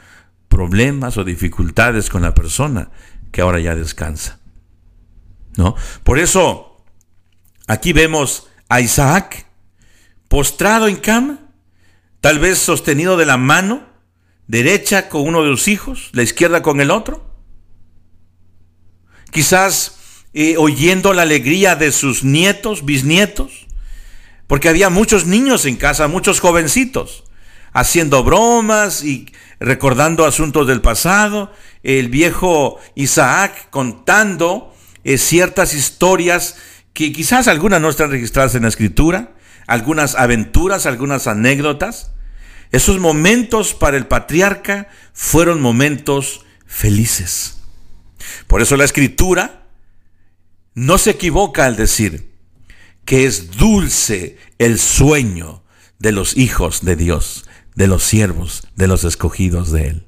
problemas 0.48 1.16
o 1.16 1.24
dificultades 1.24 2.10
con 2.10 2.22
la 2.22 2.34
persona 2.34 2.90
que 3.32 3.40
ahora 3.40 3.60
ya 3.60 3.74
descansa. 3.74 4.40
¿No? 5.56 5.74
Por 6.04 6.18
eso, 6.18 6.84
aquí 7.66 7.92
vemos 7.92 8.48
a 8.68 8.80
Isaac 8.80 9.46
postrado 10.28 10.86
en 10.86 10.96
cama, 10.96 11.38
tal 12.20 12.38
vez 12.38 12.58
sostenido 12.58 13.16
de 13.16 13.26
la 13.26 13.36
mano 13.36 13.88
derecha 14.46 15.08
con 15.08 15.22
uno 15.22 15.42
de 15.42 15.50
sus 15.50 15.68
hijos, 15.68 16.10
la 16.12 16.22
izquierda 16.22 16.62
con 16.62 16.80
el 16.80 16.90
otro. 16.90 17.24
Quizás 19.30 19.98
eh, 20.32 20.56
oyendo 20.56 21.12
la 21.12 21.22
alegría 21.22 21.76
de 21.76 21.92
sus 21.92 22.24
nietos, 22.24 22.84
bisnietos, 22.84 23.66
porque 24.51 24.68
había 24.68 24.90
muchos 24.90 25.27
niños 25.27 25.64
en 25.64 25.77
casa, 25.77 26.09
muchos 26.09 26.40
jovencitos, 26.40 27.22
haciendo 27.72 28.24
bromas 28.24 29.05
y 29.05 29.32
recordando 29.60 30.27
asuntos 30.27 30.66
del 30.66 30.81
pasado, 30.81 31.52
el 31.85 32.09
viejo 32.09 32.81
Isaac 32.97 33.68
contando 33.70 34.74
eh, 35.05 35.18
ciertas 35.18 35.72
historias 35.72 36.56
que 36.94 37.12
quizás 37.12 37.47
algunas 37.47 37.81
no 37.81 37.89
están 37.89 38.10
registradas 38.10 38.56
en 38.56 38.62
la 38.62 38.70
escritura, 38.70 39.35
algunas 39.68 40.16
aventuras, 40.16 40.85
algunas 40.85 41.28
anécdotas. 41.28 42.10
Esos 42.72 42.98
momentos 42.98 43.72
para 43.72 43.97
el 43.97 44.09
patriarca 44.09 44.89
fueron 45.12 45.60
momentos 45.60 46.44
felices. 46.66 47.60
Por 48.48 48.62
eso 48.62 48.77
la 48.77 48.85
escritura 48.85 49.68
no 50.74 50.98
se 50.98 51.10
equivoca 51.10 51.66
al 51.66 51.77
decir 51.77 52.30
que 53.10 53.24
es 53.24 53.56
dulce 53.56 54.38
el 54.58 54.78
sueño 54.78 55.64
de 55.98 56.12
los 56.12 56.36
hijos 56.36 56.84
de 56.84 56.94
Dios, 56.94 57.44
de 57.74 57.88
los 57.88 58.04
siervos, 58.04 58.68
de 58.76 58.86
los 58.86 59.02
escogidos 59.02 59.72
de 59.72 59.88
Él. 59.88 60.06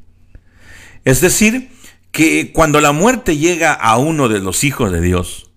Es 1.04 1.20
decir, 1.20 1.72
que 2.12 2.52
cuando 2.52 2.80
la 2.80 2.92
muerte 2.92 3.38
llega 3.38 3.72
a 3.72 3.96
uno 3.96 4.28
de 4.28 4.38
los 4.38 4.62
hijos 4.62 4.92
de 4.92 5.00
Dios, 5.00 5.50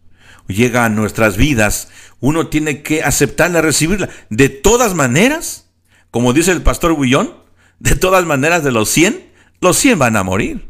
llega 0.48 0.86
a 0.86 0.90
nuestras 0.90 1.38
vidas, 1.38 1.90
uno 2.20 2.48
tiene 2.48 2.82
que 2.82 3.04
aceptarla, 3.04 3.62
recibirla. 3.62 4.10
De 4.32 4.50
todas 4.50 4.96
maneras, 4.96 5.70
como 6.10 6.34
dice 6.34 6.52
el 6.52 6.64
pastor 6.64 6.94
Bullón, 6.94 7.32
de 7.78 7.96
todas 7.96 8.26
maneras 8.26 8.64
de 8.64 8.72
los 8.72 8.90
100, 8.90 9.24
los 9.62 9.78
100 9.78 10.00
van 10.00 10.18
a 10.18 10.24
morir. 10.24 10.68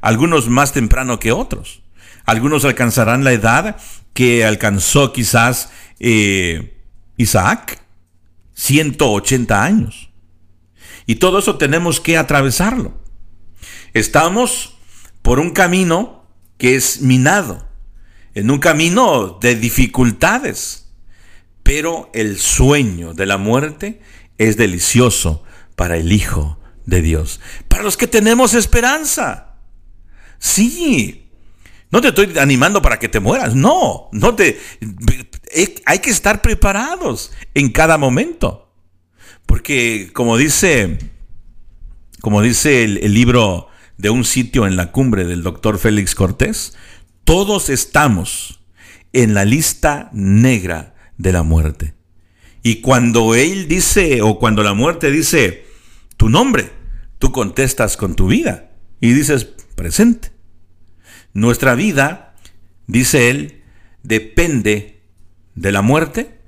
Algunos 0.00 0.48
más 0.48 0.72
temprano 0.72 1.18
que 1.18 1.32
otros. 1.32 1.83
Algunos 2.24 2.64
alcanzarán 2.64 3.24
la 3.24 3.32
edad 3.32 3.76
que 4.12 4.44
alcanzó 4.44 5.12
quizás 5.12 5.70
eh, 6.00 6.80
Isaac, 7.16 7.82
180 8.54 9.62
años. 9.62 10.10
Y 11.06 11.16
todo 11.16 11.38
eso 11.38 11.56
tenemos 11.56 12.00
que 12.00 12.16
atravesarlo. 12.16 12.98
Estamos 13.92 14.78
por 15.22 15.38
un 15.38 15.50
camino 15.50 16.24
que 16.56 16.76
es 16.76 17.00
minado, 17.02 17.68
en 18.34 18.50
un 18.50 18.58
camino 18.58 19.38
de 19.40 19.54
dificultades, 19.54 20.88
pero 21.62 22.10
el 22.14 22.38
sueño 22.38 23.14
de 23.14 23.26
la 23.26 23.38
muerte 23.38 24.00
es 24.38 24.56
delicioso 24.56 25.42
para 25.76 25.96
el 25.96 26.12
Hijo 26.12 26.58
de 26.86 27.02
Dios, 27.02 27.40
para 27.68 27.82
los 27.82 27.96
que 27.96 28.06
tenemos 28.06 28.54
esperanza. 28.54 29.56
Sí, 30.38 31.23
no 31.94 32.00
te 32.00 32.08
estoy 32.08 32.36
animando 32.38 32.82
para 32.82 32.98
que 32.98 33.08
te 33.08 33.20
mueras, 33.20 33.54
no, 33.54 34.08
no 34.10 34.34
te 34.34 34.58
hay 35.86 35.98
que 36.00 36.10
estar 36.10 36.42
preparados 36.42 37.30
en 37.54 37.70
cada 37.70 37.98
momento. 37.98 38.74
Porque 39.46 40.10
como 40.12 40.36
dice 40.36 40.98
como 42.20 42.42
dice 42.42 42.82
el, 42.82 42.98
el 42.98 43.14
libro 43.14 43.68
de 43.96 44.10
un 44.10 44.24
sitio 44.24 44.66
en 44.66 44.74
la 44.74 44.90
cumbre 44.90 45.24
del 45.24 45.44
doctor 45.44 45.78
Félix 45.78 46.16
Cortés, 46.16 46.76
todos 47.22 47.68
estamos 47.70 48.58
en 49.12 49.32
la 49.32 49.44
lista 49.44 50.10
negra 50.12 50.96
de 51.16 51.30
la 51.30 51.44
muerte. 51.44 51.94
Y 52.64 52.80
cuando 52.80 53.36
él 53.36 53.68
dice, 53.68 54.20
o 54.20 54.40
cuando 54.40 54.64
la 54.64 54.74
muerte 54.74 55.12
dice 55.12 55.64
tu 56.16 56.28
nombre, 56.28 56.72
tú 57.20 57.30
contestas 57.30 57.96
con 57.96 58.16
tu 58.16 58.26
vida 58.26 58.72
y 59.00 59.12
dices 59.12 59.44
presente. 59.76 60.33
Nuestra 61.34 61.74
vida, 61.74 62.34
dice 62.86 63.28
él, 63.28 63.64
depende 64.02 65.02
de 65.54 65.72
la 65.72 65.82
muerte 65.82 66.40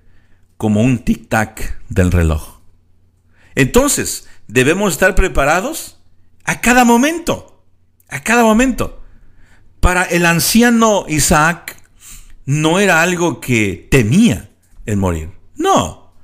como 0.56 0.80
un 0.80 1.04
tic-tac 1.04 1.78
del 1.88 2.12
reloj. 2.12 2.60
Entonces, 3.56 4.28
debemos 4.46 4.92
estar 4.92 5.14
preparados 5.14 5.98
a 6.44 6.60
cada 6.60 6.84
momento, 6.84 7.64
a 8.08 8.22
cada 8.22 8.42
momento. 8.42 9.02
Para 9.80 10.04
el 10.04 10.24
anciano 10.24 11.04
Isaac 11.08 11.76
no 12.44 12.78
era 12.78 13.02
algo 13.02 13.40
que 13.40 13.88
temía 13.90 14.50
el 14.86 14.96
morir. 14.96 15.32
No, 15.56 16.14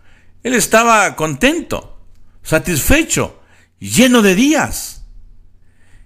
él 0.42 0.54
estaba 0.54 1.16
contento, 1.16 2.00
satisfecho, 2.42 3.40
lleno 3.78 4.22
de 4.22 4.34
días. 4.34 5.01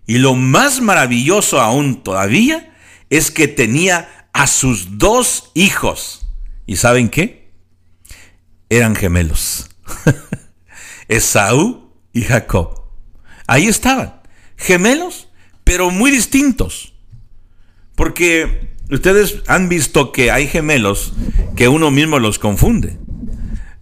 Y 0.07 0.19
lo 0.19 0.35
más 0.35 0.81
maravilloso 0.81 1.61
aún 1.61 2.03
todavía 2.03 2.75
es 3.11 3.31
que 3.31 3.49
tenía 3.49 4.29
a 4.33 4.47
sus 4.47 4.99
dos 4.99 5.51
hijos. 5.55 6.29
¿Y 6.67 6.77
saben 6.77 7.09
qué? 7.09 7.53
Eran 8.69 8.95
gemelos. 8.95 9.71
Esaú 11.09 11.93
y 12.13 12.23
Jacob. 12.23 12.83
Ahí 13.47 13.67
estaban, 13.67 14.21
gemelos, 14.57 15.29
pero 15.65 15.91
muy 15.91 16.11
distintos. 16.11 16.95
Porque 17.95 18.75
ustedes 18.91 19.43
han 19.47 19.69
visto 19.69 20.13
que 20.13 20.31
hay 20.31 20.49
gemelos 20.49 21.15
que 21.57 21.69
uno 21.69 21.91
mismo 21.91 22.19
los 22.19 22.39
confunde. 22.39 22.99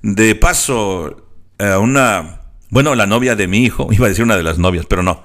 De 0.02 0.34
paso, 0.34 1.30
a 1.58 1.78
una, 1.78 2.42
bueno, 2.70 2.94
la 2.94 3.06
novia 3.06 3.36
de 3.36 3.48
mi 3.48 3.64
hijo, 3.64 3.88
iba 3.92 4.06
a 4.06 4.08
decir 4.10 4.24
una 4.24 4.36
de 4.36 4.42
las 4.42 4.58
novias, 4.58 4.86
pero 4.86 5.02
no. 5.02 5.22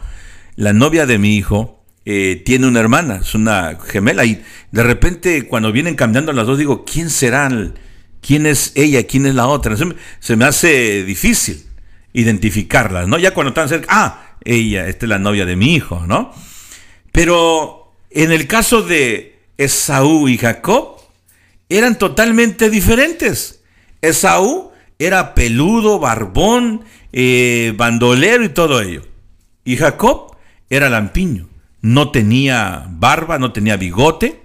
La 0.55 0.73
novia 0.73 1.05
de 1.05 1.17
mi 1.17 1.35
hijo 1.35 1.83
eh, 2.05 2.41
tiene 2.45 2.67
una 2.67 2.79
hermana, 2.79 3.19
es 3.21 3.35
una 3.35 3.77
gemela, 3.87 4.25
y 4.25 4.43
de 4.71 4.83
repente 4.83 5.47
cuando 5.47 5.71
vienen 5.71 5.95
cambiando 5.95 6.33
las 6.33 6.47
dos, 6.47 6.57
digo, 6.57 6.85
¿quién 6.85 7.09
será? 7.09 7.49
¿Quién 8.21 8.45
es 8.45 8.71
ella? 8.75 9.05
¿Quién 9.05 9.25
es 9.25 9.35
la 9.35 9.47
otra? 9.47 9.75
Se 10.19 10.35
me 10.35 10.45
hace 10.45 11.03
difícil 11.03 11.65
identificarlas, 12.13 13.07
¿no? 13.07 13.17
Ya 13.17 13.33
cuando 13.33 13.49
están 13.49 13.69
cerca, 13.69 13.87
ah, 13.89 14.35
ella, 14.43 14.87
esta 14.87 15.05
es 15.05 15.09
la 15.09 15.19
novia 15.19 15.45
de 15.45 15.55
mi 15.55 15.75
hijo, 15.75 16.05
¿no? 16.07 16.33
Pero 17.11 17.93
en 18.09 18.31
el 18.31 18.47
caso 18.47 18.81
de 18.81 19.39
Esaú 19.57 20.27
y 20.27 20.37
Jacob, 20.37 20.97
eran 21.69 21.97
totalmente 21.97 22.69
diferentes. 22.69 23.61
Esaú 24.01 24.71
era 24.97 25.35
peludo, 25.35 25.99
barbón, 25.99 26.83
eh, 27.13 27.73
bandolero 27.75 28.43
y 28.43 28.49
todo 28.49 28.81
ello. 28.81 29.03
Y 29.63 29.77
Jacob 29.77 30.28
era 30.69 30.89
lampiño. 30.89 31.49
No 31.81 32.11
tenía 32.11 32.85
barba, 32.89 33.39
no 33.39 33.53
tenía 33.53 33.77
bigote, 33.77 34.41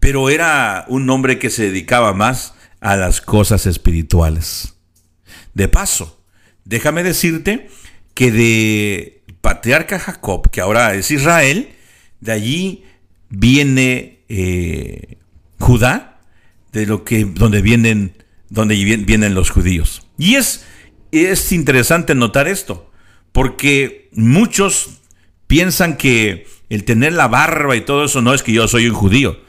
pero 0.00 0.30
era 0.30 0.84
un 0.88 1.08
hombre 1.10 1.38
que 1.38 1.50
se 1.50 1.64
dedicaba 1.64 2.12
más 2.12 2.54
a 2.80 2.96
las 2.96 3.20
cosas 3.20 3.66
espirituales. 3.66 4.74
De 5.54 5.68
paso, 5.68 6.22
déjame 6.64 7.02
decirte 7.02 7.68
que 8.14 8.30
de 8.30 9.22
patriarca 9.40 9.98
Jacob, 9.98 10.50
que 10.50 10.60
ahora 10.60 10.94
es 10.94 11.10
Israel, 11.10 11.70
de 12.20 12.32
allí 12.32 12.84
viene 13.28 14.20
eh, 14.28 15.18
Judá, 15.58 16.20
de 16.72 16.86
lo 16.86 17.04
que 17.04 17.24
donde 17.24 17.62
vienen 17.62 18.14
donde 18.50 18.76
vienen 18.76 19.34
los 19.34 19.50
judíos. 19.50 20.06
Y 20.16 20.36
es 20.36 20.64
es 21.12 21.52
interesante 21.52 22.14
notar 22.14 22.48
esto, 22.48 22.90
porque 23.32 24.10
muchos 24.12 24.97
piensan 25.48 25.96
que 25.96 26.46
el 26.68 26.84
tener 26.84 27.14
la 27.14 27.26
barba 27.26 27.74
y 27.74 27.80
todo 27.80 28.04
eso 28.04 28.22
no 28.22 28.32
es 28.32 28.44
que 28.44 28.52
yo 28.52 28.68
soy 28.68 28.86
un 28.86 28.94
judío, 28.94 29.40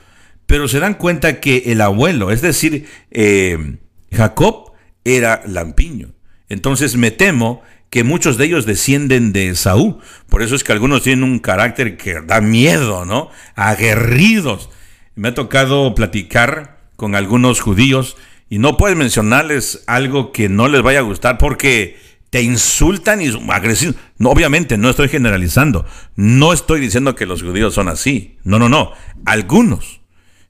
pero 0.48 0.68
se 0.68 0.80
dan 0.80 0.96
cuenta 0.96 1.40
que 1.40 1.66
el 1.68 1.82
abuelo, 1.82 2.32
es 2.32 2.42
decir, 2.42 2.88
eh, 3.12 3.78
Jacob, 4.12 4.72
era 5.04 5.44
lampiño. 5.46 6.10
Entonces 6.48 6.96
me 6.96 7.12
temo 7.12 7.62
que 7.90 8.04
muchos 8.04 8.38
de 8.38 8.46
ellos 8.46 8.66
descienden 8.66 9.34
de 9.34 9.54
Saúl. 9.56 9.98
Por 10.28 10.42
eso 10.42 10.56
es 10.56 10.64
que 10.64 10.72
algunos 10.72 11.04
tienen 11.04 11.24
un 11.24 11.40
carácter 11.40 11.98
que 11.98 12.22
da 12.22 12.42
miedo, 12.42 13.06
¿no? 13.06 13.30
Aguerridos. 13.56 14.70
Me 15.16 15.30
ha 15.30 15.34
tocado 15.34 15.94
platicar 15.96 16.80
con 16.96 17.16
algunos 17.16 17.62
judíos 17.62 18.18
y 18.50 18.60
no 18.60 18.78
puedes 18.78 18.98
mencionarles 18.98 19.84
algo 19.88 20.32
que 20.32 20.50
no 20.50 20.68
les 20.68 20.82
vaya 20.82 21.00
a 21.00 21.04
gustar 21.04 21.38
porque 21.38 21.98
te 22.30 22.42
insultan 22.42 23.22
y 23.22 23.32
agresivos. 23.52 23.96
No, 24.18 24.30
obviamente 24.30 24.78
no 24.78 24.90
estoy 24.90 25.10
generalizando. 25.10 25.86
No 26.16 26.54
estoy 26.54 26.80
diciendo 26.80 27.16
que 27.16 27.26
los 27.26 27.42
judíos 27.42 27.74
son 27.74 27.88
así. 27.88 28.38
No, 28.44 28.60
no, 28.60 28.70
no. 28.70 28.92
Algunos. 29.26 30.02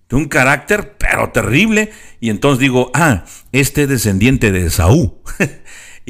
De 0.10 0.16
un 0.16 0.28
carácter, 0.28 0.98
pero 0.98 1.30
terrible. 1.30 1.92
Y 2.20 2.30
entonces 2.30 2.60
digo, 2.60 2.92
ah, 2.94 3.26
este 3.52 3.88
descendiente 3.88 4.52
de 4.52 4.70
Saúl. 4.70 5.14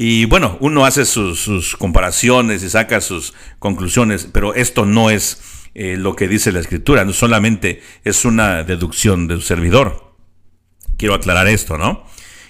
Y 0.02 0.24
bueno, 0.24 0.56
uno 0.60 0.86
hace 0.86 1.04
sus, 1.04 1.76
comparaciones 1.76 2.62
y 2.62 2.70
saca 2.70 3.02
sus 3.02 3.34
conclusiones, 3.58 4.26
pero 4.32 4.54
esto 4.54 4.86
no 4.86 5.10
es 5.10 5.42
eh, 5.74 5.98
lo 5.98 6.16
que 6.16 6.26
dice 6.26 6.52
la 6.52 6.60
escritura, 6.60 7.04
no 7.04 7.12
solamente 7.12 7.82
es 8.02 8.24
una 8.24 8.64
deducción 8.64 9.28
de 9.28 9.42
servidor. 9.42 10.14
Quiero 10.96 11.12
aclarar 11.12 11.48
esto, 11.48 11.76
¿no? 11.76 12.06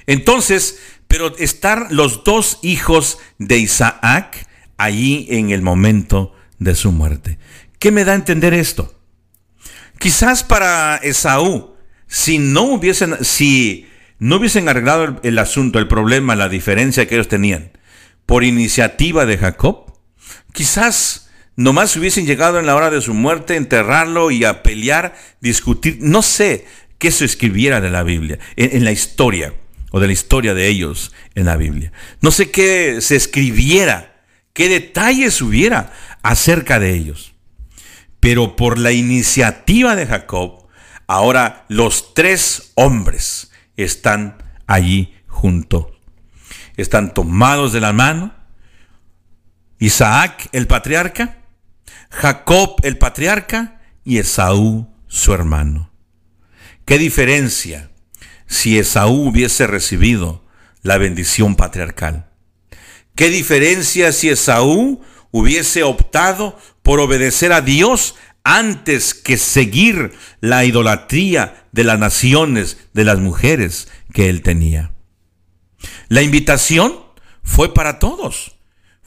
Entonces, 0.07 0.81
pero 1.11 1.37
estar 1.39 1.91
los 1.91 2.23
dos 2.23 2.61
hijos 2.63 3.19
de 3.39 3.59
Isaac 3.59 4.47
allí 4.79 5.27
en 5.29 5.51
el 5.51 5.61
momento 5.61 6.33
de 6.61 6.77
su 6.77 6.93
muerte. 6.93 7.37
¿Qué 7.81 7.91
me 7.91 8.05
da 8.05 8.13
a 8.13 8.15
entender 8.15 8.55
esto? 8.55 8.95
Quizás 9.99 10.45
para 10.45 10.99
Esaú, 10.99 11.75
si 12.07 12.39
no 12.39 12.63
hubiesen, 12.63 13.25
si 13.25 13.89
no 14.21 14.37
hubiesen 14.37 14.69
arreglado 14.69 15.19
el, 15.25 15.39
asunto, 15.41 15.81
el 15.81 15.89
problema, 15.89 16.37
la 16.37 16.49
diferencia 16.49 17.09
que 17.09 17.17
ellos 17.17 17.27
tenían 17.27 17.73
por 18.25 18.45
iniciativa 18.45 19.27
de 19.27 19.37
Jacob, 19.37 19.93
quizás 20.53 21.29
nomás 21.57 21.97
hubiesen 21.97 22.25
llegado 22.25 22.61
en 22.61 22.67
la 22.67 22.77
hora 22.77 22.91
de 22.91 23.01
su 23.01 23.15
muerte, 23.15 23.57
enterrarlo 23.57 24.31
y 24.31 24.45
a 24.45 24.63
pelear, 24.63 25.17
discutir, 25.41 25.99
no 26.01 26.23
sé, 26.23 26.67
que 26.99 27.11
se 27.11 27.25
escribiera 27.25 27.81
de 27.81 27.91
la 27.91 28.05
Biblia, 28.05 28.39
en 28.55 28.85
la 28.85 28.93
historia 28.93 29.55
o 29.91 30.01
de 30.01 30.07
la 30.07 30.13
historia 30.13 30.55
de 30.55 30.69
ellos 30.69 31.13
en 31.35 31.47
la 31.47 31.57
Biblia. 31.57 31.93
No 32.21 32.31
sé 32.31 32.51
qué 32.51 33.01
se 33.01 33.17
escribiera, 33.17 34.23
qué 34.53 34.69
detalles 34.69 35.41
hubiera 35.43 35.93
acerca 36.23 36.79
de 36.79 36.95
ellos. 36.95 37.35
Pero 38.21 38.57
por 38.57 38.79
la 38.79 38.93
iniciativa 38.93 39.97
de 39.97 40.07
Jacob, 40.07 40.69
ahora 41.07 41.65
los 41.69 42.15
tres 42.15 42.73
hombres 42.75 43.51
están 43.77 44.43
allí 44.67 45.15
juntos. 45.27 45.87
Están 46.77 47.15
tomados 47.15 47.73
de 47.73 47.81
la 47.81 47.93
mano. 47.93 48.35
Isaac, 49.79 50.49
el 50.53 50.67
patriarca, 50.67 51.39
Jacob, 52.11 52.77
el 52.83 52.99
patriarca, 52.99 53.81
y 54.05 54.19
Esaú, 54.19 54.93
su 55.07 55.33
hermano. 55.33 55.91
¿Qué 56.85 56.99
diferencia 56.99 57.90
si 58.51 58.79
Esaú 58.79 59.29
hubiese 59.29 59.67
recibido 59.67 60.45
la 60.83 60.99
bendición 60.99 61.57
patriarcal? 61.57 62.29
¿Qué 63.15 63.31
diferencia 63.31 64.13
si 64.13 64.29
Esaú 64.29 65.01
hubiese 65.31 65.85
optado 65.85 66.59
por 66.83 67.01
obedecer 67.01 67.53
a 67.53 67.61
Dios 67.61 68.17
antes 68.43 69.15
que 69.15 69.37
seguir 69.39 70.13
la 70.41 70.65
idolatría 70.65 71.67
de 71.73 71.85
las 71.85 71.99
naciones, 71.99 72.77
de 72.93 73.05
las 73.05 73.21
mujeres 73.21 73.89
que 74.13 74.29
él 74.29 74.43
tenía? 74.43 74.93
La 76.09 76.23
invitación 76.23 76.97
fue 77.43 77.73
para 77.73 77.99
todos. 77.99 78.57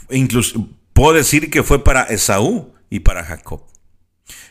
Incluso 0.10 0.70
puedo 0.94 1.14
decir 1.14 1.50
que 1.50 1.64
fue 1.64 1.84
para 1.84 2.04
Esaú 2.04 2.74
y 2.90 3.02
para 3.02 3.26
Jacob. 3.26 3.66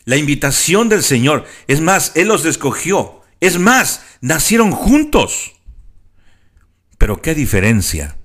La 0.05 0.16
invitación 0.16 0.90
del 0.90 1.02
Señor, 1.02 1.47
es 1.66 1.81
más, 1.81 2.12
Él 2.14 2.28
los 2.28 2.44
escogió. 2.44 3.22
Es 3.43 3.59
más, 3.59 4.05
nacieron 4.20 4.70
juntos. 4.70 5.55
Pero 6.97 7.20
qué 7.20 7.35
diferencia 7.35 8.16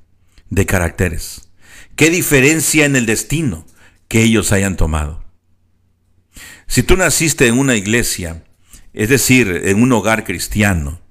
de 0.51 0.67
caracteres. 0.67 1.49
Qué 1.95 2.11
diferencia 2.11 2.85
en 2.85 2.95
el 2.95 3.07
destino 3.07 3.65
que 4.07 4.21
ellos 4.21 4.51
hayan 4.51 4.77
tomado. 4.77 5.25
Si 6.67 6.83
tú 6.83 6.95
naciste 6.97 7.47
en 7.47 7.57
una 7.57 7.75
iglesia, 7.75 8.43
es 8.93 9.09
decir, 9.09 9.63
en 9.65 9.81
un 9.81 9.91
hogar 9.91 10.23
cristiano, 10.23 11.01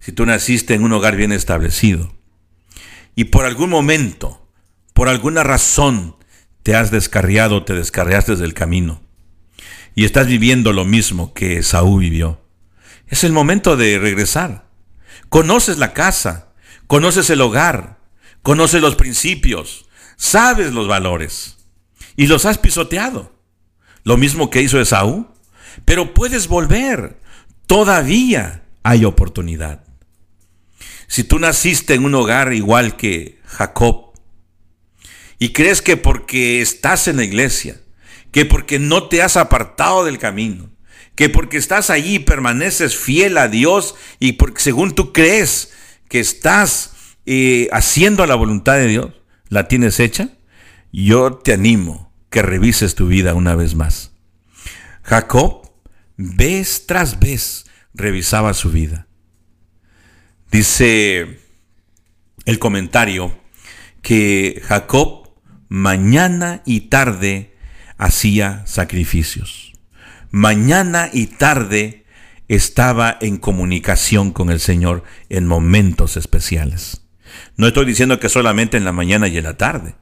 si 0.00 0.10
tú 0.10 0.26
naciste 0.26 0.74
en 0.74 0.82
un 0.82 0.92
hogar 0.92 1.14
bien 1.14 1.30
establecido, 1.30 2.16
y 3.14 3.26
por 3.26 3.44
algún 3.44 3.70
momento, 3.70 4.50
por 4.92 5.08
alguna 5.08 5.44
razón, 5.44 6.16
te 6.64 6.74
has 6.74 6.90
descarriado, 6.90 7.64
te 7.64 7.74
descarriaste 7.74 8.34
del 8.34 8.54
camino, 8.54 9.00
y 9.94 10.04
estás 10.04 10.26
viviendo 10.26 10.72
lo 10.72 10.84
mismo 10.84 11.32
que 11.32 11.62
Saúl 11.62 12.00
vivió, 12.00 12.44
es 13.08 13.24
el 13.24 13.32
momento 13.32 13.76
de 13.76 13.98
regresar. 13.98 14.68
Conoces 15.28 15.78
la 15.78 15.92
casa, 15.92 16.52
conoces 16.86 17.30
el 17.30 17.40
hogar, 17.40 17.98
conoces 18.42 18.80
los 18.80 18.96
principios, 18.96 19.86
sabes 20.16 20.72
los 20.72 20.88
valores 20.88 21.58
y 22.16 22.26
los 22.26 22.46
has 22.46 22.58
pisoteado. 22.58 23.32
Lo 24.04 24.16
mismo 24.16 24.50
que 24.50 24.62
hizo 24.62 24.80
Esaú. 24.80 25.26
Pero 25.84 26.14
puedes 26.14 26.48
volver. 26.48 27.20
Todavía 27.66 28.62
hay 28.82 29.04
oportunidad. 29.04 29.84
Si 31.08 31.24
tú 31.24 31.38
naciste 31.38 31.94
en 31.94 32.04
un 32.04 32.14
hogar 32.14 32.52
igual 32.52 32.96
que 32.96 33.40
Jacob 33.44 34.12
y 35.38 35.52
crees 35.52 35.82
que 35.82 35.96
porque 35.96 36.60
estás 36.60 37.08
en 37.08 37.16
la 37.16 37.24
iglesia, 37.24 37.80
que 38.32 38.44
porque 38.44 38.78
no 38.78 39.08
te 39.08 39.22
has 39.22 39.36
apartado 39.36 40.04
del 40.04 40.18
camino, 40.18 40.70
que 41.16 41.28
porque 41.28 41.56
estás 41.56 41.90
allí 41.90 42.20
permaneces 42.20 42.96
fiel 42.96 43.38
a 43.38 43.48
Dios 43.48 43.96
y 44.20 44.32
porque 44.32 44.60
según 44.60 44.94
tú 44.94 45.12
crees 45.12 45.72
que 46.08 46.20
estás 46.20 47.16
eh, 47.24 47.68
haciendo 47.72 48.24
la 48.26 48.36
voluntad 48.36 48.74
de 48.74 48.86
Dios, 48.86 49.12
la 49.48 49.66
tienes 49.66 49.98
hecha, 49.98 50.28
yo 50.92 51.34
te 51.34 51.54
animo 51.54 52.12
que 52.30 52.42
revises 52.42 52.94
tu 52.94 53.08
vida 53.08 53.34
una 53.34 53.54
vez 53.56 53.74
más. 53.74 54.12
Jacob, 55.02 55.70
vez 56.16 56.86
tras 56.86 57.18
vez, 57.18 57.66
revisaba 57.94 58.52
su 58.54 58.70
vida. 58.70 59.06
Dice 60.50 61.40
el 62.44 62.58
comentario 62.58 63.38
que 64.02 64.62
Jacob 64.64 65.30
mañana 65.68 66.62
y 66.64 66.82
tarde 66.82 67.56
hacía 67.96 68.66
sacrificios. 68.66 69.75
Mañana 70.30 71.10
y 71.12 71.26
tarde 71.26 72.04
estaba 72.48 73.16
en 73.20 73.36
comunicación 73.36 74.32
con 74.32 74.50
el 74.50 74.60
Señor 74.60 75.02
en 75.28 75.46
momentos 75.46 76.16
especiales. 76.16 77.02
No 77.56 77.66
estoy 77.66 77.86
diciendo 77.86 78.20
que 78.20 78.28
solamente 78.28 78.76
en 78.76 78.84
la 78.84 78.92
mañana 78.92 79.28
y 79.28 79.38
en 79.38 79.44
la 79.44 79.56
tarde. 79.56 79.94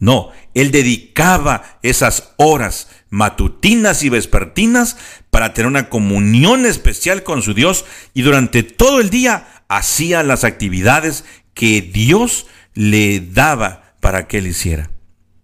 No, 0.00 0.30
él 0.54 0.70
dedicaba 0.70 1.78
esas 1.82 2.34
horas 2.36 2.88
matutinas 3.10 4.02
y 4.02 4.08
vespertinas 4.08 4.96
para 5.30 5.54
tener 5.54 5.68
una 5.68 5.88
comunión 5.88 6.66
especial 6.66 7.22
con 7.22 7.42
su 7.42 7.54
Dios 7.54 7.84
y 8.12 8.22
durante 8.22 8.62
todo 8.64 9.00
el 9.00 9.08
día 9.08 9.46
hacía 9.68 10.22
las 10.22 10.44
actividades 10.44 11.24
que 11.54 11.80
Dios 11.80 12.46
le 12.74 13.20
daba 13.20 13.94
para 14.00 14.26
que 14.26 14.38
él 14.38 14.48
hiciera. 14.48 14.90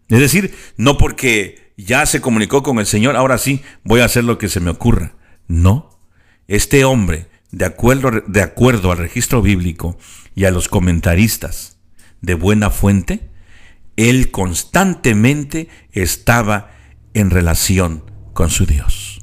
Es 0.09 0.19
decir, 0.19 0.55
no 0.77 0.99
porque 0.99 1.70
ya 1.85 2.07
se 2.07 2.21
comunicó 2.21 2.63
con 2.63 2.79
el 2.79 2.87
Señor, 2.87 3.17
ahora 3.17 3.39
sí 3.39 3.63
voy 3.85 4.01
a 4.01 4.05
hacer 4.05 4.25
lo 4.25 4.39
que 4.39 4.49
se 4.49 4.61
me 4.61 4.71
ocurra. 4.71 5.15
No, 5.49 6.01
este 6.49 6.85
hombre, 6.85 7.29
de 7.51 7.65
acuerdo, 7.65 8.11
de 8.27 8.43
acuerdo 8.43 8.93
al 8.93 8.99
registro 8.99 9.43
bíblico 9.43 9.99
y 10.35 10.45
a 10.45 10.51
los 10.51 10.69
comentaristas 10.69 11.79
de 12.21 12.35
buena 12.35 12.71
fuente, 12.71 13.31
él 13.97 14.31
constantemente 14.31 15.69
estaba 15.93 16.71
en 17.15 17.31
relación 17.31 18.11
con 18.33 18.51
su 18.51 18.67
Dios, 18.67 19.21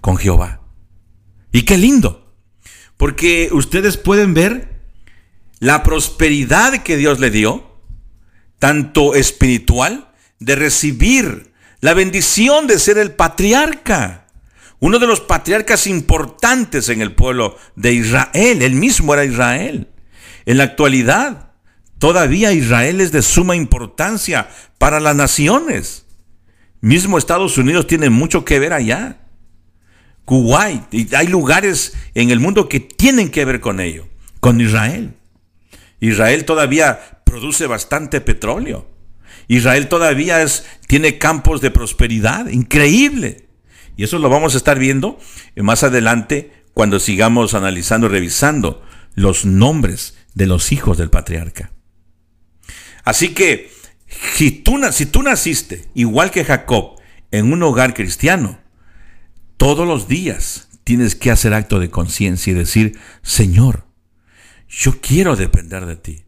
con 0.00 0.16
Jehová. 0.16 0.62
Y 1.52 1.62
qué 1.62 1.78
lindo, 1.78 2.34
porque 2.96 3.50
ustedes 3.52 3.96
pueden 3.96 4.34
ver 4.34 4.82
la 5.60 5.82
prosperidad 5.82 6.82
que 6.82 6.96
Dios 6.96 7.20
le 7.20 7.30
dio, 7.30 7.80
tanto 8.58 9.14
espiritual, 9.14 10.12
de 10.40 10.56
recibir 10.56 11.53
la 11.84 11.92
bendición 11.92 12.66
de 12.66 12.78
ser 12.78 12.96
el 12.96 13.12
patriarca, 13.12 14.26
uno 14.80 14.98
de 14.98 15.06
los 15.06 15.20
patriarcas 15.20 15.86
importantes 15.86 16.88
en 16.88 17.02
el 17.02 17.12
pueblo 17.12 17.58
de 17.76 17.92
Israel, 17.92 18.62
él 18.62 18.74
mismo 18.74 19.12
era 19.12 19.26
Israel. 19.26 19.88
En 20.46 20.56
la 20.56 20.64
actualidad, 20.64 21.52
todavía 21.98 22.52
Israel 22.52 23.02
es 23.02 23.12
de 23.12 23.20
suma 23.20 23.54
importancia 23.54 24.48
para 24.78 24.98
las 24.98 25.14
naciones. 25.14 26.06
Mismo 26.80 27.18
Estados 27.18 27.58
Unidos 27.58 27.86
tiene 27.86 28.08
mucho 28.08 28.46
que 28.46 28.58
ver 28.58 28.72
allá. 28.72 29.18
Kuwait, 30.24 30.84
y 30.90 31.14
hay 31.14 31.26
lugares 31.26 31.92
en 32.14 32.30
el 32.30 32.40
mundo 32.40 32.66
que 32.66 32.80
tienen 32.80 33.30
que 33.30 33.44
ver 33.44 33.60
con 33.60 33.80
ello, 33.80 34.08
con 34.40 34.58
Israel. 34.58 35.18
Israel 36.00 36.46
todavía 36.46 37.20
produce 37.24 37.66
bastante 37.66 38.22
petróleo. 38.22 38.93
Israel 39.48 39.88
todavía 39.88 40.42
es, 40.42 40.64
tiene 40.86 41.18
campos 41.18 41.60
de 41.60 41.70
prosperidad, 41.70 42.48
increíble. 42.48 43.48
Y 43.96 44.04
eso 44.04 44.18
lo 44.18 44.28
vamos 44.28 44.54
a 44.54 44.56
estar 44.56 44.78
viendo 44.78 45.18
más 45.56 45.82
adelante 45.84 46.64
cuando 46.72 46.98
sigamos 46.98 47.54
analizando, 47.54 48.08
revisando 48.08 48.82
los 49.14 49.44
nombres 49.44 50.16
de 50.34 50.46
los 50.46 50.72
hijos 50.72 50.98
del 50.98 51.10
patriarca. 51.10 51.70
Así 53.04 53.28
que 53.28 53.70
si 54.34 54.50
tú, 54.50 54.80
si 54.92 55.06
tú 55.06 55.22
naciste, 55.22 55.88
igual 55.94 56.30
que 56.30 56.44
Jacob, 56.44 56.96
en 57.30 57.52
un 57.52 57.62
hogar 57.62 57.94
cristiano, 57.94 58.58
todos 59.56 59.86
los 59.86 60.08
días 60.08 60.68
tienes 60.84 61.14
que 61.14 61.30
hacer 61.30 61.54
acto 61.54 61.78
de 61.78 61.90
conciencia 61.90 62.50
y 62.50 62.54
decir, 62.54 62.98
Señor, 63.22 63.86
yo 64.68 65.00
quiero 65.00 65.36
depender 65.36 65.86
de 65.86 65.96
ti. 65.96 66.23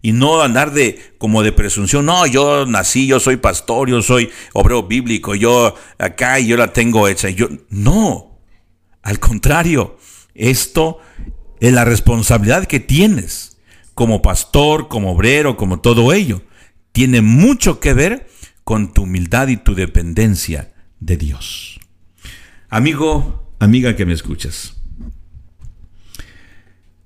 Y 0.00 0.12
no 0.12 0.42
andar 0.42 0.72
de 0.72 1.14
como 1.18 1.42
de 1.42 1.52
presunción, 1.52 2.06
no, 2.06 2.26
yo 2.26 2.66
nací, 2.66 3.06
yo 3.06 3.18
soy 3.18 3.36
pastor, 3.36 3.88
yo 3.88 4.00
soy 4.00 4.30
obrero 4.52 4.84
bíblico, 4.84 5.34
yo 5.34 5.74
acá 5.98 6.38
y 6.38 6.46
yo 6.46 6.56
la 6.56 6.72
tengo 6.72 7.08
hecha. 7.08 7.30
Yo, 7.30 7.48
no, 7.68 8.38
al 9.02 9.18
contrario, 9.18 9.98
esto 10.34 10.98
es 11.60 11.72
la 11.72 11.84
responsabilidad 11.84 12.66
que 12.66 12.78
tienes 12.78 13.58
como 13.94 14.22
pastor, 14.22 14.86
como 14.86 15.12
obrero, 15.12 15.56
como 15.56 15.80
todo 15.80 16.12
ello 16.12 16.42
tiene 16.98 17.22
mucho 17.22 17.78
que 17.78 17.94
ver 17.94 18.28
con 18.64 18.92
tu 18.92 19.02
humildad 19.02 19.46
y 19.46 19.56
tu 19.56 19.76
dependencia 19.76 20.74
de 20.98 21.16
Dios. 21.16 21.78
Amigo, 22.68 23.54
amiga 23.60 23.94
que 23.94 24.04
me 24.04 24.14
escuchas, 24.14 24.76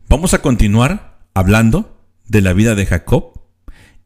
vamos 0.08 0.32
a 0.32 0.40
continuar 0.40 1.20
hablando 1.34 2.01
de 2.32 2.40
la 2.40 2.54
vida 2.54 2.74
de 2.74 2.86
Jacob 2.86 3.40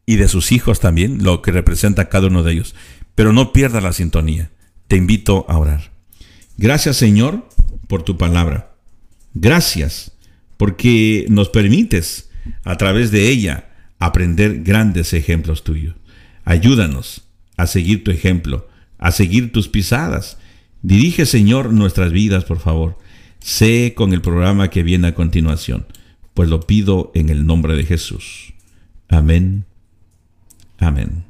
y 0.05 0.17
de 0.17 0.29
sus 0.29 0.53
hijos 0.53 0.81
también, 0.81 1.23
lo 1.23 1.41
que 1.43 1.53
representa 1.53 2.09
cada 2.09 2.27
uno 2.27 2.43
de 2.43 2.53
ellos. 2.53 2.75
Pero 3.15 3.33
no 3.33 3.53
pierdas 3.53 3.83
la 3.83 3.93
sintonía. 3.93 4.51
Te 4.89 4.97
invito 4.97 5.47
a 5.49 5.57
orar. 5.57 5.93
Gracias 6.59 6.97
Señor 6.97 7.49
por 7.87 8.03
tu 8.03 8.19
palabra. 8.19 8.75
Gracias 9.33 10.13
porque 10.57 11.27
nos 11.29 11.49
permites 11.49 12.31
a 12.65 12.77
través 12.77 13.11
de 13.11 13.29
ella 13.29 13.69
aprender 13.99 14.63
grandes 14.63 15.13
ejemplos 15.13 15.63
tuyos. 15.63 15.95
Ayúdanos 16.45 17.23
a 17.57 17.67
seguir 17.67 18.03
tu 18.03 18.11
ejemplo, 18.11 18.69
a 18.99 19.13
seguir 19.13 19.53
tus 19.53 19.69
pisadas. 19.69 20.39
Dirige, 20.83 21.27
Señor, 21.27 21.73
nuestras 21.73 22.13
vidas, 22.13 22.45
por 22.45 22.59
favor. 22.59 22.99
Sé 23.39 23.95
con 23.97 24.13
el 24.13 24.21
programa 24.21 24.71
que 24.71 24.83
viene 24.83 25.09
a 25.09 25.15
continuación, 25.15 25.87
pues 26.37 26.51
lo 26.51 26.61
pido 26.61 27.11
en 27.15 27.31
el 27.31 27.47
nombre 27.47 27.75
de 27.77 27.85
Jesús. 27.85 28.53
Amén. 29.09 29.65
Amén. 30.79 31.25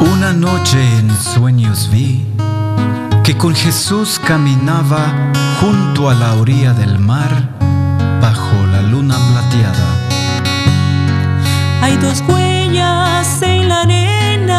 Una 0.00 0.32
noche 0.32 0.78
en 1.00 1.10
sueños 1.10 1.90
vi 1.92 2.24
que 3.24 3.36
con 3.36 3.56
Jesús 3.56 4.20
caminaba 4.24 5.32
junto 5.60 6.08
a 6.08 6.14
la 6.14 6.34
orilla 6.34 6.72
del 6.72 7.00
mar 7.00 7.58
bajo 8.20 8.64
la 8.68 8.82
luna 8.82 9.16
plateada. 9.32 10.01
Hay 11.82 11.96
dos 11.96 12.22
huellas 12.28 13.42
en 13.42 13.68
la 13.68 13.82
arena 13.82 14.58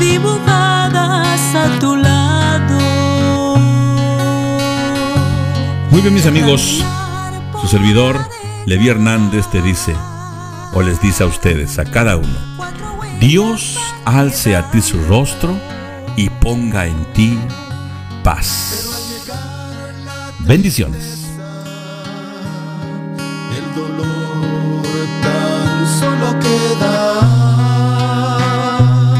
dibujadas 0.00 1.54
a 1.54 1.78
tu 1.78 1.96
lado. 1.96 2.78
Muy 5.90 6.00
bien 6.00 6.14
mis 6.14 6.24
amigos, 6.24 6.82
su 7.60 7.68
servidor 7.68 8.18
Levi 8.64 8.88
Hernández 8.88 9.50
te 9.50 9.60
dice, 9.60 9.94
o 10.72 10.80
les 10.80 10.98
dice 11.02 11.24
a 11.24 11.26
ustedes, 11.26 11.78
a 11.78 11.84
cada 11.84 12.16
uno, 12.16 12.38
Dios 13.20 13.78
alce 14.06 14.56
a 14.56 14.70
ti 14.70 14.80
su 14.80 15.04
rostro 15.04 15.54
y 16.16 16.30
ponga 16.30 16.86
en 16.86 17.12
ti 17.12 17.38
paz. 18.24 19.28
Bendiciones. 20.38 21.11